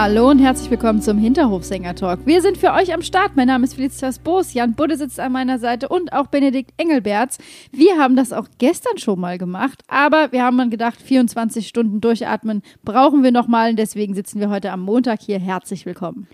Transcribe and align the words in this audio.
Hallo 0.00 0.30
und 0.30 0.38
herzlich 0.38 0.70
willkommen 0.70 1.02
zum 1.02 1.18
Hinterhofsänger-Talk. 1.18 2.24
Wir 2.24 2.40
sind 2.40 2.56
für 2.56 2.72
euch 2.72 2.94
am 2.94 3.02
Start. 3.02 3.34
Mein 3.34 3.48
Name 3.48 3.64
ist 3.64 3.74
Felicitas 3.74 4.20
Boos, 4.20 4.54
Jan 4.54 4.74
Budde 4.74 4.96
sitzt 4.96 5.18
an 5.18 5.32
meiner 5.32 5.58
Seite 5.58 5.88
und 5.88 6.12
auch 6.12 6.28
Benedikt 6.28 6.70
Engelberts. 6.76 7.38
Wir 7.72 7.98
haben 7.98 8.14
das 8.14 8.32
auch 8.32 8.46
gestern 8.58 8.96
schon 8.98 9.18
mal 9.18 9.38
gemacht, 9.38 9.82
aber 9.88 10.30
wir 10.30 10.44
haben 10.44 10.56
dann 10.56 10.70
gedacht, 10.70 11.02
24 11.02 11.66
Stunden 11.66 12.00
durchatmen 12.00 12.62
brauchen 12.84 13.24
wir 13.24 13.32
nochmal. 13.32 13.74
Deswegen 13.74 14.14
sitzen 14.14 14.38
wir 14.38 14.50
heute 14.50 14.70
am 14.70 14.82
Montag 14.82 15.20
hier. 15.20 15.40
Herzlich 15.40 15.84
willkommen. 15.84 16.28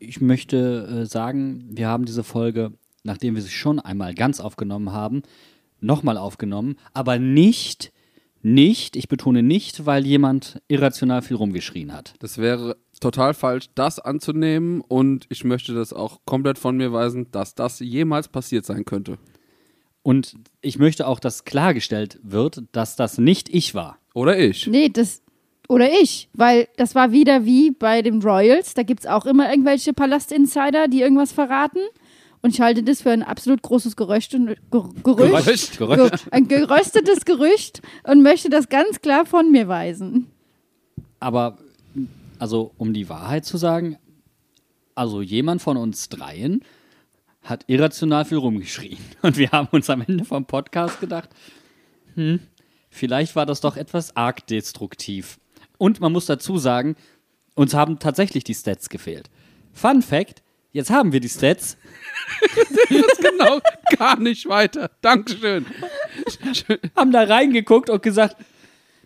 Ich 0.00 0.20
möchte 0.20 1.02
äh, 1.02 1.06
sagen, 1.06 1.68
wir 1.70 1.86
haben 1.86 2.06
diese 2.06 2.24
Folge, 2.24 2.72
nachdem 3.04 3.36
wir 3.36 3.42
sie 3.42 3.50
schon 3.50 3.78
einmal 3.78 4.14
ganz 4.14 4.40
aufgenommen 4.40 4.90
haben, 4.90 5.22
nochmal 5.80 6.18
aufgenommen, 6.18 6.74
aber 6.94 7.20
nicht, 7.20 7.92
nicht, 8.42 8.96
ich 8.96 9.06
betone 9.06 9.44
nicht, 9.44 9.86
weil 9.86 10.04
jemand 10.04 10.60
irrational 10.66 11.22
viel 11.22 11.36
rumgeschrien 11.36 11.92
hat. 11.92 12.14
Das 12.18 12.38
wäre 12.38 12.76
total 13.00 13.34
falsch, 13.34 13.70
das 13.74 13.98
anzunehmen 13.98 14.80
und 14.80 15.26
ich 15.28 15.44
möchte 15.44 15.74
das 15.74 15.92
auch 15.92 16.20
komplett 16.24 16.58
von 16.58 16.76
mir 16.76 16.92
weisen, 16.92 17.30
dass 17.32 17.54
das 17.54 17.80
jemals 17.80 18.28
passiert 18.28 18.64
sein 18.64 18.84
könnte. 18.84 19.18
Und 20.02 20.36
ich 20.60 20.78
möchte 20.78 21.06
auch, 21.08 21.18
dass 21.18 21.44
klargestellt 21.44 22.20
wird, 22.22 22.64
dass 22.72 22.94
das 22.94 23.16
nicht 23.18 23.48
ich 23.48 23.74
war. 23.74 23.98
Oder 24.12 24.38
ich. 24.38 24.66
Nee, 24.66 24.90
das. 24.90 25.22
Oder 25.66 25.90
ich, 25.90 26.28
weil 26.34 26.68
das 26.76 26.94
war 26.94 27.10
wieder 27.10 27.46
wie 27.46 27.70
bei 27.70 28.02
den 28.02 28.20
Royals. 28.20 28.74
Da 28.74 28.82
gibt 28.82 29.00
es 29.00 29.06
auch 29.06 29.24
immer 29.24 29.48
irgendwelche 29.48 29.94
Palastinsider, 29.94 30.88
die 30.88 31.00
irgendwas 31.00 31.32
verraten. 31.32 31.78
Und 32.42 32.50
ich 32.50 32.60
halte 32.60 32.82
das 32.82 33.00
für 33.00 33.12
ein 33.12 33.22
absolut 33.22 33.62
großes 33.62 33.96
Gerücht 33.96 34.34
und, 34.34 34.48
Ger 34.70 34.90
Gerücht, 35.02 35.78
Gerücht, 35.78 35.78
Gerücht. 35.78 36.26
ein 36.30 36.46
geröstetes 36.48 37.24
Gerücht 37.24 37.80
und 38.06 38.22
möchte 38.22 38.50
das 38.50 38.68
ganz 38.68 39.00
klar 39.00 39.24
von 39.24 39.50
mir 39.50 39.66
weisen. 39.68 40.30
Aber, 41.20 41.56
also, 42.38 42.72
um 42.76 42.92
die 42.92 43.08
Wahrheit 43.08 43.44
zu 43.44 43.56
sagen, 43.56 43.98
also 44.94 45.22
jemand 45.22 45.62
von 45.62 45.76
uns 45.76 46.08
dreien 46.08 46.62
hat 47.42 47.64
irrational 47.66 48.24
viel 48.24 48.38
rumgeschrien. 48.38 48.98
Und 49.22 49.36
wir 49.36 49.50
haben 49.50 49.68
uns 49.70 49.90
am 49.90 50.02
Ende 50.02 50.24
vom 50.24 50.46
Podcast 50.46 51.00
gedacht, 51.00 51.30
hm, 52.14 52.40
vielleicht 52.90 53.36
war 53.36 53.46
das 53.46 53.60
doch 53.60 53.76
etwas 53.76 54.16
arg 54.16 54.46
destruktiv. 54.46 55.38
Und 55.78 56.00
man 56.00 56.12
muss 56.12 56.26
dazu 56.26 56.58
sagen, 56.58 56.96
uns 57.54 57.74
haben 57.74 57.98
tatsächlich 57.98 58.44
die 58.44 58.54
Stats 58.54 58.88
gefehlt. 58.88 59.30
Fun 59.72 60.02
Fact, 60.02 60.42
jetzt 60.72 60.90
haben 60.90 61.12
wir 61.12 61.20
die 61.20 61.28
Stats. 61.28 61.76
Jetzt 62.88 63.20
genau 63.20 63.60
gar 63.98 64.18
nicht 64.18 64.48
weiter. 64.48 64.90
Dankeschön. 65.00 65.66
haben 66.96 67.12
da 67.12 67.24
reingeguckt 67.24 67.90
und 67.90 68.02
gesagt, 68.02 68.36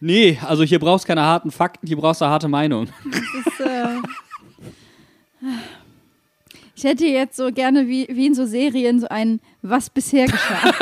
nee, 0.00 0.38
also 0.46 0.62
hier 0.62 0.78
brauchst 0.78 1.04
du 1.04 1.08
keine 1.08 1.22
harten 1.22 1.50
Fakten, 1.50 1.86
hier 1.86 1.96
brauchst 1.96 2.20
du 2.20 2.24
eine 2.24 2.32
harte 2.32 2.48
Meinung. 2.48 2.88
Das, 3.44 3.66
äh, 3.66 3.96
ich 6.74 6.84
hätte 6.84 7.06
jetzt 7.06 7.36
so 7.36 7.50
gerne 7.50 7.88
wie, 7.88 8.06
wie 8.08 8.26
in 8.26 8.34
so 8.34 8.46
Serien 8.46 9.00
so 9.00 9.08
ein 9.08 9.40
Was 9.62 9.90
bisher 9.90 10.26
geschah. 10.26 10.74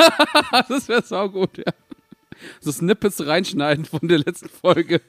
Das 0.69 0.87
wäre 0.87 1.03
saugut, 1.03 1.57
ja. 1.57 1.73
So 2.59 2.71
Snippets 2.71 3.25
reinschneiden 3.25 3.85
von 3.85 4.07
der 4.07 4.19
letzten 4.19 4.49
Folge. 4.49 5.01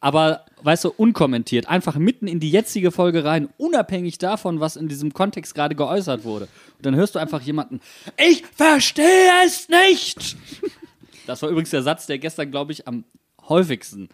Aber, 0.00 0.44
weißt 0.62 0.84
du, 0.84 0.92
unkommentiert, 0.96 1.68
einfach 1.68 1.96
mitten 1.96 2.28
in 2.28 2.40
die 2.40 2.50
jetzige 2.50 2.90
Folge 2.90 3.24
rein, 3.24 3.48
unabhängig 3.58 4.18
davon, 4.18 4.60
was 4.60 4.76
in 4.76 4.88
diesem 4.88 5.12
Kontext 5.12 5.54
gerade 5.54 5.74
geäußert 5.74 6.24
wurde. 6.24 6.48
Und 6.76 6.86
dann 6.86 6.94
hörst 6.94 7.14
du 7.14 7.18
einfach 7.18 7.40
jemanden, 7.42 7.80
ich 8.16 8.44
verstehe 8.54 9.30
es 9.44 9.68
nicht! 9.68 10.36
Das 11.26 11.42
war 11.42 11.50
übrigens 11.50 11.70
der 11.70 11.82
Satz, 11.82 12.06
der 12.06 12.18
gestern, 12.18 12.50
glaube 12.50 12.72
ich, 12.72 12.86
am 12.86 13.04
häufigsten 13.48 14.08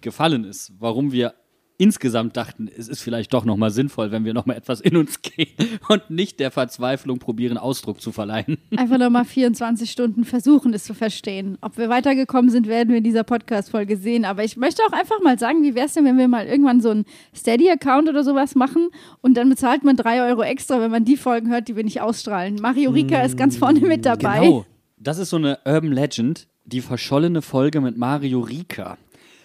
gefallen 0.00 0.44
ist, 0.44 0.72
warum 0.78 1.12
wir 1.12 1.34
insgesamt 1.78 2.36
dachten, 2.36 2.68
es 2.68 2.86
ist 2.86 3.02
vielleicht 3.02 3.34
doch 3.34 3.44
nochmal 3.44 3.70
sinnvoll, 3.70 4.12
wenn 4.12 4.24
wir 4.24 4.34
nochmal 4.34 4.56
etwas 4.56 4.80
in 4.80 4.96
uns 4.96 5.20
gehen 5.22 5.48
und 5.88 6.10
nicht 6.10 6.38
der 6.38 6.52
Verzweiflung 6.52 7.18
probieren, 7.18 7.58
Ausdruck 7.58 8.00
zu 8.00 8.12
verleihen. 8.12 8.58
Einfach 8.76 8.98
nochmal 8.98 9.24
24 9.24 9.90
Stunden 9.90 10.24
versuchen, 10.24 10.72
es 10.74 10.84
zu 10.84 10.94
verstehen. 10.94 11.58
Ob 11.60 11.78
wir 11.78 11.88
weitergekommen 11.88 12.50
sind, 12.50 12.68
werden 12.68 12.90
wir 12.90 12.98
in 12.98 13.04
dieser 13.04 13.24
Podcast-Folge 13.24 13.96
sehen. 13.96 14.24
Aber 14.24 14.44
ich 14.44 14.56
möchte 14.56 14.82
auch 14.88 14.92
einfach 14.92 15.20
mal 15.22 15.38
sagen, 15.40 15.64
wie 15.64 15.74
wäre 15.74 15.86
es 15.86 15.94
denn, 15.94 16.04
wenn 16.04 16.18
wir 16.18 16.28
mal 16.28 16.46
irgendwann 16.46 16.80
so 16.80 16.90
einen 16.90 17.04
Steady-Account 17.34 18.08
oder 18.08 18.22
sowas 18.22 18.54
machen 18.54 18.90
und 19.20 19.36
dann 19.36 19.48
bezahlt 19.48 19.82
man 19.82 19.96
drei 19.96 20.22
Euro 20.28 20.42
extra, 20.42 20.80
wenn 20.80 20.90
man 20.90 21.04
die 21.04 21.16
Folgen 21.16 21.50
hört, 21.50 21.66
die 21.66 21.74
wir 21.74 21.84
nicht 21.84 22.00
ausstrahlen. 22.00 22.56
Mario 22.60 22.92
Rika 22.92 23.22
ist 23.22 23.36
ganz 23.36 23.56
vorne 23.56 23.80
mit 23.80 24.06
dabei. 24.06 24.38
Genau. 24.40 24.66
Das 24.98 25.18
ist 25.18 25.30
so 25.30 25.36
eine 25.36 25.58
Urban 25.64 25.90
Legend, 25.90 26.46
die 26.64 26.80
verschollene 26.80 27.42
Folge 27.42 27.80
mit 27.80 27.96
Mario 27.96 28.40
Rika. 28.40 28.98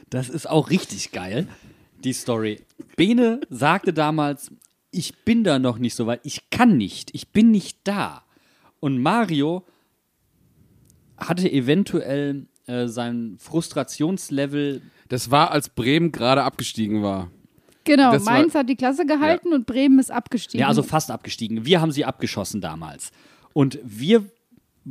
Das 0.10 0.30
ist 0.30 0.50
auch 0.50 0.70
richtig 0.70 1.12
geil, 1.12 1.48
die 2.04 2.14
Story. 2.14 2.62
Bene 2.96 3.42
sagte 3.50 3.94
damals, 3.94 4.52
ich 4.92 5.16
bin 5.26 5.44
da 5.44 5.60
noch 5.60 5.78
nicht 5.80 5.96
so 5.96 6.08
weit, 6.08 6.22
ich 6.24 6.50
kann 6.50 6.78
nicht, 6.78 7.10
ich 7.14 7.30
bin 7.30 7.52
nicht 7.52 7.80
da. 7.84 8.24
Und 8.80 9.00
Mario 9.02 9.66
hatte 11.18 11.52
eventuell 11.52 12.48
äh, 12.68 12.88
sein 12.88 13.36
Frustrationslevel 13.40 14.82
Das 15.10 15.32
war, 15.32 15.52
als 15.52 15.70
Bremen 15.70 16.12
gerade 16.12 16.44
abgestiegen 16.44 17.02
war. 17.02 17.32
Genau, 17.84 18.12
Das 18.12 18.26
war- 18.26 18.34
Mainz 18.34 18.54
hat 18.56 18.70
die 18.70 18.76
Klasse 18.76 19.06
gehalten 19.06 19.54
und 19.54 19.66
Bremen 19.66 20.00
ist 20.00 20.12
abgestiegen. 20.12 20.60
Ja, 20.62 20.68
also 20.68 20.84
fast 20.84 21.10
abgestiegen. 21.10 21.66
Wir 21.66 21.82
haben 21.82 21.92
sie 21.92 22.06
abgeschossen 22.06 22.62
damals. 22.62 23.12
Und 23.54 23.80
wir 23.84 24.26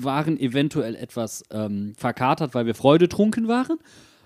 waren 0.03 0.39
eventuell 0.39 0.95
etwas 0.95 1.45
ähm, 1.51 1.95
verkatert, 1.97 2.55
weil 2.55 2.67
wir 2.67 2.75
freudetrunken 2.75 3.49
waren. 3.49 3.79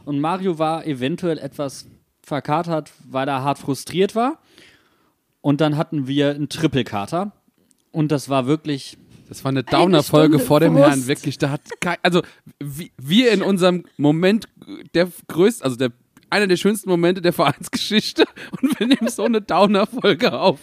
Und 0.04 0.20
Mario 0.20 0.58
war 0.58 0.86
eventuell 0.86 1.38
etwas 1.38 1.86
verkatert, 2.22 2.92
weil 3.08 3.28
er 3.28 3.42
hart 3.42 3.58
frustriert 3.58 4.14
war. 4.14 4.38
Und 5.40 5.60
dann 5.60 5.76
hatten 5.76 6.06
wir 6.06 6.30
einen 6.30 6.48
Triple-Kater. 6.48 7.32
Und 7.92 8.12
das 8.12 8.28
war 8.28 8.46
wirklich. 8.46 8.98
Das 9.28 9.44
war 9.44 9.50
eine 9.50 9.62
Downer-Folge 9.62 10.40
vor 10.40 10.58
dem. 10.58 10.76
Herrn, 10.76 11.06
wirklich. 11.06 11.38
Da 11.38 11.50
hat 11.50 11.60
kein, 11.80 11.98
also 12.02 12.22
wie, 12.58 12.90
wir 12.98 13.30
in 13.30 13.42
unserem 13.42 13.84
Moment 13.96 14.48
der 14.94 15.08
größten, 15.28 15.64
also 15.64 15.76
der 15.76 15.92
einer 16.30 16.46
der 16.46 16.56
schönsten 16.56 16.88
Momente 16.88 17.20
der 17.20 17.32
Vereinsgeschichte 17.32 18.24
und 18.62 18.78
wir 18.78 18.86
nehmen 18.86 19.08
so 19.08 19.24
eine 19.24 19.40
Downer-Folge 19.40 20.32
auf. 20.32 20.60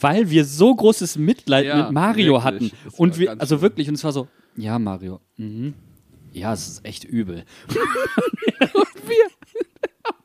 Weil 0.00 0.30
wir 0.30 0.44
so 0.44 0.74
großes 0.74 1.16
Mitleid 1.16 1.66
Ja, 1.66 1.84
mit 1.84 1.92
Mario 1.92 2.34
wirklich. 2.34 2.44
hatten. 2.44 2.70
Das 2.84 2.94
Und 2.94 3.18
wir, 3.18 3.40
also 3.40 3.60
wirklich, 3.60 3.88
und 3.88 3.94
es 3.94 4.04
war 4.04 4.12
so, 4.12 4.28
ja, 4.56 4.78
Mario, 4.78 5.20
mhm. 5.36 5.74
Ja, 6.32 6.52
es 6.52 6.68
ist 6.68 6.84
echt 6.84 7.04
übel. 7.04 7.44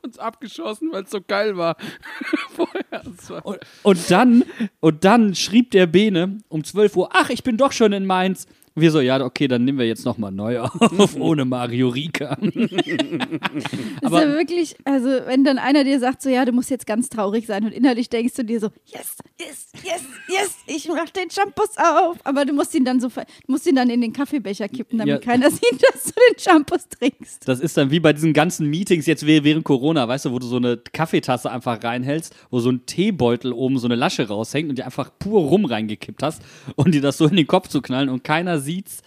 uns 0.04 0.20
abgeschossen, 0.20 0.92
weil 0.92 1.04
es 1.04 1.12
so 1.12 1.20
geil 1.26 1.58
war. 1.58 1.78
Vorher. 2.50 3.44
Und, 3.44 3.60
und 3.84 4.12
dann, 4.12 4.44
und 4.80 5.04
dann 5.06 5.36
schrieb 5.36 5.72
der 5.72 5.88
Bene 5.88 6.40
um 6.50 6.64
12 6.64 6.96
Uhr, 6.98 7.10
ach, 7.14 7.30
ich 7.30 7.44
bin 7.44 7.58
doch 7.58 7.72
schon 7.72 7.94
in 7.94 8.06
Mainz. 8.06 8.48
Wir 8.74 8.90
so, 8.92 9.02
ja, 9.02 9.22
okay, 9.24 9.48
dann 9.50 9.66
nehmen 9.66 9.78
wir 9.80 9.86
jetzt 9.86 10.06
nochmal 10.06 10.32
neu 10.32 10.60
auf, 10.62 11.16
ohne 11.20 11.44
Mario 11.46 11.90
Rika. 11.90 12.38
Das 12.42 12.52
ist 12.62 14.12
ja 14.12 14.28
wirklich, 14.34 14.76
also 14.86 15.08
wenn 15.26 15.44
dann 15.44 15.58
einer 15.58 15.84
dir 15.84 16.00
sagt, 16.00 16.22
so 16.22 16.30
ja, 16.30 16.46
du 16.46 16.52
musst 16.52 16.70
jetzt 16.70 16.88
ganz 16.88 17.10
traurig 17.10 17.48
sein 17.48 17.66
und 17.66 17.72
innerlich 17.74 18.10
denkst 18.10 18.34
du 18.36 18.44
dir 18.46 18.60
so, 18.60 18.70
yes, 18.86 19.16
yes, 19.40 19.68
yes, 19.84 20.02
yes, 20.30 20.56
ich 20.68 20.88
mach 20.88 21.10
den 21.10 21.30
Shampoos 21.30 21.76
auf. 21.78 22.18
Aber 22.24 22.46
du 22.46 22.54
musst 22.54 22.74
ihn 22.74 22.86
dann 22.86 23.00
so, 23.02 23.10
du 23.10 23.22
musst 23.48 23.68
ihn 23.68 23.76
dann 23.76 23.90
in 23.90 24.00
den 24.02 24.14
Kaffeebecher 24.14 24.70
kippen, 24.70 25.00
damit 25.00 25.12
Ja. 25.16 25.20
keiner 25.20 25.50
sieht, 25.52 25.82
dass 25.94 26.06
du 26.06 26.12
den 26.32 26.40
Shampoos 26.40 26.88
trinkst. 26.88 27.48
Das 27.48 27.60
ist 27.60 27.76
dann 27.76 27.92
wie 27.92 28.00
bei 28.00 28.14
diesen 28.14 28.32
ganzen 28.34 28.70
Meetings 28.70 29.06
jetzt 29.06 29.26
wäh- 29.26 29.44
während 29.44 29.66
Corona, 29.66 30.08
weißt 30.08 30.26
du, 30.26 30.32
wo 30.32 30.40
du 30.40 30.48
so 30.48 30.56
eine 30.58 30.78
Kaffeetasse 30.78 31.52
einfach 31.52 31.84
reinhältst, 31.84 32.34
wo 32.50 32.60
so 32.60 32.70
ein 32.70 32.86
Teebeutel 32.86 33.52
oben 33.52 33.78
so 33.80 33.88
eine 33.88 33.96
Lasche 33.96 34.28
raushängt 34.28 34.70
und 34.70 34.78
dir 34.78 34.86
einfach 34.86 35.12
pur 35.20 35.42
rum 35.42 35.66
reingekippt 35.66 36.24
hast 36.24 36.42
und 36.76 36.94
dir 36.96 37.02
das 37.02 37.18
so 37.18 37.28
in 37.28 37.36
den 37.36 37.48
Kopf 37.48 37.68
zu 37.68 37.82
knallen 37.82 38.08
und 38.10 38.24
keiner 38.24 38.60
sieht's, 38.62 39.02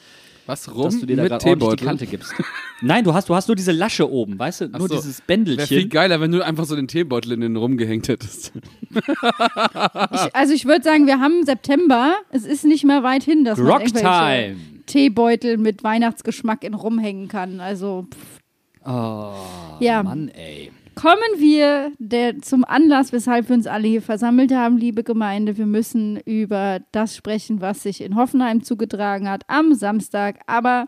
was 0.46 0.70
rum 0.74 0.84
dass 0.84 1.00
du 1.00 1.06
dir 1.06 1.16
da 1.16 1.22
mit 1.22 1.30
gerade 1.32 1.44
ordentlich 1.46 1.70
die 1.70 1.76
Teebeutel. 1.76 1.86
Kante 1.86 2.06
gibst. 2.06 2.34
Nein, 2.82 3.02
du 3.04 3.14
hast, 3.14 3.28
du 3.30 3.34
hast 3.34 3.48
nur 3.48 3.56
diese 3.56 3.72
Lasche 3.72 4.10
oben, 4.10 4.38
weißt 4.38 4.60
du, 4.62 4.68
nur 4.68 4.88
so. 4.88 4.94
dieses 4.96 5.06
Wäre 5.06 5.14
viel 5.16 5.26
Bändelchen. 5.26 5.88
geiler, 5.88 6.20
wenn 6.20 6.32
du 6.32 6.44
einfach 6.44 6.66
so 6.66 6.76
den 6.76 6.86
Teebeutel 6.86 7.32
in 7.32 7.40
den 7.40 7.56
rumgehängt 7.56 8.08
hättest. 8.08 8.52
Ich, 8.94 10.34
also 10.34 10.52
ich 10.52 10.64
würde 10.66 10.82
sagen, 10.84 11.06
wir 11.06 11.18
haben 11.20 11.44
September, 11.46 12.14
es 12.30 12.44
ist 12.44 12.64
nicht 12.64 12.84
mehr 12.84 13.02
weit 13.02 13.22
hin, 13.24 13.44
dass 13.44 13.58
man 13.58 13.66
Rock 13.68 13.80
irgendwelche 13.82 14.06
Time. 14.06 14.56
Teebeutel 14.86 15.56
mit 15.56 15.82
Weihnachtsgeschmack 15.82 16.62
in 16.64 16.74
rumhängen 16.74 17.28
kann. 17.28 17.60
Also 17.60 18.06
pff. 18.12 18.40
Oh, 18.86 19.32
Ja. 19.80 20.02
Mann, 20.02 20.28
ey. 20.28 20.70
Kommen 20.94 21.20
wir 21.38 21.92
der, 21.98 22.40
zum 22.40 22.64
Anlass, 22.64 23.12
weshalb 23.12 23.48
wir 23.48 23.56
uns 23.56 23.66
alle 23.66 23.88
hier 23.88 24.02
versammelt 24.02 24.52
haben, 24.52 24.76
liebe 24.78 25.04
Gemeinde. 25.04 25.56
Wir 25.56 25.66
müssen 25.66 26.18
über 26.20 26.80
das 26.92 27.16
sprechen, 27.16 27.60
was 27.60 27.82
sich 27.82 28.00
in 28.00 28.16
Hoffenheim 28.16 28.62
zugetragen 28.62 29.28
hat 29.28 29.44
am 29.48 29.74
Samstag. 29.74 30.40
Aber 30.46 30.86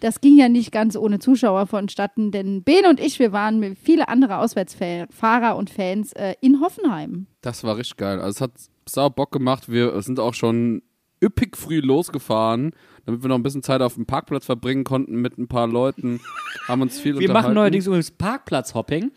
das 0.00 0.20
ging 0.20 0.36
ja 0.36 0.48
nicht 0.48 0.72
ganz 0.72 0.96
ohne 0.96 1.18
Zuschauer 1.18 1.66
vonstatten, 1.66 2.30
denn 2.30 2.62
Ben 2.62 2.86
und 2.86 2.98
ich, 3.00 3.18
wir 3.18 3.32
waren 3.32 3.60
mit 3.60 3.78
viele 3.78 4.08
andere 4.08 4.38
Auswärtsfahrer 4.38 5.56
und 5.56 5.70
Fans 5.70 6.12
äh, 6.14 6.34
in 6.40 6.60
Hoffenheim. 6.60 7.26
Das 7.42 7.62
war 7.64 7.76
richtig 7.76 7.98
geil. 7.98 8.18
Also 8.18 8.30
es 8.30 8.40
hat 8.40 8.52
sau 8.88 9.10
Bock 9.10 9.30
gemacht. 9.30 9.70
Wir 9.70 10.00
sind 10.02 10.18
auch 10.18 10.34
schon 10.34 10.82
üppig 11.22 11.56
früh 11.56 11.80
losgefahren, 11.80 12.72
damit 13.04 13.22
wir 13.22 13.28
noch 13.28 13.36
ein 13.36 13.42
bisschen 13.42 13.62
Zeit 13.62 13.82
auf 13.82 13.94
dem 13.94 14.06
Parkplatz 14.06 14.46
verbringen 14.46 14.84
konnten 14.84 15.16
mit 15.16 15.36
ein 15.38 15.48
paar 15.48 15.66
Leuten. 15.66 16.20
Haben 16.66 16.82
uns 16.82 16.98
viel 16.98 17.12
Wir 17.18 17.28
unterhalten. 17.28 17.48
machen 17.48 17.54
neuerdings 17.54 17.86
übrigens 17.86 18.10
Parkplatzhopping. 18.10 19.12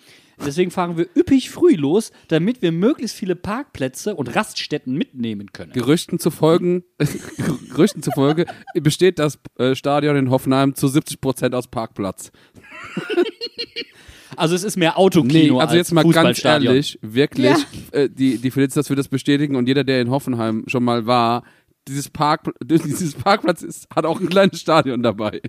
Deswegen 0.45 0.72
fahren 0.72 0.98
wir 0.98 1.07
üppig 1.16 1.50
früh 1.50 1.75
los, 1.75 2.12
damit 2.28 2.62
wir 2.62 2.72
möglichst 2.72 3.16
viele 3.16 3.36
Parkplätze 3.36 4.16
und 4.16 4.36
Raststätten 4.36 4.95
mitnehmen 4.98 5.51
können. 5.54 5.72
Gerüchten 5.74 6.19
zufolge, 6.19 6.84
Gerüchten 7.69 8.01
zufolge 8.04 8.45
besteht 8.75 9.19
das 9.19 9.40
äh, 9.57 9.75
Stadion 9.75 10.16
in 10.16 10.30
Hoffenheim 10.30 10.75
zu 10.75 10.88
70 10.88 11.22
Prozent 11.22 11.56
aus 11.56 11.68
Parkplatz. 11.68 12.31
Also 14.36 14.56
es 14.56 14.63
ist 14.63 14.78
mehr 14.78 14.98
Autokino 14.98 15.60
also 15.60 15.69
als 15.69 15.78
jetzt 15.78 15.92
mal 15.94 16.01
ganz 16.01 16.16
Fußballstadion. 16.16 16.74
ehrlich, 16.74 16.98
wirklich, 17.04 17.45
Ja. 17.45 17.57
äh, 17.92 18.10
die, 18.10 18.40
die 18.40 18.50
Felicitas 18.50 18.90
wird 18.90 18.98
das 18.98 19.07
bestätigen 19.07 19.56
und 19.56 19.68
jeder, 19.68 19.84
der 19.84 20.01
in 20.01 20.10
Hoffenheim 20.10 20.63
schon 20.66 20.84
mal 20.84 21.06
war, 21.06 21.44
dieses, 21.88 22.10
Park, 22.10 22.51
dieses 22.63 23.13
Parkplatz 23.13 23.62
ist, 23.62 23.88
hat 23.95 24.06
auch 24.06 24.19
ein 24.19 24.28
kleines 24.30 24.60
Stadion 24.60 25.04
dabei. 25.04 25.40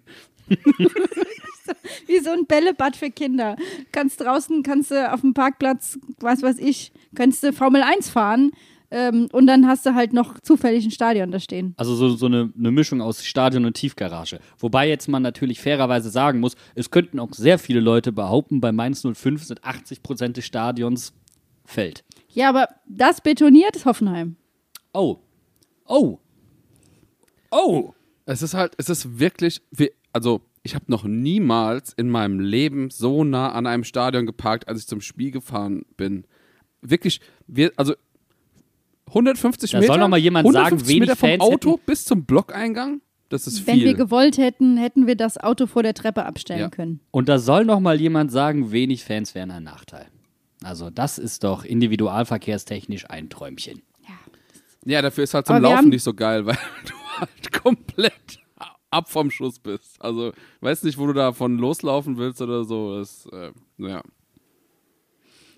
Wie 2.07 2.19
so 2.21 2.31
ein 2.31 2.47
Bällebad 2.47 2.97
für 2.97 3.11
Kinder. 3.11 3.57
Kannst 3.93 4.21
draußen, 4.21 4.63
kannst 4.63 4.91
du 4.91 5.13
auf 5.13 5.21
dem 5.21 5.35
Parkplatz, 5.35 5.99
was 6.21 6.43
weiß 6.43 6.59
ich, 6.59 6.93
kannst 7.15 7.43
du 7.43 7.53
Formel 7.53 7.83
1 7.83 8.11
fahren 8.11 8.53
ähm, 8.91 9.29
und 9.33 9.47
dann 9.47 9.67
hast 9.67 9.87
du 9.87 9.95
halt 9.95 10.13
noch 10.13 10.39
zufällig 10.41 10.85
ein 10.85 10.91
Stadion 10.91 11.33
da 11.33 11.41
stehen. 11.41 11.75
Also 11.77 11.97
so, 11.97 12.11
so 12.11 12.27
eine, 12.27 12.53
eine 12.57 12.71
Mischung 12.71 13.01
aus 13.01 13.25
Stadion 13.25 13.65
und 13.65 13.75
Tiefgarage. 13.75 14.39
Wobei 14.59 14.89
jetzt 14.89 15.09
man 15.09 15.23
natürlich 15.23 15.61
fairerweise 15.61 16.11
sagen 16.11 16.41
muss, 16.41 16.55
es 16.75 16.91
könnten 16.91 17.19
auch 17.19 17.33
sehr 17.33 17.59
viele 17.59 17.81
Leute 17.81 18.13
behaupten, 18.13 18.61
bei 18.61 18.71
Mainz 18.71 19.03
05 19.03 19.43
sind 19.43 19.65
80 19.65 20.03
Prozent 20.03 20.37
des 20.37 20.45
Stadions 20.45 21.13
Feld. 21.65 22.05
Ja, 22.29 22.51
aber 22.51 22.69
das 22.87 23.21
betoniert 23.21 23.75
ist 23.75 23.85
Hoffenheim. 23.85 24.37
Oh. 24.93 25.19
Oh. 25.87 26.19
Oh. 27.51 27.95
Es 28.27 28.43
ist 28.43 28.55
halt, 28.55 28.75
es 28.77 28.89
ist 28.89 29.19
wirklich, 29.19 29.61
wie, 29.71 29.91
also 30.13 30.41
ich 30.65 30.75
habe 30.75 30.87
noch 30.89 31.05
niemals 31.05 31.93
in 31.93 32.09
meinem 32.11 32.41
Leben 32.41 32.91
so 32.91 33.23
nah 33.23 33.53
an 33.53 33.67
einem 33.69 33.85
Stadion 33.85 34.27
geparkt, 34.27 34.67
als 34.67 34.81
ich 34.81 34.87
zum 34.89 35.01
Spiel 35.01 35.31
gefahren 35.31 35.85
bin. 35.97 36.25
Wirklich, 36.81 37.21
wir, 37.47 37.71
also 37.77 37.95
150 39.09 39.71
Da 39.71 39.79
Meter. 39.81 39.93
soll 39.93 40.01
noch 40.01 40.09
mal 40.09 40.17
jemand 40.19 40.47
sagen, 40.53 40.57
150 40.79 40.89
wenig 40.89 41.01
Meter 41.09 41.17
vom 41.17 41.29
Fans 41.29 41.41
Auto 41.43 41.73
hätten- 41.75 41.83
bis 41.87 42.05
zum 42.05 42.25
Blockeingang. 42.25 43.01
Das 43.29 43.47
ist 43.47 43.67
Wenn 43.67 43.77
viel. 43.77 43.85
wir 43.87 43.95
gewollt 43.95 44.39
hätten, 44.39 44.77
hätten 44.77 45.07
wir 45.07 45.17
das 45.17 45.39
Auto 45.39 45.67
vor 45.67 45.83
der 45.83 45.95
Treppe 45.95 46.25
abstellen 46.25 46.61
Ja. 46.61 46.69
können. 46.69 47.01
Und 47.11 47.29
da 47.29 47.39
soll 47.39 47.65
noch 47.65 47.81
mal 47.81 48.01
jemand 48.01 48.31
sagen, 48.33 48.71
wenig 48.73 49.05
Fans 49.05 49.35
wären 49.35 49.51
ein 49.51 49.65
Nachteil. 49.65 50.07
Also 50.63 50.89
das 50.91 51.19
ist 51.19 51.45
doch 51.45 51.65
individualverkehrstechnisch 51.65 53.09
ein 53.11 53.29
Träumchen. 53.29 53.83
ja, 54.87 55.03
dafür 55.03 55.25
ist 55.25 55.35
halt 55.35 55.47
zum 55.47 55.61
Laufen 55.63 55.89
nicht 55.89 56.03
so 56.03 56.15
geil, 56.15 56.47
weil 56.47 56.57
du 56.87 56.95
halt 57.21 57.53
komplett 57.53 58.39
ab 58.95 59.11
vom 59.11 59.31
Schuss 59.31 59.59
bist. 59.59 60.01
Also, 60.01 60.33
weißt 60.61 60.85
nicht, 60.85 60.99
wo 60.99 61.07
du 61.07 61.13
davon 61.13 61.59
loslaufen 61.59 62.17
willst 62.17 62.41
oder 62.41 62.65
so. 62.65 62.99
Das, 62.99 63.27
äh, 63.33 63.53
ja. 63.79 64.03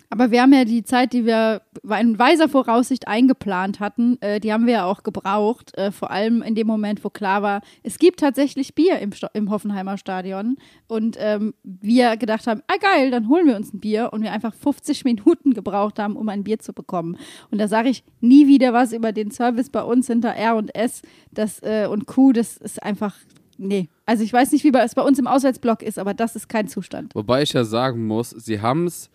Aber 0.09 0.31
wir 0.31 0.41
haben 0.41 0.53
ja 0.53 0.63
die 0.63 0.83
Zeit, 0.83 1.11
die 1.11 1.25
wir 1.25 1.61
in 1.99 2.17
weiser 2.17 2.47
Voraussicht 2.47 3.07
eingeplant 3.07 3.79
hatten, 3.81 4.17
äh, 4.21 4.39
die 4.39 4.53
haben 4.53 4.65
wir 4.65 4.73
ja 4.73 4.85
auch 4.85 5.03
gebraucht. 5.03 5.77
Äh, 5.77 5.91
vor 5.91 6.11
allem 6.11 6.41
in 6.41 6.55
dem 6.55 6.65
Moment, 6.65 7.03
wo 7.03 7.09
klar 7.09 7.41
war, 7.41 7.61
es 7.83 7.99
gibt 7.99 8.21
tatsächlich 8.21 8.73
Bier 8.73 8.99
im, 8.99 9.11
Sto 9.11 9.27
im 9.33 9.49
Hoffenheimer 9.49 9.97
Stadion. 9.97 10.57
Und 10.87 11.17
ähm, 11.19 11.53
wir 11.63 12.15
gedacht 12.15 12.47
haben, 12.47 12.61
ah 12.67 12.77
geil, 12.79 13.11
dann 13.11 13.27
holen 13.27 13.47
wir 13.47 13.57
uns 13.57 13.73
ein 13.73 13.79
Bier. 13.81 14.09
Und 14.13 14.23
wir 14.23 14.31
einfach 14.31 14.53
50 14.53 15.03
Minuten 15.03 15.53
gebraucht 15.53 15.99
haben, 15.99 16.15
um 16.15 16.29
ein 16.29 16.45
Bier 16.45 16.59
zu 16.59 16.71
bekommen. 16.71 17.17
Und 17.51 17.57
da 17.57 17.67
sage 17.67 17.89
ich 17.89 18.03
nie 18.21 18.47
wieder 18.47 18.71
was 18.71 18.93
über 18.93 19.11
den 19.11 19.31
Service 19.31 19.69
bei 19.69 19.83
uns 19.83 20.07
hinter 20.07 20.29
R 20.29 20.55
und 20.55 20.73
S 20.73 21.01
das, 21.31 21.61
äh, 21.63 21.87
und 21.89 22.07
Q. 22.07 22.31
Das 22.31 22.55
ist 22.55 22.81
einfach, 22.81 23.15
nee. 23.57 23.89
Also 24.05 24.23
ich 24.23 24.31
weiß 24.31 24.53
nicht, 24.53 24.63
wie 24.63 24.71
es 24.73 24.95
bei 24.95 25.01
uns 25.01 25.19
im 25.19 25.27
Auswärtsblock 25.27 25.83
ist, 25.83 25.99
aber 25.99 26.13
das 26.13 26.37
ist 26.37 26.47
kein 26.47 26.69
Zustand. 26.69 27.13
Wobei 27.13 27.41
ich 27.41 27.51
ja 27.51 27.65
sagen 27.65 28.07
muss, 28.07 28.29
sie 28.29 28.61
haben 28.61 28.87
es 28.87 29.09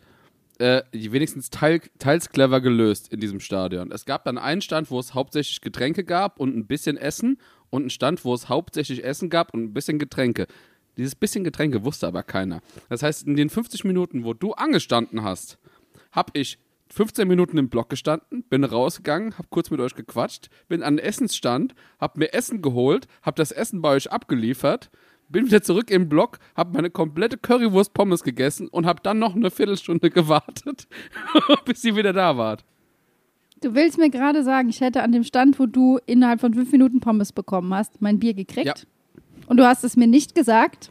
äh, 0.62 0.84
wenigstens 0.92 1.50
teil, 1.50 1.80
teils 1.98 2.30
clever 2.30 2.60
gelöst 2.60 3.12
in 3.12 3.20
diesem 3.20 3.40
Stadion. 3.40 3.90
Es 3.90 4.04
gab 4.04 4.24
dann 4.24 4.38
einen 4.38 4.62
Stand, 4.62 4.90
wo 4.90 4.98
es 4.98 5.12
hauptsächlich 5.12 5.60
Getränke 5.60 6.04
gab 6.04 6.38
und 6.38 6.56
ein 6.56 6.66
bisschen 6.66 6.96
Essen 6.96 7.38
und 7.70 7.82
einen 7.82 7.90
Stand, 7.90 8.24
wo 8.24 8.32
es 8.32 8.48
hauptsächlich 8.48 9.04
Essen 9.04 9.28
gab 9.28 9.52
und 9.52 9.64
ein 9.64 9.72
bisschen 9.74 9.98
Getränke. 9.98 10.46
Dieses 10.96 11.14
bisschen 11.14 11.42
Getränke 11.42 11.84
wusste 11.84 12.06
aber 12.06 12.22
keiner. 12.22 12.60
Das 12.88 13.02
heißt, 13.02 13.26
in 13.26 13.34
den 13.34 13.50
50 13.50 13.84
Minuten, 13.84 14.24
wo 14.24 14.34
du 14.34 14.52
angestanden 14.52 15.24
hast, 15.24 15.58
habe 16.12 16.38
ich 16.38 16.58
15 16.90 17.26
Minuten 17.26 17.56
im 17.56 17.70
Block 17.70 17.88
gestanden, 17.88 18.42
bin 18.44 18.64
rausgegangen, 18.64 19.38
habe 19.38 19.48
kurz 19.50 19.70
mit 19.70 19.80
euch 19.80 19.94
gequatscht, 19.94 20.48
bin 20.68 20.82
an 20.82 20.98
den 20.98 21.06
Essensstand, 21.06 21.74
habe 21.98 22.18
mir 22.18 22.34
Essen 22.34 22.60
geholt, 22.60 23.08
habe 23.22 23.36
das 23.36 23.50
Essen 23.50 23.80
bei 23.80 23.94
euch 23.94 24.12
abgeliefert, 24.12 24.90
bin 25.32 25.46
wieder 25.46 25.62
zurück 25.62 25.90
im 25.90 26.08
Block, 26.08 26.38
habe 26.56 26.74
meine 26.74 26.90
komplette 26.90 27.36
Currywurst 27.38 27.92
Pommes 27.94 28.22
gegessen 28.22 28.68
und 28.68 28.86
habe 28.86 29.00
dann 29.02 29.18
noch 29.18 29.34
eine 29.34 29.50
Viertelstunde 29.50 30.10
gewartet, 30.10 30.86
bis 31.64 31.82
ihr 31.84 31.96
wieder 31.96 32.12
da 32.12 32.36
wart. 32.36 32.64
Du 33.60 33.74
willst 33.74 33.96
mir 33.98 34.10
gerade 34.10 34.42
sagen, 34.42 34.68
ich 34.68 34.80
hätte 34.80 35.02
an 35.02 35.12
dem 35.12 35.22
Stand, 35.24 35.58
wo 35.58 35.66
du 35.66 35.98
innerhalb 36.06 36.40
von 36.40 36.52
fünf 36.52 36.70
Minuten 36.72 37.00
Pommes 37.00 37.32
bekommen 37.32 37.72
hast, 37.72 38.00
mein 38.02 38.18
Bier 38.18 38.34
gekriegt. 38.34 38.66
Ja. 38.66 38.74
Und 39.46 39.56
du 39.58 39.66
hast 39.66 39.84
es 39.84 39.96
mir 39.96 40.06
nicht 40.08 40.34
gesagt. 40.34 40.90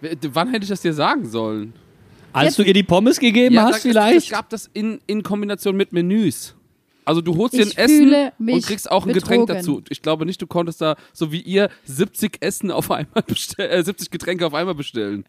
W- 0.00 0.16
Wann 0.32 0.48
hätte 0.50 0.64
ich 0.64 0.68
das 0.70 0.80
dir 0.80 0.94
sagen 0.94 1.26
sollen? 1.26 1.74
Als 2.32 2.46
Jetzt- 2.46 2.58
du 2.58 2.62
ihr 2.62 2.72
die 2.72 2.82
Pommes 2.82 3.18
gegeben 3.20 3.54
Ja, 3.54 3.64
hast 3.64 3.82
vielleicht? 3.82 4.16
es 4.24 4.30
gab 4.30 4.48
das 4.48 4.70
in, 4.72 5.00
in 5.06 5.22
Kombination 5.22 5.76
mit 5.76 5.92
Menüs. 5.92 6.54
Also 7.04 7.20
du 7.20 7.36
holst 7.36 7.54
dir 7.54 7.62
ein 7.64 7.76
Essen 7.76 8.14
und 8.38 8.64
kriegst 8.64 8.90
auch 8.90 9.06
ein 9.06 9.12
Getränk 9.12 9.46
betrogen. 9.46 9.66
dazu. 9.66 9.82
Ich 9.88 10.02
glaube 10.02 10.24
nicht, 10.26 10.40
du 10.40 10.46
konntest 10.46 10.80
da, 10.80 10.96
so 11.12 11.32
wie 11.32 11.40
ihr, 11.40 11.68
70 11.84 12.38
Essen 12.40 12.70
auf 12.70 12.90
einmal 12.90 13.22
bestellen, 13.26 13.70
äh, 13.70 13.82
70 13.82 14.10
Getränke 14.10 14.46
auf 14.46 14.54
einmal 14.54 14.74
bestellen. 14.74 15.24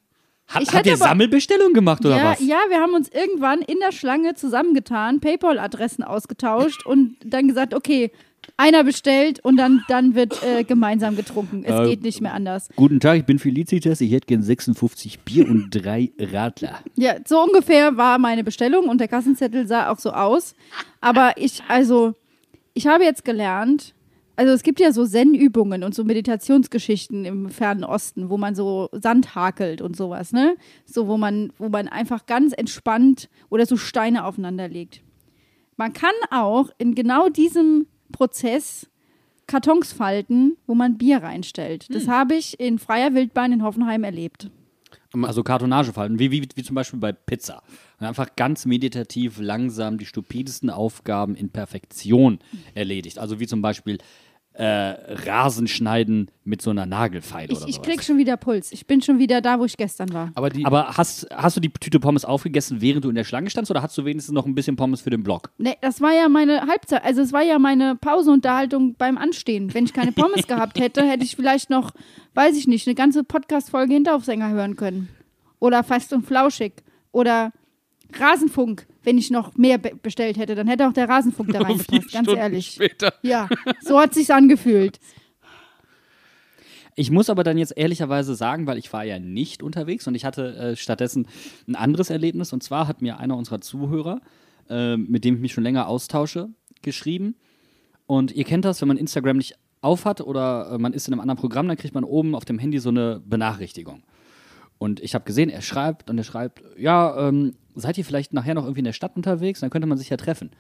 Hat, 0.48 0.62
Ich 0.64 0.70
hat 0.70 0.80
hätte 0.80 0.90
ihr 0.90 0.96
aber- 0.96 1.06
Sammelbestellung 1.06 1.74
gemacht 1.74 2.06
oder 2.06 2.18
ja, 2.18 2.32
was? 2.32 2.40
ja, 2.42 2.58
wir 2.70 2.80
haben 2.80 2.94
uns 2.94 3.08
irgendwann 3.10 3.62
in 3.62 3.78
der 3.80 3.92
Schlange 3.94 4.34
zusammengetan, 4.36 5.20
PayPal-Adressen 5.22 6.04
ausgetauscht 6.04 6.86
und 6.86 7.16
dann 7.26 7.48
gesagt, 7.48 7.74
okay, 7.74 8.12
einer 8.58 8.84
bestellt 8.84 9.40
und 9.44 9.58
dann, 9.58 9.84
dann 9.88 10.16
wird 10.16 10.42
äh, 10.44 10.64
gemeinsam 10.64 11.16
getrunken. 11.16 11.64
Es 11.66 11.74
Äh, 11.80 11.90
geht 11.90 12.04
nicht 12.04 12.22
mehr 12.22 12.34
anders. 12.34 12.70
Guten 12.76 13.00
Tag, 13.00 13.18
ich 13.18 13.26
bin 13.26 13.40
Felicitas. 13.40 14.00
Ich 14.02 14.12
hätte 14.12 14.28
gern 14.28 14.44
56 14.44 15.20
Bier 15.22 15.48
und 15.48 15.72
drei 15.72 16.12
Radler. 16.20 16.80
Ja, 16.96 17.16
so 17.26 17.42
ungefähr 17.44 17.98
war 17.98 18.20
meine 18.20 18.44
Bestellung 18.44 18.90
und 18.90 19.00
der 19.00 19.08
Kassenzettel 19.08 19.68
sah 19.68 19.90
auch 19.90 20.00
so 20.00 20.12
aus. 20.12 20.54
Aber 21.02 21.34
ich, 21.38 21.64
also, 21.68 22.14
ich 22.74 22.86
habe 22.88 23.04
jetzt 23.04 23.26
gelernt, 23.26 23.96
also 24.36 24.52
es 24.54 24.64
gibt 24.64 24.80
ja 24.80 24.92
so 24.92 25.06
Zen-Übungen 25.06 25.84
und 25.84 25.94
so 25.94 26.04
Meditationsgeschichten 26.04 27.26
im 27.26 27.50
fernen 27.50 27.84
Osten, 27.84 28.30
wo 28.30 28.38
man 28.38 28.56
so 28.56 28.90
Sand 28.92 29.36
hakelt 29.36 29.82
und 29.82 29.96
sowas, 29.96 30.32
ne? 30.32 30.56
So, 30.86 31.08
wo 31.08 31.18
man, 31.18 31.52
wo 31.58 31.70
man 31.70 31.88
einfach 31.88 32.26
ganz 32.26 32.54
entspannt 32.54 33.30
oder 33.50 33.66
so 33.66 33.78
Steine 33.78 34.26
aufeinander 34.26 34.68
legt. 34.68 35.02
Man 35.78 35.94
kann 35.94 36.14
auch 36.32 36.70
in 36.78 36.94
genau 36.96 37.30
diesem 37.30 37.88
Prozess 38.14 38.88
Kartons 39.46 39.92
falten, 39.92 40.56
wo 40.66 40.74
man 40.74 40.98
Bier 40.98 41.22
reinstellt. 41.22 41.94
Das 41.94 42.08
habe 42.08 42.36
ich 42.36 42.60
in 42.60 42.80
freier 42.80 43.14
Wildbahn 43.14 43.52
in 43.52 43.64
Hoffenheim 43.64 44.06
erlebt. 44.06 44.50
Also 45.22 45.44
Kartonagefalten, 45.44 46.18
wie, 46.18 46.32
wie, 46.32 46.48
wie 46.56 46.64
zum 46.64 46.76
Beispiel 46.76 47.00
bei 47.00 47.12
Pizza. 47.12 47.62
Und 48.00 48.08
einfach 48.08 48.36
ganz 48.36 48.66
meditativ, 48.66 49.40
langsam 49.40 49.98
die 49.98 50.06
stupidesten 50.06 50.70
Aufgaben 50.70 51.36
in 51.36 51.50
Perfektion 51.50 52.40
erledigt. 52.74 53.20
Also 53.20 53.40
wie 53.40 53.46
zum 53.46 53.62
Beispiel 53.62 54.00
äh, 54.54 54.66
Rasen 54.66 55.68
schneiden 55.68 56.30
mit 56.44 56.62
so 56.62 56.70
einer 56.70 56.86
Nagelfeile 56.86 57.52
Ich, 57.52 57.58
oder 57.58 57.68
ich 57.68 57.76
sowas. 57.76 57.88
krieg 57.88 58.04
schon 58.04 58.18
wieder 58.18 58.38
Puls. 58.38 58.72
Ich 58.72 58.86
bin 58.86 59.02
schon 59.02 59.18
wieder 59.18 59.42
da, 59.42 59.60
wo 59.60 59.66
ich 59.66 59.76
gestern 59.78 60.14
war. 60.14 60.32
Aber 60.36 60.50
die, 60.50 60.64
Aber 60.66 60.96
hast, 60.96 61.28
hast 61.34 61.58
du 61.58 61.62
die 61.62 61.72
Tüte 61.72 62.00
Pommes 62.00 62.24
aufgegessen, 62.24 62.80
während 62.80 63.04
du 63.04 63.10
in 63.10 63.16
der 63.16 63.24
Schlange 63.24 63.50
standst, 63.50 63.72
oder 63.72 63.82
hast 63.82 63.98
du 63.98 64.06
wenigstens 64.06 64.34
noch 64.34 64.46
ein 64.46 64.54
bisschen 64.54 64.76
Pommes 64.76 65.02
für 65.02 65.10
den 65.10 65.24
Block? 65.24 65.50
Nee, 65.58 65.76
das 65.82 66.02
war 66.02 66.14
ja 66.14 66.30
meine 66.30 66.68
Halbzeit, 66.68 67.04
also 67.04 67.22
es 67.22 67.34
war 67.34 67.42
ja 67.42 67.58
meine 67.58 67.96
Pauseunterhaltung 67.96 68.96
beim 68.96 69.18
Anstehen. 69.18 69.74
Wenn 69.74 69.86
ich 69.86 69.94
keine 69.94 70.12
Pommes 70.14 70.46
gehabt 70.46 70.80
hätte, 70.80 71.02
hätte 71.04 71.24
ich 71.24 71.36
vielleicht 71.36 71.70
noch, 71.72 71.92
weiß 72.36 72.56
ich 72.56 72.68
nicht, 72.68 72.88
eine 72.88 72.96
ganze 72.96 73.24
Podcast-Folge 73.24 73.94
Hinteraufsänger 73.94 74.50
hören 74.50 74.76
können. 74.76 75.10
Oder 75.60 75.84
Fast 75.84 76.14
und 76.14 76.26
Flauschig. 76.28 76.74
Oder 77.12 77.52
Rasenfunk, 78.20 78.88
wenn 79.04 79.18
ich 79.18 79.32
noch 79.32 79.56
mehr 79.58 79.78
be 79.78 79.92
bestellt 80.02 80.38
hätte. 80.38 80.56
Dann 80.56 80.68
hätte 80.68 80.88
auch 80.88 80.94
der 80.94 81.08
Rasenfunk 81.10 81.52
da 81.52 81.62
reingepasst, 81.62 82.12
ganz 82.12 82.26
Stunden 82.26 82.38
ehrlich. 82.38 82.72
Später. 82.72 83.14
Ja, 83.22 83.50
so 83.82 84.00
hat 84.00 84.14
sich's 84.14 84.30
angefühlt. 84.30 85.00
Ich 86.96 87.10
muss 87.10 87.30
aber 87.30 87.44
dann 87.44 87.58
jetzt 87.58 87.76
ehrlicherweise 87.76 88.36
sagen, 88.36 88.68
weil 88.68 88.78
ich 88.78 88.94
war 88.94 89.04
ja 89.04 89.18
nicht 89.20 89.64
unterwegs 89.64 90.08
und 90.08 90.16
ich 90.16 90.26
hatte 90.26 90.56
äh, 90.56 90.76
stattdessen 90.76 91.28
ein 91.68 91.76
anderes 91.76 92.10
Erlebnis. 92.10 92.54
Und 92.54 92.62
zwar 92.62 92.88
hat 92.88 93.02
mir 93.02 93.18
einer 93.20 93.36
unserer 93.36 93.62
Zuhörer, 93.62 94.22
äh, 94.70 94.98
mit 94.98 95.26
dem 95.26 95.36
ich 95.36 95.42
mich 95.42 95.54
schon 95.54 95.64
länger 95.64 95.88
austausche, 95.88 96.50
geschrieben. 96.82 97.36
Und 98.06 98.32
ihr 98.32 98.44
kennt 98.44 98.66
das, 98.66 98.82
wenn 98.82 98.88
man 98.88 98.98
Instagram 98.98 99.38
nicht 99.38 99.56
aufhat 99.82 100.22
oder 100.22 100.72
äh, 100.72 100.78
man 100.78 100.94
ist 100.94 101.08
in 101.08 101.14
einem 101.14 101.22
anderen 101.22 101.40
Programm, 101.40 101.68
dann 101.68 101.78
kriegt 101.78 101.96
man 101.96 102.04
oben 102.04 102.36
auf 102.36 102.46
dem 102.46 102.60
Handy 102.60 102.80
so 102.80 102.90
eine 102.90 103.22
Benachrichtigung. 103.26 104.04
Und 104.84 105.00
ich 105.00 105.16
habe 105.16 105.24
gesehen, 105.24 105.50
er 105.50 105.62
schreibt 105.62 106.10
und 106.10 106.18
er 106.18 106.26
schreibt, 106.26 106.62
ja, 106.78 107.30
ähm, 107.30 107.56
seid 107.74 107.98
ihr 107.98 108.04
vielleicht 108.04 108.34
nachher 108.34 108.54
noch 108.54 108.64
irgendwie 108.64 108.82
in 108.82 108.86
der 108.86 108.92
Stadt 108.92 109.16
unterwegs? 109.16 109.62
Dann 109.62 109.70
könnte 109.70 109.88
man 109.88 109.98
sich 109.98 110.10
ja 110.10 110.18
treffen. 110.18 110.52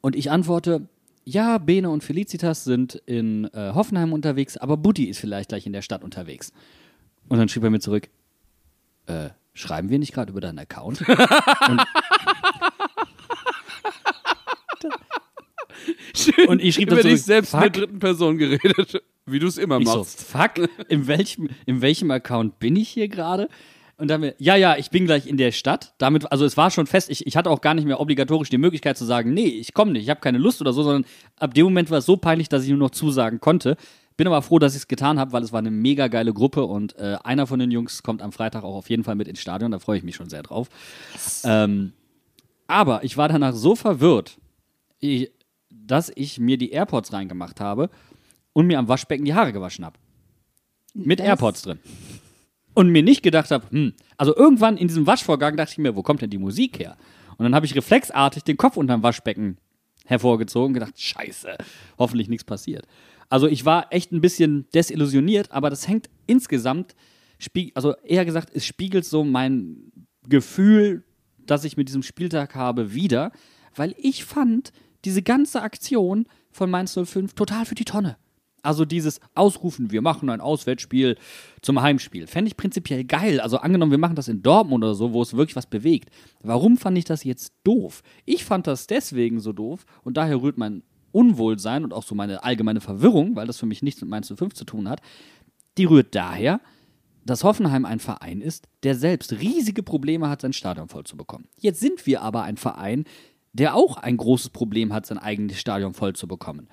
Und 0.00 0.16
ich 0.16 0.30
antworte, 0.30 0.88
ja, 1.22 1.58
Bene 1.58 1.90
und 1.90 2.02
Felicitas 2.02 2.64
sind 2.64 2.94
in 3.04 3.44
äh, 3.52 3.72
Hoffenheim 3.74 4.14
unterwegs, 4.14 4.56
aber 4.56 4.78
Butti 4.78 5.04
ist 5.04 5.18
vielleicht 5.18 5.50
gleich 5.50 5.66
in 5.66 5.74
der 5.74 5.82
Stadt 5.82 6.02
unterwegs. 6.02 6.54
Und 7.28 7.36
dann 7.36 7.50
schrieb 7.50 7.64
er 7.64 7.68
mir 7.68 7.80
zurück, 7.80 8.08
äh, 9.04 9.28
schreiben 9.52 9.90
wir 9.90 9.98
nicht 9.98 10.14
gerade 10.14 10.32
über 10.32 10.40
deinen 10.40 10.60
Account? 10.60 11.06
und, 11.68 11.82
Und 16.48 16.62
ich 16.62 16.76
schrieb 16.76 16.90
über 16.90 17.02
dich 17.02 17.22
selbst 17.22 17.52
in 17.52 17.60
der 17.60 17.68
dritten 17.68 17.98
Person 17.98 18.38
geredet, 18.38 19.02
wie 19.34 19.38
du 19.40 19.46
es 19.46 19.58
immer 19.58 19.78
ich 19.80 19.88
so, 19.88 19.98
machst. 19.98 20.22
fuck, 20.22 20.68
in 20.88 21.06
welchem, 21.06 21.50
in 21.66 21.82
welchem 21.82 22.10
Account 22.10 22.58
bin 22.58 22.76
ich 22.76 22.88
hier 22.88 23.08
gerade? 23.08 23.48
Und 23.96 24.08
dann 24.08 24.20
mir, 24.20 24.34
ja, 24.38 24.56
ja, 24.56 24.76
ich 24.76 24.90
bin 24.90 25.06
gleich 25.06 25.26
in 25.26 25.36
der 25.36 25.52
Stadt. 25.52 25.94
Damit, 25.98 26.30
also 26.32 26.44
es 26.44 26.56
war 26.56 26.70
schon 26.70 26.86
fest, 26.86 27.10
ich, 27.10 27.26
ich 27.26 27.36
hatte 27.36 27.50
auch 27.50 27.60
gar 27.60 27.74
nicht 27.74 27.84
mehr 27.84 28.00
obligatorisch 28.00 28.48
die 28.48 28.58
Möglichkeit 28.58 28.96
zu 28.96 29.04
sagen, 29.04 29.34
nee, 29.34 29.46
ich 29.46 29.74
komme 29.74 29.92
nicht, 29.92 30.04
ich 30.04 30.10
habe 30.10 30.20
keine 30.20 30.38
Lust 30.38 30.60
oder 30.60 30.72
so, 30.72 30.82
sondern 30.82 31.04
ab 31.38 31.54
dem 31.54 31.64
Moment 31.64 31.90
war 31.90 31.98
es 31.98 32.06
so 32.06 32.16
peinlich, 32.16 32.48
dass 32.48 32.64
ich 32.64 32.70
nur 32.70 32.78
noch 32.78 32.90
zusagen 32.90 33.40
konnte. 33.40 33.76
Bin 34.16 34.26
aber 34.26 34.42
froh, 34.42 34.58
dass 34.58 34.74
ich 34.74 34.82
es 34.82 34.88
getan 34.88 35.18
habe, 35.18 35.32
weil 35.32 35.42
es 35.42 35.52
war 35.52 35.58
eine 35.58 35.70
mega 35.70 36.08
geile 36.08 36.32
Gruppe 36.32 36.64
und 36.64 36.96
äh, 36.98 37.18
einer 37.22 37.46
von 37.46 37.58
den 37.58 37.70
Jungs 37.70 38.02
kommt 38.02 38.22
am 38.22 38.32
Freitag 38.32 38.64
auch 38.64 38.76
auf 38.76 38.90
jeden 38.90 39.04
Fall 39.04 39.16
mit 39.16 39.28
ins 39.28 39.40
Stadion, 39.40 39.72
da 39.72 39.78
freue 39.78 39.98
ich 39.98 40.04
mich 40.04 40.14
schon 40.14 40.28
sehr 40.28 40.42
drauf. 40.42 40.68
Ähm, 41.44 41.92
aber 42.66 43.04
ich 43.04 43.16
war 43.16 43.28
danach 43.28 43.54
so 43.54 43.74
verwirrt, 43.74 44.38
ich, 44.98 45.30
dass 45.70 46.12
ich 46.14 46.38
mir 46.38 46.58
die 46.58 46.70
AirPods 46.70 47.12
reingemacht 47.12 47.60
habe 47.60 47.90
und 48.54 48.66
mir 48.66 48.78
am 48.78 48.88
Waschbecken 48.88 49.26
die 49.26 49.34
Haare 49.34 49.52
gewaschen 49.52 49.84
habe. 49.84 49.98
Mit 50.94 51.18
Das- 51.20 51.26
AirPods 51.26 51.62
drin. 51.62 51.78
Und 52.72 52.88
mir 52.90 53.02
nicht 53.02 53.22
gedacht 53.22 53.50
habe, 53.50 53.66
hm, 53.70 53.92
also 54.16 54.34
irgendwann 54.34 54.76
in 54.78 54.88
diesem 54.88 55.06
Waschvorgang 55.06 55.56
dachte 55.56 55.72
ich 55.72 55.78
mir, 55.78 55.94
wo 55.94 56.02
kommt 56.02 56.22
denn 56.22 56.30
die 56.30 56.38
Musik 56.38 56.78
her? 56.78 56.96
Und 57.36 57.44
dann 57.44 57.54
habe 57.54 57.66
ich 57.66 57.74
reflexartig 57.76 58.42
den 58.44 58.56
Kopf 58.56 58.76
unterm 58.76 59.02
Waschbecken 59.02 59.58
hervorgezogen 60.06 60.68
und 60.68 60.74
gedacht, 60.74 61.00
scheiße, 61.00 61.56
hoffentlich 61.98 62.28
nichts 62.28 62.44
passiert. 62.44 62.86
Also 63.28 63.46
ich 63.46 63.64
war 63.64 63.92
echt 63.92 64.12
ein 64.12 64.20
bisschen 64.20 64.68
desillusioniert, 64.74 65.50
aber 65.52 65.70
das 65.70 65.86
hängt 65.88 66.10
insgesamt, 66.26 66.94
also 67.74 67.94
eher 68.04 68.24
gesagt, 68.24 68.50
es 68.54 68.64
spiegelt 68.66 69.04
so 69.04 69.24
mein 69.24 69.92
Gefühl, 70.28 71.04
das 71.46 71.64
ich 71.64 71.76
mit 71.76 71.88
diesem 71.88 72.02
Spieltag 72.02 72.54
habe, 72.54 72.92
wieder, 72.94 73.32
weil 73.74 73.94
ich 73.98 74.24
fand 74.24 74.72
diese 75.04 75.22
ganze 75.22 75.62
Aktion 75.62 76.26
von 76.50 76.70
Mainz 76.70 76.94
05 77.02 77.34
total 77.34 77.64
für 77.66 77.74
die 77.74 77.84
Tonne. 77.84 78.16
Also 78.64 78.84
dieses 78.84 79.20
Ausrufen, 79.34 79.90
wir 79.90 80.02
machen 80.02 80.30
ein 80.30 80.40
Auswärtsspiel 80.40 81.16
zum 81.60 81.82
Heimspiel, 81.82 82.26
fände 82.26 82.48
ich 82.48 82.56
prinzipiell 82.56 83.04
geil. 83.04 83.40
Also 83.40 83.58
angenommen, 83.58 83.90
wir 83.90 83.98
machen 83.98 84.16
das 84.16 84.28
in 84.28 84.42
Dortmund 84.42 84.82
oder 84.82 84.94
so, 84.94 85.12
wo 85.12 85.22
es 85.22 85.36
wirklich 85.36 85.56
was 85.56 85.66
bewegt. 85.66 86.10
Warum 86.42 86.76
fand 86.76 86.96
ich 86.98 87.04
das 87.04 87.24
jetzt 87.24 87.52
doof? 87.64 88.02
Ich 88.24 88.44
fand 88.44 88.66
das 88.66 88.86
deswegen 88.86 89.40
so 89.40 89.52
doof 89.52 89.84
und 90.02 90.16
daher 90.16 90.40
rührt 90.40 90.58
mein 90.58 90.82
Unwohlsein 91.12 91.84
und 91.84 91.92
auch 91.92 92.02
so 92.02 92.14
meine 92.14 92.42
allgemeine 92.42 92.80
Verwirrung, 92.80 93.36
weil 93.36 93.46
das 93.46 93.58
für 93.58 93.66
mich 93.66 93.82
nichts 93.82 94.00
mit 94.00 94.10
Mainz 94.10 94.32
05 94.34 94.54
zu 94.54 94.64
tun 94.64 94.88
hat, 94.88 95.00
die 95.78 95.84
rührt 95.84 96.14
daher, 96.14 96.60
dass 97.24 97.44
Hoffenheim 97.44 97.84
ein 97.84 98.00
Verein 98.00 98.40
ist, 98.40 98.68
der 98.82 98.94
selbst 98.94 99.32
riesige 99.32 99.82
Probleme 99.82 100.28
hat, 100.28 100.42
sein 100.42 100.52
Stadion 100.52 100.88
voll 100.88 101.04
zu 101.04 101.16
bekommen. 101.16 101.46
Jetzt 101.58 101.80
sind 101.80 102.06
wir 102.06 102.22
aber 102.22 102.42
ein 102.42 102.56
Verein, 102.56 103.04
der 103.52 103.76
auch 103.76 103.96
ein 103.96 104.16
großes 104.16 104.50
Problem 104.50 104.92
hat, 104.92 105.06
sein 105.06 105.18
eigenes 105.18 105.58
Stadion 105.58 105.94
voll 105.94 106.14
zu 106.14 106.26
bekommen. 106.26 106.68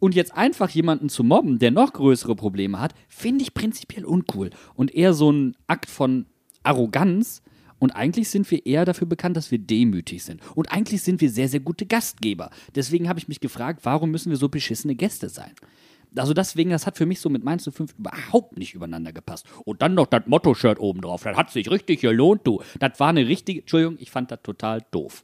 Und 0.00 0.14
jetzt 0.14 0.34
einfach 0.34 0.70
jemanden 0.70 1.08
zu 1.08 1.24
mobben, 1.24 1.58
der 1.58 1.70
noch 1.70 1.92
größere 1.92 2.36
Probleme 2.36 2.80
hat, 2.80 2.94
finde 3.08 3.42
ich 3.42 3.54
prinzipiell 3.54 4.04
uncool. 4.04 4.50
Und 4.74 4.94
eher 4.94 5.12
so 5.12 5.30
ein 5.30 5.56
Akt 5.66 5.90
von 5.90 6.26
Arroganz. 6.62 7.42
Und 7.80 7.92
eigentlich 7.92 8.28
sind 8.28 8.50
wir 8.50 8.66
eher 8.66 8.84
dafür 8.84 9.06
bekannt, 9.06 9.36
dass 9.36 9.50
wir 9.50 9.58
demütig 9.58 10.24
sind. 10.24 10.40
Und 10.56 10.72
eigentlich 10.72 11.02
sind 11.02 11.20
wir 11.20 11.30
sehr, 11.30 11.48
sehr 11.48 11.60
gute 11.60 11.86
Gastgeber. 11.86 12.50
Deswegen 12.74 13.08
habe 13.08 13.18
ich 13.18 13.28
mich 13.28 13.40
gefragt, 13.40 13.80
warum 13.84 14.10
müssen 14.10 14.30
wir 14.30 14.36
so 14.36 14.48
beschissene 14.48 14.96
Gäste 14.96 15.28
sein? 15.28 15.52
Also 16.16 16.34
deswegen, 16.34 16.70
das 16.70 16.86
hat 16.86 16.96
für 16.96 17.06
mich 17.06 17.20
so 17.20 17.28
mit 17.28 17.44
Mainz 17.44 17.68
05 17.70 17.94
überhaupt 17.98 18.56
nicht 18.56 18.74
übereinander 18.74 19.12
gepasst. 19.12 19.46
Und 19.64 19.82
dann 19.82 19.94
noch 19.94 20.06
das 20.06 20.26
Motto-Shirt 20.26 20.80
oben 20.80 21.00
drauf. 21.00 21.22
Das 21.22 21.36
hat 21.36 21.50
sich 21.50 21.70
richtig 21.70 22.00
gelohnt, 22.00 22.42
du. 22.44 22.62
Das 22.78 22.98
war 22.98 23.08
eine 23.08 23.26
richtige, 23.26 23.60
Entschuldigung, 23.60 23.96
ich 24.00 24.10
fand 24.10 24.30
das 24.30 24.40
total 24.42 24.84
doof. 24.90 25.22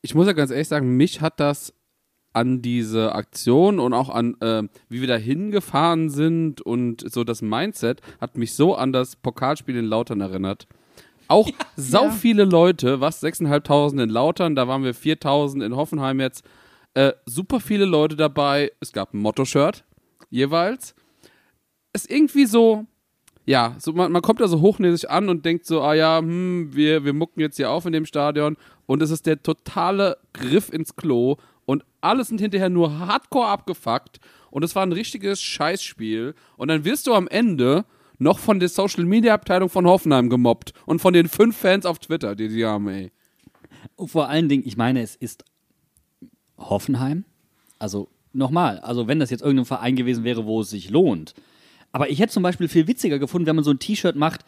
Ich 0.00 0.14
muss 0.14 0.26
ja 0.26 0.32
ganz 0.32 0.50
ehrlich 0.50 0.68
sagen, 0.68 0.96
mich 0.96 1.20
hat 1.20 1.38
das 1.38 1.74
an 2.32 2.62
diese 2.62 3.14
Aktion 3.14 3.78
und 3.78 3.92
auch 3.92 4.08
an, 4.08 4.36
äh, 4.40 4.62
wie 4.88 5.00
wir 5.00 5.08
da 5.08 5.16
hingefahren 5.16 6.08
sind 6.10 6.60
und 6.60 7.04
so 7.12 7.24
das 7.24 7.42
Mindset 7.42 8.00
hat 8.20 8.36
mich 8.38 8.54
so 8.54 8.74
an 8.74 8.92
das 8.92 9.16
Pokalspiel 9.16 9.76
in 9.76 9.84
Lautern 9.86 10.20
erinnert. 10.20 10.66
Auch 11.28 11.48
sau 11.76 12.04
Ja. 12.04 12.10
viele 12.10 12.44
Leute, 12.44 13.00
was 13.00 13.22
6.500 13.22 14.02
in 14.02 14.10
Lautern, 14.10 14.54
da 14.54 14.66
waren 14.68 14.84
wir 14.84 14.94
4.000 14.94 15.62
in 15.64 15.76
Hoffenheim 15.76 16.20
jetzt. 16.20 16.44
Äh, 16.94 17.12
super 17.26 17.60
viele 17.60 17.84
Leute 17.86 18.16
dabei. 18.16 18.70
Es 18.80 18.92
gab 18.92 19.14
ein 19.14 19.18
Motto-Shirt 19.18 19.84
jeweils. 20.30 20.94
Ist 21.94 22.10
irgendwie 22.10 22.46
so, 22.46 22.84
ja, 23.46 23.76
so 23.78 23.92
man, 23.92 24.12
man 24.12 24.22
kommt 24.22 24.40
da 24.40 24.48
so 24.48 24.60
hochnäsig 24.60 25.08
an 25.10 25.28
und 25.28 25.44
denkt 25.44 25.66
so, 25.66 25.80
ah 25.82 25.94
ja, 25.94 26.18
hm, 26.18 26.70
wir, 26.72 27.04
wir 27.04 27.12
mucken 27.12 27.40
jetzt 27.40 27.56
hier 27.56 27.70
auf 27.70 27.86
in 27.86 27.92
dem 27.92 28.04
Stadion 28.06 28.56
und 28.86 29.02
es 29.02 29.10
ist 29.10 29.26
der 29.26 29.42
totale 29.42 30.18
Griff 30.32 30.70
ins 30.70 30.96
Klo 30.96 31.36
alle 32.02 32.24
sind 32.24 32.40
hinterher 32.40 32.68
nur 32.68 32.98
hardcore 32.98 33.48
abgefuckt 33.48 34.20
und 34.50 34.62
es 34.62 34.74
war 34.74 34.84
ein 34.84 34.92
richtiges 34.92 35.40
Scheißspiel 35.40 36.34
und 36.56 36.68
dann 36.68 36.84
wirst 36.84 37.06
du 37.06 37.14
am 37.14 37.28
Ende 37.28 37.84
noch 38.18 38.38
von 38.38 38.60
der 38.60 38.68
Social 38.68 39.04
Media 39.04 39.34
Abteilung 39.34 39.68
von 39.68 39.86
Hoffenheim 39.86 40.28
gemobbt 40.28 40.72
und 40.86 41.00
von 41.00 41.12
den 41.12 41.28
fünf 41.28 41.56
Fans 41.56 41.86
auf 41.86 41.98
Twitter, 41.98 42.34
die 42.34 42.48
die 42.48 42.64
haben, 42.64 42.88
ey. 42.88 43.10
Vor 43.98 44.28
allen 44.28 44.48
Dingen, 44.48 44.62
ich 44.66 44.76
meine, 44.76 45.02
es 45.02 45.16
ist 45.16 45.44
Hoffenheim. 46.58 47.24
Also 47.78 48.08
nochmal, 48.32 48.78
also 48.78 49.08
wenn 49.08 49.18
das 49.18 49.30
jetzt 49.30 49.42
irgendein 49.42 49.64
Verein 49.66 49.96
gewesen 49.96 50.24
wäre, 50.24 50.46
wo 50.46 50.60
es 50.60 50.70
sich 50.70 50.90
lohnt. 50.90 51.34
Aber 51.90 52.08
ich 52.10 52.20
hätte 52.20 52.32
zum 52.32 52.42
Beispiel 52.42 52.68
viel 52.68 52.86
witziger 52.86 53.18
gefunden, 53.18 53.46
wenn 53.46 53.56
man 53.56 53.64
so 53.64 53.70
ein 53.70 53.78
T-Shirt 53.78 54.16
macht, 54.16 54.44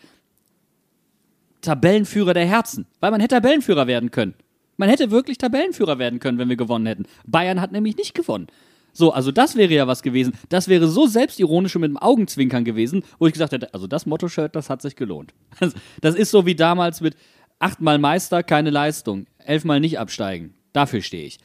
Tabellenführer 1.61 2.35
der 2.35 2.47
Herzen. 2.47 2.87
Weil 3.01 3.11
man 3.11 3.21
hätte 3.21 3.35
Tabellenführer 3.35 3.87
werden 3.87 4.11
können. 4.11 4.35
Man 4.77 4.89
hätte 4.89 5.11
wirklich 5.11 5.39
Tabellenführer 5.39 5.99
werden 5.99 6.19
können, 6.19 6.39
wenn 6.39 6.49
wir 6.49 6.57
gewonnen 6.57 6.87
hätten. 6.87 7.07
Bayern 7.27 7.61
hat 7.61 7.73
nämlich 7.73 7.97
nicht 7.97 8.15
gewonnen. 8.15 8.49
So, 8.93 9.13
also 9.13 9.33
das 9.33 9.57
wäre 9.57 9.75
ja 9.75 9.87
was 9.87 10.03
gewesen. 10.03 10.35
Das 10.49 10.69
wäre 10.69 10.87
so 10.87 11.07
selbstironisch 11.07 11.75
und 11.75 11.83
mit 11.83 11.91
dem 11.91 11.97
Augenzwinkern 11.97 12.65
gewesen, 12.65 13.03
wo 13.19 13.27
ich 13.27 13.33
gesagt 13.33 13.53
hätte, 13.53 13.75
also 13.75 13.89
das 13.89 14.07
Motto-Shirt, 14.07 14.55
das 14.55 14.71
hat 14.71 14.83
sich 14.83 14.95
gelohnt. 14.95 15.35
Das, 15.59 15.75
das 16.01 16.15
ist 16.15 16.31
so 16.31 16.47
wie 16.47 16.55
damals 16.55 17.01
mit 17.01 17.17
achtmal 17.59 17.99
Meister, 17.99 18.43
keine 18.43 18.71
Leistung, 18.71 19.27
elfmal 19.39 19.81
nicht 19.81 19.99
absteigen. 19.99 20.55
Dafür 20.73 21.03
stehe 21.03 21.27
ich. 21.27 21.39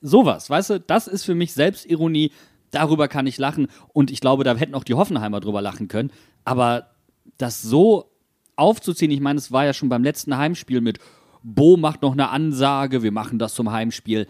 Sowas, 0.00 0.48
weißt 0.48 0.70
du, 0.70 0.80
das 0.80 1.08
ist 1.08 1.24
für 1.24 1.34
mich 1.34 1.52
Selbstironie. 1.52 2.32
Darüber 2.70 3.06
kann 3.08 3.26
ich 3.26 3.36
lachen 3.36 3.68
und 3.92 4.10
ich 4.10 4.20
glaube, 4.20 4.44
da 4.44 4.56
hätten 4.56 4.74
auch 4.74 4.84
die 4.84 4.94
Hoffenheimer 4.94 5.40
drüber 5.40 5.60
lachen 5.60 5.88
können. 5.88 6.10
Aber 6.44 6.90
das 7.36 7.62
so 7.62 8.10
aufzuziehen, 8.56 9.10
ich 9.10 9.20
meine, 9.20 9.38
es 9.38 9.52
war 9.52 9.64
ja 9.64 9.72
schon 9.72 9.88
beim 9.88 10.04
letzten 10.04 10.36
Heimspiel 10.36 10.80
mit 10.80 10.98
Bo 11.42 11.76
macht 11.76 12.02
noch 12.02 12.12
eine 12.12 12.30
Ansage, 12.30 13.02
wir 13.02 13.12
machen 13.12 13.38
das 13.38 13.54
zum 13.54 13.72
Heimspiel. 13.72 14.26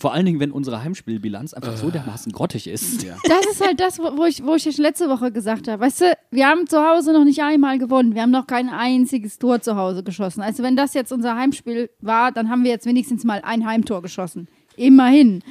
Vor 0.00 0.12
allen 0.12 0.26
Dingen, 0.26 0.38
wenn 0.38 0.52
unsere 0.52 0.82
Heimspielbilanz 0.82 1.54
einfach 1.54 1.76
so 1.76 1.90
dermaßen 1.90 2.30
grottig 2.30 2.68
ist. 2.68 3.04
Das 3.24 3.46
ist 3.50 3.64
halt 3.64 3.80
das, 3.80 3.98
wo 3.98 4.16
wo 4.16 4.26
ich, 4.26 4.44
wo 4.44 4.54
ich 4.54 4.64
ja 4.64 4.70
schon 4.70 4.84
letzte 4.84 5.08
Woche 5.08 5.32
gesagt 5.32 5.66
habe. 5.66 5.82
Weißt 5.82 6.02
du, 6.02 6.16
wir 6.30 6.46
haben 6.46 6.68
zu 6.68 6.78
Hause 6.78 7.12
noch 7.12 7.24
nicht 7.24 7.42
einmal 7.42 7.78
gewonnen. 7.78 8.14
Wir 8.14 8.22
haben 8.22 8.30
noch 8.30 8.46
kein 8.46 8.68
einziges 8.68 9.38
Tor 9.38 9.60
zu 9.60 9.74
Hause 9.74 10.04
geschossen. 10.04 10.40
Also 10.40 10.62
wenn 10.62 10.76
das 10.76 10.94
jetzt 10.94 11.12
unser 11.12 11.34
Heimspiel 11.34 11.90
war, 12.00 12.30
dann 12.30 12.48
haben 12.48 12.62
wir 12.62 12.70
jetzt 12.70 12.86
wenigstens 12.86 13.24
mal 13.24 13.40
ein 13.42 13.66
Heimtor 13.66 14.00
geschossen. 14.00 14.48
Immerhin. 14.76 15.42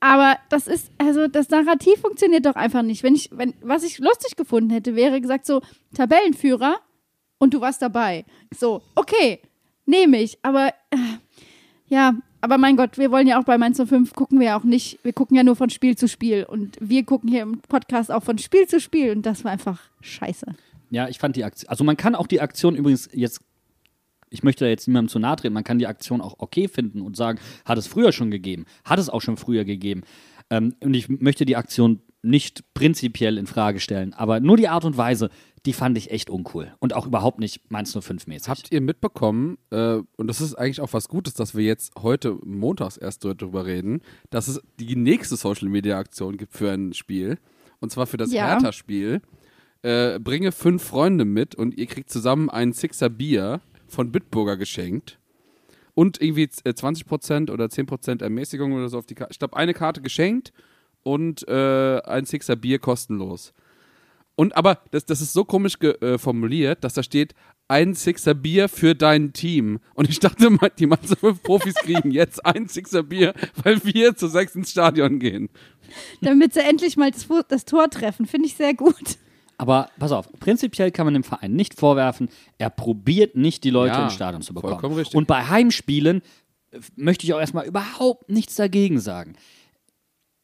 Aber 0.00 0.36
das 0.50 0.66
ist, 0.66 0.90
also 0.98 1.28
das 1.28 1.48
Narrativ 1.50 2.00
funktioniert 2.00 2.44
doch 2.44 2.56
einfach 2.56 2.82
nicht. 2.82 3.02
Wenn 3.02 3.14
ich, 3.14 3.30
wenn, 3.32 3.54
was 3.62 3.82
ich 3.84 3.98
lustig 3.98 4.36
gefunden 4.36 4.70
hätte, 4.70 4.96
wäre 4.96 5.20
gesagt 5.20 5.46
so, 5.46 5.62
Tabellenführer 5.94 6.76
und 7.38 7.54
du 7.54 7.60
warst 7.60 7.82
dabei. 7.82 8.24
So, 8.54 8.82
okay, 8.94 9.40
nehme 9.86 10.20
ich. 10.20 10.38
Aber 10.42 10.68
äh, 10.90 10.96
ja, 11.88 12.14
aber 12.40 12.58
mein 12.58 12.76
Gott, 12.76 12.98
wir 12.98 13.10
wollen 13.10 13.26
ja 13.26 13.40
auch 13.40 13.44
bei 13.44 13.58
Mainz 13.58 13.80
05 13.84 14.12
gucken 14.12 14.38
wir 14.38 14.46
ja 14.48 14.58
auch 14.58 14.64
nicht, 14.64 14.98
wir 15.02 15.12
gucken 15.12 15.36
ja 15.36 15.42
nur 15.42 15.56
von 15.56 15.70
Spiel 15.70 15.96
zu 15.96 16.06
Spiel 16.06 16.44
und 16.44 16.76
wir 16.80 17.04
gucken 17.04 17.28
hier 17.28 17.42
im 17.42 17.60
Podcast 17.60 18.12
auch 18.12 18.22
von 18.22 18.38
Spiel 18.38 18.66
zu 18.68 18.80
Spiel 18.80 19.10
und 19.10 19.24
das 19.24 19.44
war 19.44 19.52
einfach 19.52 19.80
scheiße. 20.00 20.46
Ja, 20.90 21.08
ich 21.08 21.18
fand 21.18 21.36
die 21.36 21.44
Aktion, 21.44 21.68
also 21.68 21.82
man 21.82 21.96
kann 21.96 22.14
auch 22.14 22.26
die 22.26 22.40
Aktion 22.40 22.76
übrigens 22.76 23.08
jetzt, 23.12 23.40
ich 24.30 24.42
möchte 24.42 24.64
da 24.64 24.68
jetzt 24.68 24.86
niemandem 24.86 25.08
zu 25.08 25.18
nahe 25.18 25.36
treten, 25.36 25.54
man 25.54 25.64
kann 25.64 25.78
die 25.78 25.86
Aktion 25.86 26.20
auch 26.20 26.36
okay 26.38 26.68
finden 26.68 27.00
und 27.00 27.16
sagen, 27.16 27.40
hat 27.64 27.78
es 27.78 27.86
früher 27.86 28.12
schon 28.12 28.30
gegeben, 28.30 28.66
hat 28.84 28.98
es 28.98 29.08
auch 29.08 29.22
schon 29.22 29.36
früher 29.36 29.64
gegeben. 29.64 30.02
Ähm, 30.50 30.74
und 30.80 30.94
ich 30.94 31.08
möchte 31.08 31.46
die 31.46 31.56
Aktion 31.56 32.00
nicht 32.22 32.62
prinzipiell 32.74 33.38
in 33.38 33.46
Frage 33.46 33.80
stellen, 33.80 34.12
aber 34.12 34.40
nur 34.40 34.56
die 34.56 34.68
Art 34.68 34.84
und 34.84 34.96
Weise, 34.96 35.30
die 35.66 35.72
fand 35.72 35.98
ich 35.98 36.10
echt 36.10 36.30
uncool 36.30 36.72
und 36.78 36.94
auch 36.94 37.06
überhaupt 37.06 37.40
nicht 37.40 37.70
Mainz 37.70 37.92
05 37.92 38.26
mäßig. 38.28 38.48
Habt 38.48 38.72
ihr 38.72 38.80
mitbekommen, 38.80 39.58
äh, 39.70 39.98
und 40.16 40.28
das 40.28 40.40
ist 40.40 40.54
eigentlich 40.54 40.80
auch 40.80 40.92
was 40.92 41.08
Gutes, 41.08 41.34
dass 41.34 41.54
wir 41.54 41.64
jetzt 41.64 41.92
heute 42.00 42.38
montags 42.44 42.96
erst 42.96 43.24
darüber 43.24 43.66
reden, 43.66 44.00
dass 44.30 44.48
es 44.48 44.60
die 44.78 44.96
nächste 44.96 45.36
Social 45.36 45.68
Media 45.68 45.98
Aktion 45.98 46.36
gibt 46.36 46.52
für 46.52 46.70
ein 46.70 46.92
Spiel. 46.94 47.38
Und 47.80 47.90
zwar 47.90 48.06
für 48.06 48.16
das 48.16 48.32
Ja. 48.32 48.46
Hertha-Spiel. 48.46 49.20
Äh, 49.82 50.18
bringe 50.18 50.52
fünf 50.52 50.82
Freunde 50.82 51.24
mit 51.24 51.54
und 51.54 51.76
ihr 51.76 51.86
kriegt 51.86 52.10
zusammen 52.10 52.48
ein 52.48 52.72
Sixer 52.72 53.10
Bier 53.10 53.60
von 53.88 54.10
Bitburger 54.10 54.56
geschenkt. 54.56 55.18
Und 55.94 56.20
irgendwie 56.20 56.48
äh, 56.64 56.70
20% 56.70 57.50
oder 57.50 57.66
10% 57.66 58.22
Ermäßigung 58.22 58.72
oder 58.72 58.88
so 58.88 58.98
auf 58.98 59.06
die 59.06 59.14
Karte. 59.14 59.32
Ich 59.32 59.38
glaube, 59.38 59.56
eine 59.56 59.74
Karte 59.74 60.00
geschenkt 60.00 60.52
und 61.02 61.46
äh, 61.48 62.00
ein 62.02 62.24
Sixer 62.24 62.56
Bier 62.56 62.78
kostenlos. 62.78 63.52
Und 64.36 64.56
aber 64.56 64.80
das, 64.90 65.04
das 65.06 65.20
ist 65.20 65.32
so 65.32 65.44
komisch 65.44 65.78
ge, 65.78 65.92
äh, 66.00 66.18
formuliert, 66.18 66.84
dass 66.84 66.94
da 66.94 67.02
steht, 67.02 67.34
ein 67.68 67.94
Sixer 67.94 68.34
Bier 68.34 68.68
für 68.68 68.94
dein 68.94 69.32
Team. 69.32 69.80
Und 69.94 70.08
ich 70.08 70.20
dachte, 70.20 70.50
mal, 70.50 70.70
die 70.78 70.86
Mainzer 70.86 71.16
fünf 71.16 71.42
Profis 71.42 71.74
kriegen 71.74 72.10
jetzt 72.12 72.44
ein 72.44 72.68
Sixer 72.68 73.02
Bier, 73.02 73.34
weil 73.64 73.82
wir 73.84 74.14
zu 74.14 74.28
sechs 74.28 74.54
ins 74.54 74.70
Stadion 74.70 75.18
gehen. 75.18 75.48
Damit 76.20 76.54
sie 76.54 76.60
endlich 76.60 76.96
mal 76.96 77.10
das, 77.10 77.26
das 77.48 77.64
Tor 77.64 77.88
treffen. 77.90 78.26
Finde 78.26 78.46
ich 78.46 78.54
sehr 78.54 78.74
gut. 78.74 79.16
Aber 79.58 79.88
pass 79.98 80.12
auf, 80.12 80.30
prinzipiell 80.38 80.90
kann 80.90 81.06
man 81.06 81.14
dem 81.14 81.24
Verein 81.24 81.54
nicht 81.54 81.74
vorwerfen, 81.80 82.28
er 82.58 82.68
probiert 82.68 83.36
nicht, 83.36 83.64
die 83.64 83.70
Leute 83.70 83.94
Ja, 83.94 84.04
ins 84.04 84.12
Stadion 84.14 84.42
zu 84.42 84.52
bekommen. 84.52 84.74
vollkommen 84.74 84.96
richtig. 84.96 85.16
Und 85.16 85.26
bei 85.26 85.46
Heimspielen 85.46 86.20
äh, 86.72 86.80
möchte 86.94 87.24
ich 87.24 87.32
auch 87.32 87.40
erstmal 87.40 87.64
überhaupt 87.66 88.28
nichts 88.30 88.54
dagegen 88.56 89.00
sagen. 89.00 89.34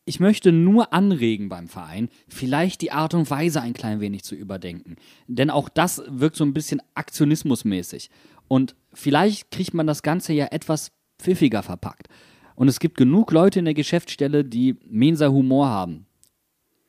Ich 0.04 0.18
möchte 0.18 0.50
nur 0.50 0.92
anregen 0.92 1.48
beim 1.48 1.68
Verein, 1.68 2.08
vielleicht 2.26 2.80
die 2.80 2.90
Art 2.90 3.14
und 3.14 3.30
Weise 3.30 3.60
ein 3.60 3.72
klein 3.72 4.00
wenig 4.00 4.24
zu 4.24 4.34
überdenken. 4.34 4.96
Denn 5.28 5.48
auch 5.48 5.68
das 5.68 6.02
wirkt 6.08 6.36
so 6.36 6.44
ein 6.44 6.54
bisschen 6.54 6.82
aktionismusmäßig. 6.94 8.10
Und 8.48 8.74
vielleicht 8.92 9.52
kriegt 9.52 9.74
man 9.74 9.86
das 9.86 10.02
Ganze 10.02 10.32
ja 10.32 10.46
etwas 10.46 10.90
pfiffiger 11.20 11.62
verpackt. 11.62 12.08
Und 12.56 12.68
es 12.68 12.80
gibt 12.80 12.96
genug 12.96 13.30
Leute 13.30 13.60
in 13.60 13.64
der 13.64 13.74
Geschäftsstelle, 13.74 14.44
die 14.44 14.76
Mensa 14.88 15.28
Humor 15.28 15.68
haben. 15.68 16.06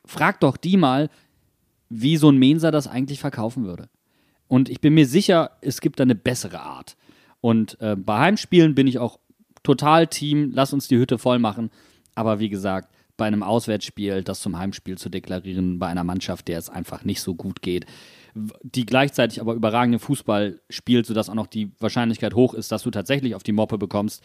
Frag 0.06 0.40
doch 0.40 0.58
die 0.58 0.76
mal, 0.76 1.10
wie 1.90 2.18
so 2.18 2.32
ein 2.32 2.38
Mensa 2.38 2.72
das 2.72 2.88
eigentlich 2.88 3.20
verkaufen 3.20 3.64
würde. 3.64 3.90
Und 4.48 4.70
ich 4.70 4.82
bin 4.82 4.94
mir 4.96 5.08
sicher, 5.08 5.52
es 5.62 5.82
gibt 5.82 6.00
da 6.00 6.04
eine 6.04 6.16
bessere 6.16 6.62
Art. 6.62 6.98
Und 7.42 7.80
äh, 7.80 7.96
bei 7.96 8.20
Heimspielen 8.20 8.76
bin 8.76 8.88
ich 8.88 8.98
auch 8.98 9.20
total 9.62 10.08
Team, 10.08 10.52
lass 10.54 10.74
uns 10.74 10.88
die 10.88 10.98
Hütte 10.98 11.18
voll 11.18 11.40
machen. 11.40 11.70
Aber 12.16 12.40
wie 12.40 12.50
gesagt, 12.50 12.93
bei 13.18 13.26
einem 13.26 13.44
Auswärtsspiel 13.44 14.24
das 14.24 14.42
zum 14.42 14.58
Heimspiel 14.58 14.98
zu 14.98 15.10
deklarieren, 15.10 15.80
bei 15.80 15.88
einer 15.88 16.04
Mannschaft, 16.04 16.48
der 16.48 16.58
es 16.58 16.70
einfach 16.70 17.04
nicht 17.04 17.22
so 17.22 17.36
gut 17.36 17.62
geht, 17.62 17.86
die 18.64 18.86
gleichzeitig 18.86 19.40
aber 19.42 19.54
überragenden 19.54 20.00
Fußball 20.00 20.62
spielt, 20.70 21.06
sodass 21.06 21.30
auch 21.30 21.36
noch 21.36 21.48
die 21.48 21.72
Wahrscheinlichkeit 21.80 22.34
hoch 22.34 22.54
ist, 22.54 22.72
dass 22.72 22.84
du 22.84 22.92
tatsächlich 22.92 23.36
auf 23.36 23.44
die 23.44 23.52
Moppe 23.52 23.78
bekommst, 23.78 24.24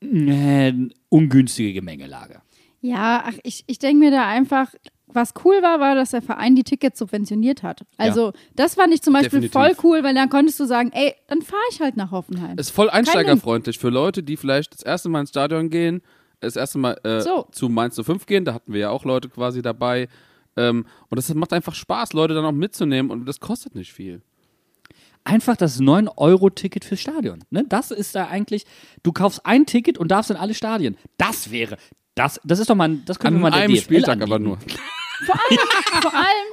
äh, 0.00 0.72
ungünstige 1.08 1.72
Gemengelage. 1.72 2.42
Ja, 2.80 3.24
ach, 3.26 3.38
ich, 3.42 3.64
ich 3.66 3.78
denke 3.78 4.04
mir 4.04 4.10
da 4.10 4.28
einfach, 4.28 4.74
was 5.06 5.32
cool 5.44 5.62
war, 5.62 5.80
war, 5.80 5.94
dass 5.94 6.10
der 6.10 6.22
Verein 6.22 6.54
die 6.54 6.64
Tickets 6.64 6.98
subventioniert 6.98 7.62
hat. 7.62 7.86
Also, 7.96 8.32
das 8.54 8.74
fand 8.74 8.92
ich 8.92 9.00
zum 9.00 9.14
Beispiel 9.14 9.40
Definitiv. 9.40 9.52
voll 9.52 9.74
cool, 9.82 10.02
weil 10.02 10.14
dann 10.14 10.28
konntest 10.28 10.60
du 10.60 10.66
sagen, 10.66 10.90
ey, 10.92 11.14
dann 11.28 11.40
fahre 11.40 11.62
ich 11.70 11.80
halt 11.80 11.96
nach 11.96 12.10
Hoffenheim. 12.10 12.58
Ist 12.58 12.70
voll 12.70 12.90
einsteigerfreundlich 12.90 13.78
für 13.78 13.88
Leute, 13.88 14.22
die 14.22 14.36
vielleicht 14.36 14.74
das 14.74 14.82
erste 14.82 15.08
Mal 15.08 15.20
ins 15.20 15.30
Stadion 15.30 15.70
gehen, 15.70 16.02
das 16.40 16.56
erste 16.56 16.78
Mal 16.78 16.98
äh, 17.04 17.20
So. 17.20 17.46
zu 17.52 17.68
Mainz 17.68 18.00
05 18.02 18.26
gehen, 18.26 18.44
da 18.44 18.54
hatten 18.54 18.72
wir 18.72 18.80
ja 18.80 18.90
auch 18.90 19.04
Leute 19.04 19.28
quasi 19.28 19.62
dabei. 19.62 20.08
Ähm, 20.56 20.86
und 21.08 21.16
das 21.16 21.32
macht 21.34 21.52
einfach 21.52 21.74
Spaß, 21.74 22.12
Leute 22.12 22.34
dann 22.34 22.44
auch 22.44 22.52
mitzunehmen 22.52 23.10
und 23.10 23.26
das 23.26 23.40
kostet 23.40 23.74
nicht 23.74 23.92
viel. 23.92 24.22
einfach 25.24 25.56
das 25.56 25.80
9-Euro-Ticket 25.80 26.84
fürs 26.84 27.00
Stadion. 27.00 27.42
Ne? 27.50 27.64
Das 27.68 27.90
ist 27.90 28.14
da 28.14 28.26
eigentlich, 28.28 28.64
du 29.02 29.12
kaufst 29.12 29.44
ein 29.46 29.66
Ticket 29.66 29.96
und 29.98 30.08
darfst 30.08 30.30
in 30.30 30.36
alle 30.36 30.54
Stadien. 30.54 30.96
Das 31.16 31.50
wäre, 31.50 31.76
das, 32.14 32.40
das 32.44 32.58
ist 32.58 32.68
doch 32.70 32.74
mal, 32.74 32.96
das 33.06 33.18
können 33.18 33.36
An 33.36 33.40
wir 33.42 33.50
mal 33.50 33.50
der 33.50 33.62
einem 33.64 33.74
DFL 33.74 33.82
Spieltag 33.84 34.12
anbieten. 34.20 34.32
aber 34.32 34.38
nur. 34.38 34.58
Vor 36.02 36.14
allem, 36.14 36.48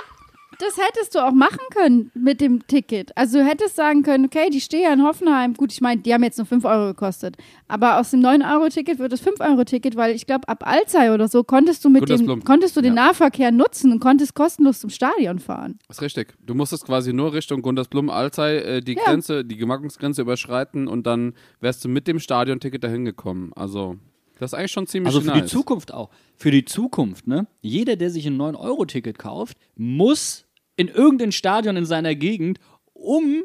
das 0.62 0.78
hättest 0.78 1.16
du 1.16 1.20
auch 1.20 1.32
machen 1.32 1.60
können 1.72 2.12
mit 2.14 2.40
dem 2.42 2.66
Ticket. 2.68 3.16
Also 3.18 3.40
du 3.40 3.46
hättest 3.46 3.76
sagen 3.76 4.04
können, 4.04 4.26
okay, 4.26 4.50
die 4.50 4.62
stehe 4.62 4.84
ja 4.84 4.94
in 4.94 5.04
Hoffenheim. 5.04 5.54
Gut, 5.56 5.72
ich 5.74 5.82
meine, 5.82 6.02
die 6.02 6.14
haben 6.14 6.24
jetzt 6.24 6.38
nur 6.38 6.46
5 6.48 6.64
Euro 6.66 6.88
gekostet. 6.88 7.36
Aber 7.68 8.00
aus 8.00 8.12
dem 8.12 8.22
9-Euro-Ticket 8.22 9.00
wird 9.00 9.14
es 9.14 9.22
5-Euro-Ticket, 9.26 9.96
weil 9.96 10.16
ich 10.16 10.26
glaube, 10.26 10.48
ab 10.48 10.66
Alzey 10.68 11.10
oder 11.10 11.28
so 11.28 11.44
konntest 11.44 11.84
du 11.86 11.90
mit 11.90 12.08
dem, 12.08 12.44
konntest 12.44 12.76
du 12.78 12.82
den 12.82 12.96
Ja. 12.96 13.08
Nahverkehr 13.08 13.52
nutzen 13.52 13.92
und 13.92 14.00
konntest 14.00 14.36
kostenlos 14.36 14.80
zum 14.80 14.90
Stadion 14.90 15.40
fahren. 15.40 15.80
ist 15.90 16.02
richtig. 16.02 16.34
Du 16.46 16.54
musstest 16.54 16.86
quasi 16.86 17.14
nur 17.14 17.34
Richtung 17.34 17.62
Gundersblum, 17.62 18.10
Alzey 18.10 18.58
äh, 18.58 18.82
die 18.82 18.94
Ja. 18.96 19.04
Grenze, 19.06 19.44
die 19.46 19.58
Gemarkungsgrenze 19.58 20.22
überschreiten 20.22 20.88
und 20.88 21.08
dann 21.08 21.34
wärst 21.60 21.84
du 21.86 21.90
mit 21.90 22.08
dem 22.08 22.20
Stadionticket 22.20 22.84
dahin 22.84 23.06
gekommen. 23.06 23.52
Also, 23.56 23.96
das 24.40 24.54
ist 24.54 24.60
eigentlich 24.60 24.72
schon 24.72 24.88
ziemlich 24.88 25.08
Also 25.14 25.22
für 25.22 25.28
nice. 25.38 25.44
die 25.44 25.48
Zukunft 25.48 25.94
auch. 25.94 26.10
Für 26.36 26.52
die 26.52 26.66
Zukunft, 26.66 27.28
ne? 27.28 27.48
Jeder, 27.62 27.96
der 27.96 28.10
sich 28.10 28.26
ein 28.26 28.38
9-Euro-Ticket 28.38 29.18
kauft, 29.20 29.58
muss 29.76 30.46
in 30.82 30.88
irgendein 30.88 31.32
Stadion 31.32 31.78
in 31.78 31.86
seiner 31.86 32.16
Gegend, 32.16 32.60
um 32.94 33.44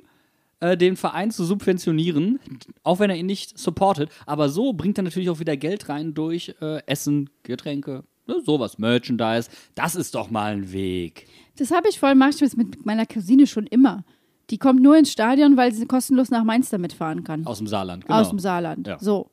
äh, 0.60 0.76
den 0.76 0.96
Verein 0.96 1.30
zu 1.30 1.44
subventionieren, 1.44 2.40
auch 2.82 2.98
wenn 2.98 3.10
er 3.10 3.16
ihn 3.16 3.26
nicht 3.26 3.58
supportet. 3.58 4.10
Aber 4.24 4.48
so 4.48 4.72
bringt 4.72 4.98
er 4.98 5.04
natürlich 5.04 5.30
auch 5.30 5.38
wieder 5.38 5.56
Geld 5.56 5.88
rein 5.88 6.14
durch 6.14 6.54
äh, 6.60 6.82
Essen, 6.86 7.30
Getränke, 7.42 8.04
ne, 8.26 8.40
sowas, 8.44 8.78
Merchandise. 8.78 9.50
Das 9.74 9.94
ist 9.94 10.14
doch 10.14 10.30
mal 10.30 10.52
ein 10.52 10.72
Weg. 10.72 11.26
Das 11.56 11.70
habe 11.70 11.88
ich 11.88 11.98
voll, 11.98 12.14
mache 12.14 12.30
ich 12.30 12.56
mit 12.56 12.84
meiner 12.84 13.06
Cousine 13.06 13.46
schon 13.46 13.66
immer. 13.66 14.04
Die 14.50 14.58
kommt 14.58 14.80
nur 14.80 14.96
ins 14.96 15.10
Stadion, 15.10 15.56
weil 15.56 15.72
sie 15.72 15.86
kostenlos 15.86 16.30
nach 16.30 16.44
Mainz 16.44 16.70
damit 16.70 16.92
fahren 16.92 17.24
kann. 17.24 17.46
Aus 17.46 17.58
dem 17.58 17.66
Saarland, 17.66 18.06
genau. 18.06 18.20
Aus 18.20 18.30
dem 18.30 18.38
Saarland. 18.38 18.86
Ja. 18.86 18.98
So. 19.00 19.30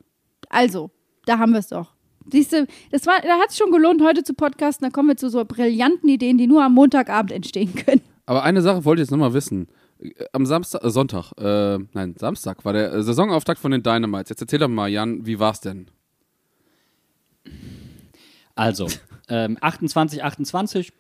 Also, 0.50 0.92
da 1.26 1.38
haben 1.38 1.52
wir 1.52 1.60
es 1.60 1.68
doch. 1.68 1.93
Siehste, 2.32 2.68
das 2.92 3.06
war, 3.06 3.22
da 3.22 3.38
hat 3.40 3.50
es 3.50 3.58
schon 3.58 3.72
gelohnt, 3.72 4.02
heute 4.02 4.24
zu 4.24 4.34
podcasten. 4.34 4.86
Da 4.86 4.92
kommen 4.92 5.10
wir 5.10 5.18
zu 5.18 5.30
so 5.30 5.44
brillanten 5.46 6.10
Ideen, 6.10 6.38
die 6.38 6.48
nur 6.48 6.64
am 6.64 6.74
Montagabend 6.74 7.32
entstehen 7.32 7.74
können. 7.76 8.02
Aber 8.26 8.44
eine 8.44 8.62
Sache 8.62 8.86
wollte 8.86 9.02
ich 9.02 9.08
jetzt 9.08 9.12
nochmal 9.12 9.34
wissen. 9.34 9.68
Am 10.32 10.46
Samstag, 10.46 10.84
äh, 10.84 10.90
Sonntag, 10.90 11.32
äh, 11.38 11.80
nein, 11.94 12.16
Samstag 12.18 12.66
war 12.66 12.74
der 12.74 12.94
äh, 12.94 13.04
Saisonauftakt 13.04 13.60
von 13.60 13.72
den 13.72 13.84
Dynamites. 13.84 14.30
Jetzt 14.30 14.42
erzähl 14.42 14.60
doch 14.60 14.68
mal, 14.68 14.90
Jan, 14.90 15.26
wie 15.26 15.40
war's 15.40 15.62
denn? 15.62 15.88
Also, 18.56 18.88
ähm, 19.30 19.58
28, 19.62 20.24
28, 20.24 20.94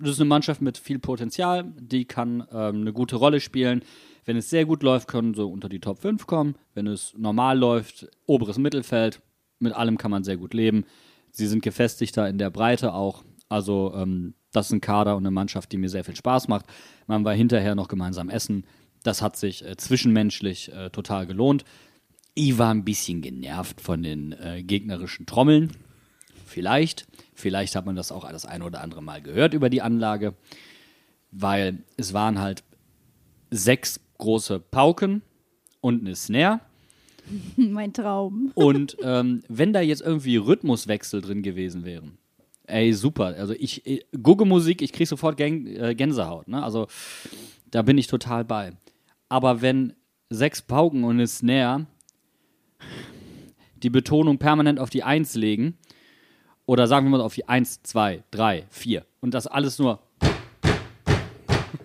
das 0.00 0.10
ist 0.10 0.20
eine 0.20 0.28
Mannschaft 0.28 0.62
mit 0.62 0.78
viel 0.78 0.98
Potenzial, 0.98 1.64
die 1.76 2.04
kann 2.04 2.46
ähm, 2.52 2.82
eine 2.82 2.92
gute 2.92 3.16
Rolle 3.16 3.40
spielen. 3.40 3.82
Wenn 4.24 4.36
es 4.36 4.50
sehr 4.50 4.66
gut 4.66 4.82
läuft, 4.82 5.08
können 5.08 5.34
sie 5.34 5.44
unter 5.44 5.68
die 5.68 5.80
Top 5.80 5.98
5 5.98 6.26
kommen. 6.26 6.54
Wenn 6.74 6.86
es 6.86 7.14
normal 7.16 7.58
läuft, 7.58 8.08
oberes 8.26 8.58
Mittelfeld. 8.58 9.20
Mit 9.58 9.72
allem 9.72 9.98
kann 9.98 10.10
man 10.10 10.24
sehr 10.24 10.36
gut 10.36 10.54
leben. 10.54 10.84
Sie 11.30 11.46
sind 11.46 11.62
gefestigter 11.62 12.28
in 12.28 12.38
der 12.38 12.50
Breite 12.50 12.94
auch. 12.94 13.24
Also, 13.48 13.92
ähm, 13.94 14.34
das 14.52 14.66
ist 14.66 14.72
ein 14.72 14.80
Kader 14.80 15.16
und 15.16 15.22
eine 15.22 15.30
Mannschaft, 15.30 15.72
die 15.72 15.76
mir 15.76 15.88
sehr 15.88 16.04
viel 16.04 16.16
Spaß 16.16 16.48
macht. 16.48 16.66
Man 17.06 17.24
war 17.24 17.34
hinterher 17.34 17.74
noch 17.74 17.88
gemeinsam 17.88 18.30
essen. 18.30 18.64
Das 19.02 19.22
hat 19.22 19.36
sich 19.36 19.64
äh, 19.64 19.76
zwischenmenschlich 19.76 20.72
äh, 20.72 20.90
total 20.90 21.26
gelohnt. 21.26 21.64
Ich 22.34 22.56
war 22.58 22.72
ein 22.72 22.84
bisschen 22.84 23.20
genervt 23.20 23.80
von 23.80 24.02
den 24.02 24.32
äh, 24.32 24.62
gegnerischen 24.62 25.26
Trommeln. 25.26 25.72
Vielleicht. 26.46 27.06
Vielleicht 27.34 27.76
hat 27.76 27.84
man 27.84 27.96
das 27.96 28.10
auch 28.10 28.28
das 28.30 28.46
ein 28.46 28.62
oder 28.62 28.80
andere 28.80 29.02
Mal 29.02 29.22
gehört 29.22 29.54
über 29.54 29.70
die 29.70 29.82
Anlage, 29.82 30.34
weil 31.30 31.84
es 31.96 32.12
waren 32.14 32.38
halt 32.40 32.64
sechs 33.50 34.00
große 34.18 34.58
Pauken 34.58 35.22
und 35.80 36.00
eine 36.00 36.16
Snare. 36.16 36.60
mein 37.56 37.92
Traum. 37.92 38.52
Und 38.54 38.96
ähm, 39.02 39.42
wenn 39.48 39.72
da 39.72 39.80
jetzt 39.80 40.02
irgendwie 40.02 40.36
Rhythmuswechsel 40.36 41.20
drin 41.20 41.42
gewesen 41.42 41.84
wären, 41.84 42.18
ey, 42.66 42.92
super. 42.92 43.34
Also 43.38 43.54
ich, 43.54 43.86
ich 43.86 44.06
Gugge-Musik, 44.22 44.82
ich 44.82 44.92
kriege 44.92 45.08
sofort 45.08 45.36
Gän 45.36 45.66
äh, 45.66 45.94
Gänsehaut. 45.94 46.48
Ne? 46.48 46.62
Also 46.62 46.86
da 47.70 47.82
bin 47.82 47.98
ich 47.98 48.06
total 48.06 48.44
bei. 48.44 48.72
Aber 49.28 49.62
wenn 49.62 49.94
sechs 50.30 50.62
Pauken 50.62 51.04
und 51.04 51.16
eine 51.16 51.26
Snare 51.26 51.86
die 53.82 53.90
Betonung 53.90 54.38
permanent 54.38 54.78
auf 54.80 54.90
die 54.90 55.02
Eins 55.02 55.34
legen, 55.34 55.78
oder 56.66 56.86
sagen 56.86 57.06
wir 57.06 57.10
mal 57.10 57.20
auf 57.20 57.34
die 57.34 57.48
Eins, 57.48 57.82
zwei, 57.82 58.22
drei, 58.30 58.66
vier, 58.70 59.06
und 59.20 59.34
das 59.34 59.46
alles 59.46 59.78
nur 59.78 60.00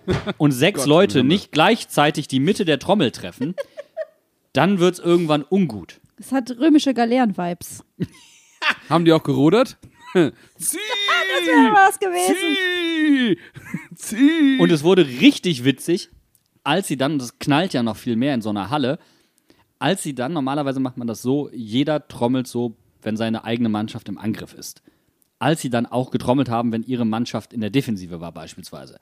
und 0.38 0.50
sechs 0.52 0.80
Gott 0.80 0.88
Leute 0.88 1.24
nicht 1.24 1.52
gleichzeitig 1.52 2.28
die 2.28 2.40
Mitte 2.40 2.64
der 2.64 2.78
Trommel 2.78 3.10
treffen, 3.10 3.54
dann 4.54 4.78
wird 4.78 4.94
es 4.94 5.00
irgendwann 5.00 5.44
ungut. 5.48 6.00
Es 6.16 6.32
hat 6.32 6.50
römische 6.52 6.94
Galeeren-Vibes. 6.94 7.84
Haben 8.88 9.04
die 9.04 9.12
auch 9.12 9.22
gerudert? 9.22 9.76
Zieh! 10.14 10.30
Das 11.36 11.46
wäre 11.48 11.72
was 11.74 11.98
gewesen. 11.98 12.56
Zieh! 12.56 13.38
Zieh! 13.96 14.58
Und 14.60 14.70
es 14.70 14.84
wurde 14.84 15.04
richtig 15.06 15.64
witzig, 15.64 16.10
als 16.62 16.86
sie 16.86 16.96
dann, 16.96 17.14
und 17.14 17.18
das 17.22 17.38
knallt 17.38 17.74
ja 17.74 17.82
noch 17.82 17.96
viel 17.96 18.14
mehr 18.16 18.34
in 18.34 18.40
so 18.40 18.50
einer 18.50 18.70
Halle, 18.70 18.98
als 19.80 20.02
sie 20.04 20.14
dann, 20.14 20.32
normalerweise 20.32 20.78
macht 20.80 20.96
man 20.96 21.08
das 21.08 21.20
so, 21.22 21.50
jeder 21.52 22.06
trommelt 22.06 22.46
so, 22.46 22.76
wenn 23.02 23.16
seine 23.16 23.44
eigene 23.44 23.68
Mannschaft 23.68 24.08
im 24.08 24.16
Angriff 24.16 24.54
ist. 24.54 24.82
als 25.40 25.60
sie 25.60 25.68
dann 25.70 25.84
auch 25.86 26.10
getrommelt 26.10 26.48
haben, 26.48 26.72
wenn 26.72 26.84
ihre 26.84 27.04
Mannschaft 27.04 27.52
in 27.52 27.60
der 27.60 27.70
Defensive 27.70 28.20
war 28.20 28.32
beispielsweise. 28.32 28.98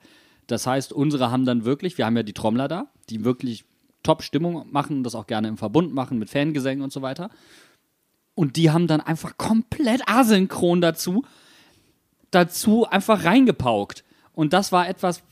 Das 0.47 0.65
heißt, 0.67 0.91
unsere 0.91 1.31
haben 1.31 1.45
dann 1.45 1.63
wirklich, 1.63 1.97
wir 1.97 2.05
haben 2.05 2.17
ja 2.17 2.23
die 2.23 2.33
Trommler 2.33 2.67
da, 2.67 2.91
die 3.09 3.23
wirklich 3.23 3.63
Top-Stimmung 4.03 4.71
machen, 4.71 5.03
das 5.03 5.15
auch 5.15 5.27
gerne 5.27 5.47
im 5.47 5.57
Verbund 5.57 5.93
machen 5.93 6.19
mit 6.19 6.29
Fangesängen 6.29 6.83
und 6.83 6.91
so 6.91 7.01
weiter. 7.01 7.29
Und 8.35 8.55
die 8.57 8.71
haben 8.71 8.87
dann 8.87 9.01
einfach 9.01 9.37
komplett 9.37 10.01
asynchron 10.07 10.81
dazu, 10.81 11.23
dazu 12.31 12.85
einfach 12.87 13.25
reingepaukt. 13.25 14.03
Und 14.33 14.53
das 14.53 14.71
war 14.71 14.87
etwas, 14.89 15.23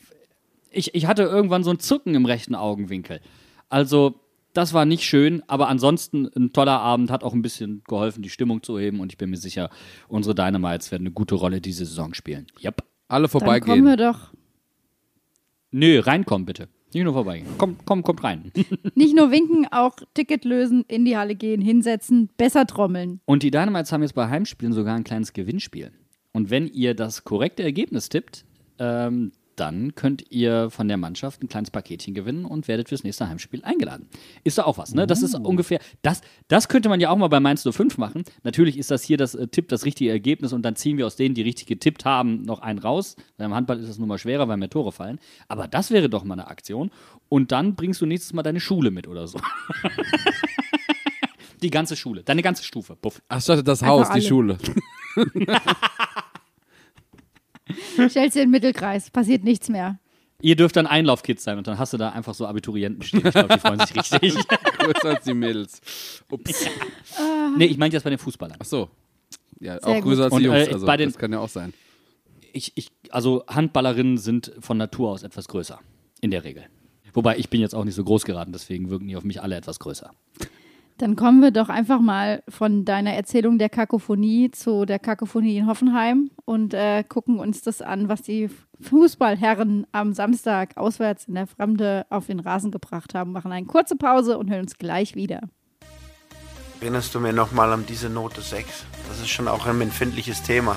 ich, 0.70 0.94
ich 0.96 1.06
hatte 1.08 1.24
irgendwann 1.24 1.64
so 1.64 1.72
ein 1.72 1.80
Zucken 1.80 2.16
im 2.16 2.26
rechten 2.26 2.56
Augenwinkel. 2.56 3.22
Also, 3.70 4.16
das 4.54 4.74
war 4.74 4.86
nicht 4.86 5.04
schön, 5.04 5.42
aber 5.48 5.70
ansonsten 5.70 6.30
ein 6.36 6.52
toller 6.52 6.80
Abend, 6.80 7.10
hat 7.10 7.24
auch 7.24 7.34
ein 7.34 7.42
bisschen 7.42 7.84
geholfen, 7.88 8.22
die 8.22 8.30
Stimmung 8.30 8.62
zu 8.62 8.78
heben 8.78 9.00
und 9.00 9.12
ich 9.12 9.18
bin 9.18 9.30
mir 9.30 9.38
sicher, 9.38 9.70
unsere 10.10 10.36
Dynamites 10.36 10.92
werden 10.92 11.04
eine 11.04 11.14
gute 11.14 11.36
Rolle 11.36 11.62
diese 11.62 11.86
Saison 11.86 12.14
spielen. 12.14 12.48
Yep. 12.62 12.84
Alle 13.08 13.28
Dann 13.28 13.32
kommen 13.32 13.46
wir 13.46 13.62
vorbeigehen. 13.62 13.98
doch 13.98 14.34
Nö, 15.72 16.00
reinkommen 16.00 16.46
bitte. 16.46 16.68
Nicht 16.94 17.04
nur 17.04 17.14
vorbeigehen. 17.14 17.48
Komm, 17.58 17.78
komm, 17.86 18.04
kommt 18.04 18.24
rein. 18.24 18.52
nicht 18.96 19.16
nur 19.16 19.32
winken, 19.32 19.68
auch 19.72 19.96
Ticket 20.14 20.44
lösen, 20.46 20.84
in 20.88 21.06
die 21.06 21.18
Halle 21.18 21.36
gehen, 21.36 21.62
hinsetzen, 21.62 22.30
besser 22.38 22.68
trommeln. 22.68 23.22
Und 23.26 23.44
die 23.44 23.52
Dynamites 23.52 23.92
haben 23.92 24.02
jetzt 24.02 24.16
bei 24.16 24.28
Heimspielen 24.28 24.74
sogar 24.74 24.96
ein 24.96 25.04
kleines 25.04 25.34
Gewinnspiel. 25.34 25.92
Und 26.34 26.50
wenn 26.50 26.68
ihr 26.68 26.94
das 26.94 27.24
korrekte 27.24 27.64
Ergebnis 27.64 28.10
tippt, 28.10 28.46
ähm, 28.80 29.32
dann 29.56 29.96
könnt 29.96 30.32
ihr 30.32 30.70
von 30.70 30.88
der 30.88 30.98
Mannschaft 30.98 31.44
ein 31.44 31.50
kleines 31.50 31.72
Paketchen 31.72 32.14
gewinnen 32.14 32.46
und 32.46 32.68
werdet 32.68 32.90
fürs 32.90 33.04
nächste 33.04 33.28
Heimspiel 33.28 33.64
eingeladen. 33.64 34.08
Ist 34.44 34.58
da 34.58 34.64
auch 34.64 34.78
was, 34.78 34.94
ne? 34.94 35.08
Das 35.08 35.22
ist 35.22 35.36
ungefähr, 35.36 35.80
das, 36.02 36.22
das 36.48 36.68
könnte 36.68 36.90
man 36.90 37.00
ja 37.00 37.10
auch 37.10 37.18
mal 37.18 37.28
bei 37.28 37.40
Mainz 37.40 37.68
05 37.70 37.98
machen. 37.98 38.24
Natürlich 38.44 38.78
ist 38.78 38.92
das 38.92 39.04
hier 39.04 39.18
das 39.18 39.36
äh, 39.36 39.48
Tipp, 39.48 39.70
das 39.70 39.86
richtige 39.86 40.12
Ergebnis 40.12 40.54
und 40.54 40.64
dann 40.64 40.76
ziehen 40.76 40.98
wir 40.98 41.06
aus 41.06 41.16
denen, 41.16 41.36
die 41.36 41.42
richtig 41.42 41.68
getippt 41.68 42.06
haben, 42.06 42.44
noch 42.44 42.60
einen 42.60 42.80
raus. 42.80 43.16
Beim 43.38 43.54
Handball 43.54 43.80
ist 43.80 43.90
das 43.90 43.98
nun 43.98 44.08
mal 44.08 44.18
schwerer, 44.18 44.48
weil 44.48 44.58
mehr 44.58 44.70
Tore 44.70 44.92
fallen. 44.92 45.20
Aber 45.48 45.68
das 45.68 45.92
wäre 45.92 46.10
doch 46.10 46.24
mal 46.24 46.34
eine 46.34 46.48
Aktion. 46.48 46.92
Und 47.30 47.52
dann 47.52 47.76
bringst 47.76 48.02
du 48.02 48.06
nächstes 48.06 48.34
Mal 48.34 48.44
deine 48.44 48.60
Schule 48.60 48.92
mit 48.92 49.08
oder 49.08 49.28
so. 49.28 49.40
die 51.62 51.70
ganze 51.70 51.96
Schule, 51.96 52.24
deine 52.24 52.42
ganze 52.42 52.64
Stufe. 52.64 52.96
Puff. 52.96 53.22
Ach, 53.30 53.42
das 53.42 53.84
Haus, 53.84 54.10
die. 54.12 54.22
Schule. 54.22 54.58
Stellst 58.10 58.36
dir 58.36 58.42
in 58.44 58.48
den 58.48 58.52
Mittelkreis, 58.52 59.10
passiert 59.10 59.44
nichts 59.44 59.70
mehr. 59.70 60.00
Ihr 60.44 60.56
dürft 60.56 60.76
dann 60.76 60.88
Einlaufkids 60.88 61.44
sein 61.44 61.58
und 61.60 61.68
dann 61.68 61.78
hast 61.78 61.94
du 61.94 61.98
da 61.98 62.10
einfach 62.10 62.34
so 62.34 62.48
Abiturienten 62.48 63.04
stehen. 63.04 63.22
Ich 63.26 63.32
glaube, 63.32 63.54
die 63.54 63.60
freuen 63.60 63.80
sich 63.80 63.96
richtig. 63.96 64.34
Größer 64.80 65.10
als 65.10 65.24
die 65.24 65.34
Mädels. 65.36 65.82
Ups. 66.32 66.66
nee, 67.58 67.66
ich 67.66 67.78
meine 67.78 67.94
jetzt 67.94 68.04
bei 68.04 68.10
den 68.10 68.18
Fußballern. 68.20 68.58
Ach 68.60 68.66
so. 68.66 68.90
Ja, 69.60 69.74
Sehr 69.80 69.88
auch 69.88 69.94
gut. 69.96 70.04
größer 70.04 70.24
als 70.24 70.32
die 70.32 70.36
Und, 70.38 70.44
Jungs. 70.56 70.68
äh, 70.68 70.74
Also, 70.74 70.86
bei 70.88 70.98
den- 70.98 71.10
das 71.10 71.18
kann 71.20 71.32
ja 71.32 71.40
auch 71.40 71.50
sein. 71.50 71.74
Ich, 72.54 72.72
ich, 72.76 72.90
also 73.12 73.44
Handballerinnen 73.48 74.18
sind 74.18 74.52
von 74.60 74.78
Natur 74.78 75.12
aus 75.12 75.22
etwas 75.24 75.48
größer. 75.48 75.80
In 76.22 76.32
der 76.32 76.44
Regel. 76.44 76.66
Wobei 77.14 77.38
ich 77.38 77.50
bin 77.50 77.62
jetzt 77.62 77.76
auch 77.76 77.84
nicht 77.86 77.96
so 77.96 78.04
groß 78.04 78.26
geraten, 78.26 78.52
deswegen 78.52 78.90
wirken 78.90 79.08
die 79.08 79.16
auf 79.16 79.24
mich 79.24 79.42
alle 79.44 79.56
etwas 79.56 79.80
größer. 79.80 80.12
Dann 81.02 81.16
kommen 81.16 81.42
wir 81.42 81.50
doch 81.50 81.70
einfach 81.70 82.00
mal 82.00 82.44
von 82.48 82.86
deiner 82.86 83.16
Erzählung 83.16 83.58
der 83.58 83.70
Kakophonie 83.70 84.52
zu 84.52 84.86
der 84.86 85.00
Kakophonie 85.00 85.58
in 85.58 85.66
Hoffenheim 85.66 86.30
und 86.46 86.76
äh, 86.76 87.04
gucken 87.04 87.40
uns 87.40 87.64
das 87.64 87.82
an, 87.82 88.08
was 88.08 88.22
die 88.22 88.52
Fußballherren 88.82 89.88
am 89.94 90.14
Samstag 90.14 90.78
auswärts 90.78 91.26
in 91.26 91.34
der 91.34 91.48
Fremde 91.48 92.06
auf 92.12 92.28
den 92.28 92.40
Rasen 92.40 92.70
gebracht 92.70 93.16
haben. 93.16 93.32
Machen 93.32 93.52
eine 93.52 93.66
kurze 93.66 93.96
Pause 93.96 94.38
und 94.38 94.52
hören 94.52 94.62
uns 94.62 94.78
gleich 94.78 95.16
wieder. 95.16 95.42
Erinnerst 96.82 97.16
du 97.16 97.20
mir 97.20 97.34
nochmal 97.34 97.74
an 97.74 97.84
diese 97.88 98.12
Note 98.12 98.42
6? 98.42 98.86
Das 99.08 99.20
ist 99.22 99.30
schon 99.30 99.48
auch 99.48 99.66
ein 99.66 99.82
empfindliches 99.82 100.44
Thema. 100.44 100.76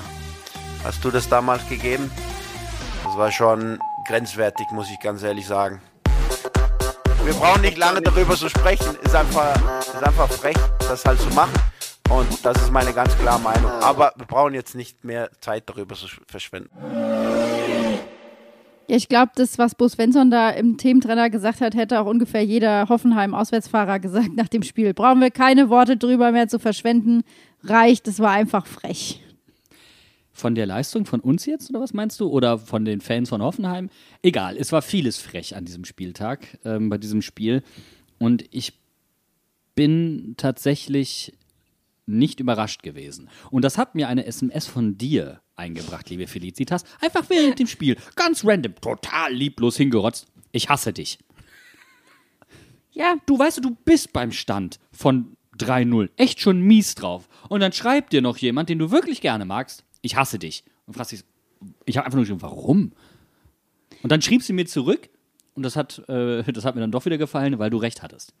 Hast 0.83 1.05
du 1.05 1.11
das 1.11 1.29
damals 1.29 1.69
gegeben? 1.69 2.09
Das 3.03 3.15
war 3.15 3.31
schon 3.31 3.77
grenzwertig, 4.07 4.65
muss 4.71 4.89
ich 4.89 4.99
ganz 4.99 5.21
ehrlich 5.21 5.45
sagen. 5.45 5.83
Wir 7.25 7.33
brauchen 7.33 7.61
nicht 7.61 7.77
lange 7.79 8.01
darüber 8.01 8.35
zu 8.35 8.47
sprechen. 8.49 8.95
Ist 9.03 9.15
einfach, 9.15 9.55
ist 9.79 10.03
einfach 10.03 10.29
frech, 10.29 10.55
das 10.77 11.03
halt 11.05 11.19
zu 11.19 11.29
machen. 11.29 11.53
Und 12.11 12.45
das 12.45 12.55
ist 12.61 12.71
meine 12.71 12.93
ganz 12.93 13.17
klare 13.17 13.41
Meinung. 13.41 13.71
Aber 13.81 14.13
wir 14.15 14.27
brauchen 14.27 14.53
jetzt 14.53 14.75
nicht 14.75 15.03
mehr 15.03 15.31
Zeit 15.41 15.63
darüber 15.65 15.95
zu 15.95 16.05
verschwenden. 16.27 16.69
Ja, 18.87 18.95
ich 18.95 19.09
glaube, 19.09 19.31
das, 19.33 19.57
was 19.57 19.73
Bo 19.73 19.87
Svensson 19.87 20.29
da 20.29 20.51
im 20.51 20.77
Thementrenner 20.77 21.31
gesagt 21.31 21.61
hat, 21.61 21.73
hätte 21.73 21.99
auch 21.99 22.05
ungefähr 22.05 22.45
jeder 22.45 22.89
Hoffenheim-Auswärtsfahrer 22.89 23.97
gesagt 23.99 24.35
nach 24.35 24.47
dem 24.47 24.61
Spiel. 24.61 24.93
Brauchen 24.93 25.19
wir 25.19 25.31
keine 25.31 25.71
Worte 25.71 25.97
drüber 25.97 26.31
mehr 26.31 26.47
zu 26.47 26.59
verschwenden. 26.59 27.23
Reicht, 27.63 28.07
es 28.07 28.19
war 28.19 28.29
einfach 28.33 28.67
frech. 28.67 29.24
Von 30.35 30.53
der 30.53 30.65
Leistung 30.65 31.05
von 31.05 31.21
uns 31.21 31.45
jetzt, 31.45 31.69
oder 31.69 31.79
was 31.79 31.93
meinst 31.93 32.19
du? 32.19 32.27
Oder 32.27 32.59
von 32.59 32.83
den 32.83 32.99
Fans 32.99 33.29
von 33.29 33.41
Hoffenheim? 33.41 33.89
Egal, 34.21 34.57
es 34.57 34.73
war 34.73 34.81
vieles 34.81 35.17
frech 35.17 35.55
an 35.55 35.63
diesem 35.63 35.85
Spieltag, 35.85 36.59
ähm, 36.65 36.89
bei 36.89 36.97
diesem 36.97 37.21
Spiel. 37.21 37.63
Und 38.19 38.43
ich 38.51 38.73
bin 39.75 40.33
tatsächlich 40.35 41.31
nicht 42.05 42.41
überrascht 42.41 42.83
gewesen. 42.83 43.29
Und 43.49 43.63
das 43.63 43.77
hat 43.77 43.95
mir 43.95 44.09
eine 44.09 44.25
SMS 44.25 44.67
von 44.67 44.97
dir 44.97 45.39
eingebracht, 45.55 46.09
liebe 46.09 46.27
Felicitas. 46.27 46.83
Einfach 46.99 47.29
während 47.29 47.57
dem 47.57 47.67
Spiel. 47.67 47.95
Ganz 48.17 48.43
random, 48.43 48.75
total 48.81 49.33
lieblos 49.33 49.77
hingerotzt. 49.77 50.27
Ich 50.51 50.67
hasse 50.67 50.91
dich. 50.91 51.17
Ja, 52.91 53.15
Du 53.25 53.39
weißt, 53.39 53.63
du 53.63 53.71
bist 53.85 54.11
beim 54.11 54.33
Stand 54.33 54.79
von 54.91 55.37
3-0 55.57 56.09
echt 56.17 56.41
schon 56.41 56.59
mies 56.59 56.95
drauf. 56.95 57.29
Und 57.47 57.61
dann 57.61 57.71
schreibt 57.71 58.11
dir 58.11 58.21
noch 58.21 58.35
jemand, 58.37 58.67
den 58.67 58.79
du 58.79 58.91
wirklich 58.91 59.21
gerne 59.21 59.45
magst, 59.45 59.84
ich 60.05 60.15
hasse 60.15 60.39
dich. 60.39 60.63
Und 60.85 60.93
fragst 60.93 61.11
dich, 61.11 61.23
ich 61.85 61.97
habe 61.97 62.05
einfach 62.05 62.15
nur 62.15 62.23
geschrieben, 62.23 62.41
warum? 62.41 62.91
Und 64.03 64.11
dann 64.11 64.21
schrieb 64.21 64.43
sie 64.43 64.53
mir 64.53 64.65
zurück 64.65 65.09
und 65.55 65.63
das 65.63 65.75
hat, 65.75 66.07
äh, 66.07 66.43
das 66.53 66.65
hat 66.65 66.75
mir 66.75 66.81
dann 66.81 66.91
doch 66.91 67.05
wieder 67.05 67.17
gefallen, 67.17 67.57
weil 67.59 67.69
du 67.69 67.77
recht 67.77 68.03
hattest. 68.03 68.33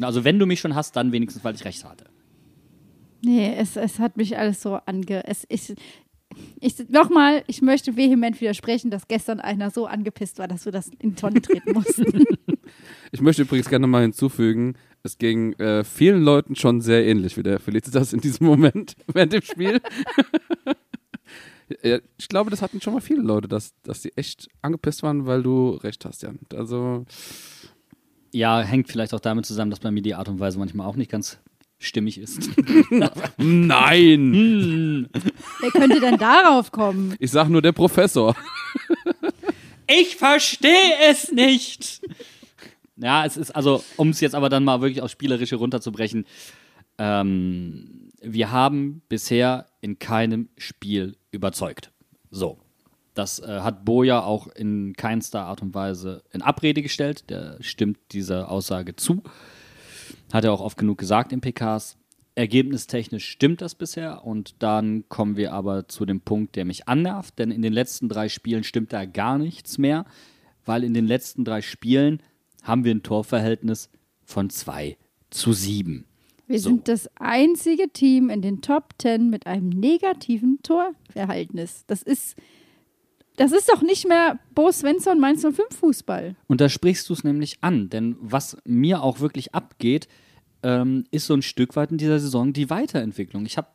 Also 0.00 0.24
wenn 0.24 0.38
du 0.38 0.46
mich 0.46 0.60
schon 0.60 0.74
hast, 0.74 0.96
dann 0.96 1.12
wenigstens, 1.12 1.44
weil 1.44 1.54
ich 1.54 1.64
recht 1.64 1.84
hatte. 1.84 2.06
Nee, 3.22 3.54
es, 3.56 3.76
es 3.76 3.98
hat 3.98 4.16
mich 4.16 4.38
alles 4.38 4.62
so 4.62 4.76
ange. 4.86 5.26
Es, 5.26 5.44
ich, 5.50 5.74
ich, 6.58 6.88
Nochmal, 6.88 7.44
ich 7.48 7.60
möchte 7.60 7.96
vehement 7.96 8.40
widersprechen, 8.40 8.90
dass 8.90 9.08
gestern 9.08 9.40
einer 9.40 9.70
so 9.70 9.86
angepisst 9.86 10.38
war, 10.38 10.48
dass 10.48 10.64
wir 10.64 10.72
das 10.72 10.88
in 11.00 11.10
die 11.10 11.16
Tonne 11.16 11.42
treten 11.42 11.72
mussten. 11.72 12.24
Ich 13.10 13.20
möchte 13.20 13.42
übrigens 13.42 13.68
gerne 13.68 13.88
mal 13.88 14.02
hinzufügen, 14.02 14.76
es 15.02 15.18
ging 15.18 15.54
äh, 15.54 15.82
vielen 15.82 16.22
Leuten 16.22 16.56
schon 16.56 16.80
sehr 16.80 17.06
ähnlich 17.06 17.36
wie 17.36 17.42
der 17.42 17.58
Felicitas 17.58 18.12
in 18.12 18.20
diesem 18.20 18.46
Moment 18.46 18.94
während 19.12 19.32
dem 19.32 19.42
Spiel. 19.42 19.80
Ja, 21.82 21.98
ich 22.18 22.28
glaube, 22.28 22.50
das 22.50 22.62
hatten 22.62 22.80
schon 22.80 22.94
mal 22.94 23.00
viele 23.00 23.22
Leute, 23.22 23.48
dass, 23.48 23.72
dass 23.82 24.02
die 24.02 24.16
echt 24.16 24.48
angepisst 24.62 25.02
waren, 25.02 25.26
weil 25.26 25.42
du 25.42 25.70
recht 25.70 26.04
hast, 26.04 26.22
Jan. 26.22 26.38
Also, 26.54 27.04
Ja, 28.32 28.60
hängt 28.60 28.88
vielleicht 28.88 29.14
auch 29.14 29.20
damit 29.20 29.46
zusammen, 29.46 29.70
dass 29.70 29.80
bei 29.80 29.90
mir 29.90 30.02
die 30.02 30.14
Art 30.14 30.28
und 30.28 30.40
Weise 30.40 30.58
manchmal 30.58 30.86
auch 30.86 30.96
nicht 30.96 31.10
ganz 31.10 31.38
stimmig 31.78 32.18
ist. 32.18 32.50
nein! 33.38 35.08
Wer 35.60 35.70
könnte 35.70 36.00
denn 36.00 36.18
darauf 36.18 36.70
kommen? 36.70 37.14
Ich 37.18 37.30
sag 37.30 37.48
nur 37.48 37.62
der 37.62 37.72
Professor. 37.72 38.36
Ich 39.86 40.16
verstehe 40.16 40.92
es 41.08 41.32
nicht. 41.32 42.00
Ja, 42.96 43.24
es 43.24 43.36
ist 43.36 43.50
also, 43.52 43.82
um 43.96 44.10
es 44.10 44.20
jetzt 44.20 44.34
aber 44.34 44.48
dann 44.48 44.62
mal 44.62 44.80
wirklich 44.82 45.00
aufs 45.02 45.12
Spielerische 45.12 45.56
runterzubrechen, 45.56 46.26
ähm, 47.00 48.10
wir 48.20 48.52
haben 48.52 49.00
bisher 49.08 49.66
in 49.80 49.98
keinem 49.98 50.50
Spiel 50.58 51.16
überzeugt. 51.32 51.90
So. 52.30 52.58
Das 53.14 53.40
äh, 53.40 53.60
hat 53.60 53.84
Boja 53.84 54.22
auch 54.22 54.46
in 54.48 54.92
keinster 54.96 55.40
Art 55.40 55.62
und 55.62 55.74
Weise 55.74 56.22
in 56.30 56.42
Abrede 56.42 56.82
gestellt. 56.82 57.28
Der 57.30 57.56
stimmt 57.60 57.98
dieser 58.12 58.50
Aussage 58.50 58.94
zu. 58.94 59.22
Hat 60.32 60.44
er 60.44 60.52
auch 60.52 60.60
oft 60.60 60.78
genug 60.78 60.98
gesagt 60.98 61.32
in 61.32 61.40
PKs. 61.40 61.96
Ergebnistechnisch 62.34 63.28
stimmt 63.28 63.62
das 63.62 63.74
bisher 63.74 64.24
und 64.24 64.62
dann 64.62 65.08
kommen 65.08 65.36
wir 65.36 65.52
aber 65.52 65.88
zu 65.88 66.06
dem 66.06 66.20
Punkt, 66.20 66.54
der 66.54 66.64
mich 66.64 66.86
annervt, 66.86 67.38
denn 67.38 67.50
in 67.50 67.62
den 67.62 67.72
letzten 67.72 68.08
drei 68.08 68.28
Spielen 68.28 68.62
stimmt 68.62 68.92
da 68.92 69.04
gar 69.04 69.36
nichts 69.36 69.78
mehr, 69.78 70.04
weil 70.64 70.84
in 70.84 70.94
den 70.94 71.06
letzten 71.06 71.44
drei 71.44 71.60
Spielen 71.60 72.22
haben 72.62 72.84
wir 72.84 72.94
ein 72.94 73.02
Torverhältnis 73.02 73.90
von 74.22 74.48
2 74.48 74.96
zu 75.30 75.52
7. 75.52 76.06
Wir 76.50 76.58
So. 76.58 76.70
sind 76.70 76.88
das 76.88 77.08
einzige 77.14 77.90
Team 77.92 78.28
in 78.28 78.42
den 78.42 78.60
Top 78.60 78.98
Ten 78.98 79.30
mit 79.30 79.46
einem 79.46 79.68
negativen 79.68 80.58
Torverhältnis. 80.64 81.84
Das 81.86 82.02
ist, 82.02 82.34
das 83.36 83.52
ist 83.52 83.68
doch 83.68 83.82
nicht 83.82 84.08
mehr 84.08 84.40
Bo 84.52 84.72
Svensson 84.72 85.20
Mainz 85.20 85.42
05 85.42 85.58
Fußball. 85.78 86.34
Und 86.48 86.60
da 86.60 86.68
sprichst 86.68 87.08
du 87.08 87.12
es 87.12 87.22
nämlich 87.22 87.58
an, 87.60 87.88
denn 87.88 88.16
was 88.20 88.56
mir 88.64 89.04
auch 89.04 89.20
wirklich 89.20 89.54
abgeht, 89.54 90.08
ähm, 90.64 91.04
ist 91.12 91.26
so 91.26 91.34
ein 91.34 91.42
Stück 91.42 91.76
weit 91.76 91.92
in 91.92 91.98
dieser 91.98 92.18
Saison 92.18 92.52
die 92.52 92.68
Weiterentwicklung. 92.68 93.46
Ich 93.46 93.56
habe, 93.56 93.68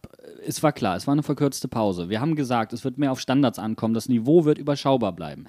es 0.45 0.61
war 0.61 0.73
klar, 0.73 0.97
es 0.97 1.07
war 1.07 1.13
eine 1.13 1.23
verkürzte 1.23 1.69
Pause. 1.69 2.09
Wir 2.09 2.19
haben 2.19 2.35
gesagt, 2.35 2.73
es 2.73 2.83
wird 2.83 2.97
mehr 2.97 3.13
auf 3.13 3.21
Standards 3.21 3.57
ankommen, 3.57 3.93
das 3.93 4.09
Niveau 4.09 4.43
wird 4.43 4.57
überschaubar 4.57 5.13
bleiben. 5.13 5.45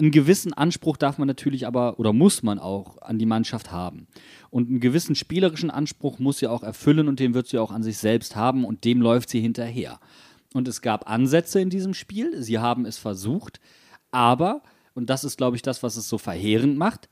Einen 0.00 0.12
gewissen 0.12 0.54
Anspruch 0.54 0.96
darf 0.96 1.18
man 1.18 1.28
natürlich 1.28 1.66
aber 1.66 1.98
oder 1.98 2.14
muss 2.14 2.42
man 2.42 2.58
auch 2.58 3.02
an 3.02 3.18
die 3.18 3.26
Mannschaft 3.26 3.70
haben. 3.70 4.06
Und 4.48 4.68
einen 4.68 4.80
gewissen 4.80 5.14
spielerischen 5.14 5.70
Anspruch 5.70 6.18
muss 6.18 6.38
sie 6.38 6.46
auch 6.46 6.62
erfüllen 6.62 7.06
und 7.06 7.20
den 7.20 7.34
wird 7.34 7.48
sie 7.48 7.58
auch 7.58 7.70
an 7.70 7.82
sich 7.82 7.98
selbst 7.98 8.34
haben 8.34 8.64
und 8.64 8.84
dem 8.84 9.02
läuft 9.02 9.28
sie 9.28 9.40
hinterher. 9.40 10.00
und 10.54 10.66
es 10.66 10.80
gab 10.80 11.08
Ansätze 11.08 11.60
in 11.60 11.70
diesem 11.70 11.94
Spiel. 11.94 12.42
Sie 12.42 12.58
haben 12.58 12.86
es 12.86 12.98
versucht, 12.98 13.60
aber, 14.10 14.62
und 14.94 15.10
das 15.10 15.22
ist, 15.22 15.36
glaube 15.36 15.56
ich, 15.56 15.62
das, 15.62 15.82
was 15.82 15.96
es 15.96 16.08
so 16.08 16.18
verheerend 16.18 16.76
macht, 16.76 17.08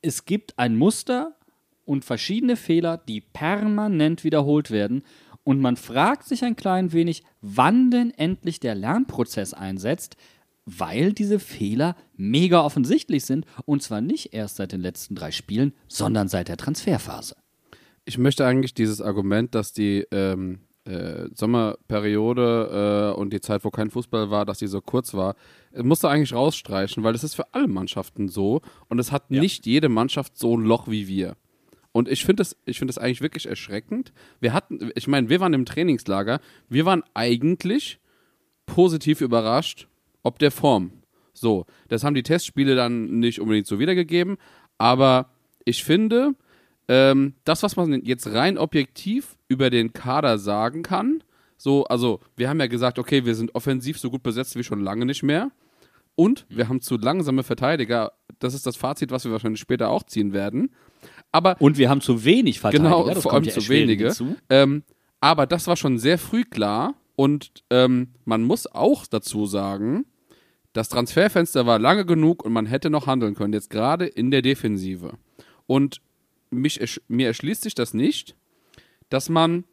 es 0.00 0.24
gibt 0.24 0.58
ein 0.58 0.76
Muster 0.76 1.36
und 1.84 2.04
verschiedene 2.04 2.56
Fehler, 2.56 2.96
die 2.96 3.20
permanent 3.20 4.24
wiederholt 4.24 4.70
werden. 4.70 5.02
Und 5.44 5.60
man 5.60 5.76
fragt 5.76 6.24
sich 6.24 6.44
ein 6.44 6.56
klein 6.56 6.92
wenig, 6.92 7.22
wann 7.40 7.90
denn 7.90 8.10
endlich 8.10 8.58
der 8.58 8.74
Lernprozess 8.74 9.54
einsetzt, 9.54 10.16
weil 10.64 11.12
diese 11.12 11.38
Fehler 11.38 11.96
mega 12.16 12.62
offensichtlich 12.64 13.24
sind 13.24 13.46
und 13.64 13.82
zwar 13.82 14.00
nicht 14.00 14.32
erst 14.34 14.56
seit 14.56 14.72
den 14.72 14.80
letzten 14.80 15.14
drei 15.14 15.30
Spielen, 15.30 15.72
sondern 15.88 16.28
seit 16.28 16.48
der 16.48 16.56
Transferphase. 16.56 17.36
Ich 18.04 18.18
möchte 18.18 18.46
eigentlich 18.46 18.74
dieses 18.74 19.00
Argument, 19.00 19.54
dass 19.54 19.72
die 19.72 20.06
ähm, 20.10 20.60
äh, 20.84 21.26
Sommerperiode 21.34 23.12
äh, 23.14 23.18
und 23.18 23.32
die 23.32 23.40
Zeit, 23.40 23.64
wo 23.64 23.70
kein 23.70 23.90
Fußball 23.90 24.30
war, 24.30 24.44
dass 24.44 24.58
die 24.58 24.66
so 24.66 24.80
kurz 24.80 25.14
war, 25.14 25.36
äh, 25.72 25.82
musste 25.82 26.08
eigentlich 26.08 26.32
rausstreichen, 26.32 27.02
weil 27.04 27.12
das 27.12 27.24
ist 27.24 27.34
für 27.34 27.52
alle 27.54 27.68
Mannschaften 27.68 28.28
so 28.28 28.60
und 28.88 28.98
es 28.98 29.12
hat 29.12 29.24
Ja. 29.28 29.40
nicht 29.40 29.66
jede 29.66 29.88
Mannschaft 29.88 30.36
so 30.36 30.56
ein 30.56 30.62
Loch 30.64 30.88
wie 30.88 31.06
wir. 31.08 31.36
Und 31.92 32.08
ich 32.08 32.24
finde 32.24 32.40
das, 32.40 32.56
ich 32.64 32.78
finde 32.78 32.92
das 32.92 32.98
eigentlich 32.98 33.20
wirklich 33.20 33.46
erschreckend. 33.46 34.12
Wir 34.40 34.54
hatten, 34.54 34.90
ich 34.94 35.06
meine, 35.08 35.28
wir 35.28 35.40
waren 35.40 35.52
im 35.52 35.66
Trainingslager, 35.66 36.40
wir 36.68 36.86
waren 36.86 37.02
eigentlich 37.14 38.00
positiv 38.66 39.20
überrascht, 39.20 39.88
ob 40.22 40.38
der 40.38 40.50
Form. 40.50 40.92
So, 41.32 41.66
das 41.88 42.04
haben 42.04 42.14
die 42.14 42.22
Testspiele 42.22 42.74
dann 42.74 43.18
nicht 43.18 43.40
unbedingt 43.40 43.66
so 43.66 43.78
wiedergegeben, 43.78 44.36
aber 44.78 45.30
ich 45.64 45.84
finde, 45.84 46.34
ähm, 46.88 47.34
das, 47.44 47.62
was 47.62 47.76
man 47.76 48.04
jetzt 48.04 48.32
rein 48.32 48.58
objektiv 48.58 49.36
über 49.48 49.70
den 49.70 49.92
Kader 49.92 50.38
sagen 50.38 50.82
kann, 50.82 51.22
so, 51.56 51.84
also 51.84 52.18
wir 52.36 52.48
haben 52.48 52.58
ja 52.58 52.66
gesagt, 52.66 52.98
okay, 52.98 53.24
wir 53.24 53.36
sind 53.36 53.54
offensiv 53.54 53.98
so 53.98 54.10
gut 54.10 54.24
besetzt 54.24 54.56
wie 54.56 54.64
schon 54.64 54.80
lange 54.80 55.06
nicht 55.06 55.22
mehr. 55.22 55.52
Und 56.16 56.44
wir 56.48 56.68
haben 56.68 56.80
zu 56.80 56.98
langsame 56.98 57.44
Verteidiger. 57.44 58.12
Das 58.40 58.52
ist 58.52 58.66
das 58.66 58.76
Fazit, 58.76 59.12
was 59.12 59.24
wir 59.24 59.30
wahrscheinlich 59.30 59.60
später 59.60 59.88
auch 59.88 60.02
ziehen 60.02 60.32
werden. 60.32 60.74
Aber 61.30 61.56
Und 61.60 61.78
wir 61.78 61.88
haben 61.88 62.00
zu 62.00 62.24
wenig 62.24 62.58
Verteidiger. 62.58 62.90
Genau, 62.90 63.08
das 63.08 63.22
vor 63.22 63.32
allem 63.32 63.44
ja 63.44 63.52
zu 63.52 63.68
wenige. 63.68 64.12
Ähm, 64.50 64.82
aber 65.20 65.46
das 65.46 65.68
war 65.68 65.76
schon 65.76 65.98
sehr 65.98 66.18
früh 66.18 66.42
klar 66.42 66.94
und 67.14 67.62
ähm, 67.70 68.08
man 68.24 68.42
muss 68.42 68.66
auch 68.66 69.06
dazu 69.06 69.46
sagen, 69.46 70.04
das 70.72 70.88
Transferfenster 70.88 71.66
war 71.66 71.78
lange 71.78 72.06
genug 72.06 72.44
und 72.44 72.52
man 72.52 72.66
hätte 72.66 72.90
noch 72.90 73.06
handeln 73.06 73.34
können, 73.34 73.52
jetzt 73.52 73.70
gerade 73.70 74.06
in 74.06 74.30
der 74.30 74.42
Defensive. 74.42 75.18
Und 75.66 76.00
mich, 76.50 77.00
mir 77.08 77.26
erschließt 77.28 77.62
sich 77.62 77.74
das 77.74 77.94
nicht, 77.94 78.36
dass 79.08 79.28
man 79.28 79.64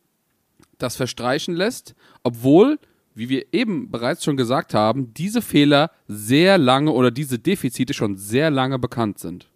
das 0.78 0.96
verstreichen 0.96 1.56
lässt, 1.56 1.96
obwohl, 2.24 2.80
wie 3.16 3.30
wir 3.30 3.54
eben 3.54 3.92
bereits 3.92 4.24
schon 4.24 4.38
gesagt 4.38 4.74
haben, 4.74 5.14
diese 5.14 5.42
Fehler 5.42 5.92
sehr 6.08 6.58
lange 6.58 6.92
oder 6.92 7.12
diese 7.12 7.40
Defizite 7.40 7.94
schon 7.94 8.18
sehr 8.18 8.50
lange 8.50 8.80
bekannt 8.80 9.20
sind. 9.20 9.50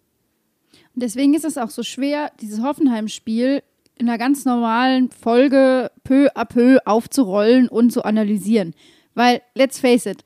Und 0.94 1.02
deswegen 1.02 1.34
ist 1.34 1.44
es 1.44 1.58
auch 1.58 1.70
so 1.70 1.82
schwer, 1.82 2.30
dieses 2.40 2.62
Hoffenheim-Spiel 2.62 3.62
in 3.98 4.08
einer 4.08 4.18
ganz 4.18 4.44
normalen 4.44 5.10
Folge 5.10 5.90
peu 6.02 6.28
à 6.34 6.44
peu 6.44 6.78
aufzurollen 6.84 7.68
und 7.68 7.90
zu 7.90 8.04
analysieren. 8.04 8.74
Weil, 9.14 9.42
let's 9.54 9.78
face 9.78 10.06
it, 10.06 10.24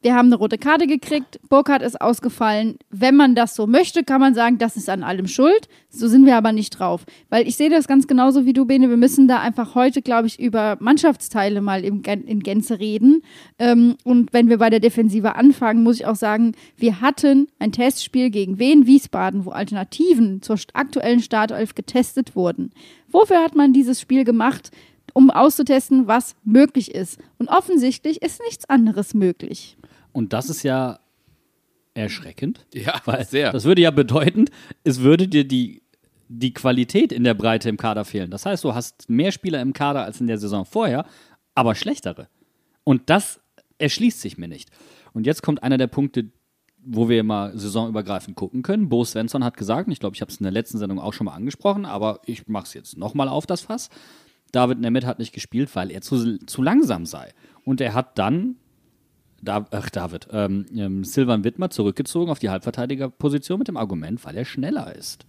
wir 0.00 0.14
haben 0.14 0.26
eine 0.26 0.36
rote 0.36 0.58
Karte 0.58 0.86
gekriegt, 0.86 1.40
Burkhardt 1.48 1.82
ist 1.82 2.00
ausgefallen. 2.00 2.78
Wenn 2.88 3.16
man 3.16 3.34
das 3.34 3.56
so 3.56 3.66
möchte, 3.66 4.04
kann 4.04 4.20
man 4.20 4.32
sagen, 4.32 4.58
das 4.58 4.76
ist 4.76 4.88
an 4.88 5.02
allem 5.02 5.26
schuld. 5.26 5.68
So 5.90 6.06
sind 6.06 6.24
wir 6.24 6.36
aber 6.36 6.52
nicht 6.52 6.70
drauf. 6.78 7.04
Weil 7.30 7.48
ich 7.48 7.56
sehe 7.56 7.68
das 7.68 7.88
ganz 7.88 8.06
genauso 8.06 8.46
wie 8.46 8.52
du, 8.52 8.64
Bene. 8.64 8.90
Wir 8.90 8.96
müssen 8.96 9.26
da 9.26 9.40
einfach 9.40 9.74
heute, 9.74 10.00
glaube 10.00 10.28
ich, 10.28 10.38
über 10.38 10.76
Mannschaftsteile 10.78 11.60
mal 11.60 11.82
in 11.82 12.02
Gänze 12.02 12.78
reden. 12.78 13.22
Ähm, 13.58 13.96
und 14.04 14.32
wenn 14.32 14.48
wir 14.48 14.58
bei 14.58 14.70
der 14.70 14.78
Defensive 14.78 15.34
anfangen, 15.34 15.82
muss 15.82 15.96
ich 15.96 16.06
auch 16.06 16.16
sagen, 16.16 16.52
wir 16.76 17.00
hatten 17.00 17.48
ein 17.58 17.72
Testspiel 17.72 18.30
gegen 18.30 18.60
Wien 18.60 18.86
Wiesbaden, 18.86 19.46
wo 19.46 19.50
Alternativen 19.50 20.42
zur 20.42 20.58
aktuellen 20.74 21.20
Startelf 21.20 21.74
getestet 21.74 22.36
wurden. 22.36 22.70
Wofür 23.10 23.42
hat 23.42 23.56
man 23.56 23.72
dieses 23.72 24.00
Spiel 24.00 24.22
gemacht? 24.22 24.70
Um 25.14 25.30
auszutesten, 25.30 26.06
was 26.06 26.36
möglich 26.44 26.94
ist. 26.94 27.18
Und 27.38 27.48
offensichtlich 27.48 28.22
ist 28.22 28.40
nichts 28.42 28.68
anderes 28.68 29.14
möglich. 29.14 29.77
Und 30.18 30.32
das 30.32 30.50
ist 30.50 30.64
ja 30.64 30.98
erschreckend. 31.94 32.66
Ja, 32.74 33.00
Weil 33.04 33.24
sehr. 33.24 33.52
Das 33.52 33.62
würde 33.62 33.82
ja 33.82 33.92
bedeuten, 33.92 34.46
es 34.82 35.00
würde 35.00 35.28
dir 35.28 35.46
die, 35.46 35.84
die 36.26 36.52
Qualität 36.52 37.12
in 37.12 37.22
der 37.22 37.34
Breite 37.34 37.68
im 37.68 37.76
Kader 37.76 38.04
fehlen. 38.04 38.28
Das 38.28 38.44
heißt, 38.44 38.64
du 38.64 38.74
hast 38.74 39.08
mehr 39.08 39.30
Spieler 39.30 39.62
im 39.62 39.72
Kader 39.72 40.02
als 40.02 40.20
in 40.20 40.26
der 40.26 40.38
Saison 40.38 40.64
vorher, 40.64 41.06
aber 41.54 41.76
schlechtere. 41.76 42.26
Und 42.82 43.10
das 43.10 43.38
erschließt 43.78 44.20
sich 44.20 44.38
mir 44.38 44.48
nicht. 44.48 44.70
Und 45.12 45.24
jetzt 45.24 45.44
kommt 45.44 45.62
einer 45.62 45.78
der 45.78 45.86
Punkte, 45.86 46.32
wo 46.84 47.08
wir 47.08 47.22
mal 47.22 47.56
saisonübergreifend 47.56 48.36
gucken 48.36 48.62
können. 48.62 48.88
Bo 48.88 49.04
Svensson 49.04 49.44
hat 49.44 49.56
gesagt, 49.56 49.86
und 49.86 49.92
ich 49.92 50.00
glaube, 50.00 50.16
ich 50.16 50.20
habe 50.20 50.32
es 50.32 50.38
in 50.38 50.44
der 50.44 50.52
letzten 50.52 50.78
Sendung 50.78 50.98
auch 50.98 51.12
schon 51.12 51.26
mal 51.26 51.34
angesprochen, 51.34 51.84
aber 51.84 52.22
ich 52.26 52.48
mache 52.48 52.64
es 52.64 52.74
jetzt 52.74 52.98
nochmal 52.98 53.28
auf 53.28 53.46
das 53.46 53.60
Fass. 53.60 53.88
David 54.50 54.80
Nemeth 54.80 55.06
hat 55.06 55.20
nicht 55.20 55.32
gespielt, 55.32 55.70
weil 55.76 55.92
er 55.92 56.00
zu, 56.00 56.38
zu 56.38 56.60
langsam 56.60 57.06
sei. 57.06 57.32
Und 57.64 57.80
er 57.80 57.94
hat 57.94 58.18
dann 58.18 58.56
da, 59.40 59.66
ach, 59.70 59.90
David, 59.90 60.28
ähm, 60.32 60.66
ähm, 60.74 61.04
Silvan 61.04 61.44
Wittmer 61.44 61.70
zurückgezogen 61.70 62.30
auf 62.30 62.38
die 62.38 62.50
Halbverteidigerposition 62.50 63.58
mit 63.58 63.68
dem 63.68 63.76
Argument, 63.76 64.24
weil 64.24 64.36
er 64.36 64.44
schneller 64.44 64.94
ist. 64.94 65.26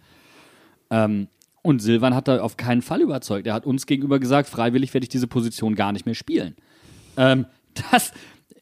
Ähm, 0.90 1.28
und 1.62 1.82
Silvan 1.82 2.16
hat 2.16 2.28
da 2.28 2.42
auf 2.42 2.58
keinen 2.58 2.82
Fall 2.82 3.02
überzeugt. 3.02 3.46
Er 3.46 3.54
hat 3.54 3.66
uns 3.66 3.86
gegenüber 3.86 4.20
gesagt, 4.20 4.50
freiwillig 4.50 4.94
werde 4.94 5.06
ich 5.06 5.10
diese 5.10 5.28
Position 5.28 5.76
gar 5.76 5.92
nicht 5.92 6.06
mehr 6.06 6.16
spielen. 6.16 6.56
Ähm, 7.18 7.46
das, 7.92 8.12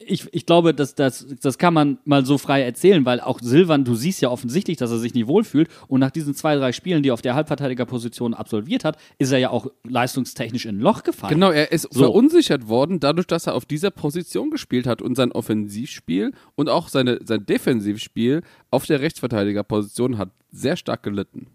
ich, 0.00 0.26
ich 0.32 0.46
glaube, 0.46 0.74
das, 0.74 0.94
das, 0.94 1.26
das 1.40 1.58
kann 1.58 1.74
man 1.74 1.98
mal 2.04 2.24
so 2.24 2.38
frei 2.38 2.62
erzählen, 2.62 3.04
weil 3.04 3.20
auch 3.20 3.40
Silvan, 3.40 3.84
du 3.84 3.94
siehst 3.94 4.20
ja 4.20 4.30
offensichtlich, 4.30 4.76
dass 4.76 4.90
er 4.90 4.98
sich 4.98 5.14
nicht 5.14 5.26
wohlfühlt. 5.26 5.68
Und 5.88 6.00
nach 6.00 6.10
diesen 6.10 6.34
zwei, 6.34 6.56
drei 6.56 6.72
Spielen, 6.72 7.02
die 7.02 7.10
er 7.10 7.14
auf 7.14 7.22
der 7.22 7.34
Halbverteidigerposition 7.34 8.34
absolviert 8.34 8.84
hat, 8.84 8.96
ist 9.18 9.32
er 9.32 9.38
ja 9.38 9.50
auch 9.50 9.68
leistungstechnisch 9.84 10.66
in 10.66 10.78
ein 10.78 10.80
Loch 10.80 11.02
gefallen. 11.02 11.34
Genau, 11.34 11.50
er 11.50 11.72
ist 11.72 11.92
So. 11.92 12.00
verunsichert 12.00 12.68
worden, 12.68 13.00
dadurch, 13.00 13.26
dass 13.26 13.46
er 13.46 13.54
auf 13.54 13.64
dieser 13.64 13.90
Position 13.90 14.50
gespielt 14.50 14.86
hat 14.86 15.02
und 15.02 15.16
sein 15.16 15.32
Offensivspiel 15.32 16.32
und 16.54 16.68
auch 16.68 16.88
seine, 16.88 17.20
sein 17.24 17.44
Defensivspiel 17.46 18.42
auf 18.70 18.86
der 18.86 19.00
Rechtsverteidigerposition 19.00 20.18
hat 20.18 20.30
sehr 20.50 20.76
stark 20.76 21.02
gelitten. 21.02 21.48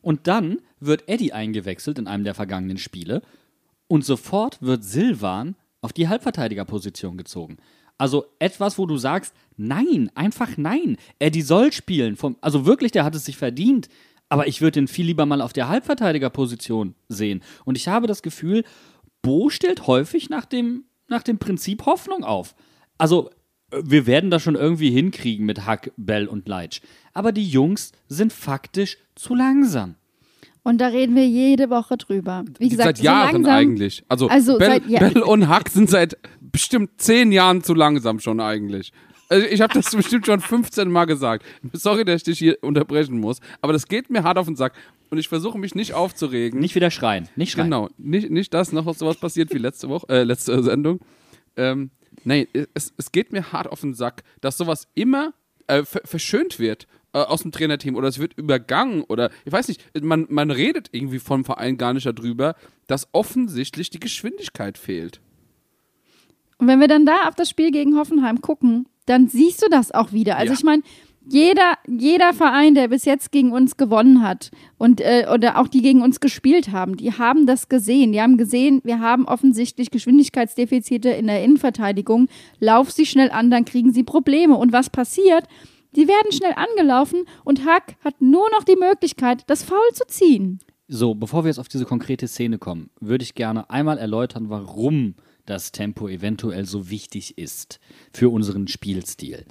Und 0.00 0.26
dann 0.26 0.58
wird 0.80 1.08
Eddie 1.08 1.32
eingewechselt 1.32 1.98
in 1.98 2.08
einem 2.08 2.24
der 2.24 2.34
vergangenen 2.34 2.78
Spiele 2.78 3.22
und 3.86 4.04
sofort 4.04 4.60
wird 4.60 4.84
Silvan 4.84 5.54
auf 5.82 5.92
die 5.92 6.08
Halbverteidigerposition 6.08 7.18
gezogen. 7.18 7.58
Also 7.98 8.24
etwas, 8.38 8.78
wo 8.78 8.86
du 8.86 8.96
sagst, 8.96 9.34
nein, 9.56 10.10
einfach 10.14 10.56
nein. 10.56 10.96
Eddie 11.18 11.42
soll 11.42 11.72
spielen. 11.72 12.16
Vom, 12.16 12.36
also 12.40 12.64
wirklich, 12.64 12.92
der 12.92 13.04
hat 13.04 13.14
es 13.14 13.26
sich 13.26 13.36
verdient. 13.36 13.88
Aber 14.28 14.48
ich 14.48 14.62
würde 14.62 14.80
ihn 14.80 14.88
viel 14.88 15.06
lieber 15.06 15.26
mal 15.26 15.42
auf 15.42 15.52
der 15.52 15.68
Halbverteidigerposition 15.68 16.94
sehen. 17.08 17.42
Und 17.64 17.76
ich 17.76 17.88
habe 17.88 18.06
das 18.06 18.22
Gefühl, 18.22 18.64
Bo 19.20 19.50
stellt 19.50 19.86
häufig 19.86 20.30
nach 20.30 20.46
dem, 20.46 20.84
nach 21.08 21.22
dem 21.22 21.38
Prinzip 21.38 21.84
Hoffnung 21.84 22.24
auf. 22.24 22.54
Also, 22.96 23.30
äh, 23.70 23.82
wir 23.84 24.06
werden 24.06 24.30
das 24.30 24.42
schon 24.42 24.54
irgendwie 24.54 24.90
hinkriegen 24.90 25.44
mit 25.44 25.66
Hack, 25.66 25.92
Bell 25.96 26.26
und 26.26 26.48
Leitsch. 26.48 26.80
Aber 27.12 27.32
die 27.32 27.46
Jungs 27.46 27.92
sind 28.08 28.32
faktisch 28.32 28.96
zu 29.14 29.34
langsam. 29.34 29.96
Und 30.64 30.78
da 30.80 30.88
reden 30.88 31.16
wir 31.16 31.26
jede 31.26 31.70
Woche 31.70 31.96
drüber. 31.96 32.44
Wie 32.58 32.68
gesagt, 32.68 32.86
seit 32.86 32.96
so 32.98 33.04
Jahren 33.04 33.32
langsam, 33.32 33.54
eigentlich. 33.54 34.04
Also, 34.08 34.28
Also 34.28 34.58
Bell, 34.58 34.68
seit- 34.68 34.86
ja. 34.88 35.00
Bell 35.00 35.22
und 35.22 35.48
Hack 35.48 35.68
sind 35.70 35.90
seit 35.90 36.16
bestimmt 36.40 36.90
zehn 37.00 37.32
Jahren 37.32 37.62
zu 37.64 37.74
langsam 37.74 38.20
schon 38.20 38.38
eigentlich. 38.40 38.92
Also 39.28 39.46
ich 39.46 39.60
habe 39.60 39.74
das 39.74 39.90
bestimmt 39.96 40.26
schon 40.26 40.40
15 40.40 40.90
Mal 40.90 41.06
gesagt. 41.06 41.44
Sorry, 41.72 42.04
dass 42.04 42.16
ich 42.16 42.22
dich 42.24 42.38
hier 42.38 42.58
unterbrechen 42.62 43.18
muss, 43.18 43.40
aber 43.60 43.72
das 43.72 43.88
geht 43.88 44.10
mir 44.10 44.22
hart 44.22 44.38
auf 44.38 44.46
den 44.46 44.56
Sack 44.56 44.74
und 45.10 45.18
ich 45.18 45.28
versuche 45.28 45.58
mich 45.58 45.74
nicht 45.74 45.94
aufzuregen. 45.94 46.60
Nicht 46.60 46.74
wieder 46.74 46.90
schreien. 46.90 47.28
Nicht 47.34 47.52
schreien. 47.52 47.66
Genau, 47.66 47.88
nicht, 47.98 48.30
nicht 48.30 48.52
das, 48.54 48.72
noch 48.72 48.92
sowas 48.94 49.16
passiert 49.16 49.52
wie 49.54 49.58
letzte 49.58 49.88
Woche, 49.88 50.06
äh, 50.10 50.22
letzte 50.24 50.62
Sendung. 50.62 51.00
Ähm, 51.56 51.90
nein, 52.24 52.46
es, 52.74 52.92
es 52.98 53.10
geht 53.10 53.32
mir 53.32 53.52
hart 53.52 53.66
auf 53.66 53.80
den 53.80 53.94
Sack, 53.94 54.22
dass 54.42 54.58
sowas 54.58 54.86
immer 54.94 55.32
äh, 55.66 55.82
ver 55.84 56.02
verschönt 56.04 56.58
wird 56.58 56.86
äh, 57.12 57.18
aus 57.18 57.42
dem 57.42 57.52
Trainerteam 57.52 57.94
oder 57.96 58.08
es 58.08 58.18
wird 58.18 58.34
übergangen 58.38 59.02
oder 59.02 59.30
ich 59.44 59.52
weiß 59.52 59.68
nicht, 59.68 59.82
man, 60.02 60.26
man 60.28 60.50
redet 60.50 60.88
irgendwie 60.92 61.18
vom 61.18 61.44
Verein 61.44 61.76
gar 61.78 61.92
nicht 61.92 62.06
darüber, 62.06 62.54
dass 62.86 63.08
offensichtlich 63.12 63.90
die 63.90 64.00
Geschwindigkeit 64.00 64.78
fehlt. 64.78 65.20
Und 66.58 66.68
wenn 66.68 66.80
wir 66.80 66.88
dann 66.88 67.06
da 67.06 67.28
auf 67.28 67.34
das 67.34 67.50
Spiel 67.50 67.70
gegen 67.70 67.96
Hoffenheim 67.96 68.40
gucken, 68.40 68.86
dann 69.06 69.28
siehst 69.28 69.62
du 69.62 69.66
das 69.68 69.90
auch 69.92 70.12
wieder. 70.12 70.36
Also 70.36 70.52
Ja. 70.52 70.58
ich 70.58 70.64
meine, 70.64 70.82
jeder, 71.28 71.74
jeder 71.86 72.32
Verein, 72.32 72.74
der 72.74 72.88
bis 72.88 73.04
jetzt 73.04 73.30
gegen 73.30 73.52
uns 73.52 73.76
gewonnen 73.76 74.22
hat 74.22 74.50
und 74.76 75.00
äh, 75.00 75.26
oder 75.32 75.58
auch 75.58 75.68
die 75.68 75.80
gegen 75.82 76.02
uns 76.02 76.18
gespielt 76.18 76.72
haben, 76.72 76.96
die 76.96 77.12
haben 77.12 77.46
das 77.46 77.68
gesehen. 77.68 78.12
Die 78.12 78.20
haben 78.20 78.36
gesehen, 78.38 78.80
wir 78.84 78.98
haben 78.98 79.26
offensichtlich 79.26 79.90
Geschwindigkeitsdefizite 79.90 81.10
in 81.10 81.28
der 81.28 81.44
Innenverteidigung. 81.44 82.28
Lauf 82.58 82.90
sie 82.90 83.06
schnell 83.06 83.30
an, 83.30 83.50
dann 83.50 83.64
kriegen 83.64 83.92
sie 83.92 84.02
Probleme. 84.02 84.56
Und 84.56 84.72
was 84.72 84.90
passiert? 84.90 85.44
Die 85.94 86.08
werden 86.08 86.32
schnell 86.32 86.54
angelaufen 86.54 87.24
und 87.44 87.64
Hack 87.66 87.96
hat 88.02 88.20
nur 88.20 88.48
noch 88.50 88.64
die 88.64 88.76
Möglichkeit, 88.76 89.44
das 89.46 89.62
Foul 89.62 89.92
zu 89.92 90.04
ziehen. 90.06 90.58
So, 90.88 91.14
bevor 91.14 91.44
wir 91.44 91.48
jetzt 91.48 91.58
auf 91.58 91.68
diese 91.68 91.84
konkrete 91.84 92.28
Szene 92.28 92.58
kommen, 92.58 92.90
würde 93.00 93.22
ich 93.24 93.34
gerne 93.34 93.70
einmal 93.70 93.98
erläutern, 93.98 94.50
warum 94.50 95.14
dass 95.46 95.72
Tempo 95.72 96.08
eventuell 96.08 96.66
so 96.66 96.88
wichtig 96.88 97.36
ist 97.38 97.80
für 98.12 98.28
unseren 98.28 98.68
Spielstil. 98.68 99.44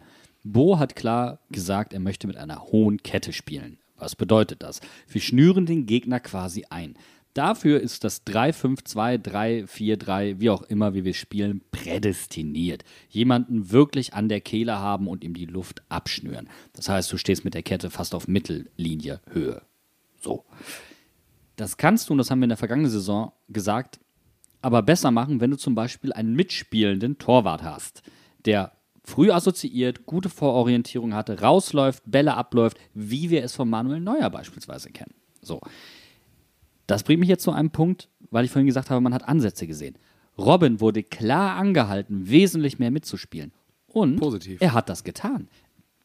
Bo 0.44 0.80
hat 0.80 0.96
klar 0.96 1.40
gesagt, 1.50 1.94
er 1.94 2.00
möchte 2.00 2.28
mit 2.28 2.38
einer 2.38 2.64
hohen 2.64 3.04
Kette 3.04 3.34
spielen. 3.34 3.78
Was 3.98 4.16
bedeutet 4.16 4.64
das? 4.64 4.82
Wir 5.08 5.22
schnüren 5.22 5.66
den 5.66 5.86
Gegner 5.86 6.20
quasi 6.20 6.66
ein. 6.70 6.96
Dafür 7.34 7.80
ist 7.80 8.04
das 8.04 8.26
3-5-2, 8.26 9.18
3-4-3, 9.66 10.40
wie 10.40 10.50
auch 10.50 10.64
immer, 10.64 10.94
wie 10.94 11.06
wir 11.06 11.14
spielen, 11.14 11.62
prädestiniert. 11.72 12.84
Jemanden 13.10 13.72
wirklich 13.72 14.14
an 14.14 14.28
der 14.28 14.42
Kehle 14.42 14.80
haben 14.80 15.08
und 15.08 15.24
ihm 15.24 15.34
die 15.34 15.46
Luft 15.46 15.82
abschnüren. 15.88 16.50
Das 16.74 16.90
heißt, 16.90 17.12
du 17.12 17.18
stehst 17.18 17.46
mit 17.46 17.54
der 17.54 17.64
Kette 17.64 17.90
fast 17.90 18.14
auf 18.14 18.28
Mittellinie 18.28 19.22
Höhe. 19.32 19.62
So. 20.20 20.44
Das 21.56 21.78
kannst 21.78 22.10
du, 22.10 22.14
und 22.14 22.18
das 22.18 22.32
haben 22.32 22.40
wir 22.40 22.46
in 22.46 22.50
der 22.50 22.58
vergangenen 22.58 22.92
Saison 22.92 23.32
gesagt, 23.48 24.00
aber 24.62 24.82
besser 24.82 25.12
machen, 25.12 25.40
wenn 25.40 25.52
du 25.52 25.58
zum 25.58 25.74
Beispiel 25.74 26.12
einen 26.14 26.36
mitspielenden 26.36 27.18
Torwart 27.18 27.64
hast, 27.64 28.04
der 28.46 28.74
früh 29.04 29.32
assoziiert, 29.32 30.06
gute 30.06 30.30
Vororientierung 30.30 31.14
hatte, 31.14 31.42
rausläuft, 31.42 32.04
Bälle 32.06 32.36
abläuft, 32.36 32.78
wie 32.94 33.30
wir 33.30 33.44
es 33.44 33.56
von 33.56 33.70
Manuel 33.70 34.00
Neuer 34.00 34.30
beispielsweise 34.30 34.92
kennen. 34.92 35.14
So. 35.42 35.62
Das 36.92 37.04
bringt 37.04 37.20
mich 37.20 37.30
jetzt 37.30 37.44
zu 37.44 37.52
einem 37.52 37.72
Punkt, 37.72 38.10
weil 38.32 38.46
ich 38.46 38.52
vorhin 38.52 38.68
gesagt 38.68 38.90
habe, 38.90 39.02
man 39.02 39.14
hat 39.14 39.28
Ansätze 39.28 39.68
gesehen. 39.68 39.96
Robin 40.38 40.80
wurde 40.80 41.04
klar 41.04 41.56
angehalten, 41.56 42.30
wesentlich 42.30 42.80
mehr 42.80 42.92
mitzuspielen. 42.92 43.52
Und 43.88 44.18
Positiv. 44.18 44.62
er 44.62 44.74
hat 44.74 44.90
das 44.90 45.04
getan. 45.04 45.48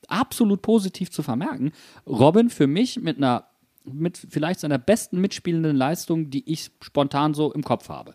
Absolut 0.09 0.63
positiv 0.63 1.11
zu 1.11 1.23
vermerken. 1.23 1.73
Robin 2.07 2.51
für 2.51 2.67
mich 2.67 3.01
mit 3.01 3.17
einer, 3.17 3.49
mit 3.85 4.17
vielleicht 4.31 4.61
seiner 4.61 4.79
besten 4.79 5.21
mitspielenden 5.21 5.77
Leistung, 5.77 6.31
die 6.31 6.49
ich 6.51 6.71
spontan 6.81 7.35
so 7.35 7.53
im 7.53 7.63
Kopf 7.63 7.89
habe. 7.89 8.15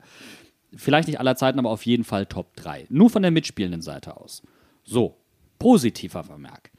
Vielleicht 0.76 1.08
nicht 1.08 1.20
aller 1.20 1.36
Zeiten, 1.36 1.60
aber 1.60 1.70
auf 1.70 1.86
jeden 1.86 2.04
Fall 2.04 2.26
Top 2.26 2.56
3. 2.56 2.88
Nur 2.90 3.10
von 3.10 3.22
der 3.22 3.32
mitspielenden 3.32 3.82
Seite 3.82 4.16
aus. 4.18 4.42
So, 4.84 5.18
positiver 5.60 6.24
Vermerk. 6.24 6.72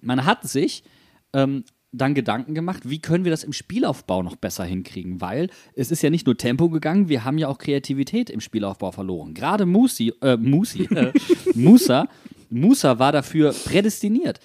Man 0.00 0.24
hat 0.24 0.44
sich 0.44 0.84
ähm, 1.32 1.64
dann 1.92 2.14
Gedanken 2.14 2.54
gemacht, 2.54 2.88
wie 2.88 3.00
können 3.00 3.24
wir 3.24 3.30
das 3.30 3.44
im 3.44 3.52
Spielaufbau 3.52 4.22
noch 4.22 4.36
besser 4.36 4.64
hinkriegen, 4.64 5.20
weil 5.20 5.50
es 5.74 5.90
ist 5.90 6.02
ja 6.02 6.10
nicht 6.10 6.26
nur 6.26 6.36
Tempo 6.36 6.70
gegangen, 6.70 7.08
wir 7.08 7.24
haben 7.24 7.36
ja 7.36 7.48
auch 7.48 7.58
Kreativität 7.58 8.30
im 8.30 8.40
Spielaufbau 8.40 8.92
verloren. 8.92 9.34
Gerade 9.34 9.66
Musi, 9.66 10.12
äh, 10.22 10.36
Musi, 10.38 10.84
äh, 10.84 11.12
Musa, 11.54 12.08
Musa 12.48 12.98
war 12.98 13.12
dafür 13.12 13.52
prädestiniert. 13.52 14.40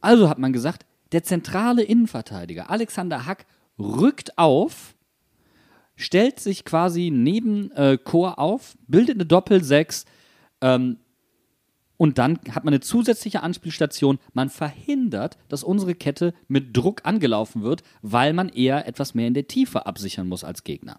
Also 0.00 0.28
hat 0.28 0.38
man 0.38 0.52
gesagt, 0.52 0.86
der 1.10 1.24
zentrale 1.24 1.82
Innenverteidiger 1.82 2.70
Alexander 2.70 3.26
Hack 3.26 3.46
rückt 3.78 4.38
auf, 4.38 4.94
stellt 5.96 6.40
sich 6.40 6.64
quasi 6.64 7.10
neben 7.12 7.70
äh, 7.72 7.98
Chor 7.98 8.38
auf, 8.38 8.76
bildet 8.86 9.16
eine 9.16 9.26
Doppel-Sechs, 9.26 10.04
ähm, 10.60 10.98
und 12.02 12.18
dann 12.18 12.40
hat 12.50 12.64
man 12.64 12.74
eine 12.74 12.80
zusätzliche 12.80 13.44
Anspielstation. 13.44 14.18
Man 14.32 14.50
verhindert, 14.50 15.38
dass 15.48 15.62
unsere 15.62 15.94
Kette 15.94 16.34
mit 16.48 16.76
Druck 16.76 17.02
angelaufen 17.04 17.62
wird, 17.62 17.84
weil 18.02 18.32
man 18.32 18.48
eher 18.48 18.88
etwas 18.88 19.14
mehr 19.14 19.28
in 19.28 19.34
der 19.34 19.46
Tiefe 19.46 19.86
absichern 19.86 20.26
muss 20.26 20.42
als 20.42 20.64
Gegner. 20.64 20.98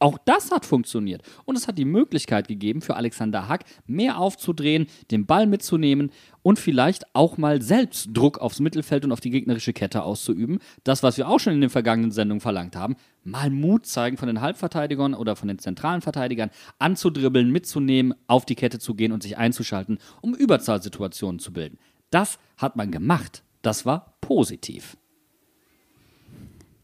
Auch 0.00 0.16
das 0.24 0.50
hat 0.50 0.64
funktioniert. 0.64 1.22
Und 1.44 1.56
es 1.56 1.68
hat 1.68 1.76
die 1.76 1.84
Möglichkeit 1.84 2.48
gegeben, 2.48 2.80
für 2.80 2.96
Alexander 2.96 3.48
Hack 3.48 3.64
mehr 3.86 4.18
aufzudrehen, 4.18 4.86
den 5.10 5.26
Ball 5.26 5.46
mitzunehmen 5.46 6.10
und 6.42 6.58
vielleicht 6.58 7.14
auch 7.14 7.36
mal 7.36 7.60
selbst 7.60 8.08
Druck 8.14 8.38
aufs 8.38 8.60
Mittelfeld 8.60 9.04
und 9.04 9.12
auf 9.12 9.20
die 9.20 9.28
gegnerische 9.28 9.74
Kette 9.74 10.02
auszuüben. 10.02 10.58
Das, 10.84 11.02
was 11.02 11.18
wir 11.18 11.28
auch 11.28 11.38
schon 11.38 11.52
in 11.52 11.60
den 11.60 11.68
vergangenen 11.68 12.12
Sendungen 12.12 12.40
verlangt 12.40 12.76
haben, 12.76 12.96
mal 13.24 13.50
Mut 13.50 13.84
zeigen 13.84 14.16
von 14.16 14.26
den 14.26 14.40
Halbverteidigern 14.40 15.12
oder 15.12 15.36
von 15.36 15.48
den 15.48 15.58
zentralen 15.58 16.00
Verteidigern, 16.00 16.50
anzudribbeln, 16.78 17.50
mitzunehmen, 17.50 18.14
auf 18.26 18.46
die 18.46 18.54
Kette 18.54 18.78
zu 18.78 18.94
gehen 18.94 19.12
und 19.12 19.22
sich 19.22 19.36
einzuschalten, 19.36 19.98
um 20.22 20.34
Überzahlsituationen 20.34 21.40
zu 21.40 21.52
bilden. 21.52 21.78
Das 22.08 22.38
hat 22.56 22.74
man 22.74 22.90
gemacht. 22.90 23.42
Das 23.60 23.84
war 23.84 24.16
positiv. 24.22 24.96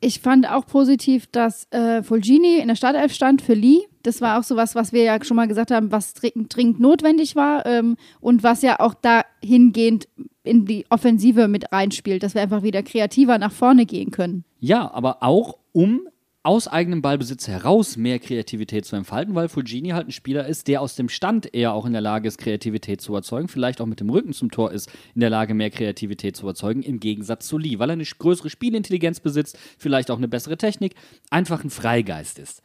Ich 0.01 0.21
fand 0.21 0.49
auch 0.49 0.67
positiv, 0.67 1.27
dass 1.27 1.67
äh, 1.71 2.03
Fulgini 2.03 2.59
in 2.59 2.69
der 2.69 2.77
Startelf 2.77 3.13
stand 3.13 3.43
für 3.43 3.55
Lee. 3.55 3.81
Das 4.03 4.21
war 4.21 4.39
auch 4.39 4.43
so 4.43 4.57
was, 4.57 4.75
was 4.75 4.93
wir 4.93 5.03
ja 5.03 5.23
schon 5.25 5.37
mal 5.37 5.49
gesagt 5.49 5.71
haben, 5.71 5.91
was 5.91 6.15
dringend, 6.15 6.81
notwendig 6.81 7.35
war 7.35 7.65
ähm, 7.67 7.97
und 8.21 8.43
was 8.43 8.63
ja 8.63 8.79
auch 8.81 8.95
dahingehend 8.95 10.09
in 10.45 10.65
die 10.65 10.85
Offensive 10.91 11.49
mit 11.49 11.73
reinspielt, 11.73 12.23
dass 12.23 12.35
wir 12.35 12.43
einfach 12.43 12.63
wieder 12.63 12.83
kreativer 12.83 13.39
nach 13.39 13.53
vorne 13.53 13.87
gehen 13.87 14.11
können. 14.11 14.45
Ja, 14.61 14.91
aber 14.93 15.23
auch 15.23 15.59
um 15.73 16.09
aus 16.47 16.69
eigenem 16.69 17.03
Ballbesitz 17.03 17.49
heraus 17.49 17.97
mehr 17.97 18.21
Kreativität 18.21 18.85
zu 18.85 18.95
entfalten, 18.95 19.35
weil 19.35 19.49
Fulgini 19.49 19.89
halt 19.89 20.07
ein 20.07 20.13
Spieler 20.13 20.47
ist, 20.47 20.69
der 20.69 20.81
aus 20.81 20.95
dem 20.95 21.09
Stand 21.09 21.53
eher 21.53 21.73
auch 21.73 21.87
in 21.87 21.93
der 21.93 22.01
Lage 22.01 22.29
ist, 22.29 22.39
Kreativität 22.39 23.01
zu 23.01 23.17
erzeugen, 23.17 23.49
vielleicht 23.49 23.81
auch 23.81 23.87
mit 23.87 23.99
dem 23.99 24.11
Rücken 24.11 24.33
zum 24.33 24.53
Tor 24.53 24.71
ist, 24.71 24.89
in 25.17 25.23
der 25.23 25.31
Lage, 25.31 25.55
mehr 25.55 25.71
Kreativität 25.71 26.37
zu 26.37 26.47
erzeugen, 26.47 26.85
im 26.85 27.01
Gegensatz 27.01 27.49
zu 27.49 27.59
Lee, 27.59 27.81
weil 27.81 27.91
er 27.91 27.95
eine 27.95 28.05
größere 28.05 28.49
Spielintelligenz 28.49 29.19
besitzt, 29.19 29.59
vielleicht 29.77 30.09
auch 30.09 30.19
eine 30.19 30.29
bessere 30.29 30.57
Technik, 30.57 30.95
einfach 31.31 31.65
ein 31.65 31.71
Freigeist 31.71 32.39
ist. 32.39 32.63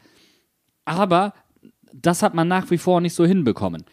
Aber 0.86 1.34
das 1.91 2.22
hat 2.22 2.36
man 2.36 2.48
nach 2.48 2.70
wie 2.70 2.78
vor 2.78 3.02
nicht 3.02 3.15
so 3.15 3.26
hinbekommen. 3.26 3.84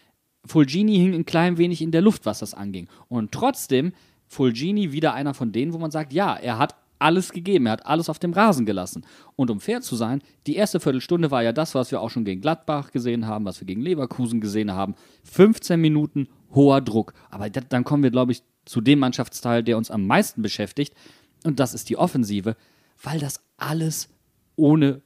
Fulgini 0.44 0.96
hing 0.96 1.14
ein 1.14 1.24
klein 1.24 1.57
wenig 1.57 1.81
in 1.81 1.92
der 1.92 2.03
Luft, 2.03 2.27
was 2.27 2.40
das 2.40 2.53
anging. 2.53 2.88
Und 3.09 3.33
trotzdem, 3.33 3.94
Fulgini 4.27 4.92
wieder 4.92 5.14
einer 5.14 5.33
von 5.33 5.51
denen, 5.51 5.72
wo 5.72 5.79
man 5.79 5.90
sagt, 5.90 6.12
ja, 6.12 6.37
er 6.37 6.59
hat 6.59 6.77
alles 6.98 7.32
gegeben, 7.32 7.66
er 7.66 7.72
hat 7.72 7.87
alles 7.87 8.08
auf 8.08 8.18
dem 8.18 8.32
Rasen 8.32 8.66
gelassen. 8.66 9.04
Und 9.37 9.50
um 9.50 9.61
fair 9.61 9.80
zu 9.80 9.96
sein, 9.96 10.20
die 10.46 10.56
erste 10.56 10.80
Viertelstunde 10.80 11.30
war 11.30 11.42
ja 11.42 11.52
das, 11.52 11.74
was 11.74 11.90
wir 11.90 12.00
auch 12.00 12.11
schon 12.11 12.24
gegen 12.24 12.40
Gladbach 12.40 12.90
gesehen 12.90 13.26
haben, 13.26 13.44
was 13.44 13.61
wir 13.61 13.66
gegen 13.66 13.80
Leverkusen 13.82 14.40
gesehen 14.40 14.72
haben. 14.72 14.94
15 15.24 15.80
Minuten 15.80 16.28
hoher 16.54 16.80
Druck. 16.80 17.14
Aber 17.30 17.48
da- 17.50 17.61
dann 17.61 17.84
kommen 17.84 18.02
wir, 18.02 18.11
glaube 18.11 18.32
ich, 18.32 18.42
zu 18.64 18.80
dem 18.80 18.98
Mannschaftsteil, 18.98 19.62
der 19.62 19.76
uns 19.78 19.90
am 19.90 20.06
meisten 20.06 20.42
beschäftigt. 20.42 20.94
Und 21.44 21.61
das 21.61 21.72
ist 21.74 21.88
die 21.88 21.96
Offensive, 21.96 22.56
weil 23.02 23.18
das 23.20 23.40
alles 23.56 24.08
ohne, 24.56 25.00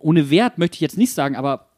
ohne 0.00 0.30
Wert, 0.30 0.58
möchte 0.58 0.74
ich 0.76 0.80
jetzt 0.80 0.98
nicht 0.98 1.12
sagen, 1.12 1.36
aber 1.36 1.70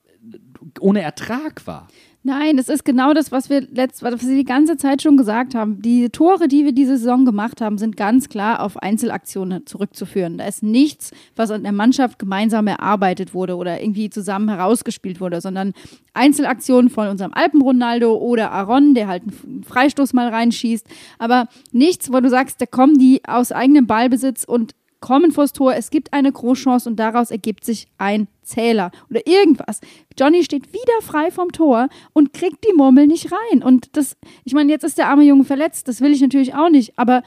ohne 0.81 1.03
Ertrag 1.03 1.67
war. 1.67 1.89
Nein, 2.27 2.57
es 2.57 2.71
ist 2.71 2.87
genau 2.87 3.13
das, 3.13 3.33
was 3.33 3.51
wir 3.51 3.61
letzt, 3.61 4.03
was 4.03 4.27
wir 4.27 4.35
die 4.35 4.47
ganze 4.47 4.79
Zeit 4.79 5.03
schon 5.03 5.19
gesagt 5.19 5.55
haben. 5.55 5.83
Die 5.83 6.09
Tore, 6.09 6.49
die 6.49 6.65
wir 6.65 6.73
diese 6.73 6.97
Saison 6.97 7.27
gemacht 7.27 7.61
haben, 7.61 7.77
sind 7.77 7.99
ganz 7.99 8.31
klar 8.31 8.63
auf 8.63 8.79
Einzelaktionen 8.79 9.67
zurückzuführen. 9.67 10.39
Da 10.39 10.47
ist 10.47 10.63
nichts, 10.63 11.11
was 11.37 11.51
an 11.51 11.65
der 11.65 11.73
Mannschaft 11.73 12.19
gemeinsam 12.19 12.67
erarbeitet 12.67 13.35
wurde 13.35 13.57
oder 13.57 13.83
irgendwie 13.83 14.09
zusammen 14.09 14.49
herausgespielt 14.49 15.21
wurde, 15.21 15.43
sondern 15.43 15.75
Einzelaktionen 16.15 16.89
von 16.89 17.09
unserem 17.09 17.35
Alpen-Ronaldo 17.35 18.17
oder 18.17 18.53
Aaron, 18.53 18.95
der 18.95 19.07
halt 19.07 19.25
einen 19.25 19.63
Freistoß 19.63 20.15
mal 20.15 20.29
reinschießt. 20.29 20.87
Aber 21.19 21.47
nichts, 21.73 22.11
wo 22.11 22.21
du 22.21 22.31
sagst, 22.31 22.59
da 22.59 22.65
kommen 22.65 22.97
die 22.97 23.21
aus 23.27 23.53
eigenem 23.53 23.87
Ballbesitz 23.87 24.45
und 24.45 24.75
kommen 25.01 25.31
vors 25.31 25.53
Tor, 25.53 25.75
es 25.75 25.91
gibt 25.91 26.15
eine 26.15 26.33
Großchance 26.33 26.89
und 26.89 26.97
daraus 26.97 27.31
ergibt 27.31 27.67
sich 27.67 27.89
ein 27.99 28.29
Zähler 28.45 28.91
oder 29.11 29.27
irgendwas. 29.27 29.81
Johnny 30.19 30.45
steht 30.45 30.73
wieder 30.73 31.01
frei 31.03 31.31
vom 31.31 31.51
Tor 31.53 31.89
und 32.13 32.33
kriegt 32.33 32.65
die 32.69 32.73
Murmel 32.75 33.07
nicht 33.07 33.31
rein. 33.33 33.63
Und 33.63 33.97
das, 33.97 34.17
ich 34.45 34.53
meine, 34.55 34.71
jetzt 34.71 34.85
ist 34.85 34.99
der 34.99 35.09
arme 35.09 35.25
Junge 35.25 35.45
verletzt, 35.45 35.89
das 35.89 36.01
will 36.01 36.13
ich 36.13 36.21
natürlich 36.21 36.55
auch 36.55 36.69
nicht, 36.71 36.99
aber 36.99 37.23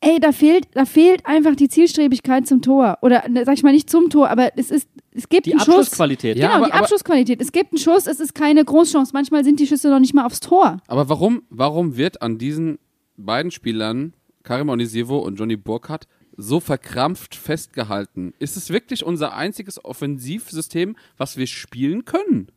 ey, 0.00 0.20
da 0.20 0.32
fehlt, 0.32 0.66
da 0.74 0.84
fehlt 0.84 1.24
einfach 1.24 1.54
die 1.54 1.68
Zielstrebigkeit 1.68 2.46
zum 2.46 2.60
Tor. 2.60 2.98
Oder 3.00 3.26
ne, 3.28 3.44
sag 3.46 3.54
ich 3.54 3.62
mal 3.62 3.72
nicht 3.72 3.88
zum 3.88 4.10
Tor, 4.10 4.28
aber 4.28 4.50
es 4.58 4.70
ist, 4.70 4.86
es 5.12 5.28
gibt 5.30 5.46
Die 5.46 5.52
einen 5.52 5.60
Schuss. 5.60 5.68
Abschlussqualität. 5.76 6.36
Ja, 6.36 6.48
Genau, 6.48 6.58
aber- 6.58 6.66
die 6.66 6.72
Abschlussqualität. 6.72 7.40
Es 7.40 7.52
gibt 7.52 7.72
einen 7.72 7.78
Schuss, 7.78 8.06
es 8.06 8.20
ist 8.20 8.34
keine 8.34 8.64
Großchance. 8.64 9.12
Manchmal 9.14 9.44
sind 9.44 9.60
die 9.60 9.66
Schüsse 9.66 9.88
noch 9.88 10.00
nicht 10.00 10.12
mal 10.12 10.26
aufs 10.26 10.40
Tor. 10.40 10.78
Aber 10.88 11.08
warum, 11.08 11.42
warum 11.48 11.96
wird 11.96 12.20
an 12.20 12.36
diesen 12.36 12.78
beiden 13.16 13.50
Spielern, 13.50 14.12
Karim 14.42 14.68
Onisivo 14.68 15.18
und 15.20 15.36
Johnny 15.38 15.56
Burkhardt, 15.56 16.06
so 16.36 16.60
verkrampft 16.60 17.34
festgehalten? 17.34 18.34
Ist 18.38 18.56
es 18.56 18.70
wirklich 18.70 19.04
unser 19.04 19.34
einziges 19.34 19.84
Offensivsystem, 19.84 20.96
was 21.16 21.36
wir 21.36 21.46
spielen 21.46 22.04
können? 22.04 22.48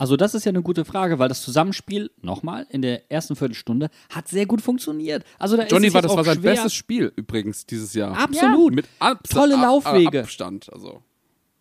Also 0.00 0.16
das 0.16 0.34
ist 0.34 0.44
ja 0.44 0.50
eine 0.50 0.62
gute 0.62 0.84
Frage, 0.84 1.18
weil 1.18 1.28
das 1.28 1.42
Zusammenspiel, 1.42 2.10
nochmal, 2.22 2.66
in 2.70 2.82
der 2.82 3.10
ersten 3.10 3.34
Viertelstunde 3.34 3.90
hat 4.10 4.28
sehr 4.28 4.46
gut 4.46 4.62
funktioniert. 4.62 5.24
Also 5.40 5.56
da 5.56 5.66
Johnny 5.66 5.88
ist 5.88 5.94
war, 5.94 6.02
das 6.02 6.16
war 6.16 6.22
sein 6.22 6.38
schwer. 6.38 6.52
bestes 6.52 6.72
Spiel 6.72 7.12
übrigens 7.16 7.66
dieses 7.66 7.94
Jahr. 7.94 8.16
Absolut. 8.16 8.74
Mit 8.76 8.86
Abs 9.00 9.28
Tolle 9.30 9.56
Ab- 9.56 9.62
Laufwege. 9.62 10.20
Abstand, 10.20 10.72
also. 10.72 11.02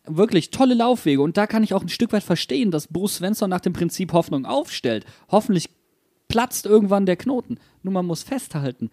Wirklich 0.05 0.51
tolle 0.51 0.75
Laufwege. 0.75 1.21
Und 1.21 1.35
da 1.35 1.47
kann 1.47 1.63
ich 1.63 1.73
auch 1.73 1.81
ein 1.81 1.89
Stück 1.89 2.13
weit 2.13 2.23
verstehen, 2.23 2.69
dass 2.69 2.87
Bruce 2.87 3.15
Svensson 3.15 3.49
nach 3.49 3.59
dem 3.59 3.73
Prinzip 3.73 4.13
Hoffnung 4.13 4.45
aufstellt. 4.45 5.05
Hoffentlich 5.29 5.71
platzt 6.27 6.67
irgendwann 6.67 7.07
der 7.07 7.15
Knoten. 7.17 7.57
Nur 7.81 7.93
man 7.93 8.05
muss 8.05 8.21
festhalten, 8.21 8.91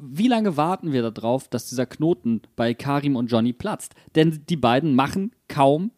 wie 0.00 0.28
lange 0.28 0.56
warten 0.56 0.92
wir 0.92 1.10
darauf, 1.10 1.48
dass 1.48 1.68
dieser 1.68 1.86
Knoten 1.86 2.42
bei 2.56 2.74
Karim 2.74 3.16
und 3.16 3.30
Johnny 3.30 3.52
platzt? 3.52 3.94
Denn 4.14 4.44
die 4.48 4.56
beiden 4.56 4.94
machen 4.94 5.32
kaum 5.48 5.90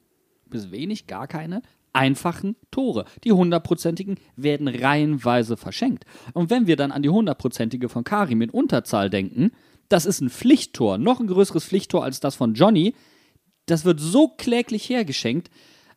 bis 0.49 0.71
wenig, 0.71 1.07
gar 1.07 1.27
keine 1.27 1.63
einfachen 1.93 2.57
Tore. 2.71 3.07
Die 3.25 3.33
hundertprozentigen 3.33 4.17
werden 4.37 4.69
reihenweise 4.69 5.57
verschenkt. 5.57 6.05
Und 6.35 6.51
wenn 6.51 6.67
wir 6.67 6.77
dann 6.77 6.93
an 6.93 7.03
die 7.03 7.09
hundertprozentige 7.09 7.89
von 7.89 8.05
Karim 8.05 8.43
in 8.43 8.51
Unterzahl 8.51 9.09
denken, 9.09 9.51
das 9.89 10.05
ist 10.05 10.21
ein 10.21 10.31
Pflichttor, 10.31 10.99
noch 10.99 11.21
ein 11.21 11.27
größeres 11.27 11.65
Pflichttor 11.65 12.05
als 12.05 12.21
das 12.21 12.35
von 12.35 12.55
Johnny. 12.55 12.95
Das 13.65 13.85
wird 13.85 13.99
so 14.01 14.29
kläglich 14.29 14.89
hergeschenkt, 14.89 15.51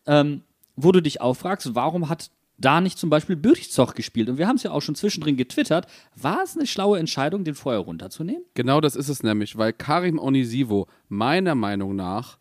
ähm, 0.05 0.43
wo 0.75 0.91
du 0.91 1.01
dich 1.01 1.21
auch 1.21 1.33
fragst, 1.33 1.75
warum 1.75 2.07
hat 2.07 2.31
da 2.60 2.82
nicht 2.82 2.97
zum 2.97 3.10
Beispiel 3.10 3.36
Bürchzoch 3.36 3.95
gespielt? 3.95 4.30
Und 4.30 4.38
wir 4.38 4.47
haben 4.47 4.55
es 4.55 4.64
ja 4.64 4.72
auch 4.72 4.82
schon 4.82 4.95
zwischendrin 4.95 5.38
getwittert. 5.38 5.88
War 6.16 6.43
es 6.43 6.55
eine 6.55 6.68
schlaue 6.68 6.99
Entscheidung, 6.99 7.43
den 7.43 7.55
vorher 7.55 7.82
runterzunehmen? 7.82 8.43
Genau 8.53 8.82
das 8.82 8.95
ist 8.95 9.10
es 9.10 9.24
nämlich, 9.24 9.57
weil 9.57 9.74
Karim 9.74 10.20
Onisivo 10.20 10.88
meiner 11.07 11.55
Meinung 11.55 11.95
nach 11.95 12.38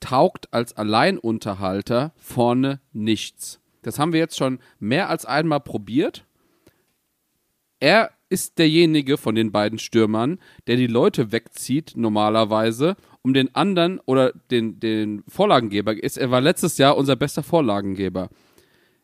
taugt 0.00 0.52
als 0.52 0.76
Alleinunterhalter 0.76 2.12
vorne 2.16 2.80
nichts. 2.92 3.60
Das 3.82 3.98
haben 3.98 4.12
wir 4.12 4.20
jetzt 4.20 4.36
schon 4.36 4.58
mehr 4.78 5.08
als 5.08 5.24
einmal 5.24 5.60
probiert. 5.60 6.24
Er 7.78 8.10
ist 8.28 8.58
derjenige 8.58 9.16
von 9.16 9.34
den 9.34 9.52
beiden 9.52 9.78
Stürmern, 9.78 10.38
der 10.66 10.76
die 10.76 10.86
Leute 10.86 11.32
wegzieht 11.32 11.92
normalerweise, 11.96 12.96
um 13.22 13.34
den 13.34 13.54
anderen 13.54 14.00
oder 14.06 14.32
den, 14.50 14.80
den 14.80 15.24
Vorlagengeber. 15.28 16.02
Ist, 16.02 16.16
er 16.16 16.30
war 16.30 16.40
letztes 16.40 16.78
Jahr 16.78 16.96
unser 16.96 17.16
bester 17.16 17.42
Vorlagengeber. 17.42 18.30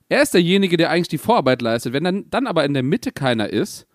Er 0.08 0.22
ist 0.22 0.34
derjenige, 0.34 0.76
der 0.76 0.90
eigentlich 0.90 1.08
die 1.08 1.18
Vorarbeit 1.18 1.62
leistet. 1.62 1.92
Wenn 1.92 2.04
dann, 2.04 2.30
dann 2.30 2.46
aber 2.46 2.64
in 2.64 2.74
der 2.74 2.82
Mitte 2.82 3.12
keiner 3.12 3.48
ist, 3.50 3.86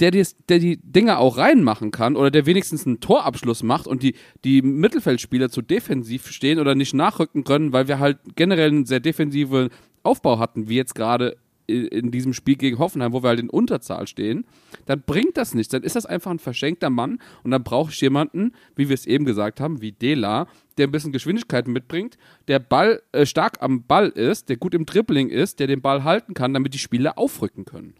der, 0.00 0.10
dies, 0.10 0.36
der 0.48 0.58
die 0.58 0.78
Dinge 0.78 1.18
auch 1.18 1.36
reinmachen 1.36 1.92
kann 1.92 2.16
oder 2.16 2.30
der 2.30 2.46
wenigstens 2.46 2.86
einen 2.86 2.98
Torabschluss 2.98 3.62
macht 3.62 3.86
und 3.86 4.02
die, 4.02 4.16
die 4.44 4.60
Mittelfeldspieler 4.60 5.48
zu 5.48 5.62
defensiv 5.62 6.28
stehen 6.28 6.58
oder 6.58 6.74
nicht 6.74 6.94
nachrücken 6.94 7.44
können, 7.44 7.72
weil 7.72 7.86
wir 7.86 8.00
halt 8.00 8.18
generell 8.34 8.70
einen 8.70 8.86
sehr 8.86 8.98
defensiven 8.98 9.68
Aufbau 10.02 10.40
hatten, 10.40 10.68
wie 10.68 10.76
jetzt 10.76 10.96
gerade 10.96 11.36
in, 11.66 12.10
diesem 12.10 12.32
Spiel 12.32 12.56
gegen 12.56 12.78
Hoffenheim, 12.78 13.12
wo 13.12 13.22
wir 13.22 13.28
halt 13.28 13.40
in 13.40 13.50
Unterzahl 13.50 14.06
stehen, 14.06 14.44
dann 14.86 15.02
bringt 15.02 15.36
das 15.36 15.54
nichts. 15.54 15.70
Dann 15.70 15.82
ist 15.82 15.96
das 15.96 16.06
einfach 16.06 16.30
ein 16.30 16.38
verschenkter 16.38 16.90
Mann 16.90 17.18
und 17.44 17.50
dann 17.50 17.62
brauche 17.62 17.90
ich 17.92 18.00
jemanden, 18.00 18.52
wie 18.76 18.88
wir 18.88 18.94
es 18.94 19.06
eben 19.06 19.24
gesagt 19.24 19.60
haben, 19.60 19.80
wie 19.80 19.92
Dela, 19.92 20.46
der 20.76 20.86
ein 20.86 20.92
bisschen 20.92 21.12
Geschwindigkeit 21.12 21.68
mitbringt, 21.68 22.18
der 22.48 22.58
Ball 22.58 23.02
äh, 23.12 23.26
stark 23.26 23.62
am 23.62 23.84
Ball 23.86 24.08
ist, 24.08 24.48
der 24.48 24.56
gut 24.56 24.74
im 24.74 24.86
Dribbling 24.86 25.28
ist, 25.28 25.60
der 25.60 25.66
den 25.66 25.82
Ball 25.82 26.04
halten 26.04 26.34
kann, 26.34 26.54
damit 26.54 26.74
die 26.74 26.78
Spieler 26.78 27.18
aufrücken 27.18 27.64
können. 27.64 27.94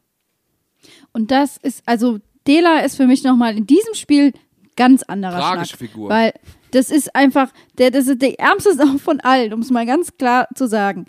Und 1.12 1.30
das 1.30 1.56
ist, 1.56 1.82
also 1.86 2.18
Dela 2.46 2.80
ist 2.80 2.96
für 2.96 3.06
mich 3.06 3.22
nochmal 3.22 3.56
in 3.56 3.66
diesem 3.66 3.94
Spiel 3.94 4.32
ganz 4.76 5.02
anderer 5.02 5.38
Tragische 5.38 5.76
Schnack. 5.76 5.90
Figur. 5.90 6.10
Weil 6.10 6.32
das 6.70 6.90
ist 6.90 7.14
einfach, 7.14 7.52
der, 7.78 7.90
das 7.90 8.08
ist 8.08 8.22
der 8.22 8.38
ärmste 8.38 8.74
Sau 8.76 8.98
von 8.98 9.20
allen, 9.20 9.52
um 9.52 9.60
es 9.60 9.70
mal 9.70 9.86
ganz 9.86 10.16
klar 10.16 10.48
zu 10.54 10.66
sagen. 10.66 11.06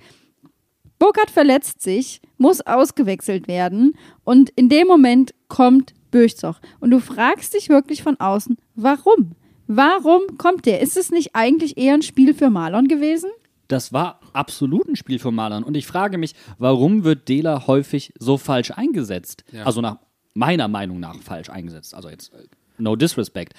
Burkhardt 1.04 1.32
verletzt 1.32 1.82
sich, 1.82 2.22
muss 2.38 2.62
ausgewechselt 2.62 3.50
werden 3.50 3.98
und 4.24 4.52
in 4.52 4.70
dem 4.70 4.88
Moment 4.88 5.34
kommt 5.50 5.94
Bürchzoch. 6.12 6.62
Und 6.80 6.92
du 6.92 7.02
fragst 7.02 7.54
dich 7.56 7.68
wirklich 7.68 8.02
von 8.02 8.18
außen, 8.22 8.56
warum? 8.76 9.34
Warum 9.68 10.22
kommt 10.38 10.66
der? 10.66 10.80
Ist 10.80 10.96
es 10.96 11.12
nicht 11.12 11.32
eigentlich 11.34 11.78
eher 11.78 11.96
ein 11.96 12.04
Spiel 12.04 12.34
für 12.34 12.50
Marlon 12.50 12.88
gewesen? 12.88 13.30
Das 13.68 13.92
war 13.92 14.22
absolut 14.32 14.88
ein 14.88 14.96
Spiel 14.96 15.20
von 15.20 15.36
Malern. 15.36 15.66
Und 15.66 15.76
ich 15.76 15.88
frage 15.88 16.18
mich, 16.18 16.36
warum 16.58 17.04
wird 17.04 17.28
Dela 17.28 17.68
häufig 17.68 18.14
so 18.18 18.38
falsch 18.38 18.72
eingesetzt? 18.72 19.44
Ja. 19.52 19.66
Also 19.66 19.82
nach 19.82 19.98
meiner 20.34 20.70
Meinung 20.70 21.02
nach 21.02 21.22
falsch 21.22 21.50
eingesetzt. 21.50 21.96
Also 21.96 22.08
jetzt, 22.08 22.32
äh, 22.34 22.46
no 22.78 22.96
disrespect. 22.96 23.56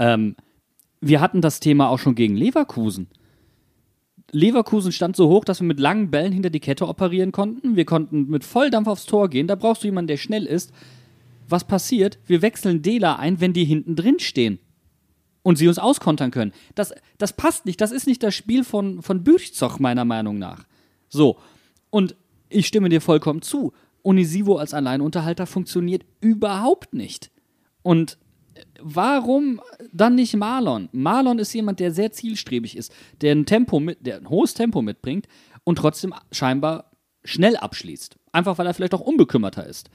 Ähm, 0.00 0.34
wir 1.00 1.20
hatten 1.20 1.42
das 1.42 1.60
Thema 1.60 1.90
auch 1.90 2.00
schon 2.00 2.16
gegen 2.16 2.34
Leverkusen. 2.34 3.06
Leverkusen 4.30 4.92
stand 4.92 5.16
so 5.16 5.28
hoch, 5.28 5.44
dass 5.44 5.60
wir 5.60 5.66
mit 5.66 5.80
langen 5.80 6.10
Bällen 6.10 6.32
hinter 6.32 6.50
die 6.50 6.60
Kette 6.60 6.86
operieren 6.86 7.32
konnten. 7.32 7.76
Wir 7.76 7.84
konnten 7.84 8.28
mit 8.28 8.44
Volldampf 8.44 8.88
aufs 8.88 9.06
Tor 9.06 9.30
gehen. 9.30 9.46
Da 9.46 9.54
brauchst 9.54 9.82
du 9.82 9.86
jemanden, 9.88 10.08
der 10.08 10.16
schnell 10.18 10.44
ist. 10.44 10.72
Was 11.48 11.64
passiert? 11.64 12.18
Wir 12.26 12.42
wechseln 12.42 12.82
Dela 12.82 13.16
ein, 13.16 13.40
wenn 13.40 13.54
die 13.54 13.64
hinten 13.64 13.96
drin 13.96 14.18
stehen 14.18 14.58
und 15.42 15.56
sie 15.56 15.66
uns 15.66 15.78
auskontern 15.78 16.30
können. 16.30 16.52
Das, 16.74 16.92
das 17.16 17.32
passt 17.32 17.64
nicht. 17.64 17.80
Das 17.80 17.90
ist 17.90 18.06
nicht 18.06 18.22
das 18.22 18.34
Spiel 18.34 18.64
von, 18.64 19.00
von 19.00 19.24
Bürchzoch, 19.24 19.78
meiner 19.78 20.04
Meinung 20.04 20.38
nach. 20.38 20.64
So. 21.08 21.38
Und 21.88 22.16
ich 22.50 22.66
stimme 22.66 22.90
dir 22.90 23.00
vollkommen 23.00 23.40
zu. 23.40 23.72
Onisivo 24.02 24.56
als 24.56 24.74
Alleinunterhalter 24.74 25.46
funktioniert 25.46 26.04
überhaupt 26.20 26.92
nicht. 26.92 27.30
Und 27.82 28.18
warum 28.80 29.60
dann 29.92 30.14
nicht 30.14 30.36
Marlon? 30.36 30.88
Marlon 30.92 31.38
ist 31.38 31.52
jemand, 31.52 31.80
der 31.80 31.92
sehr 31.92 32.12
zielstrebig 32.12 32.76
ist, 32.76 32.92
der 33.20 33.34
ein 33.34 33.46
Tempo 33.46 33.80
mit, 33.80 34.04
der 34.06 34.16
ein 34.16 34.28
hohes 34.28 34.54
Tempo 34.54 34.82
mitbringt 34.82 35.26
und 35.64 35.76
trotzdem 35.76 36.14
scheinbar 36.32 36.90
schnell 37.24 37.56
abschließt. 37.56 38.16
Einfach 38.32 38.58
weil 38.58 38.66
er 38.66 38.74
vielleicht 38.74 38.94
auch 38.94 39.00
unbekümmerter 39.00 39.66
ist. 39.66 39.90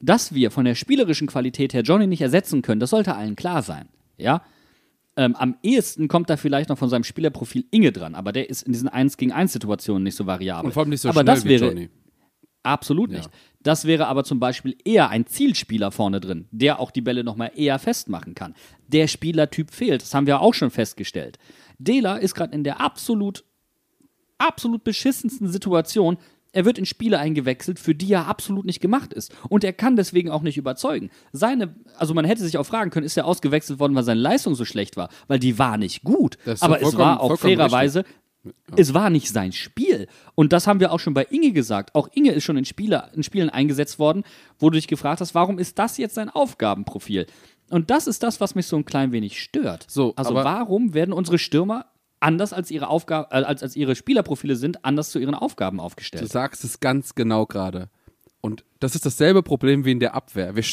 Dass 0.00 0.34
wir 0.34 0.50
von 0.50 0.64
der 0.64 0.74
spielerischen 0.74 1.26
Qualität 1.26 1.74
her 1.74 1.82
Johnny 1.82 2.06
nicht 2.06 2.20
ersetzen 2.20 2.62
können, 2.62 2.80
das 2.80 2.90
sollte 2.90 3.14
allen 3.14 3.36
klar 3.36 3.62
sein. 3.62 3.88
Ja? 4.18 4.42
Ähm, 5.16 5.34
am 5.36 5.56
ehesten 5.62 6.08
kommt 6.08 6.28
da 6.28 6.36
vielleicht 6.36 6.68
noch 6.68 6.78
von 6.78 6.90
seinem 6.90 7.04
Spielerprofil 7.04 7.64
Inge 7.70 7.92
dran, 7.92 8.14
aber 8.14 8.32
der 8.32 8.50
ist 8.50 8.62
in 8.62 8.72
diesen 8.72 8.88
1 8.88 9.16
gegen 9.16 9.32
1 9.32 9.52
Situationen 9.52 10.02
nicht 10.02 10.16
so 10.16 10.26
variabel. 10.26 10.66
Und 10.66 10.72
vor 10.72 10.82
allem 10.82 10.90
nicht 10.90 11.00
so 11.00 11.08
aber 11.08 11.22
schnell 11.22 11.34
das 11.34 11.44
wie 11.44 11.48
wäre, 11.48 11.66
Johnny. 11.68 11.88
Absolut 12.66 13.10
nicht. 13.10 13.30
Das 13.62 13.84
wäre 13.84 14.06
aber 14.06 14.24
zum 14.24 14.38
Beispiel 14.38 14.76
eher 14.84 15.10
ein 15.10 15.26
Zielspieler 15.26 15.90
vorne 15.90 16.20
drin, 16.20 16.46
der 16.50 16.78
auch 16.78 16.90
die 16.90 17.00
Bälle 17.00 17.24
nochmal 17.24 17.50
eher 17.54 17.78
festmachen 17.78 18.34
kann. 18.34 18.54
Der 18.86 19.08
Spielertyp 19.08 19.72
fehlt, 19.72 20.02
das 20.02 20.14
haben 20.14 20.26
wir 20.26 20.40
auch 20.40 20.54
schon 20.54 20.70
festgestellt. 20.70 21.38
Dela 21.78 22.16
ist 22.16 22.34
gerade 22.34 22.54
in 22.54 22.64
der 22.64 22.80
absolut, 22.80 23.44
absolut 24.38 24.84
beschissensten 24.84 25.48
Situation. 25.48 26.16
Er 26.52 26.64
wird 26.64 26.78
in 26.78 26.86
Spiele 26.86 27.18
eingewechselt, 27.18 27.78
für 27.78 27.94
die 27.94 28.12
er 28.12 28.28
absolut 28.28 28.64
nicht 28.64 28.80
gemacht 28.80 29.12
ist. 29.12 29.32
Und 29.48 29.62
er 29.62 29.72
kann 29.72 29.96
deswegen 29.96 30.30
auch 30.30 30.42
nicht 30.42 30.56
überzeugen. 30.56 31.10
Seine, 31.32 31.74
also 31.98 32.14
man 32.14 32.24
hätte 32.24 32.44
sich 32.44 32.58
auch 32.58 32.66
fragen 32.66 32.90
können, 32.90 33.04
ist 33.04 33.16
er 33.16 33.26
ausgewechselt 33.26 33.78
worden, 33.78 33.94
weil 33.94 34.04
seine 34.04 34.20
Leistung 34.20 34.54
so 34.54 34.64
schlecht 34.64 34.96
war? 34.96 35.08
Weil 35.26 35.38
die 35.38 35.58
war 35.58 35.76
nicht 35.76 36.02
gut. 36.02 36.38
Aber 36.60 36.80
es 36.80 36.96
war 36.96 37.20
auch 37.20 37.38
fairerweise 37.38 38.04
es 38.76 38.94
war 38.94 39.10
nicht 39.10 39.28
sein 39.28 39.52
Spiel. 39.52 40.08
Und 40.34 40.52
das 40.52 40.66
haben 40.66 40.80
wir 40.80 40.92
auch 40.92 41.00
schon 41.00 41.14
bei 41.14 41.24
Inge 41.24 41.52
gesagt. 41.52 41.94
Auch 41.94 42.08
Inge 42.12 42.32
ist 42.32 42.44
schon 42.44 42.56
in, 42.56 42.64
Spiele, 42.64 43.10
in 43.14 43.22
Spielen 43.22 43.50
eingesetzt 43.50 43.98
worden, 43.98 44.24
wo 44.58 44.70
du 44.70 44.76
dich 44.76 44.88
gefragt 44.88 45.20
hast, 45.20 45.34
warum 45.34 45.58
ist 45.58 45.78
das 45.78 45.98
jetzt 45.98 46.14
sein 46.14 46.30
Aufgabenprofil? 46.30 47.26
Und 47.70 47.90
das 47.90 48.06
ist 48.06 48.22
das, 48.22 48.40
was 48.40 48.54
mich 48.54 48.66
so 48.66 48.76
ein 48.76 48.84
klein 48.84 49.12
wenig 49.12 49.40
stört. 49.40 49.86
So, 49.88 50.14
also 50.16 50.34
warum 50.34 50.94
werden 50.94 51.12
unsere 51.12 51.38
Stürmer 51.38 51.86
anders 52.20 52.52
als 52.52 52.70
ihre 52.70 52.88
Aufgabe, 52.88 53.28
äh, 53.30 53.42
als, 53.42 53.62
als 53.62 53.76
ihre 53.76 53.94
Spielerprofile 53.94 54.56
sind, 54.56 54.84
anders 54.84 55.10
zu 55.10 55.18
ihren 55.18 55.34
Aufgaben 55.34 55.78
Du 55.78 55.82
aufgestellt? 55.82 56.28
sagst 56.30 56.64
es 56.64 56.80
ganz 56.80 57.14
genau 57.14 57.46
gerade. 57.46 57.88
Und 58.40 58.64
das 58.80 58.94
ist 58.94 59.04
dasselbe 59.04 59.42
Problem 59.42 59.84
wie 59.84 59.92
in 59.92 60.00
der 60.00 60.14
Abwehr. 60.14 60.54
Wir, 60.54 60.64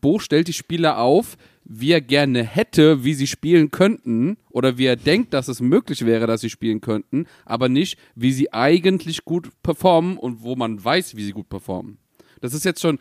Bo 0.00 0.18
stellt 0.18 0.48
die 0.48 0.52
Spieler 0.52 0.98
auf, 0.98 1.36
wie 1.64 1.92
er 1.92 2.00
gerne 2.00 2.42
hätte, 2.42 3.04
wie 3.04 3.14
sie 3.14 3.26
spielen 3.26 3.70
könnten, 3.70 4.36
oder 4.50 4.78
wie 4.78 4.86
er 4.86 4.96
denkt, 4.96 5.34
dass 5.34 5.48
es 5.48 5.60
möglich 5.60 6.06
wäre, 6.06 6.26
dass 6.26 6.40
sie 6.40 6.50
spielen 6.50 6.80
könnten, 6.80 7.26
aber 7.44 7.68
nicht, 7.68 7.98
wie 8.14 8.32
sie 8.32 8.52
eigentlich 8.52 9.24
gut 9.24 9.50
performen 9.62 10.16
und 10.16 10.42
wo 10.42 10.56
man 10.56 10.82
weiß, 10.82 11.16
wie 11.16 11.24
sie 11.24 11.32
gut 11.32 11.48
performen. 11.48 11.98
Das 12.40 12.54
ist 12.54 12.64
jetzt 12.64 12.80
schon 12.80 12.98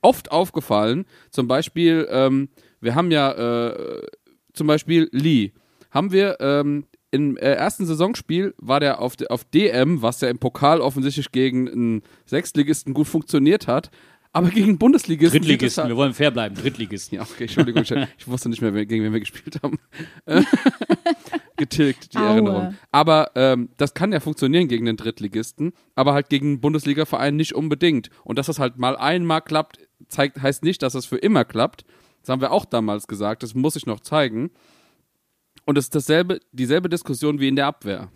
oft 0.00 0.32
aufgefallen. 0.32 1.06
Zum 1.30 1.48
Beispiel, 1.48 2.06
ähm, 2.10 2.48
wir 2.80 2.94
haben 2.94 3.10
ja 3.10 3.32
äh, 3.32 4.06
zum 4.52 4.66
Beispiel 4.66 5.08
Lee. 5.12 5.52
Haben 5.90 6.12
wir 6.12 6.38
ähm, 6.40 6.84
im 7.12 7.36
äh, 7.36 7.52
ersten 7.52 7.86
Saisonspiel 7.86 8.54
war 8.56 8.80
der 8.80 9.00
auf, 9.00 9.14
auf 9.28 9.44
DM, 9.44 10.02
was 10.02 10.22
ja 10.22 10.28
im 10.28 10.38
Pokal 10.38 10.80
offensichtlich 10.80 11.30
gegen 11.30 11.68
einen 11.68 12.02
Sechstligisten 12.24 12.94
gut 12.94 13.06
funktioniert 13.06 13.66
hat, 13.68 13.90
aber 14.32 14.48
gegen 14.48 14.78
Bundesligisten. 14.78 15.40
Drittligisten, 15.40 15.82
halt- 15.82 15.90
wir 15.90 15.96
wollen 15.96 16.14
fair 16.14 16.30
bleiben, 16.30 16.54
Drittligisten. 16.54 17.16
ja, 17.16 17.22
okay, 17.22 17.44
Entschuldigung, 17.44 17.82
ich, 18.18 18.26
wusste 18.28 18.48
nicht 18.48 18.62
mehr, 18.62 18.72
gegen 18.86 19.04
wen 19.04 19.12
wir 19.12 19.20
gespielt 19.20 19.62
haben. 19.62 19.78
Getilgt, 21.56 22.14
die 22.14 22.18
Aue. 22.18 22.26
Erinnerung. 22.26 22.74
Aber 22.90 23.30
ähm, 23.34 23.68
das 23.76 23.94
kann 23.94 24.10
ja 24.12 24.20
funktionieren 24.20 24.68
gegen 24.68 24.86
den 24.86 24.96
Drittligisten, 24.96 25.72
aber 25.94 26.14
halt 26.14 26.28
gegen 26.30 26.46
einen 26.48 26.60
Bundesliga-Verein 26.60 27.36
nicht 27.36 27.54
unbedingt. 27.54 28.08
Und 28.24 28.38
dass 28.38 28.46
das 28.46 28.58
halt 28.58 28.78
mal 28.78 28.96
einmal 28.96 29.42
klappt, 29.42 29.78
zeigt, 30.08 30.40
heißt 30.40 30.64
nicht, 30.64 30.82
dass 30.82 30.94
es 30.94 31.06
für 31.06 31.18
immer 31.18 31.44
klappt. 31.44 31.84
Das 32.22 32.30
haben 32.30 32.40
wir 32.40 32.52
auch 32.52 32.64
damals 32.64 33.06
gesagt, 33.06 33.42
das 33.42 33.54
muss 33.54 33.76
ich 33.76 33.86
noch 33.86 34.00
zeigen. 34.00 34.50
Und 35.66 35.76
es 35.78 35.84
ist 35.84 35.94
dasselbe, 35.94 36.40
dieselbe 36.52 36.88
Diskussion 36.88 37.38
wie 37.38 37.48
in 37.48 37.56
der 37.56 37.66
Abwehr. 37.66 38.10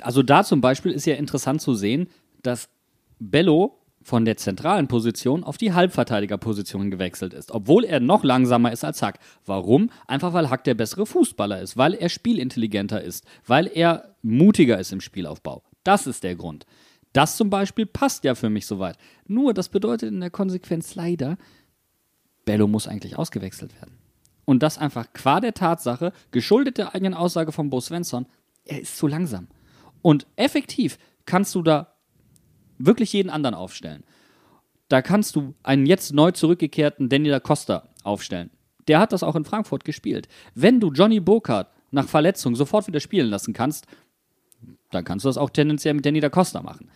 Also 0.00 0.22
da 0.22 0.44
zum 0.44 0.60
Beispiel 0.60 0.92
ist 0.92 1.06
ja 1.06 1.14
interessant 1.16 1.60
zu 1.60 1.74
sehen, 1.74 2.08
dass 2.42 2.68
Bello 3.18 3.78
von 4.02 4.24
der 4.24 4.36
zentralen 4.36 4.88
Position 4.88 5.44
auf 5.44 5.56
die 5.56 5.72
Halbverteidigerposition 5.72 6.90
gewechselt 6.90 7.34
ist, 7.34 7.52
obwohl 7.52 7.84
er 7.84 8.00
noch 8.00 8.24
langsamer 8.24 8.72
ist 8.72 8.84
als 8.84 9.02
Hack. 9.02 9.18
Warum? 9.46 9.90
Einfach 10.06 10.32
weil 10.32 10.50
Hack 10.50 10.64
der 10.64 10.74
bessere 10.74 11.06
Fußballer 11.06 11.60
ist, 11.60 11.76
weil 11.76 11.94
er 11.94 12.08
spielintelligenter 12.08 13.02
ist, 13.02 13.24
weil 13.46 13.70
er 13.72 14.16
mutiger 14.22 14.78
ist 14.78 14.92
im 14.92 15.00
Spielaufbau. 15.00 15.62
Das 15.84 16.06
ist 16.06 16.24
der 16.24 16.36
Grund. 16.36 16.66
Das 17.12 17.36
zum 17.36 17.50
Beispiel 17.50 17.86
passt 17.86 18.24
ja 18.24 18.34
für 18.34 18.50
mich 18.50 18.66
soweit. 18.66 18.96
Nur 19.26 19.54
das 19.54 19.68
bedeutet 19.68 20.10
in 20.10 20.20
der 20.20 20.30
Konsequenz 20.30 20.94
leider, 20.94 21.36
Bello 22.44 22.66
muss 22.66 22.88
eigentlich 22.88 23.18
ausgewechselt 23.18 23.74
werden. 23.76 23.98
Und 24.44 24.62
das 24.62 24.78
einfach 24.78 25.12
qua 25.12 25.40
der 25.40 25.54
Tatsache, 25.54 26.12
geschuldet 26.30 26.78
der 26.78 26.94
eigenen 26.94 27.14
Aussage 27.14 27.52
von 27.52 27.70
Bo 27.70 27.80
Svensson, 27.80 28.26
er 28.64 28.80
ist 28.80 28.96
zu 28.96 29.06
langsam. 29.06 29.48
Und 30.00 30.26
effektiv 30.36 30.98
kannst 31.26 31.54
du 31.54 31.62
da 31.62 31.91
wirklich 32.86 33.12
jeden 33.12 33.30
anderen 33.30 33.54
aufstellen. 33.54 34.04
Da 34.88 35.02
kannst 35.02 35.36
du 35.36 35.54
einen 35.62 35.86
jetzt 35.86 36.12
neu 36.12 36.32
zurückgekehrten 36.32 37.08
Danny 37.08 37.28
da 37.28 37.40
Costa 37.40 37.88
aufstellen. 38.02 38.50
Der 38.88 38.98
hat 38.98 39.12
das 39.12 39.22
auch 39.22 39.36
in 39.36 39.44
Frankfurt 39.44 39.84
gespielt. 39.84 40.28
Wenn 40.54 40.80
du 40.80 40.92
Johnny 40.92 41.20
Burkhardt 41.20 41.70
nach 41.90 42.08
Verletzung 42.08 42.56
sofort 42.56 42.86
wieder 42.86 43.00
spielen 43.00 43.28
lassen 43.28 43.52
kannst, 43.52 43.86
dann 44.90 45.04
kannst 45.04 45.24
du 45.24 45.28
das 45.28 45.38
auch 45.38 45.50
tendenziell 45.50 45.94
mit 45.94 46.04
Danny 46.04 46.20
da 46.20 46.28
Costa 46.28 46.62
machen. 46.62 46.90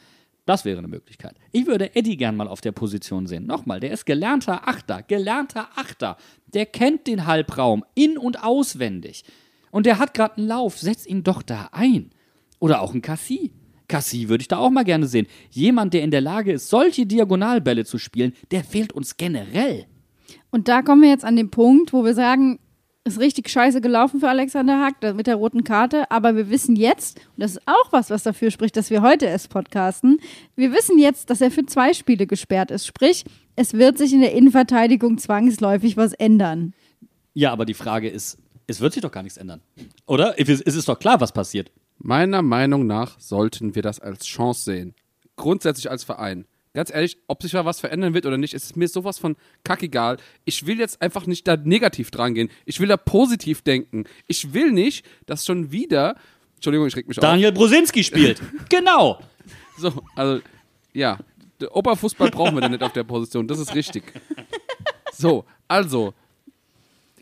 Das 0.47 0.64
wäre 0.64 0.78
eine 0.78 0.89
Möglichkeit. 0.89 1.37
Ich 1.51 1.66
würde 1.66 1.97
Eddie 1.97 2.16
gern 2.16 2.37
mal 2.37 2.47
auf 2.47 2.61
der 2.61 2.72
Position 2.72 3.26
sehen. 3.26 3.47
Nochmal, 3.47 3.80
der 3.80 3.91
ist 3.91 4.07
gelernter 4.07 4.68
Achter, 4.68 5.03
gelernter 5.03 5.68
Achter. 5.74 6.16
Der 6.47 6.66
kennt 6.66 7.09
den 7.09 7.26
Halbraum 7.26 7.84
in- 7.95 8.16
und 8.16 8.45
auswendig. 8.45 9.24
Und 9.72 9.87
der 9.87 9.99
hat 9.99 10.14
gerade 10.14 10.37
einen 10.37 10.47
Lauf. 10.47 10.78
Setz 10.78 11.05
ihn 11.05 11.24
doch 11.24 11.43
da 11.43 11.70
ein. 11.72 12.11
Oder 12.61 12.80
auch 12.80 12.95
ein 12.95 13.03
Cassie. 13.03 13.53
Cassie 13.89 14.28
würde 14.28 14.43
ich 14.43 14.49
da 14.49 14.59
auch 14.59 14.70
mal 14.70 14.84
gerne 14.84 15.07
sehen. 15.07 15.26
Jemand, 15.51 15.95
der 15.95 16.03
in 16.03 16.11
der 16.11 16.20
Lage 16.20 16.53
ist, 16.53 16.68
solche 16.68 17.07
Diagonalbälle 17.07 17.84
zu 17.84 17.99
spielen, 17.99 18.32
der 18.51 18.64
fehlt 18.64 18.93
uns 18.93 19.16
generell. 19.16 19.87
Und 20.51 20.68
da 20.68 20.82
kommen 20.82 21.03
wir 21.03 21.11
jetzt 21.11 21.24
an 21.24 21.37
den 21.37 21.51
Punkt, 21.51 21.93
wo 21.93 22.05
wir 22.05 22.14
sagen, 22.14 22.59
ist 23.07 23.20
richtig 23.20 23.49
scheiße 23.49 23.80
gelaufen 23.80 24.20
für 24.20 24.28
Alexander 24.28 24.80
Hack 24.80 24.97
mit 25.14 25.26
der 25.26 25.37
roten 25.37 25.62
Karte, 25.64 26.11
aber 26.11 26.34
wir 26.34 26.51
wissen 26.51 26.74
jetzt, 26.74 27.18
und 27.37 27.43
das 27.43 27.53
ist 27.53 27.62
auch 27.66 27.93
was, 27.93 28.11
was 28.11 28.24
dafür 28.24 28.51
spricht, 28.51 28.76
dass 28.76 28.91
wir 28.91 29.01
heute 29.01 29.26
erst 29.26 29.49
podcasten, 29.49 30.18
wir 30.57 30.72
wissen 30.72 30.99
jetzt, 30.99 31.30
dass 31.30 31.41
er 31.41 31.51
für 31.51 31.64
zwei 31.66 31.93
Spiele 31.93 32.26
gesperrt 32.26 32.70
ist. 32.72 32.84
Sprich, 32.87 33.24
es 33.55 33.74
wird 33.74 33.97
sich 33.97 34.12
in 34.12 34.20
der 34.20 34.32
Innenverteidigung 34.32 35.18
zwangsläufig 35.18 35.97
was 35.97 36.12
ändern. 36.14 36.74
Ja, 37.32 37.53
aber 37.53 37.64
die 37.64 37.74
Frage 37.74 38.09
ist, 38.09 38.39
es 38.66 38.80
wird 38.80 38.93
sich 38.93 39.03
doch 39.03 39.12
gar 39.12 39.22
nichts 39.22 39.39
ändern. 39.39 39.61
Oder? 40.07 40.34
Es 40.41 40.49
ist 40.49 40.66
es 40.66 40.74
ist 40.74 40.89
doch 40.89 40.99
klar, 40.99 41.20
was 41.20 41.32
passiert. 41.32 41.70
Meiner 41.99 42.42
Meinung 42.42 42.86
nach 42.86 43.18
sollten 43.18 43.74
wir 43.74 43.82
das 43.82 44.01
als 44.01 44.26
Chance 44.26 44.64
sehen. 44.64 44.94
Grundsätzlich 45.36 45.90
als 45.90 46.05
Verein. 46.05 46.47
Ganz 46.76 46.92
ehrlich, 46.92 47.16
ob 47.26 47.42
sich 47.42 47.53
da 47.53 47.64
was 47.64 47.80
verändern 47.80 48.12
wird 48.12 48.26
oder 48.26 48.36
nicht, 48.36 48.53
ist 48.53 48.76
mir 48.76 48.86
sowas 48.86 49.18
von 49.18 49.36
kackegal. 49.64 50.18
Ich 50.44 50.66
will 50.66 50.78
jetzt 50.78 51.01
einfach 51.01 51.26
nicht 51.26 51.49
da 51.49 51.57
negativ 51.57 52.11
dran 52.11 52.34
gehen. 52.34 52.51
Ich 52.66 52.80
will 52.80 52.88
da 52.88 52.99
positiv 52.99 53.62
denken. 53.62 54.05
Ich 54.26 54.53
will 54.53 54.72
nicht, 54.72 55.07
dass 55.24 55.47
schon 55.47 55.72
wieder. 55.72 56.16
Entschuldigung, 56.57 56.86
ich 56.86 56.94
reg 56.94 57.09
mich 57.09 57.16
auf. 57.16 57.22
Daniel 57.22 57.53
Brusinski 57.53 58.05
spielt. 58.05 58.42
genau. 58.68 59.20
So, 59.78 59.90
also, 60.14 60.42
ja. 60.92 61.18
Der 61.59 61.74
Oberfußball 61.74 62.30
brauchen 62.30 62.55
wir 62.57 62.61
da 62.61 62.68
nicht 62.68 62.82
auf 62.82 62.92
der 62.92 63.05
Position. 63.05 63.49
Das 63.49 63.59
ist 63.59 63.74
richtig. 63.74 64.12
So, 65.12 65.47
also. 65.68 66.12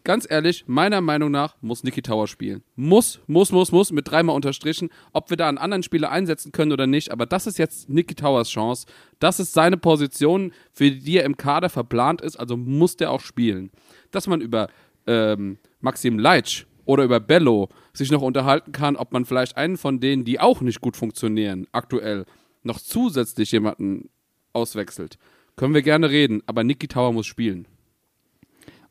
Ganz 0.07 0.27
ehrlich, 0.29 0.65
meiner 0.67 1.01
Meinung 1.01 1.31
nach 1.31 1.57
muss 1.63 1.83
Niki 1.83 2.03
Tower 2.03 2.27
spielen. 2.27 2.63
Muss, 2.77 3.21
muss, 3.27 3.53
muss, 3.53 3.73
muss, 3.73 3.91
mit 3.91 4.07
dreimal 4.07 4.37
unterstrichen. 4.37 4.91
Ob 5.15 5.31
wir 5.31 5.39
da 5.39 5.49
einen 5.49 5.57
anderen 5.57 5.83
Spieler 5.83 6.11
einsetzen 6.11 6.53
können 6.53 6.73
oder 6.73 6.87
nicht, 6.87 7.11
aber 7.11 7.25
das 7.25 7.47
ist 7.47 7.59
jetzt 7.59 7.89
Niki 7.89 8.15
Towers 8.15 8.51
Chance. 8.51 8.87
Das 9.19 9.41
ist 9.41 9.55
seine 9.55 9.79
Position, 9.79 10.53
für 10.75 10.91
die 10.91 11.17
er 11.17 11.25
im 11.25 11.39
Kader 11.39 11.71
verplant 11.71 12.21
ist, 12.21 12.37
also 12.37 12.59
muss 12.59 12.99
der 12.99 13.11
auch 13.11 13.23
spielen. 13.23 13.71
Dass 14.11 14.27
man 14.27 14.43
über 14.43 14.69
ähm, 15.07 15.57
Maxim 15.81 16.19
Leitsch 16.19 16.67
oder 16.85 17.05
über 17.05 17.19
Bello 17.19 17.71
sich 17.95 18.11
noch 18.11 18.21
unterhalten 18.21 18.73
kann, 18.73 18.97
ob 18.97 19.11
man 19.11 19.25
vielleicht 19.25 19.57
einen 19.57 19.79
von 19.79 20.01
denen, 20.01 20.27
die 20.27 20.39
auch 20.39 20.61
nicht 20.61 20.83
gut 20.83 20.99
funktionieren, 20.99 21.67
aktuell, 21.73 22.27
noch 22.63 22.79
zusätzlich 22.79 23.53
jemanden 23.53 24.11
auswechselt. 24.53 25.17
Können 25.57 25.73
wir 25.73 25.83
gerne 25.83 26.11
reden, 26.11 26.43
aber 26.45 26.63
Niki 26.63 26.89
Tower 26.89 27.15
muss 27.15 27.27
spielen. 27.27 27.67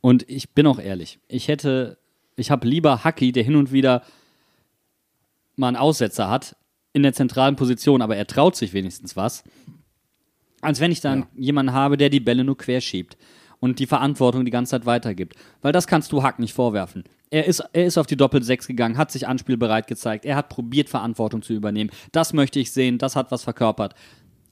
Und 0.06 0.30
ich 0.30 0.50
bin 0.50 0.68
auch 0.68 0.80
ehrlich, 0.80 1.18
ich 1.30 1.48
hätte, 1.48 1.98
ich 2.36 2.52
habe 2.52 2.68
lieber 2.68 3.06
Haki, 3.06 3.32
der 3.32 3.44
hin 3.44 3.56
und 3.56 3.72
wieder 3.72 4.04
mal 5.56 5.70
einen 5.70 5.78
Aussetzer 5.78 6.30
hat, 6.30 6.58
in 6.92 7.04
der 7.04 7.14
zentralen 7.14 7.56
Position, 7.56 8.02
aber 8.02 8.18
er 8.18 8.28
traut 8.28 8.58
sich 8.58 8.74
wenigstens 8.74 9.16
was, 9.16 9.46
als 10.60 10.82
wenn 10.82 10.92
ich 10.92 11.00
dann 11.00 11.28
jemanden 11.38 11.72
habe, 11.72 11.96
der 11.96 12.10
die 12.10 12.20
Bälle 12.20 12.44
nur 12.44 12.58
querschiebt 12.58 13.16
und 13.62 13.80
die 13.80 13.88
Verantwortung 13.88 14.44
die 14.44 14.52
ganze 14.52 14.72
Zeit 14.72 14.86
weitergibt. 14.86 15.38
Weil 15.62 15.72
das 15.72 15.88
kannst 15.88 16.12
du 16.12 16.22
Hack 16.22 16.38
nicht 16.38 16.54
vorwerfen. 16.54 17.06
Er 17.30 17.46
ist, 17.46 17.62
er 17.72 17.86
ist 17.86 17.98
auf 17.98 18.06
die 18.06 18.18
Doppel-6 18.18 18.68
gegangen, 18.68 18.98
hat 18.98 19.10
sich 19.10 19.26
anspielbereit 19.26 19.88
gezeigt, 19.88 20.26
er 20.26 20.36
hat 20.36 20.50
probiert, 20.50 20.90
Verantwortung 20.90 21.44
zu 21.44 21.54
übernehmen. 21.54 21.92
Das 22.12 22.34
möchte 22.34 22.60
ich 22.60 22.74
sehen, 22.74 22.98
das 22.98 23.16
hat 23.16 23.32
was 23.32 23.44
verkörpert. 23.44 23.96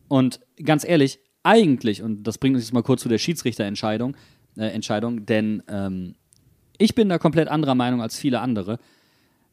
Und 0.08 0.40
ganz 0.64 0.88
ehrlich, 0.88 1.20
eigentlich, 1.44 2.02
und 2.04 2.24
das 2.24 2.38
bringt 2.38 2.56
uns 2.56 2.64
jetzt 2.64 2.74
mal 2.74 2.84
kurz 2.84 3.02
zu 3.02 3.10
der 3.10 3.18
Schiedsrichterentscheidung, 3.18 4.16
äh, 4.62 4.70
Entscheidung, 4.70 5.26
denn 5.26 5.64
ähm, 5.68 6.16
ich 6.78 6.96
bin 6.96 7.10
da 7.10 7.18
komplett 7.18 7.48
anderer 7.48 7.76
Meinung 7.76 8.02
als 8.02 8.18
viele 8.18 8.40
andere. 8.40 8.80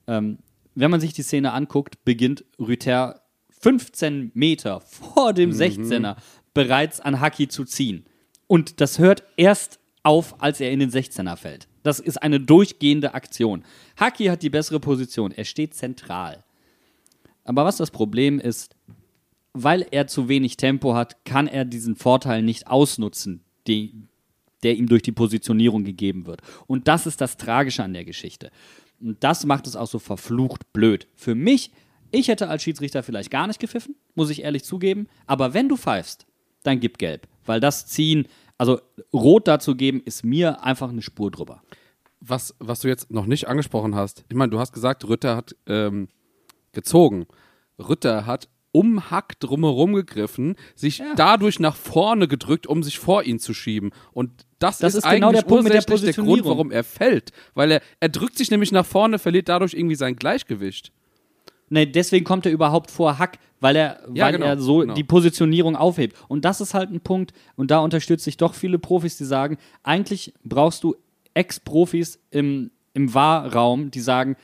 Ähm, 0.07 0.39
wenn 0.75 0.91
man 0.91 1.01
sich 1.01 1.13
die 1.13 1.23
Szene 1.23 1.53
anguckt, 1.53 2.05
beginnt 2.05 2.45
Rüther 2.59 3.23
15 3.61 4.31
Meter 4.35 4.81
vor 4.81 5.33
dem 5.33 5.51
16er 5.51 6.17
bereits 6.55 7.01
an 7.01 7.21
Haki 7.21 7.49
zu 7.49 7.65
ziehen. 7.65 8.07
Und 8.47 8.81
das 8.81 8.99
hört 8.99 9.25
erst 9.37 9.81
auf, 10.03 10.41
als 10.41 10.61
er 10.61 10.71
in 10.71 10.81
den 10.81 10.91
16er 10.91 11.37
fällt. 11.37 11.69
Das 11.83 12.01
ist 12.01 12.23
eine 12.23 12.41
durchgehende 12.41 13.15
Aktion. 13.15 13.65
Haki 13.97 14.27
hat 14.27 14.43
die 14.43 14.51
bessere 14.51 14.81
Position. 14.81 15.33
Er 15.33 15.45
steht 15.45 15.75
zentral. 15.75 16.45
Aber 17.45 17.65
was 17.65 17.77
das 17.77 17.91
Problem 17.91 18.39
ist, 18.39 18.77
weil 19.53 19.87
er 19.91 20.07
zu 20.07 20.29
wenig 20.29 20.57
Tempo 20.57 20.95
hat, 20.95 21.25
kann 21.25 21.47
er 21.47 21.65
diesen 21.65 21.97
Vorteil 21.97 22.43
nicht 22.43 22.69
ausnutzen, 22.69 23.43
die, 23.67 24.08
der 24.63 24.77
ihm 24.77 24.87
durch 24.87 25.03
die 25.03 25.13
Positionierung 25.13 25.85
gegeben 25.85 26.27
wird. 26.27 26.43
Und 26.67 26.89
das 26.89 27.07
ist 27.07 27.21
das 27.21 27.37
Tragische 27.37 27.85
an 27.85 27.95
der 27.95 28.05
Geschichte. 28.05 28.51
Und 29.01 29.23
das 29.23 29.47
macht 29.47 29.67
es 29.67 29.77
auch 29.77 29.87
so 29.87 29.99
verflucht 29.99 30.73
blöd. 30.73 31.07
Für 31.15 31.35
mich, 31.35 31.71
ich 32.11 32.29
hätte 32.29 32.49
als 32.49 32.63
Schiedsrichter 32.63 33.03
vielleicht 33.03 33.31
gar 33.31 33.47
nicht 33.47 33.61
gepfiffen, 33.61 33.95
muss 34.15 34.31
ich 34.31 34.43
ehrlich 34.43 34.65
zugeben. 34.65 35.07
Aber 35.27 35.55
wenn 35.55 35.69
du 35.69 35.77
pfeifst, 35.77 36.27
dann 36.63 36.81
gib 36.81 36.99
gelb. 36.99 37.29
Weil 37.47 37.61
das 37.61 37.87
Ziehen, 37.87 38.27
also 38.57 38.81
rot 39.13 39.47
dazu 39.47 39.77
geben, 39.77 40.03
ist 40.05 40.25
mir 40.25 40.65
einfach 40.65 40.91
eine 40.91 41.03
Spur 41.03 41.31
drüber. 41.31 41.63
was, 42.21 42.55
was 42.59 42.81
du 42.81 42.89
jetzt 42.89 43.11
noch 43.11 43.27
nicht 43.27 43.47
angesprochen 43.47 43.95
hast, 43.95 44.25
ich 44.29 44.37
meine, 44.37 44.51
du 44.51 44.59
hast 44.59 44.73
gesagt, 44.73 45.07
Rütter 45.09 45.37
hat 45.37 45.55
ähm, 45.67 46.09
gezogen. 46.73 47.27
Rütter 47.79 48.27
hat 48.27 48.49
um 48.73 49.11
Hack 49.11 49.41
drumherum 49.41 49.95
gegriffen, 49.95 50.57
sich 50.75 51.03
dadurch 51.17 51.59
nach 51.59 51.77
vorne 51.77 52.29
gedrückt, 52.29 52.67
um 52.67 52.83
sich 52.83 52.99
vor 52.99 53.23
ihn 53.25 53.39
zu 53.39 53.55
schieben. 53.55 53.91
Und 54.13 54.31
das, 54.59 54.79
Das 54.79 54.95
ist, 54.95 55.05
ist 55.05 55.11
genau 55.11 55.29
eigentlich 55.29 55.43
der 55.43 55.49
Punkt 55.49 55.73
der 55.73 55.81
der 55.81 56.13
Grund, 56.13 56.45
warum 56.45 56.71
er 56.71 56.85
fällt. 56.85 57.33
Weil 57.55 57.73
er, 57.73 57.83
er 58.01 58.09
drückt 58.09 58.37
sich 58.37 58.51
nämlich 58.51 58.73
nach 58.73 58.87
vorne, 58.87 59.19
verliert 59.19 59.49
dadurch 59.49 59.75
irgendwie 59.75 59.95
sein 59.95 60.17
Gleichgewicht. 60.17 60.93
Nee, 61.71 61.87
deswegen 61.87 62.25
kommt 62.25 62.47
er 62.47 62.53
überhaupt 62.53 62.91
vor 62.91 63.19
Hack, 63.19 63.39
weil 63.61 63.77
er, 63.77 64.01
Ja, 64.15 64.27
weil 64.27 64.33
genau, 64.33 64.47
er 64.47 64.59
so 64.59 64.79
genau. 64.79 64.95
die 64.95 65.05
Positionierung 65.05 65.77
aufhebt. 65.77 66.17
Und 66.29 66.45
das 66.45 66.61
ist 66.61 66.75
halt 66.75 66.91
ein 66.91 67.01
Punkt, 67.01 67.33
und 67.57 67.71
da 67.71 67.79
unterstütze 67.81 68.31
ich 68.31 68.37
doch 68.37 68.55
viele 68.55 68.79
Profis, 68.79 69.19
die 69.19 69.25
sagen, 69.25 69.59
eigentlich 69.83 70.33
brauchst 70.45 70.83
du 70.83 70.97
Ex-Profis 71.35 72.21
im, 72.31 72.71
im 72.95 73.13
Wahrraum, 73.15 73.91
die 73.91 74.01
sagen, 74.01 74.37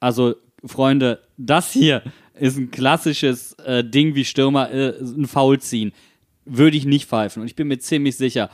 also 0.00 0.34
Freunde, 0.64 1.22
das 1.36 1.72
hier 1.72 2.02
ist 2.42 2.58
ein 2.58 2.72
klassisches 2.72 3.52
äh, 3.60 3.84
Ding 3.84 4.16
wie 4.16 4.24
Stürmer, 4.24 4.68
äh, 4.72 4.98
ein 4.98 5.28
Foul 5.28 5.60
ziehen. 5.60 5.92
Würde 6.44 6.76
ich 6.76 6.84
nicht 6.84 7.08
pfeifen. 7.08 7.40
Und 7.40 7.46
ich 7.46 7.54
bin 7.54 7.68
mir 7.68 7.78
ziemlich 7.78 8.16
sicher, 8.16 8.50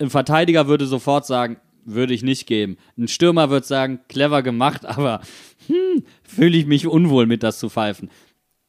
ein 0.00 0.10
Verteidiger 0.10 0.66
würde 0.66 0.84
sofort 0.86 1.26
sagen, 1.26 1.58
würde 1.84 2.12
ich 2.12 2.24
nicht 2.24 2.48
geben. 2.48 2.76
Ein 2.98 3.06
Stürmer 3.06 3.48
würde 3.48 3.64
sagen, 3.64 4.00
clever 4.08 4.42
gemacht, 4.42 4.84
aber 4.84 5.20
hm, 5.68 6.02
fühle 6.24 6.58
ich 6.58 6.66
mich 6.66 6.88
unwohl 6.88 7.26
mit 7.26 7.44
das 7.44 7.60
zu 7.60 7.68
pfeifen. 7.70 8.10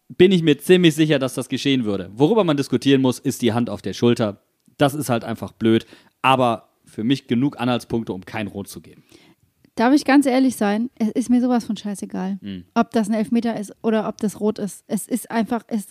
Bin 0.09 0.31
ich 0.31 0.43
mir 0.43 0.59
ziemlich 0.59 0.93
sicher, 0.93 1.17
dass 1.17 1.33
das 1.33 1.49
geschehen 1.49 1.83
würde. 1.83 2.11
Worüber 2.13 2.43
man 2.43 2.57
diskutieren 2.57 3.01
muss, 3.01 3.17
ist 3.17 3.41
die 3.41 3.53
Hand 3.53 3.67
auf 3.67 3.81
der 3.81 3.93
Schulter. 3.93 4.43
Das 4.77 4.93
ist 4.93 5.09
halt 5.09 5.23
einfach 5.23 5.53
blöd, 5.53 5.87
aber 6.21 6.69
für 6.85 7.03
mich 7.03 7.25
genug 7.25 7.59
Anhaltspunkte, 7.59 8.13
um 8.13 8.25
kein 8.25 8.45
Rot 8.45 8.67
zu 8.67 8.79
geben. 8.79 9.03
Darf 9.75 9.93
ich 9.93 10.05
ganz 10.05 10.25
ehrlich 10.25 10.55
sein? 10.55 10.89
Es 10.95 11.09
ist 11.09 11.29
mir 11.29 11.41
sowas 11.41 11.65
von 11.65 11.77
scheißegal, 11.77 12.39
ob 12.75 12.91
das 12.91 13.09
ein 13.09 13.13
Elfmeter 13.13 13.59
ist 13.59 13.73
oder 13.81 14.07
ob 14.07 14.17
das 14.17 14.39
rot 14.39 14.59
ist. 14.59 14.83
Es 14.87 15.07
ist 15.07 15.31
einfach, 15.31 15.63
es, 15.67 15.87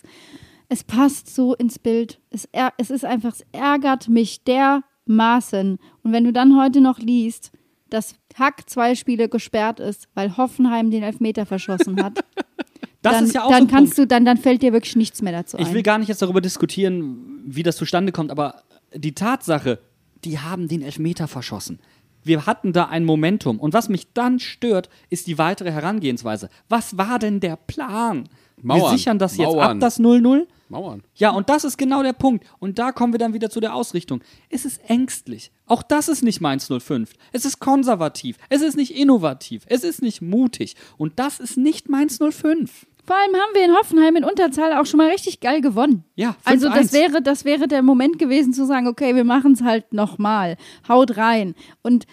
es 0.69 0.83
passt 0.83 1.33
so 1.33 1.55
ins 1.55 1.79
Bild. 1.79 2.19
Es, 2.29 2.47
es 2.77 2.89
ist 2.91 3.05
einfach, 3.05 3.33
es 3.33 3.45
ärgert 3.51 4.07
mich 4.07 4.43
dermaßen. 4.43 5.79
Und 6.03 6.11
wenn 6.13 6.23
du 6.23 6.31
dann 6.31 6.59
heute 6.59 6.79
noch 6.81 6.99
liest, 6.99 7.51
dass 7.89 8.15
Hack 8.35 8.69
zwei 8.69 8.95
Spiele 8.95 9.27
gesperrt 9.27 9.79
ist, 9.79 10.07
weil 10.13 10.37
Hoffenheim 10.37 10.91
den 10.91 11.03
Elfmeter 11.03 11.45
verschossen 11.45 12.01
hat, 12.01 12.23
Das 13.01 13.13
dann, 13.13 13.25
ist 13.25 13.33
ja 13.33 13.43
auch 13.43 13.49
dann 13.49 13.63
so 13.63 13.73
kannst 13.73 13.95
Punkt. 13.95 13.97
du, 13.97 14.07
dann, 14.07 14.25
dann 14.25 14.37
fällt 14.37 14.61
dir 14.61 14.73
wirklich 14.73 14.95
nichts 14.95 15.21
mehr 15.21 15.33
dazu 15.33 15.57
ein. 15.57 15.63
Ich 15.63 15.73
will 15.73 15.81
gar 15.81 15.97
nicht 15.97 16.07
jetzt 16.07 16.21
darüber 16.21 16.39
diskutieren, 16.41 17.41
wie 17.45 17.63
das 17.63 17.75
zustande 17.75 18.11
kommt, 18.11 18.29
aber 18.29 18.61
die 18.93 19.13
Tatsache, 19.15 19.79
die 20.23 20.39
haben 20.39 20.67
den 20.67 20.83
Elfmeter 20.83 21.27
verschossen. 21.27 21.79
Wir 22.23 22.45
hatten 22.45 22.73
da 22.73 22.85
ein 22.85 23.05
Momentum. 23.05 23.59
Und 23.59 23.73
was 23.73 23.89
mich 23.89 24.13
dann 24.13 24.39
stört, 24.39 24.89
ist 25.09 25.27
die 25.27 25.37
weitere 25.37 25.71
Herangehensweise. 25.71 26.49
Was 26.69 26.97
war 26.97 27.19
denn 27.19 27.39
der 27.39 27.55
Plan? 27.55 28.29
Wir 28.57 28.77
Mauern. 28.77 28.97
sichern 28.97 29.19
das 29.19 29.37
jetzt 29.37 29.47
Mauern. 29.47 29.77
ab, 29.77 29.79
das 29.79 29.99
0-0? 29.99 30.45
Mauern. 30.69 31.03
Ja, 31.15 31.31
und 31.31 31.49
das 31.49 31.63
ist 31.63 31.77
genau 31.77 32.01
der 32.01 32.13
Punkt. 32.13 32.45
Und 32.59 32.79
da 32.79 32.91
kommen 32.91 33.13
wir 33.13 33.17
dann 33.19 33.33
wieder 33.33 33.49
zu 33.49 33.59
der 33.59 33.75
Ausrichtung. 33.75 34.23
Es 34.49 34.65
ist 34.65 34.79
ängstlich. 34.89 35.51
Auch 35.65 35.83
das 35.83 36.07
ist 36.07 36.23
nicht 36.23 36.41
Mainz 36.41 36.67
05. 36.67 37.13
Es 37.31 37.43
ist 37.43 37.59
konservativ. 37.59 38.37
Es 38.49 38.61
ist 38.61 38.77
nicht 38.77 38.95
innovativ. 38.95 39.63
Es 39.67 39.83
ist 39.83 40.01
nicht 40.01 40.21
mutig. 40.21 40.75
Und 40.97 41.19
das 41.19 41.39
ist 41.39 41.57
nicht 41.57 41.89
Mainz 41.89 42.19
05. 42.19 42.87
Vor 43.03 43.15
allem 43.15 43.33
haben 43.35 43.53
wir 43.53 43.65
in 43.65 43.71
Hoffenheim 43.75 44.15
in 44.15 44.23
Unterzahl 44.23 44.73
auch 44.73 44.85
schon 44.85 44.97
mal 44.99 45.09
richtig 45.09 45.39
geil 45.39 45.61
gewonnen. 45.61 46.03
Ja, 46.15 46.35
Also 46.43 46.67
5-1. 46.69 46.75
das 46.75 46.93
wäre, 46.93 47.21
das 47.21 47.45
wäre 47.45 47.67
der 47.67 47.81
Moment 47.81 48.19
gewesen 48.19 48.53
zu 48.53 48.65
sagen, 48.65 48.87
okay, 48.87 49.15
wir 49.15 49.23
machen 49.23 49.53
es 49.53 49.61
halt 49.63 49.91
nochmal. 49.93 50.55
Haut 50.87 51.17
rein. 51.17 51.55
Und 51.81 52.05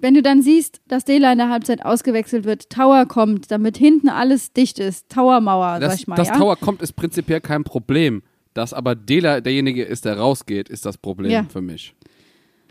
wenn 0.00 0.14
du 0.14 0.20
dann 0.22 0.42
siehst, 0.42 0.82
dass 0.88 1.04
Dela 1.04 1.32
in 1.32 1.38
der 1.38 1.48
Halbzeit 1.48 1.84
ausgewechselt 1.84 2.44
wird, 2.44 2.68
Tower 2.68 3.06
kommt, 3.06 3.50
damit 3.50 3.78
hinten 3.78 4.08
alles 4.10 4.52
dicht 4.52 4.78
ist, 4.78 5.08
Towermauer, 5.08 5.78
sag 5.80 5.80
Das, 5.80 6.00
ich 6.00 6.06
mal, 6.06 6.16
das 6.16 6.28
ja? 6.28 6.36
Tower 6.36 6.56
kommt, 6.56 6.82
ist 6.82 6.92
prinzipiell 6.92 7.40
kein 7.40 7.64
Problem. 7.64 8.22
Dass 8.52 8.72
aber 8.72 8.94
Dela 8.94 9.40
derjenige 9.40 9.82
ist, 9.82 10.04
der 10.04 10.16
rausgeht, 10.18 10.68
ist 10.68 10.84
das 10.86 10.96
Problem 10.98 11.30
Ja. 11.32 11.44
für 11.50 11.60
mich. 11.62 11.94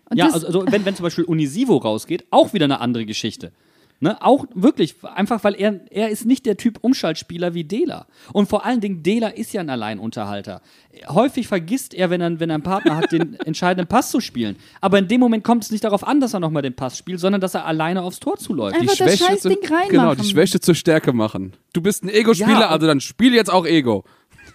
Und 0.09 0.17
ja, 0.17 0.25
also, 0.29 0.45
also 0.47 0.65
wenn, 0.69 0.85
wenn 0.85 0.95
zum 0.95 1.03
Beispiel 1.03 1.23
Unisivo 1.25 1.75
rausgeht, 1.77 2.25
auch 2.29 2.53
wieder 2.53 2.65
eine 2.65 2.79
andere 2.79 3.05
Geschichte. 3.05 3.51
Ne? 3.99 4.21
Auch 4.21 4.45
wirklich, 4.53 4.95
einfach 5.03 5.43
weil 5.45 5.55
er, 5.55 5.79
er 5.89 6.09
ist 6.09 6.25
nicht 6.25 6.45
der 6.45 6.57
Typ 6.57 6.79
Umschaltspieler 6.81 7.53
wie 7.53 7.63
Dela. 7.63 8.07
Und 8.33 8.49
vor 8.49 8.65
allen 8.65 8.81
Dingen, 8.81 9.01
Dela 9.01 9.29
ist 9.29 9.53
ja 9.53 9.61
ein 9.61 9.69
Alleinunterhalter. 9.69 10.61
Häufig 11.07 11.47
vergisst 11.47 11.93
er, 11.93 12.09
wenn 12.09 12.19
er, 12.19 12.39
wenn 12.39 12.49
er 12.49 12.55
einen 12.55 12.63
Partner 12.63 12.97
hat, 12.97 13.11
den 13.11 13.39
entscheidenden 13.45 13.87
Pass 13.87 14.11
zu 14.11 14.19
spielen. 14.19 14.57
Aber 14.81 14.99
in 14.99 15.07
dem 15.07 15.21
Moment 15.21 15.43
kommt 15.43 15.63
es 15.63 15.71
nicht 15.71 15.83
darauf 15.85 16.05
an, 16.05 16.19
dass 16.19 16.33
er 16.33 16.41
nochmal 16.41 16.61
den 16.63 16.75
Pass 16.75 16.97
spielt, 16.97 17.19
sondern 17.21 17.39
dass 17.39 17.53
er 17.53 17.65
alleine 17.65 18.01
aufs 18.01 18.19
Tor 18.19 18.37
zuläuft. 18.37 18.75
Einfach 18.75 18.97
das 18.97 19.17
Scheißding 19.19 19.57
reinmachen. 19.63 19.89
Genau, 19.89 20.15
die 20.15 20.27
Schwäche 20.27 20.59
zur 20.59 20.75
Stärke 20.75 21.13
machen. 21.13 21.53
Du 21.71 21.81
bist 21.81 22.03
ein 22.03 22.09
Ego-Spieler, 22.09 22.59
Ja, 22.59 22.69
also 22.69 22.87
dann 22.87 22.99
spiel 22.99 23.33
jetzt 23.33 23.51
auch 23.51 23.65
Ego. 23.65 24.03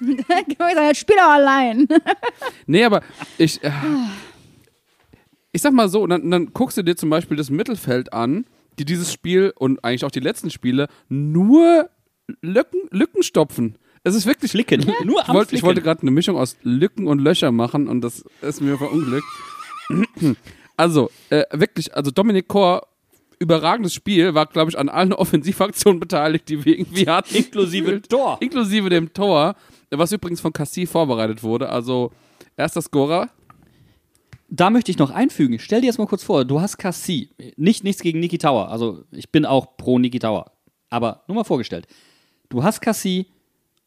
jetzt 0.01 0.99
spiel 0.99 1.16
doch 1.16 1.30
allein. 1.30 1.89
Nee, 2.66 2.84
aber 2.84 3.03
ich. 3.39 3.62
Äh, 3.64 3.70
ich 5.53 5.62
sag 5.62 5.72
mal 5.72 5.89
so, 5.89 6.07
dann, 6.07 6.30
dann 6.30 6.53
guckst 6.53 6.76
du 6.76 6.82
dir 6.82 6.97
zum 6.97 7.11
Beispiel 7.11 7.36
das 7.36 7.51
Mittelfeld 7.51 8.12
an, 8.12 8.45
die 8.78 8.84
dieses 8.84 9.12
Spiel 9.12 9.52
und 9.56 9.84
eigentlich 9.84 10.04
auch 10.04 10.10
die 10.10 10.20
letzten 10.20 10.50
Spiele 10.50 10.88
nur 11.08 11.88
Lücken, 12.42 12.80
Lücken 12.90 13.22
stopfen. 13.22 13.76
Es 14.04 14.14
ist 14.14 14.26
wirklich 14.26 14.52
Flicken. 14.52 14.86
Nur 15.04 15.20
Ich 15.22 15.28
am 15.28 15.34
wollte, 15.34 15.46
ich 15.54 15.60
Flicken. 15.60 15.66
wollte 15.66 15.82
gerade 15.82 16.02
eine 16.02 16.10
Mischung 16.10 16.36
aus 16.36 16.56
Lücken 16.62 17.06
und 17.06 17.18
Löcher 17.18 17.50
machen 17.52 17.88
und 17.88 18.00
das 18.00 18.24
ist 18.42 18.60
mir 18.60 18.76
verunglückt. 18.78 19.26
Also, 20.76 21.10
äh, 21.30 21.42
wirklich, 21.50 21.96
also 21.96 22.12
Dominik 22.12 22.46
Kor, 22.46 22.86
überragendes 23.40 23.92
Spiel, 23.94 24.34
war, 24.34 24.46
glaube 24.46 24.70
ich, 24.70 24.78
an 24.78 24.88
allen 24.88 25.12
Offensivaktionen 25.24 25.98
beteiligt, 25.98 26.48
die 26.48 26.64
wir 26.64 26.78
irgendwie 26.78 27.08
hatten. 27.08 27.34
Inklusive 27.34 28.00
Tor. 28.08 28.36
Inklusive 28.40 28.88
dem 28.88 29.12
Tor, 29.12 29.56
was 29.90 30.12
übrigens 30.12 30.40
von 30.40 30.52
Cassie 30.52 30.86
vorbereitet 30.86 31.42
wurde. 31.42 31.68
Also, 31.68 32.12
erster 32.56 32.80
Scorer. 32.80 33.28
Da 34.49 34.70
möchte 34.70 34.90
ich 34.90 34.99
noch 34.99 35.11
einfügen. 35.11 35.59
Stell 35.59 35.82
dir 35.82 35.88
jetzt 35.88 35.99
mal 35.99 36.07
kurz 36.07 36.22
vor, 36.22 36.44
du 36.44 36.61
hast 36.61 36.78
Cassie. 36.78 37.30
Nicht 37.57 37.84
nichts 37.84 38.03
gegen 38.03 38.18
Niki 38.18 38.38
Tower. 38.38 38.70
Also 38.70 39.05
ich 39.12 39.30
bin 39.30 39.44
auch 39.44 39.76
pro 39.76 39.99
Niki 39.99 40.18
Tower. 40.18 40.53
Aber 40.88 41.24
nur 41.28 41.36
mal 41.36 41.44
vorgestellt. 41.44 41.86
Du 42.49 42.62
hast 42.62 42.80
Cassie 42.80 43.26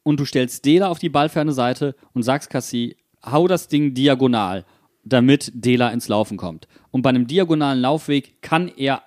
und 0.04 0.20
du 0.20 0.26
stellst 0.26 0.64
Dela 0.66 0.90
auf 0.90 1.00
die 1.00 1.10
ballferne 1.10 1.54
Seite 1.54 1.96
und 2.14 2.22
sagst 2.22 2.52
Cassie, 2.52 2.96
hau 3.26 3.48
das 3.48 3.68
Ding 3.70 3.96
diagonal, 3.96 4.66
damit 5.04 5.52
Dela 5.56 5.90
ins 5.90 6.08
Laufen 6.08 6.38
kommt. 6.38 6.68
Und 6.92 7.02
bei 7.02 7.10
einem 7.10 7.26
diagonalen 7.26 7.82
Laufweg 7.82 8.42
kann 8.44 8.68
er 8.68 9.02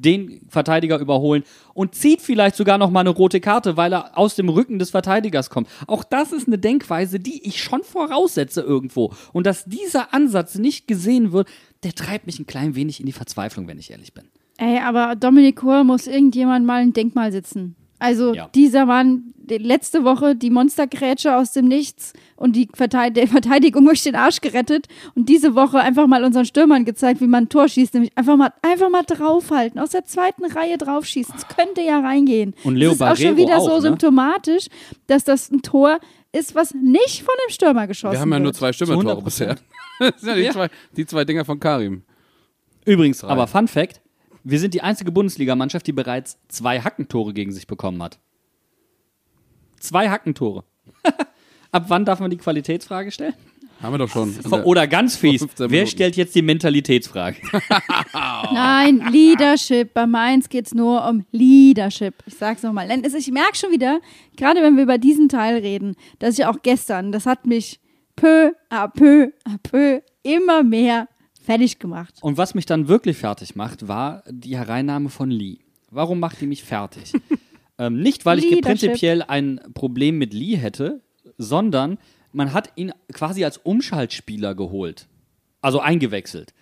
den 0.00 0.40
Verteidiger 0.48 0.98
überholen 0.98 1.44
und 1.72 1.94
zieht 1.94 2.20
vielleicht 2.20 2.56
sogar 2.56 2.78
noch 2.78 2.90
mal 2.90 3.00
eine 3.00 3.10
rote 3.10 3.40
Karte, 3.40 3.76
weil 3.76 3.92
er 3.92 4.16
aus 4.18 4.34
dem 4.34 4.48
Rücken 4.48 4.78
des 4.78 4.90
Verteidigers 4.90 5.50
kommt. 5.50 5.68
Auch 5.86 6.04
das 6.04 6.32
ist 6.32 6.46
eine 6.46 6.58
Denkweise, 6.58 7.20
die 7.20 7.46
ich 7.46 7.62
schon 7.62 7.82
voraussetze 7.82 8.60
irgendwo. 8.60 9.12
Und 9.32 9.46
dass 9.46 9.64
dieser 9.64 10.12
Ansatz 10.14 10.56
nicht 10.56 10.86
gesehen 10.86 11.32
wird, 11.32 11.48
der 11.82 11.94
treibt 11.94 12.26
mich 12.26 12.38
ein 12.38 12.46
klein 12.46 12.74
wenig 12.74 13.00
in 13.00 13.06
die 13.06 13.12
Verzweiflung, 13.12 13.68
wenn 13.68 13.78
ich 13.78 13.90
ehrlich 13.90 14.14
bin. 14.14 14.24
Ey, 14.56 14.78
aber 14.78 15.16
Dominik 15.16 15.56
Kohr 15.56 15.84
muss 15.84 16.06
irgendjemand 16.06 16.64
mal 16.64 16.80
ein 16.80 16.92
Denkmal 16.92 17.32
sitzen. 17.32 17.76
Also 17.98 18.34
Ja. 18.34 18.48
dieser 18.54 18.86
Mann, 18.86 19.32
die 19.36 19.58
letzte 19.58 20.04
Woche 20.04 20.34
die 20.34 20.50
Monstergrätsche 20.50 21.36
aus 21.36 21.52
dem 21.52 21.66
Nichts 21.68 22.12
und 22.36 22.56
die 22.56 22.68
Verteid 22.74 23.16
der 23.16 23.28
Verteidigung 23.28 23.84
durch 23.84 24.02
den 24.02 24.16
Arsch 24.16 24.40
gerettet 24.40 24.86
und 25.14 25.28
diese 25.28 25.54
Woche 25.54 25.78
einfach 25.80 26.06
mal 26.06 26.24
unseren 26.24 26.44
Stürmern 26.44 26.84
gezeigt, 26.84 27.20
wie 27.20 27.26
man 27.26 27.44
ein 27.44 27.48
Tor 27.48 27.68
schießt, 27.68 27.94
nämlich 27.94 28.10
einfach 28.16 28.36
mal, 28.36 28.52
einfach 28.62 28.90
mal 28.90 29.02
draufhalten, 29.04 29.78
aus 29.80 29.90
der 29.90 30.04
zweiten 30.04 30.44
Reihe 30.46 30.76
draufschießen. 30.78 31.34
Das 31.34 31.48
könnte 31.48 31.82
ja 31.82 32.00
reingehen. 32.00 32.54
Und 32.64 32.76
Leo 32.76 32.90
das 32.90 32.96
ist 32.96 33.02
auch 33.02 33.16
schon 33.16 33.34
Barrero 33.36 33.36
wieder 33.48 33.58
auch, 33.58 33.68
so 33.68 33.74
ne? 33.76 33.80
symptomatisch, 33.82 34.66
dass 35.06 35.24
das 35.24 35.50
ein 35.50 35.62
Tor 35.62 35.98
ist, 36.32 36.54
was 36.54 36.74
nicht 36.74 37.22
von 37.22 37.34
dem 37.46 37.52
Stürmer 37.52 37.86
geschossen 37.86 38.12
Wir 38.12 38.20
haben 38.20 38.30
ja 38.30 38.36
wird. 38.36 38.42
nur 38.44 38.52
zwei 38.54 38.72
Stürmertore 38.72 39.20
100%. 39.20 39.24
bisher. 39.24 39.56
Das 40.00 40.20
sind 40.20 40.28
ja 40.30 40.34
die, 40.34 40.42
Ja. 40.42 40.52
Zwei, 40.52 40.68
die 40.96 41.06
zwei 41.06 41.24
Dinger 41.24 41.44
von 41.44 41.60
Karim. 41.60 42.02
Übrigens, 42.84 43.22
aber 43.22 43.46
Fun 43.46 43.68
Fact: 43.68 44.00
Wir 44.44 44.58
sind 44.58 44.74
die 44.74 44.82
einzige 44.82 45.10
Bundesligamannschaft, 45.10 45.86
die 45.86 45.92
bereits 45.92 46.38
zwei 46.48 46.80
Hackentore 46.80 47.32
gegen 47.32 47.50
sich 47.50 47.66
bekommen 47.66 48.02
hat. 48.02 48.18
Zwei 49.80 50.10
Hackentore. 50.10 50.64
Ab 51.72 51.86
wann 51.88 52.04
darf 52.04 52.20
man 52.20 52.30
die 52.30 52.36
Qualitätsfrage 52.36 53.10
stellen? 53.10 53.34
Haben 53.82 53.94
wir 53.94 53.98
doch 53.98 54.08
schon. 54.08 54.34
Oder 54.64 54.86
ganz 54.86 55.16
fies, 55.16 55.40
15 55.40 55.70
wer 55.70 55.86
stellt 55.86 56.16
jetzt 56.16 56.34
die 56.34 56.42
Mentalitätsfrage? 56.42 57.36
Nein, 58.52 59.02
Leadership. 59.10 59.92
Bei 59.92 60.06
Mainz 60.06 60.48
geht 60.48 60.66
es 60.66 60.74
nur 60.74 61.06
um 61.06 61.26
Leadership. 61.32 62.14
Ich 62.26 62.34
sag's 62.34 62.62
nochmal. 62.62 62.88
Ich 62.90 63.30
merke 63.32 63.56
schon 63.56 63.72
wieder, 63.72 64.00
gerade 64.36 64.62
wenn 64.62 64.76
wir 64.76 64.84
über 64.84 64.98
diesen 64.98 65.28
Teil 65.28 65.58
reden, 65.58 65.96
dass 66.18 66.38
ich 66.38 66.46
auch 66.46 66.62
gestern, 66.62 67.12
das 67.12 67.26
hat 67.26 67.46
mich 67.46 67.80
peu 68.16 68.52
à 68.70 68.88
peu 68.88 69.32
à 69.44 69.58
peu 69.62 70.00
immer 70.22 70.62
mehr 70.62 71.08
fertig 71.44 71.78
gemacht. 71.78 72.14
Und 72.20 72.38
was 72.38 72.54
mich 72.54 72.66
dann 72.66 72.88
wirklich 72.88 73.18
fertig 73.18 73.54
macht, 73.54 73.86
war 73.88 74.24
die 74.28 74.56
Hereinnahme 74.56 75.10
von 75.10 75.30
Lee. 75.30 75.58
Warum 75.90 76.18
macht 76.18 76.40
die 76.40 76.46
mich 76.46 76.64
fertig? 76.64 77.12
ähm, 77.78 78.00
nicht, 78.00 78.26
weil 78.26 78.38
ich 78.38 78.60
prinzipiell 78.60 79.22
ein 79.22 79.60
Problem 79.74 80.18
mit 80.18 80.32
Lee 80.32 80.56
hätte, 80.56 81.02
sondern 81.38 81.98
man 82.32 82.52
hat 82.52 82.72
ihn 82.76 82.92
quasi 83.12 83.44
als 83.44 83.58
Umschaltspieler 83.58 84.54
geholt. 84.54 85.06
Also 85.60 85.80
eingewechselt. 85.80 86.52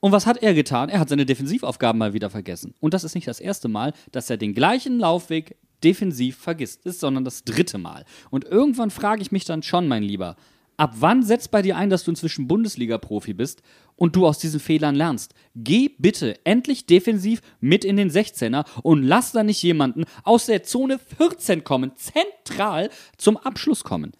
Und 0.00 0.12
was 0.12 0.26
hat 0.26 0.42
er 0.42 0.54
getan? 0.54 0.88
Er 0.88 0.98
hat 0.98 1.10
seine 1.10 1.26
Defensivaufgaben 1.26 1.98
mal 1.98 2.14
wieder 2.14 2.30
vergessen. 2.30 2.74
Und 2.80 2.94
das 2.94 3.04
ist 3.04 3.14
nicht 3.14 3.28
das 3.28 3.38
erste 3.38 3.68
Mal, 3.68 3.92
dass 4.12 4.30
er 4.30 4.38
den 4.38 4.54
gleichen 4.54 4.98
Laufweg 4.98 5.56
defensiv 5.84 6.36
vergisst 6.36 6.84
ist, 6.86 7.00
sondern 7.00 7.24
das 7.24 7.44
dritte 7.44 7.78
Mal. 7.78 8.04
Und 8.30 8.44
irgendwann 8.44 8.90
frage 8.90 9.22
ich 9.22 9.32
mich 9.32 9.44
dann 9.44 9.62
schon, 9.62 9.88
mein 9.88 10.02
Lieber, 10.02 10.36
ab 10.76 10.94
wann 10.98 11.22
setzt 11.22 11.50
bei 11.50 11.62
dir 11.62 11.76
ein, 11.76 11.90
dass 11.90 12.04
du 12.04 12.10
inzwischen 12.10 12.48
Bundesliga-Profi 12.48 13.34
bist 13.34 13.62
und 14.00 14.16
du 14.16 14.26
aus 14.26 14.38
diesen 14.38 14.60
Fehlern 14.60 14.94
lernst? 14.94 15.34
Geh 15.54 15.90
bitte 15.98 16.34
endlich 16.44 16.86
defensiv 16.86 17.42
mit 17.60 17.84
in 17.84 17.98
den 17.98 18.10
16er 18.10 18.64
und 18.82 19.02
lass 19.02 19.32
da 19.32 19.44
nicht 19.44 19.62
jemanden 19.62 20.04
aus 20.24 20.46
der 20.46 20.62
Zone 20.62 20.98
14 21.18 21.64
kommen, 21.64 21.92
zentral 21.96 22.88
zum 23.18 23.36
Abschluss 23.36 23.84
kommen. 23.84 24.12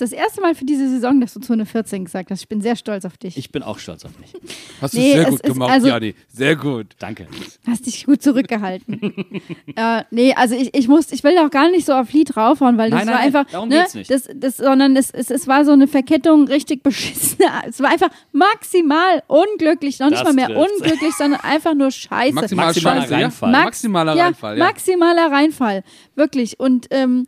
Das 0.00 0.12
ist 0.12 0.18
das 0.18 0.24
erste 0.26 0.40
Mal 0.40 0.54
für 0.54 0.64
diese 0.64 0.88
Saison, 0.88 1.20
dass 1.20 1.34
du 1.34 1.40
Zone 1.40 1.66
14 1.66 2.04
gesagt 2.06 2.30
hast. 2.30 2.40
Ich 2.40 2.48
bin 2.48 2.60
sehr 2.62 2.74
stolz 2.74 3.04
auf 3.04 3.18
dich. 3.18 3.36
Ich 3.36 3.52
bin 3.52 3.62
auch 3.62 3.78
stolz 3.78 4.04
auf 4.04 4.12
mich. 4.18 4.32
Hast 4.80 4.94
du 4.94 4.98
Nee, 4.98 5.12
sehr 5.12 5.28
es 5.28 5.30
gut 5.30 5.42
gemacht, 5.42 5.70
also- 5.70 5.88
Jani. 5.88 6.14
Sehr 6.32 6.56
gut. 6.56 6.86
Danke. 6.98 7.26
Hast 7.66 7.84
dich 7.86 8.06
gut 8.06 8.22
zurückgehalten. 8.22 9.00
äh, 9.76 10.04
nee, 10.10 10.32
also 10.34 10.54
ich, 10.54 10.74
ich 10.74 10.88
muss, 10.88 11.12
ich 11.12 11.22
will 11.22 11.36
auch 11.38 11.50
gar 11.50 11.70
nicht 11.70 11.84
so 11.86 11.92
auf 11.92 12.12
Lied 12.12 12.34
draufhauen, 12.34 12.78
weil 12.78 12.90
das 12.90 13.00
Nein, 13.00 13.08
war 13.08 13.14
nein, 13.14 13.32
nein, 13.32 13.42
einfach, 13.42 13.52
darum 13.52 13.68
ne, 13.68 13.80
geht's 13.80 13.94
nicht. 13.94 14.10
Das, 14.10 14.28
das, 14.34 14.56
sondern 14.56 14.96
es, 14.96 15.10
es, 15.10 15.30
es 15.30 15.46
war 15.46 15.64
so 15.64 15.72
eine 15.72 15.86
Verkettung 15.86 16.46
richtig 16.48 16.82
beschissen. 16.82 17.38
Es 17.68 17.80
war 17.80 17.90
einfach 17.90 18.10
maximal 18.32 19.22
unglücklich, 19.26 19.98
noch 19.98 20.08
nicht 20.08 20.20
Das 20.22 20.28
mal 20.28 20.34
mehr 20.34 20.46
trifft's. 20.48 20.72
unglücklich, 20.80 21.14
sondern 21.14 21.40
einfach 21.40 21.74
nur 21.74 21.90
scheiße. 21.90 22.34
Maximal 22.34 22.66
Maximaler 22.66 23.00
Scheiße, 23.02 23.12
ja? 23.12 23.18
Reinfall. 23.20 23.50
Max- 23.50 23.64
Maximaler 23.64 24.14
ja, 24.16 24.24
Reinfall, 24.24 24.58
ja. 24.58 24.64
Maximaler 24.64 25.30
Reinfall, 25.30 25.84
wirklich. 26.14 26.58
Und 26.58 26.86
ähm, 26.90 27.26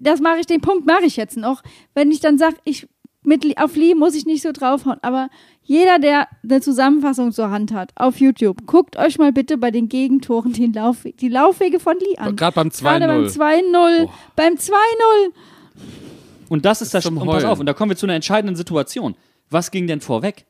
das 0.00 0.20
mache 0.20 0.40
ich, 0.40 0.46
den 0.46 0.60
Punkt 0.60 0.86
mache 0.86 1.04
ich 1.04 1.16
jetzt 1.16 1.36
noch. 1.36 1.62
Wenn 1.94 2.10
ich 2.10 2.20
dann 2.20 2.38
sage, 2.38 2.56
ich 2.64 2.88
mit, 3.22 3.44
Li- 3.44 3.56
auf 3.58 3.76
Lee 3.76 3.94
muss 3.94 4.14
ich 4.14 4.24
nicht 4.24 4.42
so 4.42 4.50
draufhauen, 4.50 4.98
aber 5.02 5.28
jeder, 5.62 5.98
der 5.98 6.26
eine 6.42 6.60
Zusammenfassung 6.62 7.32
zur 7.32 7.50
Hand 7.50 7.72
hat 7.72 7.92
auf 7.96 8.18
YouTube, 8.18 8.66
guckt 8.66 8.96
euch 8.96 9.18
mal 9.18 9.30
bitte 9.32 9.58
bei 9.58 9.70
den 9.70 9.88
Gegentoren 9.88 10.52
den 10.54 10.72
Laufweg, 10.72 11.18
die 11.18 11.28
Laufwege 11.28 11.78
von 11.80 11.96
Lee 11.98 12.16
an. 12.16 12.34
Gerade 12.34 12.54
beim 12.54 12.70
Gerade 12.70 13.06
beim 13.06 13.24
2-0. 13.26 13.36
2-0, 13.36 14.08
beim 14.36 14.54
2-0. 14.54 14.72
Und 16.48 16.64
das 16.64 16.82
ist 16.82 16.94
das, 16.94 17.04
zum 17.04 17.18
und 17.18 17.28
pass 17.28 17.44
auf, 17.44 17.60
und 17.60 17.66
da 17.66 17.74
kommen 17.74 17.90
wir 17.90 17.96
zu 17.96 18.06
einer 18.06 18.14
entscheidenden 18.14 18.56
Situation. 18.56 19.14
Was 19.50 19.70
ging 19.70 19.86
denn 19.86 20.00
vorweg? 20.00 20.46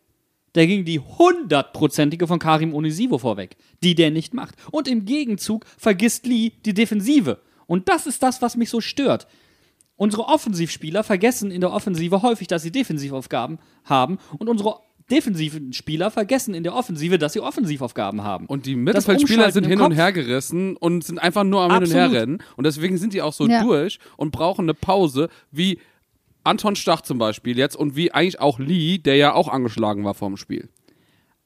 Da 0.52 0.64
ging 0.64 0.84
die 0.84 0.98
hundertprozentige 1.00 2.26
von 2.26 2.38
Karim 2.38 2.74
Onisivo 2.74 3.18
vorweg, 3.18 3.56
die 3.82 3.94
der 3.94 4.10
nicht 4.10 4.32
macht. 4.34 4.54
Und 4.70 4.88
im 4.88 5.04
Gegenzug 5.04 5.64
vergisst 5.76 6.26
Lee 6.26 6.52
die 6.64 6.74
Defensive. 6.74 7.38
Und 7.70 7.88
das 7.88 8.08
ist 8.08 8.20
das, 8.24 8.42
was 8.42 8.56
mich 8.56 8.68
so 8.68 8.80
stört. 8.80 9.28
Unsere 9.94 10.24
Offensivspieler 10.24 11.04
vergessen 11.04 11.52
in 11.52 11.60
der 11.60 11.72
Offensive 11.72 12.20
häufig, 12.20 12.48
dass 12.48 12.62
sie 12.62 12.72
Defensivaufgaben 12.72 13.60
haben. 13.84 14.18
Und 14.38 14.48
unsere 14.48 14.80
defensiven 15.08 15.72
Spieler 15.72 16.10
vergessen 16.10 16.52
in 16.52 16.64
der 16.64 16.74
Offensive, 16.74 17.16
dass 17.16 17.32
sie 17.32 17.38
Offensivaufgaben 17.40 18.24
haben. 18.24 18.46
Und 18.46 18.66
die 18.66 18.74
Mittelfeldspieler 18.74 19.52
sind 19.52 19.68
hin 19.68 19.80
und 19.80 19.92
her 19.92 20.12
gerissen 20.12 20.76
und 20.76 21.04
sind 21.04 21.20
einfach 21.20 21.44
nur 21.44 21.60
am 21.62 21.70
Hin 21.70 21.76
und 21.78 21.82
Absolut. 21.84 22.10
her 22.12 22.20
rennen. 22.22 22.38
Und 22.56 22.64
deswegen 22.66 22.98
sind 22.98 23.12
die 23.12 23.22
auch 23.22 23.32
so 23.32 23.46
Ja. 23.46 23.62
durch 23.62 24.00
und 24.16 24.32
brauchen 24.32 24.64
eine 24.64 24.74
Pause, 24.74 25.28
wie 25.52 25.78
Anton 26.42 26.74
Stach 26.74 27.02
zum 27.02 27.18
Beispiel 27.18 27.56
jetzt 27.56 27.76
und 27.76 27.94
wie 27.94 28.10
eigentlich 28.10 28.40
auch 28.40 28.58
Lee, 28.58 28.98
der 28.98 29.14
ja 29.14 29.32
auch 29.34 29.46
angeschlagen 29.46 30.02
war 30.04 30.14
vorm 30.14 30.36
Spiel. 30.36 30.70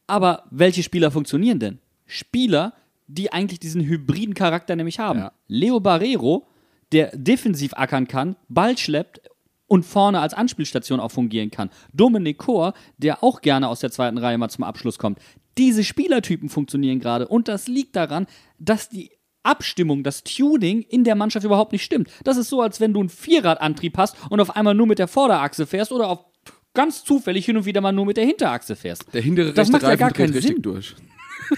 Aber 0.07 0.45
welche 0.51 0.83
Spieler 0.83 1.11
funktionieren 1.11 1.59
denn? 1.59 1.81
Spieler, 2.07 2.73
die 3.07 3.33
eigentlich 3.33 3.61
diesen 3.61 3.83
hybriden 3.83 4.35
Charakter 4.35 4.77
nämlich 4.77 4.99
haben. 4.99 5.19
Ja. 5.19 5.33
Leo 5.47 5.81
Barrero, 5.81 6.47
der 6.93 7.11
defensiv 7.17 7.75
ackern 7.75 8.09
kann, 8.09 8.37
Ball 8.49 8.79
schleppt 8.79 9.21
und 9.67 9.85
vorne 9.85 10.21
als 10.21 10.35
Anspielstation 10.35 11.01
auch 11.01 11.11
fungieren 11.11 11.51
kann. 11.51 11.71
Dominik 11.93 12.39
Kor, 12.39 12.75
der 12.99 13.23
auch 13.25 13.41
gerne 13.41 13.69
aus 13.69 13.81
der 13.81 13.91
zweiten 13.91 14.19
Reihe 14.19 14.39
mal 14.39 14.49
zum 14.49 14.65
Abschluss 14.65 14.99
kommt. 14.99 15.19
Diese 15.59 15.85
Spielertypen 15.85 16.49
funktionieren 16.49 17.01
gerade 17.01 17.29
und 17.29 17.49
das 17.49 17.69
liegt 17.69 17.97
daran, 17.97 18.27
dass 18.59 18.89
die 18.89 19.11
Abstimmung, 19.43 20.03
das 20.03 20.25
Tuning 20.25 20.83
in 20.83 21.05
der 21.05 21.15
Mannschaft 21.15 21.45
überhaupt 21.45 21.73
nicht 21.73 21.85
stimmt. 21.85 22.09
Das 22.25 22.37
ist 22.37 22.49
so, 22.49 22.63
als 22.63 22.81
wenn 22.81 22.95
du 22.95 23.01
einen 23.01 23.11
Vierradantrieb 23.11 23.97
hast 23.99 24.17
und 24.31 24.41
auf 24.41 24.57
einmal 24.57 24.75
nur 24.75 24.87
mit 24.87 24.99
der 24.99 25.09
Vorderachse 25.09 25.67
fährst 25.67 25.93
oder 25.93 26.09
auf 26.09 26.25
ganz 26.73 27.05
zufällig 27.05 27.45
hin 27.45 27.57
und 27.57 27.67
wieder 27.67 27.81
mal 27.81 27.93
nur 27.93 28.07
mit 28.07 28.17
der 28.17 28.25
Hinterachse 28.25 28.75
fährst. 28.75 29.13
Der 29.13 29.23
hintere 29.23 29.53
Das 29.53 29.69
rechte 29.69 29.73
macht 29.73 29.83
ja 29.83 29.89
Reifen 29.89 30.01
gar 30.01 30.09
dreht 30.09 30.17
keinen 30.17 30.33
richtig 30.33 30.53
Sinn. 30.55 30.63
durch. 30.63 30.95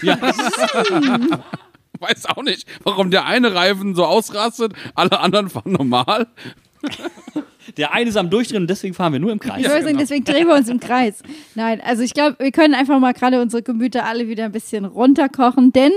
Ja, 0.01 0.17
Weiß 1.99 2.27
auch 2.27 2.43
nicht, 2.43 2.67
warum 2.83 3.11
der 3.11 3.25
eine 3.25 3.53
Reifen 3.55 3.95
so 3.95 4.05
ausrastet, 4.05 4.73
alle 4.93 5.19
anderen 5.19 5.49
fahren 5.49 5.71
normal. 5.71 6.27
der 7.77 7.93
eine 7.93 8.09
ist 8.09 8.17
am 8.17 8.29
Durchdrehen 8.29 8.61
und 8.63 8.69
deswegen 8.69 8.93
fahren 8.93 9.13
wir 9.13 9.19
nur 9.19 9.31
im 9.31 9.39
Kreis. 9.39 9.61
Ich 9.61 9.69
würde 9.69 9.83
sagen, 9.83 9.97
deswegen 9.97 10.23
drehen 10.23 10.47
wir 10.47 10.55
uns 10.55 10.69
im 10.69 10.79
Kreis. 10.79 11.23
Nein, 11.55 11.81
also 11.81 12.03
ich 12.03 12.13
glaube, 12.13 12.37
wir 12.39 12.51
können 12.51 12.75
einfach 12.75 12.99
mal 12.99 13.13
gerade 13.13 13.41
unsere 13.41 13.63
Gemüter 13.63 14.05
alle 14.05 14.27
wieder 14.27 14.45
ein 14.45 14.51
bisschen 14.51 14.85
runterkochen, 14.85 15.71
denn 15.71 15.91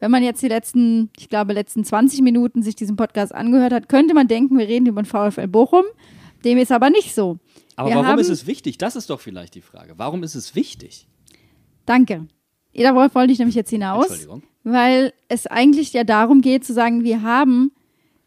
wenn 0.00 0.10
man 0.10 0.24
jetzt 0.24 0.42
die 0.42 0.48
letzten, 0.48 1.10
ich 1.16 1.28
glaube, 1.28 1.52
letzten 1.52 1.84
20 1.84 2.22
Minuten 2.22 2.62
sich 2.62 2.74
diesen 2.74 2.96
Podcast 2.96 3.34
angehört 3.34 3.72
hat, 3.72 3.88
könnte 3.88 4.14
man 4.14 4.26
denken, 4.26 4.58
wir 4.58 4.66
reden 4.66 4.86
über 4.86 5.02
den 5.02 5.06
VfL 5.06 5.46
Bochum. 5.46 5.84
Dem 6.44 6.58
ist 6.58 6.72
aber 6.72 6.90
nicht 6.90 7.14
so. 7.14 7.38
Aber 7.76 7.88
wir 7.88 7.94
warum 7.94 8.06
haben, 8.08 8.18
ist 8.18 8.28
es 8.28 8.48
wichtig? 8.48 8.78
Das 8.78 8.96
ist 8.96 9.10
doch 9.10 9.20
vielleicht 9.20 9.54
die 9.54 9.60
Frage. 9.60 9.94
Warum 9.98 10.24
ist 10.24 10.34
es 10.34 10.56
wichtig? 10.56 11.06
Danke. 11.86 12.26
Darauf 12.74 13.14
wollte 13.14 13.32
ich 13.32 13.38
nämlich 13.38 13.56
jetzt 13.56 13.70
hinaus, 13.70 14.06
Entschuldigung. 14.06 14.42
weil 14.64 15.12
es 15.28 15.46
eigentlich 15.46 15.92
ja 15.92 16.04
darum 16.04 16.40
geht 16.40 16.64
zu 16.64 16.72
sagen, 16.72 17.04
wir 17.04 17.22
haben 17.22 17.72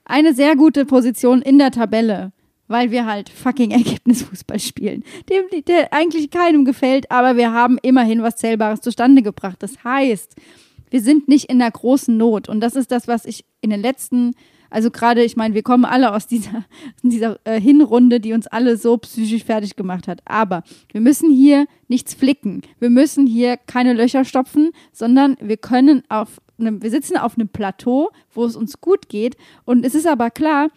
eine 0.05 0.33
sehr 0.33 0.55
gute 0.55 0.85
Position 0.85 1.41
in 1.41 1.57
der 1.57 1.71
Tabelle, 1.71 2.31
weil 2.67 2.91
wir 2.91 3.05
halt 3.05 3.29
fucking 3.29 3.71
Ergebnisfußball 3.71 4.59
spielen, 4.59 5.03
dem, 5.29 5.45
der 5.65 5.91
eigentlich 5.93 6.29
keinem 6.29 6.65
gefällt, 6.65 7.09
aber 7.11 7.37
wir 7.37 7.51
haben 7.51 7.77
immerhin 7.81 8.21
was 8.21 8.35
Zählbares 8.35 8.81
zustande 8.81 9.21
gebracht. 9.21 9.57
Das 9.59 9.83
heißt, 9.83 10.35
wir 10.89 11.01
sind 11.01 11.27
nicht 11.27 11.49
in 11.49 11.59
der 11.59 11.71
großen 11.71 12.15
Not 12.15 12.47
und 12.47 12.61
das 12.61 12.75
ist 12.75 12.91
das, 12.91 13.07
was 13.07 13.25
ich 13.25 13.45
in 13.61 13.71
den 13.71 13.81
letzten 13.81 14.35
also 14.69 14.91
gerade, 14.91 15.23
ich 15.23 15.35
meine, 15.35 15.53
wir 15.53 15.63
kommen 15.63 15.85
alle 15.85 16.13
aus 16.13 16.27
dieser, 16.27 16.57
aus 16.57 17.01
dieser 17.03 17.39
äh, 17.43 17.59
Hinrunde, 17.59 18.19
die 18.19 18.33
uns 18.33 18.47
alle 18.47 18.77
so 18.77 18.97
psychisch 18.97 19.43
fertig 19.43 19.75
gemacht 19.75 20.07
hat. 20.07 20.21
Aber 20.25 20.63
wir 20.91 21.01
müssen 21.01 21.29
hier 21.29 21.67
nichts 21.87 22.13
flicken. 22.13 22.61
Wir 22.79 22.89
müssen 22.89 23.27
hier 23.27 23.57
keine 23.57 23.93
Löcher 23.93 24.25
stopfen, 24.25 24.71
sondern 24.91 25.37
wir 25.39 25.57
können 25.57 26.03
auf 26.09 26.41
einem, 26.59 26.81
wir 26.81 26.89
sitzen 26.89 27.17
auf 27.17 27.37
einem 27.37 27.49
Plateau, 27.49 28.09
wo 28.33 28.45
es 28.45 28.55
uns 28.55 28.81
gut 28.81 29.09
geht. 29.09 29.35
Und 29.65 29.85
es 29.85 29.95
ist 29.95 30.07
aber 30.07 30.29
klar, 30.29 30.69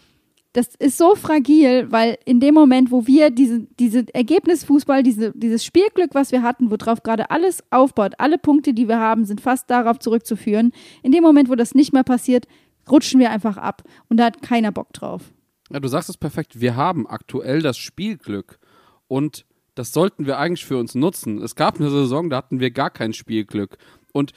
das 0.53 0.75
ist 0.79 0.97
so 0.97 1.15
fragil, 1.15 1.87
weil 1.91 2.19
in 2.25 2.41
dem 2.41 2.55
Moment, 2.55 2.91
wo 2.91 3.07
wir 3.07 3.31
diese, 3.31 3.67
diese 3.79 4.07
Ergebnisfußball, 4.13 5.03
diese, 5.03 5.33
dieses 5.33 5.65
Spielglück, 5.65 6.15
was 6.15 6.33
wir 6.33 6.43
hatten, 6.43 6.71
worauf 6.71 7.03
gerade 7.03 7.31
alles 7.31 7.63
aufbaut, 7.71 8.15
alle 8.19 8.39
Punkte, 8.39 8.73
die 8.73 8.89
wir 8.89 8.99
haben, 8.99 9.25
sind 9.25 9.41
fast 9.41 9.71
darauf 9.71 9.99
zurückzuführen. 9.99 10.73
In 11.03 11.13
dem 11.13 11.23
Moment, 11.23 11.51
wo 11.51 11.55
das 11.55 11.75
nicht 11.75 11.93
mehr 11.93 12.03
passiert, 12.03 12.47
rutschen 12.91 13.21
wir 13.21 13.31
einfach 13.31 13.57
ab. 13.57 13.83
Und 14.09 14.19
da 14.19 14.25
hat 14.27 14.43
keiner 14.43 14.73
Bock 14.73 14.93
drauf. 14.93 15.23
Ja, 15.71 15.81
du 15.81 15.89
sagst 15.89 16.09
es 16.09 16.17
perfekt. 16.17 16.61
Wir 16.61 16.77
haben 16.77 17.07
aktuell 17.07 17.63
das 17.63 17.77
Spielglück 17.79 18.59
und 19.07 19.45
das 19.75 19.93
sollten 19.93 20.27
wir 20.27 20.39
eigentlich 20.39 20.65
für 20.65 20.77
uns 20.77 20.95
nutzen. 20.95 21.41
Es 21.41 21.55
gab 21.55 21.79
eine 21.79 21.91
Saison, 21.91 22.31
da 22.31 22.39
hatten 22.39 22.59
wir 22.59 22.71
gar 22.71 22.91
kein 22.91 23.13
Spielglück. 23.13 23.79
Und 24.13 24.33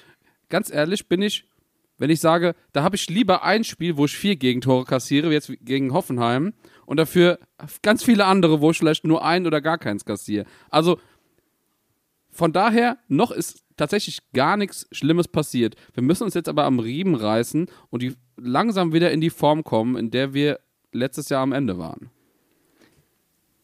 ganz 0.50 0.72
ehrlich 0.72 1.08
bin 1.08 1.22
ich, 1.22 1.48
wenn 1.98 2.10
ich 2.10 2.20
sage, 2.20 2.56
da 2.74 2.84
habe 2.84 2.96
ich 2.96 3.10
lieber 3.10 3.44
ein 3.44 3.64
Spiel, 3.64 3.98
wo 3.98 4.06
ich 4.06 4.16
vier 4.16 4.36
Gegentore 4.36 4.86
kassiere, 4.86 5.30
wie 5.30 5.34
jetzt 5.34 5.52
gegen 5.62 5.94
Hoffenheim, 5.94 6.54
und 6.86 6.98
dafür 6.98 7.40
ganz 7.82 8.04
viele 8.04 8.26
andere, 8.26 8.60
wo 8.60 8.72
ich 8.72 8.78
vielleicht 8.78 9.06
nur 9.06 9.24
ein 9.24 9.48
oder 9.48 9.62
gar 9.62 9.78
keins 9.78 10.04
kassiere. 10.04 10.46
Also 10.70 11.00
von 12.32 12.54
daher, 12.54 12.98
noch 13.08 13.32
ist 13.32 13.64
tatsächlich 13.76 14.20
gar 14.34 14.58
nichts 14.58 14.88
Schlimmes 14.92 15.28
passiert. 15.28 15.76
Wir 15.94 16.04
müssen 16.04 16.24
uns 16.24 16.34
jetzt 16.34 16.50
aber 16.50 16.66
am 16.66 16.80
Riemen 16.80 17.16
reißen 17.16 17.68
und 17.90 18.02
die 18.02 18.16
langsam 18.38 18.94
wieder 18.94 19.12
in 19.12 19.22
die 19.22 19.30
Form 19.30 19.64
kommen, 19.64 19.98
in 19.98 20.12
der 20.12 20.34
wir 20.34 20.60
letztes 20.92 21.30
Jahr 21.30 21.42
am 21.42 21.52
Ende 21.52 21.78
waren. 21.78 22.10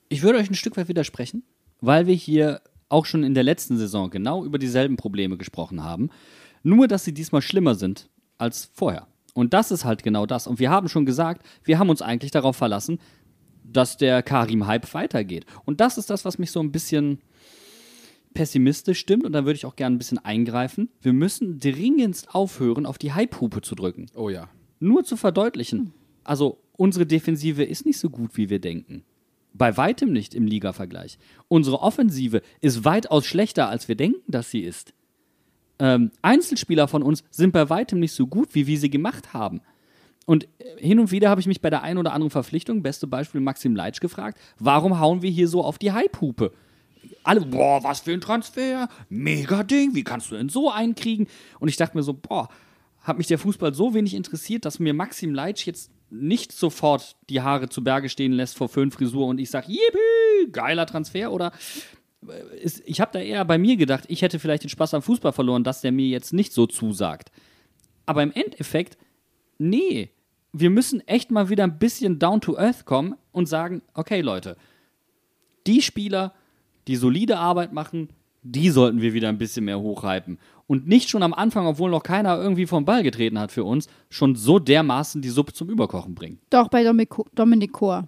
Ich 0.09 0.23
würde 0.23 0.39
euch 0.39 0.49
ein 0.49 0.55
Stück 0.55 0.77
weit 0.77 0.87
widersprechen, 0.87 1.43
weil 1.81 2.07
wir 2.07 2.15
hier 2.15 2.61
auch 2.89 3.05
schon 3.05 3.23
in 3.23 3.33
der 3.33 3.43
letzten 3.43 3.77
Saison 3.77 4.09
genau 4.09 4.45
über 4.45 4.57
dieselben 4.57 4.95
Probleme 4.95 5.37
gesprochen 5.37 5.83
haben. 5.83 6.09
Nur, 6.63 6.87
dass 6.87 7.03
sie 7.03 7.13
diesmal 7.13 7.41
schlimmer 7.41 7.75
sind 7.75 8.09
als 8.37 8.69
vorher. 8.73 9.07
Und 9.33 9.53
das 9.53 9.71
ist 9.71 9.85
halt 9.85 10.03
genau 10.03 10.25
das. 10.25 10.47
Und 10.47 10.59
wir 10.59 10.69
haben 10.69 10.89
schon 10.89 11.05
gesagt, 11.05 11.45
wir 11.63 11.77
haben 11.79 11.89
uns 11.89 12.01
eigentlich 12.01 12.31
darauf 12.31 12.55
verlassen, 12.55 12.99
dass 13.63 13.97
der 13.97 14.23
Karim-Hype 14.23 14.93
weitergeht. 14.93 15.45
Und 15.65 15.81
das 15.81 15.97
ist 15.97 16.09
das, 16.09 16.25
was 16.25 16.39
mich 16.39 16.51
so 16.51 16.59
ein 16.59 16.71
bisschen 16.71 17.19
pessimistisch 18.37 18.99
stimmt. 18.99 19.25
Und 19.25 19.33
da 19.33 19.45
würde 19.45 19.57
ich 19.57 19.65
auch 19.65 19.75
gerne 19.75 19.95
ein 19.95 19.97
bisschen 19.97 20.19
eingreifen. 20.19 20.89
Wir 21.01 21.11
müssen 21.11 21.59
dringendst 21.59 22.35
aufhören, 22.35 22.85
auf 22.85 22.99
die 22.99 23.13
Hype-Hupe 23.13 23.61
zu 23.61 23.73
drücken. 23.73 24.05
Oh 24.15 24.29
ja. 24.29 24.47
Nur 24.79 25.03
zu 25.03 25.17
verdeutlichen. 25.17 25.91
Also, 26.23 26.59
unsere 26.73 27.07
Defensive 27.07 27.63
ist 27.63 27.85
nicht 27.85 27.97
so 27.97 28.11
gut, 28.11 28.37
wie 28.37 28.51
wir 28.51 28.59
denken. 28.59 29.03
Bei 29.53 29.75
weitem 29.75 30.11
nicht 30.11 30.35
im 30.35 30.45
Liga-Vergleich. 30.45 31.17
Unsere 31.47 31.81
Offensive 31.81 32.43
ist 32.61 32.85
weitaus 32.85 33.25
schlechter, 33.25 33.69
als 33.69 33.87
wir 33.87 33.95
denken, 33.95 34.31
dass 34.31 34.51
sie 34.51 34.61
ist. 34.61 34.93
Ähm, 35.79 36.11
Einzelspieler 36.21 36.87
von 36.87 37.01
uns 37.01 37.23
sind 37.31 37.53
bei 37.53 37.69
weitem 37.71 37.99
nicht 37.99 38.11
so 38.11 38.27
gut, 38.27 38.53
wie 38.53 38.67
wir 38.67 38.77
sie 38.77 38.91
gemacht 38.91 39.33
haben. 39.33 39.61
Und 40.27 40.43
äh, 40.59 40.77
hin 40.77 40.99
und 40.99 41.09
wieder 41.09 41.31
habe 41.31 41.41
ich 41.41 41.47
mich 41.47 41.61
bei 41.61 41.71
der 41.71 41.81
einen 41.81 41.97
oder 41.97 42.13
anderen 42.13 42.29
Verpflichtung, 42.29 42.83
beste 42.83 43.07
Beispiel 43.07 43.41
Maxim 43.41 43.75
Leitsch, 43.75 43.99
gefragt, 43.99 44.39
warum 44.59 44.99
hauen 44.99 45.23
wir 45.23 45.31
hier 45.31 45.47
so 45.47 45.63
auf 45.63 45.79
die 45.79 45.91
Hype-Hupe? 45.91 46.51
Alle, 47.23 47.41
boah, 47.41 47.83
was 47.83 48.01
für 48.01 48.13
ein 48.13 48.21
Transfer, 48.21 48.89
mega 49.09 49.63
Ding, 49.63 49.95
wie 49.95 50.03
kannst 50.03 50.31
du 50.31 50.35
denn 50.35 50.49
so 50.49 50.71
einkriegen? 50.71 51.27
Und 51.59 51.67
ich 51.67 51.77
dachte 51.77 51.97
mir 51.97 52.03
so, 52.03 52.13
boah, 52.13 52.49
hat 53.01 53.17
mich 53.17 53.27
der 53.27 53.39
Fußball 53.39 53.73
so 53.73 53.93
wenig 53.93 54.13
interessiert, 54.13 54.65
dass 54.65 54.79
mir 54.79 54.93
Maxim 54.93 55.33
Leitsch 55.33 55.65
jetzt 55.65 55.91
nicht 56.09 56.51
sofort 56.51 57.15
die 57.29 57.41
Haare 57.41 57.69
zu 57.69 57.83
Berge 57.83 58.09
stehen 58.09 58.33
lässt 58.33 58.57
vor 58.57 58.69
Föhnfrisur 58.69 59.27
und 59.27 59.39
ich 59.39 59.49
sage, 59.49 59.67
yippie, 59.71 60.51
geiler 60.51 60.85
Transfer 60.85 61.31
oder 61.31 61.51
äh, 62.27 62.69
ich 62.85 63.01
habe 63.01 63.11
da 63.13 63.19
eher 63.19 63.43
bei 63.45 63.57
mir 63.57 63.77
gedacht, 63.77 64.05
ich 64.07 64.21
hätte 64.21 64.39
vielleicht 64.39 64.63
den 64.63 64.69
Spaß 64.69 64.93
am 64.93 65.01
Fußball 65.01 65.33
verloren, 65.33 65.63
dass 65.63 65.81
der 65.81 65.91
mir 65.91 66.07
jetzt 66.07 66.33
nicht 66.33 66.53
so 66.53 66.65
zusagt. 66.65 67.31
Aber 68.05 68.23
im 68.23 68.31
Endeffekt, 68.31 68.97
nee, 69.57 70.11
wir 70.53 70.69
müssen 70.69 71.05
echt 71.07 71.31
mal 71.31 71.49
wieder 71.49 71.63
ein 71.63 71.79
bisschen 71.79 72.19
down 72.19 72.41
to 72.41 72.57
earth 72.57 72.85
kommen 72.85 73.15
und 73.31 73.47
sagen, 73.47 73.81
okay 73.93 74.21
Leute, 74.21 74.57
die 75.67 75.81
Spieler, 75.81 76.33
die 76.87 76.95
solide 76.95 77.37
Arbeit 77.37 77.73
machen, 77.73 78.09
die 78.43 78.69
sollten 78.69 79.01
wir 79.01 79.13
wieder 79.13 79.29
ein 79.29 79.37
bisschen 79.37 79.65
mehr 79.65 79.79
hochhypen. 79.79 80.39
Und 80.67 80.87
nicht 80.87 81.09
schon 81.09 81.23
am 81.23 81.33
Anfang, 81.33 81.65
obwohl 81.65 81.89
noch 81.91 82.03
keiner 82.03 82.37
irgendwie 82.37 82.65
vom 82.65 82.85
Ball 82.85 83.03
getreten 83.03 83.39
hat 83.39 83.51
für 83.51 83.63
uns, 83.63 83.87
schon 84.09 84.35
so 84.35 84.59
dermaßen 84.59 85.21
die 85.21 85.29
Suppe 85.29 85.53
zum 85.53 85.69
Überkochen 85.69 86.15
bringen. 86.15 86.39
Doch, 86.49 86.69
bei 86.69 86.83
Dominik, 86.83 87.71
Kor. 87.73 88.07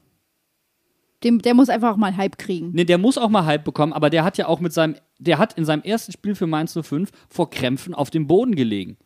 Dem, 1.23 1.41
der 1.41 1.53
muss 1.53 1.67
einfach 1.67 1.93
auch 1.93 1.97
mal 1.97 2.15
Hype 2.15 2.37
kriegen. 2.37 2.71
Nee, 2.73 2.85
der 2.85 2.97
muss 2.97 3.17
auch 3.17 3.27
mal 3.27 3.45
Hype 3.45 3.65
bekommen, 3.65 3.91
aber 3.91 4.09
der 4.09 4.23
hat 4.23 4.37
ja 4.37 4.47
auch 4.47 4.61
mit 4.61 4.71
seinem, 4.71 4.95
der 5.17 5.37
hat 5.37 5.57
in 5.57 5.65
seinem 5.65 5.81
ersten 5.81 6.13
Spiel 6.13 6.33
für 6.33 6.47
Mainz 6.47 6.77
05 6.81 7.11
vor 7.27 7.49
Krämpfen 7.49 7.93
auf 7.93 8.09
dem 8.09 8.25
Boden 8.27 8.55
gelegen. 8.55 8.97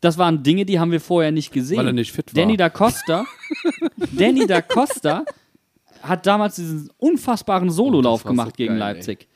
Das 0.00 0.18
waren 0.18 0.42
Dinge, 0.42 0.64
die 0.64 0.80
haben 0.80 0.90
wir 0.90 1.00
vorher 1.00 1.30
nicht 1.30 1.52
gesehen. 1.52 1.78
Weil 1.78 1.86
er 1.86 1.92
nicht 1.92 2.10
fit 2.10 2.34
war. 2.34 2.42
Danny 2.42 2.56
da 2.56 2.68
Costa, 2.68 3.24
Danny 4.18 4.48
da 4.48 4.60
Costa 4.60 5.24
hat 6.02 6.26
damals 6.26 6.56
diesen 6.56 6.90
unfassbaren 6.98 7.70
Sololauf 7.70 8.24
Oh, 8.24 8.28
gemacht 8.28 8.50
so 8.50 8.56
gegen 8.56 8.74
geil, 8.74 8.78
Leipzig. 8.78 9.28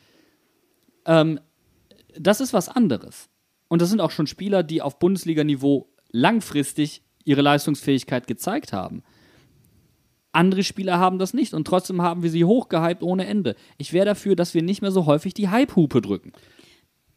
Ähm, 1.04 1.40
das 2.18 2.40
ist 2.40 2.52
was 2.52 2.68
anderes. 2.68 3.28
Und 3.68 3.82
das 3.82 3.90
sind 3.90 4.00
auch 4.00 4.10
schon 4.10 4.26
Spieler, 4.26 4.62
die 4.62 4.82
auf 4.82 4.98
Bundesliga-Niveau 4.98 5.88
langfristig 6.12 7.02
ihre 7.24 7.42
Leistungsfähigkeit 7.42 8.26
gezeigt 8.26 8.72
haben. 8.72 9.02
Andere 10.32 10.62
Spieler 10.62 10.98
haben 10.98 11.18
das 11.18 11.32
nicht 11.34 11.54
und 11.54 11.66
trotzdem 11.66 12.02
haben 12.02 12.22
wir 12.22 12.30
sie 12.30 12.44
hochgehypt 12.44 13.02
ohne 13.02 13.26
Ende. 13.26 13.56
Ich 13.78 13.92
wäre 13.92 14.04
dafür, 14.06 14.36
dass 14.36 14.54
wir 14.54 14.62
nicht 14.62 14.82
mehr 14.82 14.90
so 14.90 15.06
häufig 15.06 15.34
die 15.34 15.48
Hype-Hupe 15.48 16.02
drücken. 16.02 16.32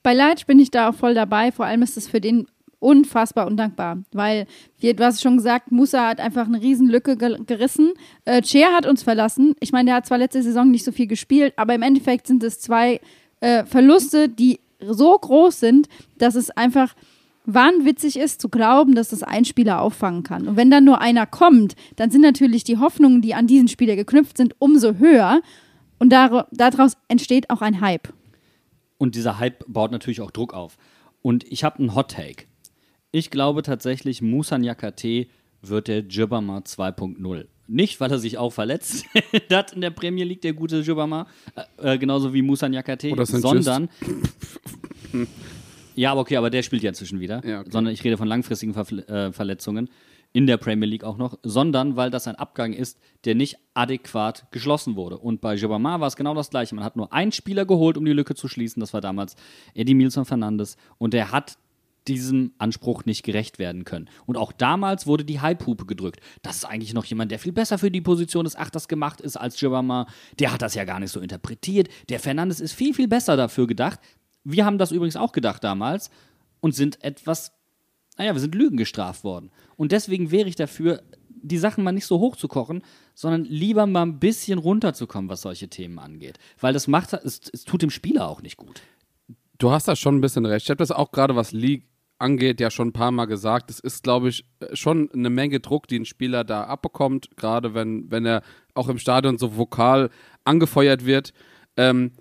Bei 0.03 0.13
Leitsch 0.13 0.45
bin 0.45 0.57
ich 0.59 0.71
da 0.71 0.89
auch 0.89 0.95
voll 0.95 1.13
dabei. 1.13 1.51
Vor 1.51 1.65
allem 1.65 1.81
ist 1.81 1.97
es 1.97 2.07
für 2.07 2.21
den 2.21 2.47
unfassbar 2.80 3.47
undankbar, 3.47 3.99
weil, 4.11 4.47
wie 4.80 4.93
du 4.93 5.03
hast 5.03 5.21
schon 5.21 5.38
gesagt, 5.38 5.71
Musa 5.71 6.07
hat 6.07 6.19
einfach 6.19 6.47
eine 6.47 6.61
Riesenlücke 6.61 7.17
ge 7.17 7.38
gerissen. 7.45 7.93
Äh, 8.25 8.43
Cher 8.43 8.71
hat 8.73 8.86
uns 8.86 9.03
verlassen. 9.03 9.55
Ich 9.59 9.71
meine, 9.71 9.88
der 9.88 9.95
hat 9.95 10.05
zwar 10.05 10.17
letzte 10.17 10.41
Saison 10.41 10.71
nicht 10.71 10.86
so 10.86 10.91
viel 10.91 11.07
gespielt, 11.07 11.53
aber 11.57 11.75
im 11.75 11.82
Endeffekt 11.82 12.27
sind 12.27 12.43
es 12.43 12.59
zwei 12.59 13.01
äh, 13.41 13.65
Verluste, 13.65 14.30
die 14.30 14.59
so 14.82 15.17
groß 15.17 15.59
sind, 15.59 15.88
dass 16.17 16.36
es 16.36 16.51
einfach 16.51 16.95
wahnwitzig 17.45 18.17
ist 18.17 18.41
zu 18.41 18.49
glauben, 18.49 18.95
dass 18.95 19.09
das 19.09 19.23
ein 19.23 19.45
Spieler 19.45 19.82
auffangen 19.82 20.23
kann. 20.23 20.47
Und 20.47 20.55
wenn 20.55 20.71
dann 20.71 20.86
nur 20.86 21.01
einer 21.01 21.25
kommt, 21.25 21.75
dann 21.95 22.11
sind 22.11 22.21
natürlich 22.21 22.63
die 22.63 22.77
Hoffnungen, 22.77 23.21
die 23.21 23.34
an 23.34 23.47
diesen 23.47 23.67
Spieler 23.67 23.95
geknüpft 23.95 24.38
sind, 24.38 24.55
umso 24.59 24.95
höher. 24.95 25.41
Und 25.97 26.11
dar 26.11 26.47
daraus 26.51 26.93
entsteht 27.07 27.49
auch 27.49 27.61
ein 27.61 27.82
Hype. 27.82 28.13
Und 28.97 29.15
dieser 29.15 29.39
Hype 29.39 29.65
baut 29.67 29.91
natürlich 29.91 30.21
auch 30.21 30.32
Druck 30.32 30.53
auf. 30.53 30.77
Und 31.21 31.43
ich 31.51 31.63
habe 31.63 31.80
einen 31.80 31.95
Hot 31.95 32.11
Take. 32.11 32.45
Ich 33.12 33.32
glaube 33.32 33.64
tatsächlich, 33.64 34.22
Musa 34.22 34.57
Nyakate 34.57 35.28
wird 35.62 35.88
der 35.88 35.99
Jibama 35.99 36.60
2.0. 36.60 37.47
Nicht, 37.68 37.99
weil 37.99 38.12
er 38.12 38.20
sich 38.20 38.38
auch 38.38 38.51
verletzt 38.51 39.05
hat 39.51 39.74
in 39.74 39.82
der 39.82 39.91
Premier 39.91 40.26
League, 40.26 40.41
der 40.41 40.53
gute 40.53 40.80
Jibama, 40.80 41.28
äh, 41.78 41.93
äh, 41.93 41.97
genauso 41.97 42.34
wie 42.34 42.41
Musa 42.41 42.68
Nyakate, 42.68 43.12
Oder 43.12 43.26
Sanchez. 43.26 43.66
sondern 43.66 43.89
Ja, 45.95 46.12
aber 46.14 46.22
okay, 46.22 46.38
aber 46.38 46.49
der 46.49 46.64
spielt 46.64 46.82
ja 46.82 46.89
inzwischen 46.89 47.20
wieder. 47.20 47.45
Ja, 47.45 47.60
okay. 47.60 47.70
Sondern 47.72 47.93
ich 47.93 48.03
rede 48.03 48.16
von 48.16 48.28
langfristigen 48.28 48.74
Verfl 48.74 48.99
äh, 48.99 49.34
Verletzungen 49.34 49.89
in 50.32 50.47
der 50.47 50.57
Premier 50.57 50.88
League 50.88 51.03
auch 51.03 51.18
noch, 51.18 51.38
sondern 51.43 51.95
weil 51.95 52.10
das 52.10 52.28
ein 52.28 52.36
Abgang 52.36 52.72
ist, 52.72 52.99
der 53.26 53.36
nicht 53.36 53.57
adäquat 53.74 54.45
geschlossen 54.51 54.95
wurde. 54.95 55.18
Und 55.18 55.41
bei 55.41 55.55
Jobamar 55.55 55.99
war 55.99 56.07
es 56.07 56.16
genau 56.16 56.34
das 56.36 56.51
Gleiche. 56.51 56.74
Man 56.76 56.86
hat 56.86 56.95
nur 56.95 57.12
einen 57.12 57.32
Spieler 57.32 57.66
geholt, 57.66 57.97
um 57.97 58.05
die 58.05 58.14
Lücke 58.14 58.36
zu 58.36 58.47
schließen. 58.47 58.80
Das 58.80 58.93
war 58.93 59.01
damals 59.01 59.36
Eddie 59.74 59.95
Milson 59.95 60.26
Fernandes. 60.26 60.78
Und 60.99 61.14
der 61.14 61.32
hat 61.32 61.57
diesem 62.14 62.53
Anspruch 62.57 63.05
nicht 63.05 63.24
gerecht 63.24 63.60
werden 63.60 63.86
können. 63.86 64.10
Und 64.26 64.38
auch 64.38 64.51
damals 64.51 65.07
wurde 65.07 65.24
die 65.24 65.39
Hype-Hupe 65.39 65.86
gedrückt. 65.86 66.20
Das 66.41 66.57
ist 66.57 66.66
eigentlich 66.66 66.93
noch 66.93 67.05
jemand, 67.05 67.32
der 67.32 67.39
viel 67.39 67.51
besser 67.51 67.78
für 67.78 67.91
die 67.91 68.01
Position 68.01 68.43
des 68.45 68.55
Achters 68.55 68.88
gemacht 68.88 69.22
ist 69.22 69.38
als 69.38 69.60
Jobamar. 69.60 70.07
Der 70.39 70.51
hat 70.51 70.62
das 70.62 70.76
ja 70.76 70.84
gar 70.84 70.99
nicht 70.99 71.12
so 71.12 71.20
interpretiert. 71.20 71.89
Der 72.10 72.20
Fernandes 72.20 72.60
ist 72.60 72.74
viel, 72.74 72.93
viel 72.93 73.07
besser 73.07 73.38
dafür 73.38 73.68
gedacht. 73.68 73.99
Wir 74.43 74.66
haben 74.66 74.78
das 74.78 74.91
übrigens 74.91 75.16
auch 75.16 75.32
gedacht 75.32 75.64
damals 75.64 76.10
und 76.60 76.74
sind 76.74 77.03
etwas, 77.03 77.51
naja, 78.18 78.34
wir 78.34 78.41
sind 78.41 78.55
Lügen 78.55 78.78
gestraft 78.78 79.24
worden. 79.24 79.51
Und 79.76 79.91
deswegen 79.91 80.32
wäre 80.32 80.49
ich 80.49 80.55
dafür, 80.55 81.03
die 81.30 81.57
Sachen 81.57 81.84
mal 81.84 81.91
nicht 81.91 82.05
so 82.05 82.20
hoch 82.20 82.36
zu 82.36 82.47
kochen, 82.47 82.82
sondern 83.14 83.45
lieber 83.45 83.86
mal 83.86 84.03
ein 84.03 84.20
bisschen 84.20 84.60
runterzukommen, 84.60 85.30
was 85.30 85.41
solche 85.41 85.70
Themen 85.70 85.99
angeht. 85.99 86.38
Weil 86.60 86.74
das 86.74 86.88
macht, 86.88 87.14
es, 87.14 87.41
es 87.51 87.64
tut 87.64 87.82
dem 87.82 87.89
Spieler 87.89 88.28
auch 88.28 88.41
nicht 88.41 88.57
gut. 88.57 88.82
Du 89.57 89.72
hast 89.72 89.88
da 89.88 89.95
schon 89.95 90.18
ein 90.18 90.22
bisschen 90.22 90.45
recht. 90.45 90.66
Ich 90.66 90.70
habe 90.70 90.78
das 90.78 90.91
auch 90.91 91.12
gerade, 91.12 91.36
was 91.36 91.51
League 91.51 91.86
angeht, 92.20 92.59
ja 92.59 92.70
schon 92.70 92.89
ein 92.89 92.93
paar 92.93 93.11
Mal 93.11 93.26
gesagt. 93.26 93.72
Es 93.72 93.80
ist, 93.80 94.03
glaube 94.03 94.30
ich, 94.30 94.45
schon 94.74 95.09
eine 95.11 95.30
Menge 95.30 95.59
Druck, 95.59 95.88
die 95.88 95.99
ein 95.99 96.05
Spieler 96.05 96.43
da 96.43 96.65
abbekommt, 96.65 97.30
gerade 97.38 97.74
wenn, 97.74 98.11
wenn 98.11 98.26
er 98.26 98.43
auch 98.74 98.89
im 98.89 98.99
Stadion 98.99 99.38
so 99.38 99.57
vokal 99.57 100.09
angefeuert 100.43 101.05
wird. 101.05 101.34
Ähm, 101.78 102.11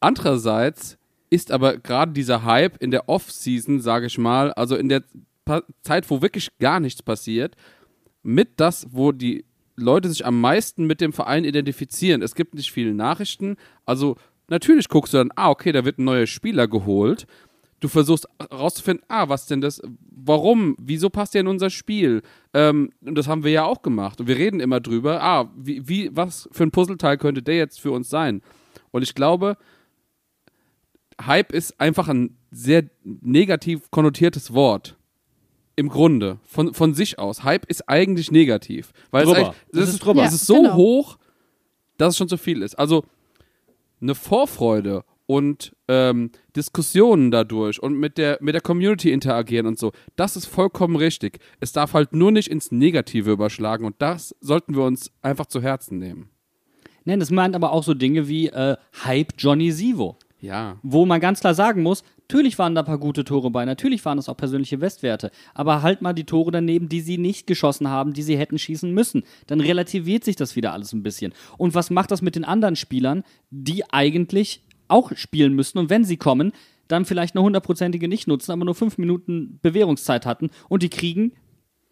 andererseits 0.00 0.98
ist 1.28 1.50
aber 1.50 1.78
gerade 1.78 2.12
dieser 2.12 2.44
Hype 2.44 2.76
in 2.82 2.90
der 2.90 3.08
Off-Season, 3.08 3.80
sage 3.80 4.06
ich 4.06 4.18
mal, 4.18 4.52
also 4.52 4.76
in 4.76 4.88
der 4.88 5.02
pa 5.44 5.62
Zeit, 5.82 6.08
wo 6.10 6.22
wirklich 6.22 6.48
gar 6.58 6.78
nichts 6.78 7.02
passiert, 7.02 7.56
mit 8.22 8.60
das, 8.60 8.86
wo 8.90 9.12
die 9.12 9.44
Leute 9.74 10.08
sich 10.08 10.24
am 10.24 10.40
meisten 10.40 10.86
mit 10.86 11.00
dem 11.00 11.12
Verein 11.12 11.44
identifizieren. 11.44 12.22
Es 12.22 12.34
gibt 12.34 12.54
nicht 12.54 12.70
viele 12.70 12.94
Nachrichten, 12.94 13.56
also 13.86 14.16
natürlich 14.48 14.88
guckst 14.88 15.14
du 15.14 15.18
dann, 15.18 15.32
ah, 15.34 15.50
okay, 15.50 15.72
da 15.72 15.84
wird 15.84 15.98
ein 15.98 16.04
neuer 16.04 16.26
Spieler 16.26 16.68
geholt. 16.68 17.26
Du 17.82 17.88
versuchst 17.88 18.28
herauszufinden, 18.38 19.04
ah, 19.08 19.28
was 19.28 19.46
denn 19.46 19.60
das, 19.60 19.82
warum, 20.08 20.76
wieso 20.78 21.10
passt 21.10 21.34
der 21.34 21.40
in 21.40 21.48
unser 21.48 21.68
Spiel? 21.68 22.22
Ähm, 22.54 22.90
und 23.04 23.16
das 23.16 23.26
haben 23.26 23.42
wir 23.42 23.50
ja 23.50 23.64
auch 23.64 23.82
gemacht. 23.82 24.20
Und 24.20 24.28
wir 24.28 24.36
reden 24.38 24.60
immer 24.60 24.78
drüber, 24.80 25.20
ah, 25.20 25.50
wie, 25.56 25.88
wie, 25.88 26.08
was 26.16 26.48
für 26.52 26.62
ein 26.62 26.70
Puzzleteil 26.70 27.18
könnte 27.18 27.42
der 27.42 27.56
jetzt 27.56 27.80
für 27.80 27.90
uns 27.90 28.08
sein? 28.08 28.40
Und 28.92 29.02
ich 29.02 29.16
glaube, 29.16 29.56
Hype 31.20 31.52
ist 31.52 31.80
einfach 31.80 32.08
ein 32.08 32.36
sehr 32.50 32.84
negativ 33.02 33.90
konnotiertes 33.90 34.52
Wort. 34.54 34.96
Im 35.74 35.88
Grunde, 35.88 36.38
von, 36.44 36.74
von 36.74 36.94
sich 36.94 37.18
aus. 37.18 37.44
Hype 37.44 37.64
ist 37.66 37.88
eigentlich 37.88 38.30
negativ. 38.30 38.92
Weil 39.10 39.24
Drüber. 39.24 39.38
es, 39.38 39.44
eigentlich- 39.46 39.56
Das 39.72 39.80
das 39.80 39.88
ist 39.88 39.94
ist, 39.96 40.04
drüber. 40.04 40.24
Es 40.24 40.32
ist 40.34 40.46
so 40.46 40.62
Genau. 40.62 40.74
hoch, 40.74 41.18
dass 41.96 42.10
es 42.10 42.18
schon 42.18 42.28
zu 42.28 42.36
viel 42.36 42.62
ist. 42.62 42.78
Also 42.78 43.04
eine 44.00 44.14
Vorfreude 44.14 45.04
und 45.26 45.74
ähm, 45.92 46.30
Diskussionen 46.56 47.30
dadurch 47.30 47.82
und 47.82 47.98
mit 47.98 48.16
der, 48.16 48.38
mit 48.40 48.54
der 48.54 48.62
Community 48.62 49.12
interagieren 49.12 49.66
und 49.66 49.78
so, 49.78 49.92
das 50.16 50.36
ist 50.36 50.46
vollkommen 50.46 50.96
richtig. 50.96 51.38
Es 51.60 51.72
darf 51.72 51.92
halt 51.92 52.14
nur 52.14 52.32
nicht 52.32 52.48
ins 52.48 52.72
Negative 52.72 53.30
überschlagen 53.30 53.84
und 53.84 53.96
das 53.98 54.34
sollten 54.40 54.74
wir 54.74 54.84
uns 54.84 55.12
einfach 55.20 55.46
zu 55.46 55.60
Herzen 55.60 55.98
nehmen. 55.98 56.30
Nein, 57.04 57.20
das 57.20 57.30
meint 57.30 57.54
aber 57.54 57.72
auch 57.72 57.82
so 57.82 57.94
Dinge 57.94 58.28
wie 58.28 58.46
äh, 58.46 58.76
Hype 59.04 59.34
Johnny 59.36 59.70
Sivo. 59.70 60.16
Ja. 60.40 60.78
Wo 60.82 61.04
man 61.06 61.20
ganz 61.20 61.40
klar 61.40 61.54
sagen 61.54 61.82
muss, 61.82 62.02
natürlich 62.28 62.58
waren 62.58 62.74
da 62.74 62.80
ein 62.80 62.86
paar 62.86 62.98
gute 62.98 63.22
Tore 63.22 63.50
bei, 63.50 63.64
natürlich 63.64 64.04
waren 64.04 64.16
das 64.16 64.28
auch 64.28 64.36
persönliche 64.36 64.80
Westwerte, 64.80 65.30
aber 65.54 65.82
halt 65.82 66.02
mal 66.02 66.14
die 66.14 66.24
Tore 66.24 66.50
daneben, 66.50 66.88
die 66.88 67.00
sie 67.00 67.18
nicht 67.18 67.46
geschossen 67.46 67.88
haben, 67.88 68.12
die 68.12 68.22
sie 68.22 68.36
hätten 68.36 68.58
schießen 68.58 68.92
müssen. 68.92 69.22
Dann 69.46 69.60
relativiert 69.60 70.24
sich 70.24 70.34
das 70.34 70.56
wieder 70.56 70.72
alles 70.72 70.92
ein 70.92 71.02
bisschen. 71.02 71.32
Und 71.58 71.74
was 71.74 71.90
macht 71.90 72.10
das 72.10 72.22
mit 72.22 72.34
den 72.34 72.44
anderen 72.44 72.74
Spielern, 72.74 73.22
die 73.50 73.88
eigentlich 73.92 74.64
auch 74.92 75.16
spielen 75.16 75.54
müssen 75.54 75.78
und 75.78 75.90
wenn 75.90 76.04
sie 76.04 76.16
kommen, 76.16 76.52
dann 76.88 77.04
vielleicht 77.04 77.34
eine 77.34 77.42
hundertprozentige 77.42 78.08
nicht 78.08 78.28
nutzen, 78.28 78.52
aber 78.52 78.64
nur 78.64 78.74
fünf 78.74 78.98
Minuten 78.98 79.58
Bewährungszeit 79.62 80.26
hatten 80.26 80.50
und 80.68 80.82
die 80.82 80.90
kriegen 80.90 81.32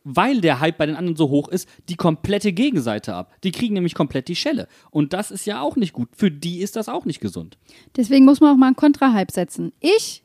weil 0.05 0.41
der 0.41 0.61
Hype 0.61 0.79
bei 0.79 0.87
den 0.87 0.97
anderen 0.97 1.17
so 1.17 1.29
hoch 1.29 1.49
ist, 1.49 1.69
die 1.89 1.97
komplette 1.97 2.53
Gegenseite 2.53 3.15
ab. 3.15 3.33
Die 3.45 3.53
kriegen 3.53 3.75
nämlich 3.75 3.95
komplett 3.95 4.29
die 4.29 4.37
Schelle. 4.37 4.69
Und 4.91 5.13
das 5.13 5.31
ist 5.31 5.47
ja 5.47 5.61
auch 5.61 5.77
nicht 5.77 5.93
gut. 5.93 6.09
Für 6.17 6.31
die 6.31 6.61
ist 6.61 6.77
das 6.77 6.89
auch 6.89 7.05
nicht 7.05 7.21
gesund. 7.21 7.59
Deswegen 7.97 8.25
muss 8.25 8.41
man 8.41 8.55
auch 8.55 8.57
mal 8.57 8.69
einen 8.69 8.77
Kontra-Hype 8.77 9.31
setzen. 9.31 9.73
Ich 9.81 10.23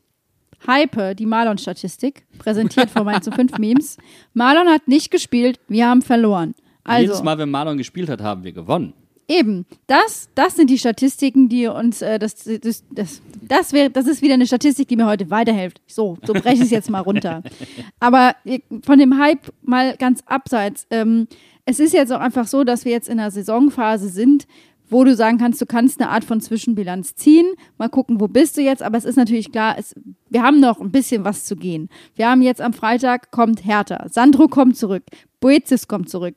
hype 0.66 1.16
die 1.16 1.26
Marlon-Statistik, 1.26 2.26
präsentiert 2.40 2.90
von 2.90 3.06
meinen 3.06 3.22
zu 3.22 3.32
fünf 3.32 3.58
Memes. 3.60 3.98
Marlon 4.34 4.68
hat 4.68 4.88
nicht 4.88 5.12
gespielt, 5.12 5.60
wir 5.68 5.88
haben 5.88 6.02
verloren. 6.02 6.56
Also, 6.84 7.02
Jedes 7.02 7.24
Mal, 7.24 7.38
wenn 7.38 7.50
Marlon 7.50 7.78
gespielt 7.78 8.10
hat, 8.10 8.22
haben 8.22 8.44
wir 8.44 8.52
gewonnen. 8.52 8.94
Eben, 9.28 9.66
das, 9.88 10.30
das 10.36 10.56
sind 10.56 10.70
die 10.70 10.78
Statistiken, 10.78 11.50
die 11.50 11.66
uns, 11.68 12.02
äh, 12.02 12.20
das, 12.20 12.44
das, 12.44 12.84
das, 12.92 13.22
das, 13.42 13.74
wär, 13.74 13.90
das 13.90 14.06
ist 14.06 14.22
wieder 14.22 14.36
eine 14.36 14.46
Statistik, 14.46 14.88
die 14.88 14.96
mir 14.96 15.08
heute 15.08 15.32
weiterhilft. 15.32 15.82
So, 15.88 16.18
so 16.26 16.34
breche 16.34 16.56
ich 16.56 16.62
es 16.62 16.70
jetzt 16.70 16.90
mal 16.92 17.00
runter. 17.00 17.42
Aber 18.00 18.36
äh, 18.46 18.60
von 18.84 19.00
dem 19.00 19.18
Hype 19.18 19.52
mal 19.64 19.96
ganz 19.98 20.22
abseits. 20.28 20.86
Ähm, 20.92 21.28
es 21.66 21.80
ist 21.80 21.94
jetzt 21.94 22.14
auch 22.14 22.20
einfach 22.20 22.48
so, 22.48 22.64
dass 22.64 22.86
wir 22.86 22.92
jetzt 22.92 23.10
in 23.10 23.20
einer 23.20 23.32
Saisonphase 23.32 24.10
sind, 24.10 24.46
wo 24.88 25.04
du 25.04 25.16
sagen 25.16 25.40
kannst, 25.40 25.60
du 25.60 25.66
kannst 25.66 26.00
eine 26.00 26.12
Art 26.12 26.24
von 26.24 26.40
Zwischenbilanz 26.40 27.16
ziehen. 27.16 27.48
Mal 27.80 27.90
gucken, 27.90 28.20
wo 28.20 28.28
bist 28.28 28.58
du 28.58 28.62
jetzt. 28.62 28.84
Aber 28.84 28.98
es 28.98 29.06
ist 29.06 29.16
natürlich 29.16 29.52
klar, 29.52 29.76
es, 29.78 29.96
wir 30.30 30.44
haben 30.44 30.60
noch 30.60 30.80
ein 30.80 30.92
bisschen 30.92 31.26
was 31.26 31.46
zu 31.46 31.56
gehen. 31.56 31.90
Wir 32.16 32.30
haben 32.30 32.44
jetzt 32.44 32.62
am 32.62 32.74
Freitag 32.74 33.32
kommt 33.32 33.66
Hertha. 33.66 34.08
Sandro 34.10 34.48
kommt 34.48 34.78
zurück. 34.78 35.04
Boezis 35.40 35.88
kommt 35.88 36.10
zurück. 36.10 36.36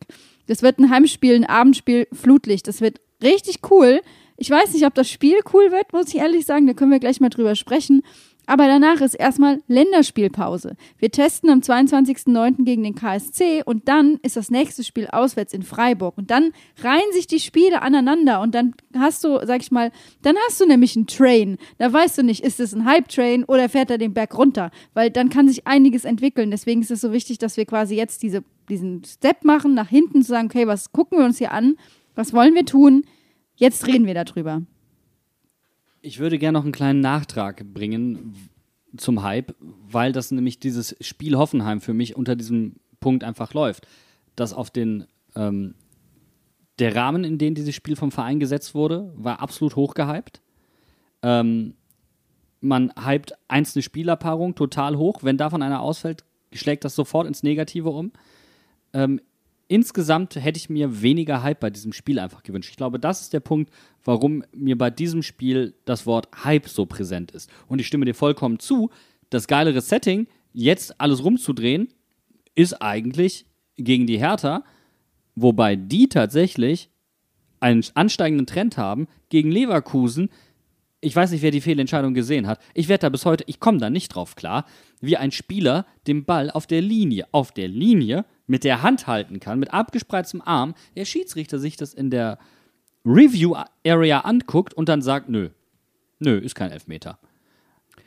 Das 0.49 0.63
wird 0.63 0.79
ein 0.79 0.91
Heimspiel, 0.91 1.37
ein 1.37 1.45
Abendspiel, 1.45 2.09
Flutlicht. 2.13 2.67
Das 2.67 2.81
wird 2.81 3.01
richtig 3.23 3.61
cool. 3.71 4.01
Ich 4.37 4.51
weiß 4.51 4.73
nicht, 4.73 4.87
ob 4.87 4.95
das 4.95 5.11
Spiel 5.11 5.39
cool 5.53 5.71
wird, 5.71 5.93
muss 5.93 6.09
ich 6.09 6.17
ehrlich 6.17 6.47
sagen. 6.47 6.67
Da 6.67 6.73
können 6.73 6.91
wir 6.91 7.01
gleich 7.01 7.21
mal 7.21 7.29
drüber 7.29 7.55
sprechen. 7.55 8.03
Aber 8.49 8.67
danach 8.67 9.03
ist 9.03 9.13
erstmal 9.13 9.61
Länderspielpause. 9.69 10.75
Wir 10.97 11.11
testen 11.11 11.51
am 11.51 11.61
22.09. 11.61 12.65
gegen 12.65 12.83
den 12.83 12.95
KSC 12.95 13.63
und 13.63 13.89
dann 13.89 14.19
ist 14.23 14.39
das 14.39 14.51
nächste 14.51 14.85
Spiel 14.85 15.07
auswärts 15.07 15.53
in 15.53 15.63
Freiburg. 15.63 16.17
Und 16.17 16.31
dann 16.31 16.53
reihen 16.83 17.13
sich 17.13 17.27
die 17.27 17.41
Spiele 17.41 17.83
aneinander 17.83 18.41
und 18.41 18.55
dann 18.55 18.73
hast 18.97 19.23
du, 19.23 19.39
sag 19.45 19.61
ich 19.61 19.71
mal, 19.71 19.93
dann 20.23 20.35
hast 20.47 20.59
du 20.63 20.67
nämlich 20.67 20.97
einen 20.97 21.07
Train. 21.07 21.59
Da 21.77 21.93
weißt 21.93 22.17
du 22.17 22.23
nicht, 22.23 22.43
ist 22.43 22.59
es 22.59 22.75
ein 22.75 22.87
Hype-Train 22.87 23.45
oder 23.45 23.69
fährt 23.69 23.91
er 23.91 23.99
den 23.99 24.15
Berg 24.15 24.39
runter? 24.39 24.71
Weil 24.95 25.11
dann 25.11 25.29
kann 25.29 25.47
sich 25.47 25.67
einiges 25.67 26.07
entwickeln. 26.07 26.51
Deswegen 26.51 26.81
ist 26.81 26.91
es 26.91 27.03
so 27.03 27.13
wichtig, 27.13 27.37
dass 27.37 27.59
wir 27.59 27.67
quasi 27.67 27.97
jetzt 27.97 28.23
diese, 28.23 28.45
diesen 28.69 29.05
Step 29.05 29.45
machen, 29.45 29.75
nach 29.75 29.89
hinten 29.89 30.23
zu 30.23 30.29
sagen, 30.29 30.49
okay, 30.49 30.67
was 30.67 30.93
gucken 30.93 31.19
wir 31.19 31.25
uns 31.25 31.39
hier 31.39 31.53
an? 31.53 31.77
Was 32.15 32.33
wollen 32.33 32.55
wir 32.55 32.65
tun? 32.65 33.05
Jetzt 33.57 33.87
reden 33.87 34.07
wir 34.07 34.15
darüber. 34.15 34.63
Ich 36.01 36.19
würde 36.19 36.39
gerne 36.39 36.59
noch 36.59 36.65
einen 36.65 36.73
kleinen 36.73 37.01
Nachtrag 37.01 37.65
bringen 37.75 38.35
zum 38.97 39.23
Hype, 39.23 39.55
weil 39.61 40.13
das 40.13 40.31
nämlich 40.31 40.59
dieses 40.59 40.97
Spiel 41.01 41.37
Hoffenheim 41.37 41.81
für 41.81 41.95
mich 41.95 42.17
unter 42.17 42.37
diesem 42.37 42.77
Punkt 43.01 43.25
einfach 43.25 43.53
läuft. 43.53 43.87
Dass 44.37 44.53
auf 44.53 44.71
den 44.71 45.07
ähm, 45.35 45.75
der 46.79 46.95
Rahmen, 46.95 47.25
in 47.25 47.39
den 47.39 47.55
dieses 47.55 47.75
Spiel 47.75 47.97
vom 47.97 48.13
Verein 48.13 48.39
gesetzt 48.41 48.75
wurde, 48.75 49.13
war 49.17 49.41
absolut 49.41 49.77
hochgehypt. 49.77 50.41
Ähm, 51.23 51.75
man 52.61 52.93
hypt 53.05 53.33
einzelne 53.49 53.83
Spielerpaarung 53.83 54.55
total 54.55 54.97
hoch. 54.97 55.21
Wenn 55.23 55.37
davon 55.37 55.63
einer 55.63 55.81
ausfällt, 55.81 56.25
schlägt 56.53 56.85
das 56.85 56.95
sofort 56.95 57.27
ins 57.27 57.43
Negative 57.43 57.91
um. 57.91 58.13
Ähm, 58.93 59.21
insgesamt 59.69 60.37
hätte 60.37 60.59
ich 60.59 60.71
mir 60.71 61.03
weniger 61.03 61.43
Hype 61.43 61.61
bei 61.61 61.71
diesem 61.71 61.93
Spiel 61.93 62.19
einfach 62.19 62.43
gewünscht. 62.43 62.71
Ich 62.71 62.77
glaube, 62.77 62.99
das 62.99 63.21
ist 63.21 63.33
der 63.33 63.41
Punkt, 63.41 63.73
warum 64.05 64.43
mir 64.53 64.77
bei 64.77 64.91
diesem 64.91 65.23
Spiel 65.23 65.75
das 65.85 66.07
Wort 66.07 66.29
Hype 66.45 66.69
so 66.69 66.87
präsent 66.87 67.31
ist. 67.33 67.51
Und 67.67 67.79
ich 67.79 67.87
stimme 67.87 68.07
dir 68.07 68.15
vollkommen 68.15 68.59
zu, 68.59 68.91
das 69.31 69.47
geilere 69.47 69.81
Setting, 69.81 70.27
jetzt 70.53 71.01
alles 71.01 71.23
rumzudrehen, 71.23 71.89
ist 72.55 72.83
eigentlich 72.83 73.47
gegen 73.77 74.07
die 74.07 74.19
Hertha, 74.19 74.65
wobei 75.37 75.77
die 75.77 76.09
tatsächlich 76.09 76.91
einen 77.61 77.85
ansteigenden 77.95 78.47
Trend 78.47 78.77
haben 78.77 79.07
gegen 79.29 79.51
Leverkusen. 79.51 80.31
Ich 81.01 81.15
weiß 81.15 81.31
nicht, 81.31 81.43
wer 81.43 81.51
die 81.51 81.61
Fehlentscheidung 81.61 82.15
gesehen 82.15 82.47
hat. 82.47 82.61
Ich 82.75 82.89
werde 82.89 83.03
da 83.03 83.09
bis 83.09 83.25
heute, 83.25 83.45
ich 83.47 83.61
komme 83.61 83.79
da 83.79 83.91
nicht 83.91 84.09
drauf 84.09 84.35
klar, 84.35 84.65
wie 85.01 85.17
ein 85.17 85.31
Spieler 85.31 85.87
den 86.07 86.25
Ball 86.25 86.51
auf 86.51 86.67
der 86.67 86.81
Linie, 86.81 87.27
auf 87.31 87.53
der 87.53 87.69
Linie 87.69 88.25
mit 88.49 88.65
der 88.65 88.83
Hand 88.83 89.07
halten 89.07 89.39
kann, 89.39 89.61
mit 89.61 89.73
abgespreiztem 89.73 90.43
Arm, 90.45 90.75
der 90.97 91.05
Schiedsrichter 91.05 91.61
sich 91.61 91.77
das 91.77 91.95
in 91.95 92.11
der 92.11 92.39
Review-Area 93.05 94.21
anguckt 94.21 94.75
und 94.75 94.89
dann 94.89 95.03
sagt, 95.03 95.29
nö, 95.29 95.51
nö, 96.19 96.39
ist 96.39 96.57
kein 96.57 96.73
Elfmeter. 96.73 97.19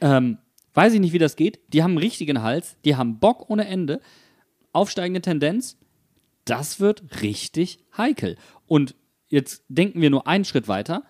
Ähm, 0.01 0.39
weiß 0.73 0.93
ich 0.93 0.99
nicht, 0.99 1.13
wie 1.13 1.19
das 1.19 1.35
geht. 1.35 1.59
Die 1.69 1.83
haben 1.83 1.91
einen 1.91 1.99
richtigen 1.99 2.41
Hals, 2.41 2.75
die 2.83 2.95
haben 2.95 3.19
Bock 3.19 3.49
ohne 3.49 3.67
Ende, 3.67 4.01
aufsteigende 4.73 5.21
Tendenz. 5.21 5.77
Das 6.43 6.79
wird 6.79 7.21
richtig 7.21 7.79
heikel. 7.95 8.35
Und 8.65 8.95
jetzt 9.29 9.63
denken 9.69 10.01
wir 10.01 10.09
nur 10.09 10.27
einen 10.27 10.45
Schritt 10.45 10.67
weiter. 10.67 11.03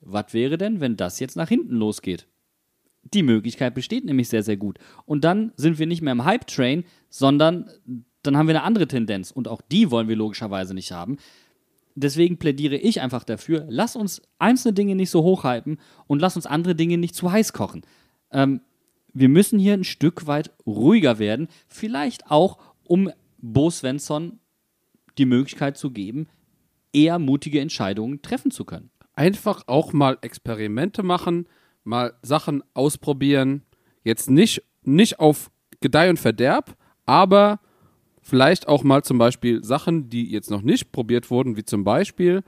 Was 0.00 0.32
wäre 0.32 0.58
denn, 0.58 0.80
wenn 0.80 0.96
das 0.96 1.18
jetzt 1.18 1.36
nach 1.36 1.48
hinten 1.48 1.74
losgeht? 1.74 2.28
Die 3.02 3.22
Möglichkeit 3.22 3.74
besteht 3.74 4.04
nämlich 4.04 4.28
sehr, 4.28 4.42
sehr 4.42 4.56
gut. 4.56 4.78
Und 5.06 5.24
dann 5.24 5.52
sind 5.56 5.78
wir 5.78 5.86
nicht 5.86 6.02
mehr 6.02 6.12
im 6.12 6.24
Hype-Train, 6.24 6.84
sondern 7.10 7.68
dann 8.26 8.36
haben 8.36 8.48
wir 8.48 8.54
eine 8.54 8.64
andere 8.64 8.88
Tendenz. 8.88 9.30
Und 9.30 9.48
auch 9.48 9.60
die 9.60 9.90
wollen 9.90 10.08
wir 10.08 10.16
logischerweise 10.16 10.74
nicht 10.74 10.92
haben. 10.92 11.18
Deswegen 11.94 12.38
plädiere 12.38 12.76
ich 12.76 13.00
einfach 13.00 13.22
dafür, 13.22 13.66
lass 13.68 13.94
uns 13.94 14.20
einzelne 14.38 14.74
Dinge 14.74 14.96
nicht 14.96 15.10
so 15.10 15.22
hochhypen 15.22 15.78
und 16.08 16.20
lass 16.20 16.34
uns 16.34 16.46
andere 16.46 16.74
Dinge 16.74 16.98
nicht 16.98 17.14
zu 17.14 17.30
heiß 17.30 17.52
kochen. 17.52 17.82
Ähm, 18.32 18.62
wir 19.12 19.28
müssen 19.28 19.60
hier 19.60 19.74
ein 19.74 19.84
Stück 19.84 20.26
weit 20.26 20.50
ruhiger 20.66 21.20
werden. 21.20 21.46
Vielleicht 21.68 22.32
auch, 22.32 22.58
um 22.82 23.10
Bo 23.38 23.70
Svensson 23.70 24.40
die 25.18 25.24
Möglichkeit 25.24 25.76
zu 25.76 25.92
geben, 25.92 26.26
eher 26.92 27.20
mutige 27.20 27.60
Entscheidungen 27.60 28.22
treffen 28.22 28.50
zu 28.50 28.64
können. 28.64 28.90
einfach 29.16 29.68
auch 29.68 29.92
mal 29.92 30.18
Experimente 30.22 31.04
machen, 31.04 31.46
mal 31.84 32.14
Sachen 32.22 32.64
ausprobieren. 32.74 33.62
Jetzt 34.02 34.28
nicht, 34.28 34.64
nicht 34.82 35.20
auf 35.20 35.52
Gedeih 35.80 36.10
und 36.10 36.18
Verderb, 36.18 36.76
aber 37.06 37.60
vielleicht 38.24 38.66
auch 38.66 38.82
mal 38.82 39.04
zum 39.04 39.18
Beispiel 39.18 39.62
Sachen, 39.62 40.08
die 40.10 40.30
jetzt 40.30 40.50
noch 40.50 40.62
nicht 40.62 40.90
probiert 40.90 41.30
wurden, 41.30 41.56
wie 41.56 41.64
zum 41.64 41.84
Beispiel 41.84 42.42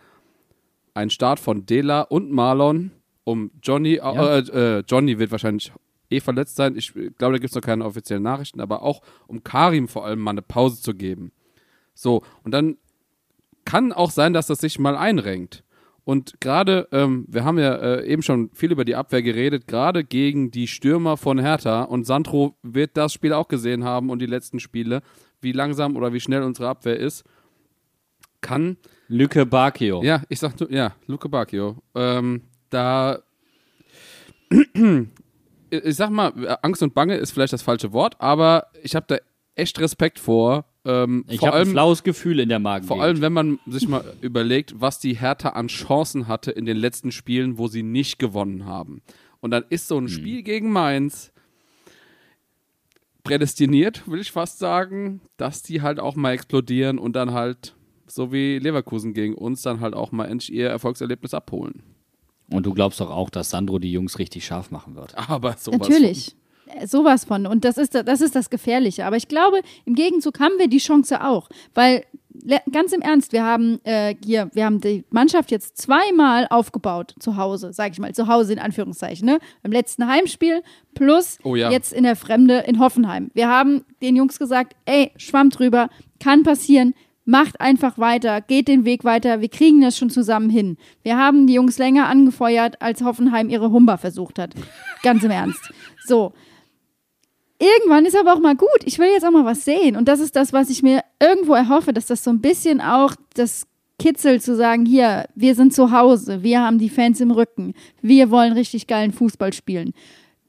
ein 0.95 1.11
Start 1.11 1.39
von 1.39 1.67
Dela 1.67 2.01
und 2.01 2.33
Marlon, 2.33 2.91
um 3.25 3.51
Johnny, 3.63 3.97
Ja. 3.97 4.39
äh, 4.39 4.79
äh, 4.79 4.85
Johnny 4.89 5.19
wird 5.19 5.31
wahrscheinlich 5.31 5.71
eh 6.11 6.21
verletzt 6.21 6.57
sein. 6.57 6.77
Ich 6.77 6.93
glaube, 6.95 7.15
da 7.19 7.33
gibt 7.33 7.45
es 7.51 7.55
noch 7.55 7.63
keine 7.63 7.85
offiziellen 7.85 8.23
Nachrichten, 8.23 8.61
aber 8.61 8.83
auch 8.83 9.03
um 9.27 9.45
Karim 9.45 9.89
vor 9.89 10.07
allem 10.07 10.21
mal 10.21 10.31
eine 10.31 10.43
Pause 10.43 10.81
zu 10.81 10.95
geben. 10.95 11.33
So, 11.95 12.23
und 12.43 12.53
dann 12.53 12.77
kann 13.65 13.93
auch 13.93 14.11
sein, 14.11 14.33
dass 14.33 14.47
das 14.47 14.59
sich 14.59 14.79
mal 14.79 14.97
einrenkt. 14.97 15.65
Und 16.05 16.41
gerade, 16.41 16.87
ähm, 16.93 17.25
wir 17.29 17.45
haben 17.45 17.59
ja 17.59 17.75
äh, 17.75 18.07
eben 18.07 18.23
schon 18.23 18.51
viel 18.53 18.71
über 18.71 18.85
die 18.85 18.95
Abwehr 18.95 19.23
geredet, 19.23 19.67
gerade 19.67 20.05
gegen 20.05 20.53
die 20.53 20.69
Stürmer 20.69 21.17
von 21.17 21.41
Hertha. 21.41 21.83
Und 21.83 22.07
Sandro 22.07 22.55
wird 22.63 22.97
das 22.97 23.13
Spiel 23.13 23.33
auch 23.33 23.49
gesehen 23.49 23.83
haben 23.83 24.09
und 24.11 24.21
die 24.21 24.27
letzten 24.27 24.61
Spiele, 24.61 25.03
wie 25.41 25.53
langsam 25.53 25.97
oder 25.97 26.13
wie 26.13 26.21
schnell 26.21 26.43
unsere 26.43 26.69
Abwehr 26.69 26.99
ist. 26.99 27.25
Kann, 28.41 28.77
Lücke 29.09 29.47
Bakio. 29.47 30.03
ja, 30.03 30.23
ich 30.29 30.39
sag 30.39 30.59
nur, 30.61 30.71
ja, 30.71 30.95
Luke 31.07 31.29
Bacchio. 31.29 31.77
Ähm, 31.95 32.43
da, 32.71 33.19
ich 35.71 35.97
sag 35.97 36.11
mal, 36.11 36.59
Angst 36.63 36.83
und 36.83 36.95
Bange 36.95 37.17
ist 37.17 37.33
vielleicht 37.33 37.53
das 37.53 37.63
falsche 37.63 37.93
Wort, 37.93 38.21
aber 38.21 38.67
ich 38.83 38.95
habe 38.95 39.07
da 39.09 39.17
echt 39.55 39.79
Respekt 39.81 40.19
vor. 40.19 40.67
Ähm, 40.85 41.25
Ich 41.29 41.45
habe 41.45 41.57
ein 41.57 41.67
flaues 41.67 42.03
Gefühl 42.03 42.41
in 42.41 42.49
der 42.49 42.59
Magen. 42.59 42.87
vor 42.87 43.03
allem, 43.03 43.21
wenn 43.21 43.33
man 43.33 43.59
sich 43.67 43.89
mal 43.89 44.05
überlegt, 44.21 44.75
was 44.81 44.99
die 45.01 45.15
Hertha 45.17 45.51
an 45.51 45.69
Chancen 45.69 46.29
hatte 46.29 46.51
in 46.53 46.67
den 46.67 46.77
letzten 46.77 47.11
Spielen, 47.11 47.59
wo 47.59 47.67
sie 47.69 47.83
nicht 47.83 48.19
gewonnen 48.19 48.67
haben. 48.67 49.03
Und 49.41 49.51
dann 49.51 49.65
ist 49.69 49.89
so 49.89 49.99
ein 49.99 50.09
Spiel 50.09 50.43
gegen 50.43 50.71
Mainz 50.71 51.33
prädestiniert, 53.27 54.09
will 54.11 54.21
ich 54.21 54.33
fast 54.33 54.59
sagen, 54.59 55.21
dass 55.37 55.63
die 55.63 55.83
halt 55.83 56.01
auch 56.01 56.17
mal 56.17 56.33
explodieren 56.33 56.99
und 56.99 57.15
dann 57.15 57.33
halt, 57.33 57.75
so 58.07 58.33
wie 58.33 58.59
Leverkusen 58.59 59.15
gegen 59.15 59.35
uns, 59.35 59.63
dann 59.63 59.81
halt 59.81 59.95
auch 59.95 60.13
mal 60.13 60.27
endlich 60.27 60.53
ihr 60.53 60.69
Erfolgserlebnis 60.69 61.35
abholen. 61.35 61.83
Und 62.51 62.65
du 62.65 62.73
glaubst 62.73 63.01
doch 63.01 63.11
auch, 63.11 63.31
dass 63.31 63.51
Sandro 63.51 63.79
die 63.79 63.91
Jungs 63.91 64.19
richtig 64.19 64.47
scharf 64.47 64.71
machen 64.71 64.95
wird. 64.95 65.17
Aber 65.29 65.57
sowas. 65.59 65.89
Natürlich. 65.89 66.37
Äh, 66.67 66.87
Sowas 66.87 67.25
von. 67.25 67.47
Und 67.47 67.65
das 67.65 67.79
ist, 67.79 67.95
das 67.95 68.21
ist 68.21 68.35
das 68.35 68.51
Gefährliche. 68.51 69.05
Aber 69.05 69.17
ich 69.17 69.29
glaube, 69.29 69.61
im 69.85 69.95
Gegenzug 69.95 70.41
haben 70.41 70.59
wir 70.59 70.69
die 70.69 70.79
Chance 70.79 71.25
auch. 71.25 71.49
Weil, 71.75 72.05
ganz 72.73 72.93
im 72.93 73.01
Ernst, 73.01 73.33
wir 73.33 73.45
haben 73.45 73.81
äh, 73.85 74.15
hier, 74.25 74.51
wir 74.53 74.65
haben 74.65 74.81
die 74.81 75.05
Mannschaft 75.11 75.51
jetzt 75.51 75.77
zweimal 75.79 76.47
aufgebaut 76.51 77.15
zu 77.19 77.37
Hause, 77.37 77.73
sag 77.73 77.93
ich 77.93 77.99
mal, 77.99 78.15
zu 78.15 78.27
Hause 78.29 78.53
in 78.53 78.59
Anführungszeichen, 78.59 79.27
ne? 79.27 79.39
Beim 79.63 79.73
letzten 79.73 80.07
Heimspiel 80.07 80.63
plus 80.95 81.39
Oh 81.43 81.57
ja. 81.57 81.71
jetzt 81.71 81.93
in 81.93 82.05
der 82.05 82.17
Fremde 82.17 82.59
in 82.67 82.79
Hoffenheim. 82.79 83.31
Wir 83.35 83.49
haben 83.49 83.85
den 84.03 84.17
Jungs 84.17 84.39
gesagt, 84.39 84.75
ey, 84.85 85.13
schwamm 85.17 85.51
drüber, 85.51 85.89
kann 86.21 86.43
passieren. 86.43 86.95
Macht 87.29 87.61
einfach 87.61 87.99
weiter, 87.99 88.41
geht 88.41 88.69
den 88.69 88.85
Weg 88.85 89.03
weiter, 89.03 89.41
wir 89.41 89.49
kriegen 89.49 89.81
das 89.81 89.99
schon 89.99 90.11
zusammen 90.11 90.49
hin. 90.49 90.77
Wir 91.03 91.17
haben 91.19 91.49
die 91.49 91.55
Jungs 91.55 91.77
länger 91.77 92.07
angefeuert, 92.07 92.81
als 92.81 93.03
Hoffenheim 93.03 93.49
ihre 93.49 93.73
Humba 93.73 93.97
versucht 93.97 94.39
hat. 94.39 94.55
Ganz 95.03 95.25
im 95.25 95.33
Ernst. 95.33 95.73
So, 96.07 96.35
irgendwann 97.59 98.07
ist 98.07 98.17
aber 98.17 98.35
auch 98.35 98.41
mal 98.41 98.57
gut. 98.57 98.69
Ich 98.85 98.99
will 98.99 99.09
jetzt 99.09 99.25
auch 99.25 99.31
mal 99.31 99.45
was 99.45 99.65
sehen. 99.65 99.97
Und 99.97 100.09
das 100.09 100.21
ist 100.21 100.37
das, 100.37 100.53
was 100.53 100.71
ich 100.71 100.83
mir 100.83 101.03
irgendwo 101.21 101.55
erhoffe, 101.55 101.93
dass 101.93 102.07
das 102.07 102.25
so 102.25 102.31
ein 102.31 102.41
bisschen 102.41 102.81
auch 102.81 103.15
das 103.35 103.67
kitzelt, 103.99 104.43
zu 104.43 104.55
sagen, 104.57 104.85
hier, 104.85 105.27
wir 105.35 105.55
sind 105.55 105.73
zu 105.75 105.91
Hause, 105.91 106.43
wir 106.43 106.61
haben 106.61 106.79
die 106.79 106.91
Fans 106.91 107.21
im 107.21 107.31
Rücken, 107.31 107.73
wir 108.03 108.31
wollen 108.31 108.53
richtig 108.53 108.87
geilen 108.87 109.13
Fußball 109.13 109.53
spielen. 109.53 109.93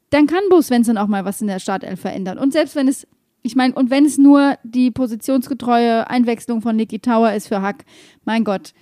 Dann 0.10 0.28
kann 0.28 0.44
Bo 0.50 0.62
Svensson 0.62 0.98
auch 0.98 1.08
mal 1.08 1.26
was 1.26 1.42
in 1.42 1.48
der 1.48 1.60
Startelf 1.60 2.02
verändern. 2.02 2.38
Und 2.38 2.54
selbst 2.54 2.76
wenn 2.76 2.88
es, 2.88 3.08
ich 3.44 3.56
meine, 3.56 3.74
und 3.74 3.90
wenn 3.90 4.06
es 4.06 4.18
nur 4.18 4.58
die 4.64 4.92
positionsgetreue 4.92 6.10
Einwechslung 6.10 6.62
von 6.62 6.76
Niki 6.76 7.00
Tower 7.00 7.34
ist 7.34 7.48
für 7.48 7.62
Hack, 7.62 7.86
mein 8.26 8.44
Gott. 8.44 8.74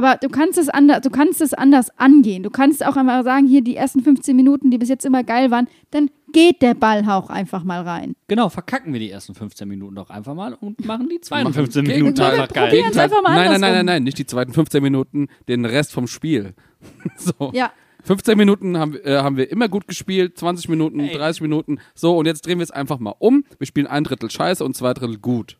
Aber 0.00 0.16
du 0.16 0.30
kannst 0.30 0.56
es 0.56 0.70
anders, 0.70 1.02
du 1.02 1.10
kannst 1.10 1.42
es 1.42 1.52
anders 1.52 1.90
angehen. 1.98 2.42
Du 2.42 2.48
kannst 2.48 2.82
auch 2.86 2.96
einmal 2.96 3.22
sagen, 3.22 3.46
hier 3.46 3.60
die 3.60 3.76
ersten 3.76 4.00
15 4.02 4.34
Minuten, 4.34 4.70
die 4.70 4.78
bis 4.78 4.88
jetzt 4.88 5.04
immer 5.04 5.22
geil 5.24 5.50
waren, 5.50 5.68
dann 5.90 6.08
geht 6.32 6.62
der 6.62 6.72
Ballhauch 6.72 7.28
einfach 7.28 7.64
mal 7.64 7.82
rein. 7.82 8.14
Genau, 8.26 8.48
verkacken 8.48 8.94
wir 8.94 9.00
die 9.00 9.10
ersten 9.10 9.34
15 9.34 9.68
Minuten 9.68 9.96
doch 9.96 10.08
einfach 10.08 10.34
mal 10.34 10.54
und 10.54 10.82
machen 10.86 11.10
die 11.10 11.20
zweiten 11.20 11.52
15 11.52 11.84
Gegen- 11.84 11.98
Minuten 11.98 12.16
Wir 12.18 12.26
einfach 12.32 12.48
geil. 12.48 12.82
einfach 12.82 13.22
mal 13.22 13.34
nein, 13.34 13.50
nein, 13.50 13.60
nein, 13.60 13.72
nein, 13.74 13.84
nein, 13.84 14.02
nicht 14.04 14.16
die 14.16 14.24
zweiten 14.24 14.54
15 14.54 14.82
Minuten, 14.82 15.28
den 15.48 15.66
Rest 15.66 15.92
vom 15.92 16.06
Spiel. 16.06 16.54
so. 17.18 17.50
Ja, 17.52 17.70
15 18.04 18.38
Minuten 18.38 18.78
haben, 18.78 18.96
äh, 19.04 19.18
haben 19.18 19.36
wir 19.36 19.50
immer 19.50 19.68
gut 19.68 19.86
gespielt, 19.86 20.38
20 20.38 20.70
Minuten, 20.70 21.10
30 21.10 21.42
Minuten. 21.42 21.78
So, 21.94 22.16
und 22.16 22.24
jetzt 22.24 22.46
drehen 22.46 22.56
wir 22.58 22.64
es 22.64 22.70
einfach 22.70 22.98
mal 23.00 23.14
um. 23.18 23.44
Wir 23.58 23.66
spielen 23.66 23.86
ein 23.86 24.04
Drittel 24.04 24.30
scheiße 24.30 24.64
und 24.64 24.74
zwei 24.74 24.94
Drittel 24.94 25.18
gut. 25.18 25.58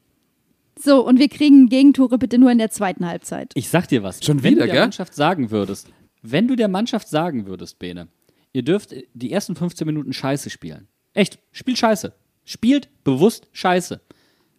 So, 0.83 1.07
und 1.07 1.19
wir 1.19 1.29
kriegen 1.29 1.69
Gegentore 1.69 2.19
bitte 2.19 2.39
nur 2.39 2.51
in 2.51 2.59
der 2.59 2.71
zweiten 2.71 3.07
Halbzeit. 3.07 3.53
Ich 3.55 3.69
sag 3.69 3.89
dir 3.89 4.03
was. 4.03 4.25
Schon 4.25 4.43
wenn 4.43 4.53
wieder, 4.53 4.63
du 4.63 4.67
der 4.67 4.75
gell? 4.75 4.83
Mannschaft 4.83 5.15
sagen 5.15 5.51
würdest, 5.51 5.89
wenn 6.23 6.49
du 6.49 6.57
der 6.57 6.69
Mannschaft 6.69 7.09
sagen 7.09 7.47
würdest, 7.47 7.79
Bene, 7.79 8.09
ihr 8.53 8.63
dürft 8.63 8.95
die 9.15 9.33
ersten 9.33 9.57
15 9.57 9.87
Minuten 9.87 10.13
Scheiße 10.13 10.51
spielen. 10.51 10.89
Echt, 11.15 11.39
spielt 11.53 11.79
Scheiße. 11.79 12.13
Spielt 12.45 12.89
bewusst 13.05 13.49
Scheiße. 13.53 14.01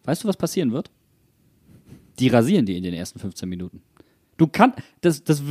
Weißt 0.04 0.24
du, 0.24 0.28
was 0.28 0.38
passieren 0.38 0.72
wird? 0.72 0.90
Die 2.20 2.28
rasieren 2.28 2.66
die 2.66 2.78
in 2.78 2.84
den 2.84 2.94
ersten 2.94 3.20
15 3.20 3.48
Minuten. 3.48 3.82
Du 4.38 4.48
kannst, 4.48 4.80
das, 5.02 5.24
das, 5.24 5.44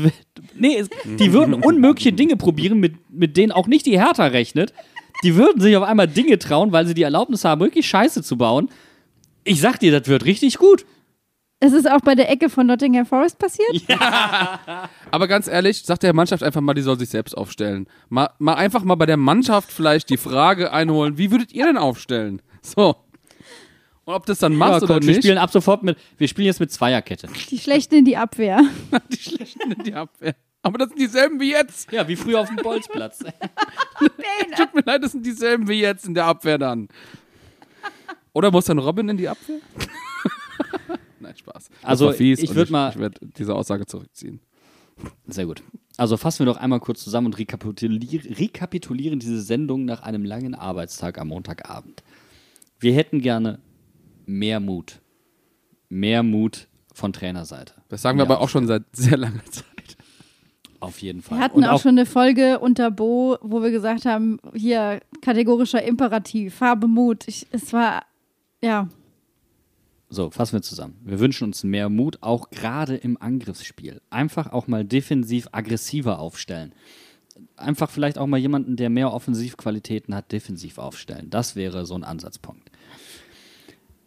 nee, 0.57 0.77
es, 0.77 0.91
die 1.05 1.33
würden 1.33 1.55
unmögliche 1.55 2.13
Dinge 2.13 2.37
probieren, 2.37 2.81
mit, 2.81 2.95
mit 3.11 3.37
denen 3.37 3.53
auch 3.53 3.69
nicht 3.69 3.87
die 3.87 3.99
Hertha 4.01 4.27
rechnet. 4.27 4.73
Die 5.23 5.37
würden 5.37 5.61
sich 5.61 5.77
auf 5.77 5.85
einmal 5.85 6.09
Dinge 6.09 6.39
trauen, 6.39 6.73
weil 6.73 6.87
sie 6.87 6.95
die 6.95 7.03
Erlaubnis 7.03 7.45
haben, 7.45 7.61
wirklich 7.61 7.87
Scheiße 7.89 8.23
zu 8.23 8.37
bauen. 8.37 8.69
Ich 9.51 9.61
sag 9.61 9.81
dir, 9.81 9.91
das 9.91 10.07
wird 10.07 10.27
richtig 10.27 10.59
gut. 10.59 10.87
Es 11.59 11.73
ist 11.73 11.91
auch 11.91 12.03
bei 12.03 12.15
der 12.15 12.31
Ecke 12.31 12.49
von 12.51 12.69
Nottingham 12.69 13.05
Forest 13.05 13.37
passiert. 13.41 13.69
Aber 15.11 15.27
ganz 15.27 15.49
ehrlich, 15.49 15.83
sagt 15.83 16.05
der 16.05 16.15
Mannschaft 16.15 16.45
einfach 16.45 16.61
mal, 16.61 16.75
die 16.75 16.83
soll 16.83 16.97
sich 17.01 17.09
selbst 17.09 17.37
aufstellen. 17.37 17.89
Mal, 18.09 18.31
mal 18.39 18.55
einfach 18.55 18.85
mal 18.85 18.95
bei 18.95 19.07
der 19.07 19.17
Mannschaft 19.17 19.73
vielleicht 19.73 20.09
die 20.09 20.19
Frage 20.19 20.73
einholen, 20.73 21.19
wie 21.19 21.33
würdet 21.33 21.53
ihr 21.53 21.67
denn 21.67 21.79
aufstellen? 21.79 22.41
So. 22.63 22.95
Und 24.05 24.15
ob 24.15 24.25
das 24.25 24.39
dann 24.39 24.53
Ja, 24.53 24.59
machst 24.59 24.85
oder 24.85 24.95
Coach, 24.95 25.07
wir 25.07 25.15
nicht, 25.15 25.25
spielen 25.25 25.39
ab 25.39 25.51
sofort 25.51 25.83
mit, 25.83 25.99
wir 26.17 26.29
spielen 26.29 26.47
jetzt 26.47 26.61
mit 26.61 26.71
Zweierkette. 26.71 27.27
Die 27.51 27.59
Schlechten 27.59 27.97
in 27.97 28.05
die 28.05 28.17
Abwehr. 28.17 28.63
die 29.13 29.19
Schlechten 29.19 29.73
in 29.73 29.83
die 29.83 29.95
Abwehr. 29.95 30.37
Aber 30.63 30.79
das 30.79 30.91
sind 30.91 31.01
dieselben 31.01 31.41
wie 31.41 31.51
jetzt. 31.51 31.91
Ja, 31.91 32.07
wie 32.07 32.15
früher 32.17 32.39
auf 32.39 32.49
dem 32.49 32.57
Bolzplatz. 32.57 33.19
Tut 34.57 34.75
mir 34.75 34.83
leid, 34.85 35.03
das 35.03 35.13
sind 35.13 35.27
dieselben 35.27 35.67
wie 35.69 35.81
jetzt 35.81 36.07
in 36.07 36.15
der 36.15 36.27
Abwehr 36.27 36.59
dann. 36.59 36.89
Oder 38.33 38.51
muss 38.51 38.65
dann 38.67 38.79
Robin 38.79 39.09
in 39.09 39.17
die 39.17 39.29
Abwehr? 39.29 39.59
Nein, 41.21 41.37
Spaß. 41.37 41.69
Das 41.69 41.85
Also, 41.85 42.07
war 42.07 42.13
fies 42.15 42.39
ich 42.41 42.51
und 42.51 42.57
würd 42.57 42.71
mal- 42.71 42.91
Ich 42.91 42.99
werde 42.99 43.21
diese 43.39 43.55
Aussage 43.55 43.87
zurückziehen. 43.87 44.41
Sehr 45.27 45.47
gut. 45.47 45.63
Also 45.97 46.17
fassen 46.17 46.41
wir 46.41 46.47
doch 46.47 46.59
einmal 46.59 46.81
kurz 46.81 47.03
zusammen 47.03 47.27
und 47.27 47.39
rekapitulier 47.39 48.23
rekapitulieren 48.39 49.19
diese 49.19 49.41
Sendung 49.41 49.85
nach 49.85 50.03
einem 50.03 50.25
langen 50.25 50.55
Arbeitstag 50.55 51.19
am 51.19 51.29
Montagabend. 51.29 52.03
Wir 52.79 52.95
hätten 52.95 53.21
gerne 53.21 53.61
mehr 54.27 54.61
Mut. 54.61 55.01
Mehr 55.89 56.23
Mut 56.23 56.69
von 56.95 57.13
Trainerseite. 57.13 57.75
Das 57.89 58.03
sagen 58.03 58.19
wir 58.19 58.25
Mehr 58.27 58.37
aber 58.37 58.45
auch 58.45 58.49
schon 58.49 58.67
seit 58.67 58.85
sehr 58.93 59.17
langer 59.17 59.45
Zeit. 59.47 59.65
Auf 60.81 60.99
jeden 61.03 61.21
Fall. 61.21 61.39
Wir 61.39 61.45
hatten 61.45 61.59
Und 61.59 61.65
auch, 61.65 61.81
schon 61.83 61.91
eine 61.99 62.07
Folge 62.07 62.59
unter 62.59 62.91
Bo, 62.91 63.37
wo 63.43 63.63
wir 63.63 63.71
gesagt 63.71 64.07
haben, 64.07 64.39
hier 64.55 65.01
kategorischer 65.21 65.83
Imperativ, 65.83 66.55
Farbe 66.55 66.89
Mut. 66.89 67.25
Ich, 67.29 67.47
es 67.51 67.73
war, 67.75 68.03
ja, 68.63 68.89
So, 70.13 70.29
fassen 70.31 70.55
wir 70.55 70.63
zusammen. 70.63 70.97
Wir 71.05 71.21
wünschen 71.21 71.45
uns 71.45 71.63
mehr 71.63 71.89
Mut, 71.89 72.19
auch 72.21 72.51
gerade 72.51 72.97
im 72.97 73.17
Angriffsspiel. 73.21 74.01
Einfach 74.11 74.53
auch 74.53 74.67
mal 74.67 74.85
defensiv 74.85 75.49
aggressiver 75.53 76.19
aufstellen. 76.19 76.73
Einfach 77.57 77.91
vielleicht 77.91 78.19
auch 78.19 78.27
mal 78.27 78.37
jemanden, 78.39 78.75
der 78.75 78.91
mehr 78.91 79.13
Offensivqualitäten 79.13 80.13
hat, 80.15 80.33
defensiv 80.33 80.79
aufstellen. 80.79 81.31
Das 81.31 81.55
wäre 81.55 81.87
so 81.87 81.95
ein 81.95 82.03
Ansatzpunkt. 82.03 82.71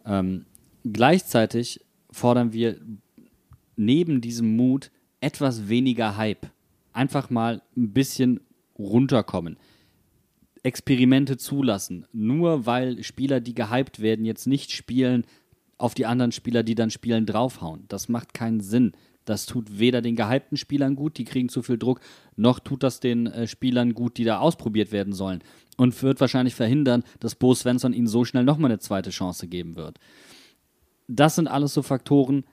Ähm, 0.04 0.44
gleichzeitig 0.84 1.80
fordern 2.10 2.52
wir 2.52 2.78
neben 3.76 4.20
diesem 4.20 4.56
Mut 4.56 4.90
etwas 5.20 5.68
weniger 5.70 6.18
Hype. 6.18 6.46
Einfach 6.92 7.30
mal 7.30 7.62
ein 7.76 7.94
bisschen 7.94 8.40
runterkommen. 8.78 9.56
Experimente 10.64 11.36
zulassen. 11.36 12.06
Nur 12.12 12.66
weil 12.66 13.04
Spieler, 13.04 13.40
die 13.40 13.54
gehypt 13.54 14.00
werden, 14.00 14.24
jetzt 14.24 14.46
nicht 14.46 14.72
spielen, 14.72 15.24
auf 15.78 15.94
die 15.94 16.06
anderen 16.06 16.32
Spieler, 16.32 16.62
die 16.62 16.74
dann 16.74 16.90
spielen, 16.90 17.26
draufhauen. 17.26 17.84
Das 17.88 18.08
macht 18.08 18.34
keinen 18.34 18.60
Sinn. 18.60 18.92
Das 19.24 19.46
tut 19.46 19.78
weder 19.78 20.02
den 20.02 20.16
gehypten 20.16 20.56
Spielern 20.56 20.96
gut, 20.96 21.16
die 21.18 21.24
kriegen 21.24 21.48
zu 21.48 21.62
viel 21.62 21.78
Druck, 21.78 22.00
noch 22.36 22.60
tut 22.60 22.82
das 22.82 23.00
den 23.00 23.26
äh, 23.26 23.46
Spielern 23.46 23.94
gut, 23.94 24.18
die 24.18 24.24
da 24.24 24.38
ausprobiert 24.38 24.92
werden 24.92 25.12
sollen. 25.12 25.42
Und 25.76 26.00
wird 26.02 26.20
wahrscheinlich 26.20 26.54
verhindern, 26.54 27.04
dass 27.20 27.34
Bo 27.34 27.54
Svensson 27.54 27.94
ihnen 27.94 28.06
so 28.06 28.24
schnell 28.24 28.44
nochmal 28.44 28.70
eine 28.70 28.80
zweite 28.80 29.10
Chance 29.10 29.48
geben 29.48 29.76
wird. 29.76 29.98
Das 31.08 31.36
sind 31.36 31.48
alles 31.48 31.74
so 31.74 31.82
Faktoren, 31.82 32.44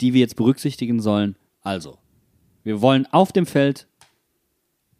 die 0.00 0.14
wir 0.14 0.20
jetzt 0.20 0.36
berücksichtigen 0.36 1.00
sollen. 1.00 1.36
Also, 1.62 1.98
wir 2.64 2.80
wollen 2.80 3.06
auf 3.06 3.32
dem 3.32 3.46
Feld 3.46 3.86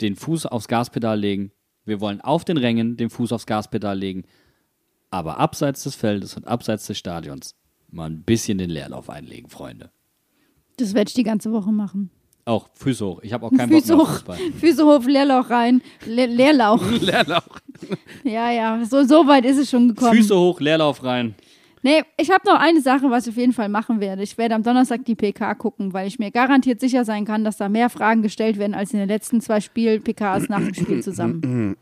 den 0.00 0.16
Fuß 0.16 0.46
aufs 0.46 0.68
Gaspedal 0.68 1.18
legen. 1.18 1.52
Wir 1.84 2.00
wollen 2.00 2.20
auf 2.20 2.44
den 2.44 2.56
Rängen 2.56 2.96
den 2.96 3.10
Fuß 3.10 3.32
aufs 3.32 3.46
Gaspedal 3.46 3.98
legen. 3.98 4.24
Aber 5.10 5.38
abseits 5.38 5.82
des 5.82 5.94
Feldes 5.94 6.36
und 6.36 6.46
abseits 6.46 6.86
des 6.86 6.98
Stadions 6.98 7.54
mal 7.90 8.08
ein 8.08 8.22
bisschen 8.22 8.58
den 8.58 8.70
Leerlauf 8.70 9.10
einlegen, 9.10 9.50
Freunde. 9.50 9.90
Das 10.78 10.94
werde 10.94 11.08
ich 11.08 11.14
die 11.14 11.22
ganze 11.22 11.52
Woche 11.52 11.70
machen. 11.70 12.10
Auch 12.44 12.70
Füße 12.74 13.06
hoch. 13.06 13.20
Ich 13.22 13.32
habe 13.32 13.46
auch 13.46 13.50
keinen 13.50 13.70
Bock 13.70 13.80
Füße 13.80 13.94
mehr 13.94 14.02
auf 14.02 14.08
hoch, 14.08 14.14
Fußball. 14.14 14.38
Füße 14.60 14.84
hoch, 14.84 15.04
Leerlauch 15.04 15.50
rein. 15.50 15.82
Le 16.06 16.26
Leerlauch. 16.26 16.82
Leerlauf. 17.00 17.44
Ja, 18.24 18.50
ja, 18.50 18.84
so, 18.84 19.04
so 19.04 19.26
weit 19.26 19.44
ist 19.44 19.58
es 19.58 19.70
schon 19.70 19.88
gekommen. 19.88 20.14
Füße 20.16 20.36
hoch, 20.36 20.60
Leerlauf 20.60 21.04
rein. 21.04 21.34
Nee, 21.82 22.02
ich 22.16 22.30
habe 22.30 22.46
noch 22.46 22.60
eine 22.60 22.80
Sache, 22.80 23.10
was 23.10 23.26
ich 23.26 23.32
auf 23.32 23.36
jeden 23.36 23.52
Fall 23.52 23.68
machen 23.68 24.00
werde. 24.00 24.22
Ich 24.22 24.38
werde 24.38 24.54
am 24.54 24.62
Donnerstag 24.62 25.04
die 25.04 25.16
PK 25.16 25.54
gucken, 25.54 25.92
weil 25.92 26.06
ich 26.06 26.18
mir 26.20 26.30
garantiert 26.30 26.80
sicher 26.80 27.04
sein 27.04 27.24
kann, 27.24 27.42
dass 27.42 27.56
da 27.56 27.68
mehr 27.68 27.90
Fragen 27.90 28.22
gestellt 28.22 28.56
werden 28.56 28.74
als 28.74 28.92
in 28.92 29.00
den 29.00 29.08
letzten 29.08 29.40
zwei 29.40 29.60
Spiel-PKs 29.60 30.48
nach 30.48 30.60
dem 30.60 30.74
Spiel 30.74 31.02
zusammen. 31.02 31.76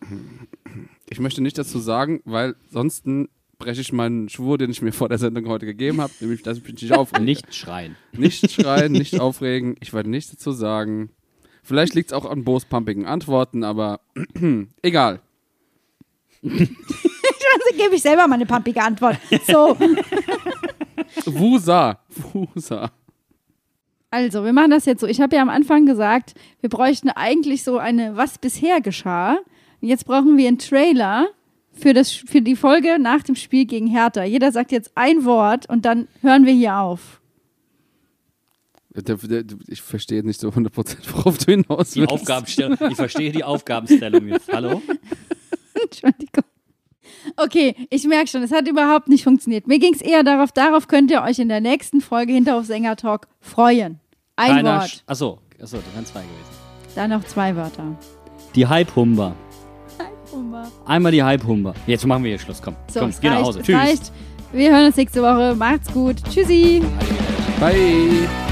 Ich 1.11 1.21
möchte 1.21 1.43
nicht 1.43 1.59
dazu 1.59 1.79
sagen, 1.79 2.23
weil 2.25 2.55
sonst 2.71 3.05
breche 3.59 3.81
ich 3.83 3.93
meinen 3.93 4.29
Schwur, 4.31 4.57
den 4.57 4.71
ich 4.71 4.81
mir 4.81 4.93
vor 4.93 5.09
der 5.09 5.19
Sendung 5.19 5.47
heute 5.49 5.67
gegeben 5.67 6.01
habe, 6.01 6.13
nämlich, 6.21 6.43
dass 6.43 6.57
ich 6.57 6.65
mich 6.65 6.81
nicht 6.81 6.93
aufrege. 6.93 7.23
Nicht 7.23 7.55
schreien. 7.55 7.97
Nicht 8.13 8.51
schreien, 8.51 8.93
nicht 8.93 9.21
aufregen. 9.21 9.77
Ich 9.81 9.93
werde 9.93 10.09
nichts 10.09 10.31
dazu 10.31 10.53
sagen. 10.53 11.11
Vielleicht 11.63 11.95
liegt 11.95 12.11
es 12.11 12.13
auch 12.15 12.25
an 12.25 12.43
Bo's 12.45 12.65
pumpigen 12.65 13.05
Antworten, 13.05 13.65
aber 13.65 14.01
egal. 14.83 15.21
Also 17.53 17.77
gebe 17.83 17.95
ich 17.97 18.03
selber 18.03 18.27
mal 18.29 18.37
eine 18.37 18.47
pumpige 18.47 18.83
Antwort. 18.83 19.19
So, 19.47 19.77
Wusa. 21.27 21.99
Wusa. 22.33 22.91
also, 24.11 24.45
wir 24.45 24.53
machen 24.53 24.71
das 24.71 24.85
jetzt 24.85 25.01
so. 25.01 25.07
Ich 25.07 25.21
habe 25.21 25.35
ja 25.37 25.43
am 25.43 25.49
Anfang 25.49 25.87
gesagt, 25.87 26.35
wir 26.61 26.71
bräuchten 26.71 27.11
eigentlich 27.11 27.65
so 27.65 27.79
eine 27.79 28.17
Was 28.17 28.39
bisher 28.39 28.81
geschah. 28.81 29.39
Und 29.81 29.89
jetzt 29.89 30.07
brauchen 30.07 30.37
wir 30.37 30.47
einen 30.49 30.59
Trailer 30.59 31.29
für, 31.73 31.95
das, 31.95 32.13
für 32.13 32.43
die 32.43 32.57
Folge 32.57 32.99
nach 32.99 33.23
dem 33.23 33.35
Spiel 33.35 33.65
gegen 33.65 33.87
Hertha. 33.87 34.25
Jeder 34.25 34.53
sagt 34.53 34.73
jetzt 34.73 34.93
ein 34.95 35.25
Wort 35.25 35.69
und 35.69 35.85
dann 35.85 36.07
hören 36.21 36.47
wir 36.47 36.53
hier 36.53 36.77
auf. 36.77 37.21
Ich 39.69 39.83
verstehe 39.83 40.25
nicht 40.25 40.41
so 40.41 40.49
100%, 40.49 40.97
worauf 41.13 41.39
du 41.39 41.53
hinaus 41.53 41.93
Die 41.93 42.01
willst. 42.01 42.13
Aufgabenstellung. 42.13 42.77
Ich 42.91 42.97
verstehe 42.97 43.31
die 43.31 43.45
Aufgabenstellung 43.45 44.27
jetzt. 44.29 44.53
Hallo? 44.53 44.83
Entschuldigung. 45.83 46.45
Okay, 47.37 47.75
ich 47.91 48.05
merke 48.07 48.27
schon, 48.29 48.43
es 48.43 48.53
hat 48.53 48.67
überhaupt 48.69 49.09
nicht 49.09 49.25
funktioniert. 49.25 49.67
Mir 49.67 49.79
ging 49.79 49.95
es 49.95 50.01
eher 50.01 50.23
darauf, 50.23 50.53
darauf 50.53 50.89
könnt 50.89 51.11
ihr 51.11 51.23
euch 51.23 51.39
in 51.39 51.49
der 51.49 51.61
nächsten 51.61 52.01
Folge 52.01 52.33
Hinterhof 52.33 52.65
Sänger 52.67 52.97
Talk 52.97 53.29
freuen. 53.41 54.01
Ein 54.37 54.51
Keiner 54.57 54.81
Wort, 54.81 55.03
Achso, 55.07 55.39
achso, 55.61 55.77
das 55.79 55.95
wären 55.95 56.07
zwei 56.07 56.21
gewesen. 56.21 56.95
dann 56.95 57.11
noch 57.11 57.25
zwei 57.25 57.55
Wörter. 57.57 57.85
Die 58.55 58.67
Hype-Humber. 58.67 59.35
Einmal 60.87 61.13
die 61.13 61.23
Hype-Humber. 61.23 61.75
Jetzt 61.87 62.07
machen 62.07 62.23
wir 62.25 62.31
hier 62.31 62.39
Schluss. 62.39 62.63
Komm, 62.63 62.75
So, 62.91 63.01
komm, 63.01 63.13
geh 63.21 63.29
nach 63.31 63.43
Hause. 63.43 63.63
Tschüss. 63.63 63.75
reicht. 63.77 64.13
Wir 64.53 64.73
hören 64.73 64.87
uns 64.87 64.97
nächste 64.97 65.23
Woche. 65.23 65.55
Macht's 65.57 65.93
gut. 65.93 66.17
Tschüssi. 66.33 66.83
Bye. 67.61 68.50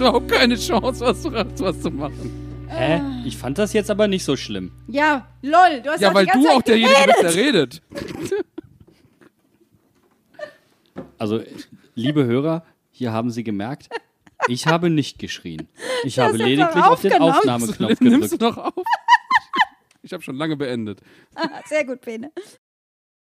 War 0.00 0.14
auch 0.14 0.26
keine 0.26 0.56
Chance, 0.56 1.00
was, 1.04 1.24
was 1.24 1.80
zu 1.80 1.90
machen. 1.90 2.66
Hä? 2.68 3.00
Ich 3.24 3.36
fand 3.36 3.58
das 3.58 3.72
jetzt 3.72 3.90
aber 3.90 4.08
nicht 4.08 4.24
so 4.24 4.36
schlimm. 4.36 4.72
Ja, 4.88 5.28
lol. 5.42 5.80
Du 5.82 5.90
hast 5.90 6.00
Ja, 6.00 6.08
doch 6.08 6.14
weil 6.16 6.26
die 6.26 6.32
ganze 6.32 6.48
du 6.48 6.54
auch 6.54 6.62
derjenige 6.62 6.96
bist, 7.06 7.22
der 7.22 7.34
redet. 7.34 7.82
Also, 11.18 11.42
liebe 11.94 12.24
Hörer, 12.24 12.64
hier 12.90 13.12
haben 13.12 13.30
Sie 13.30 13.44
gemerkt, 13.44 13.88
ich 14.48 14.66
habe 14.66 14.90
nicht 14.90 15.18
geschrien. 15.18 15.68
Ich 16.04 16.18
habe 16.18 16.32
hast 16.34 16.38
lediglich 16.38 16.68
doch 16.74 16.86
auf 16.92 17.00
den 17.00 17.12
aufgenommen. 17.12 17.32
Aufnahmeknopf 17.38 18.00
Nimmst 18.00 18.32
gedrückt. 18.32 18.42
du 18.42 18.46
noch 18.46 18.58
auf? 18.58 18.84
Ich 20.02 20.12
habe 20.12 20.22
schon 20.22 20.36
lange 20.36 20.56
beendet. 20.56 21.00
Sehr 21.66 21.84
gut, 21.84 22.00
Bene. 22.02 22.30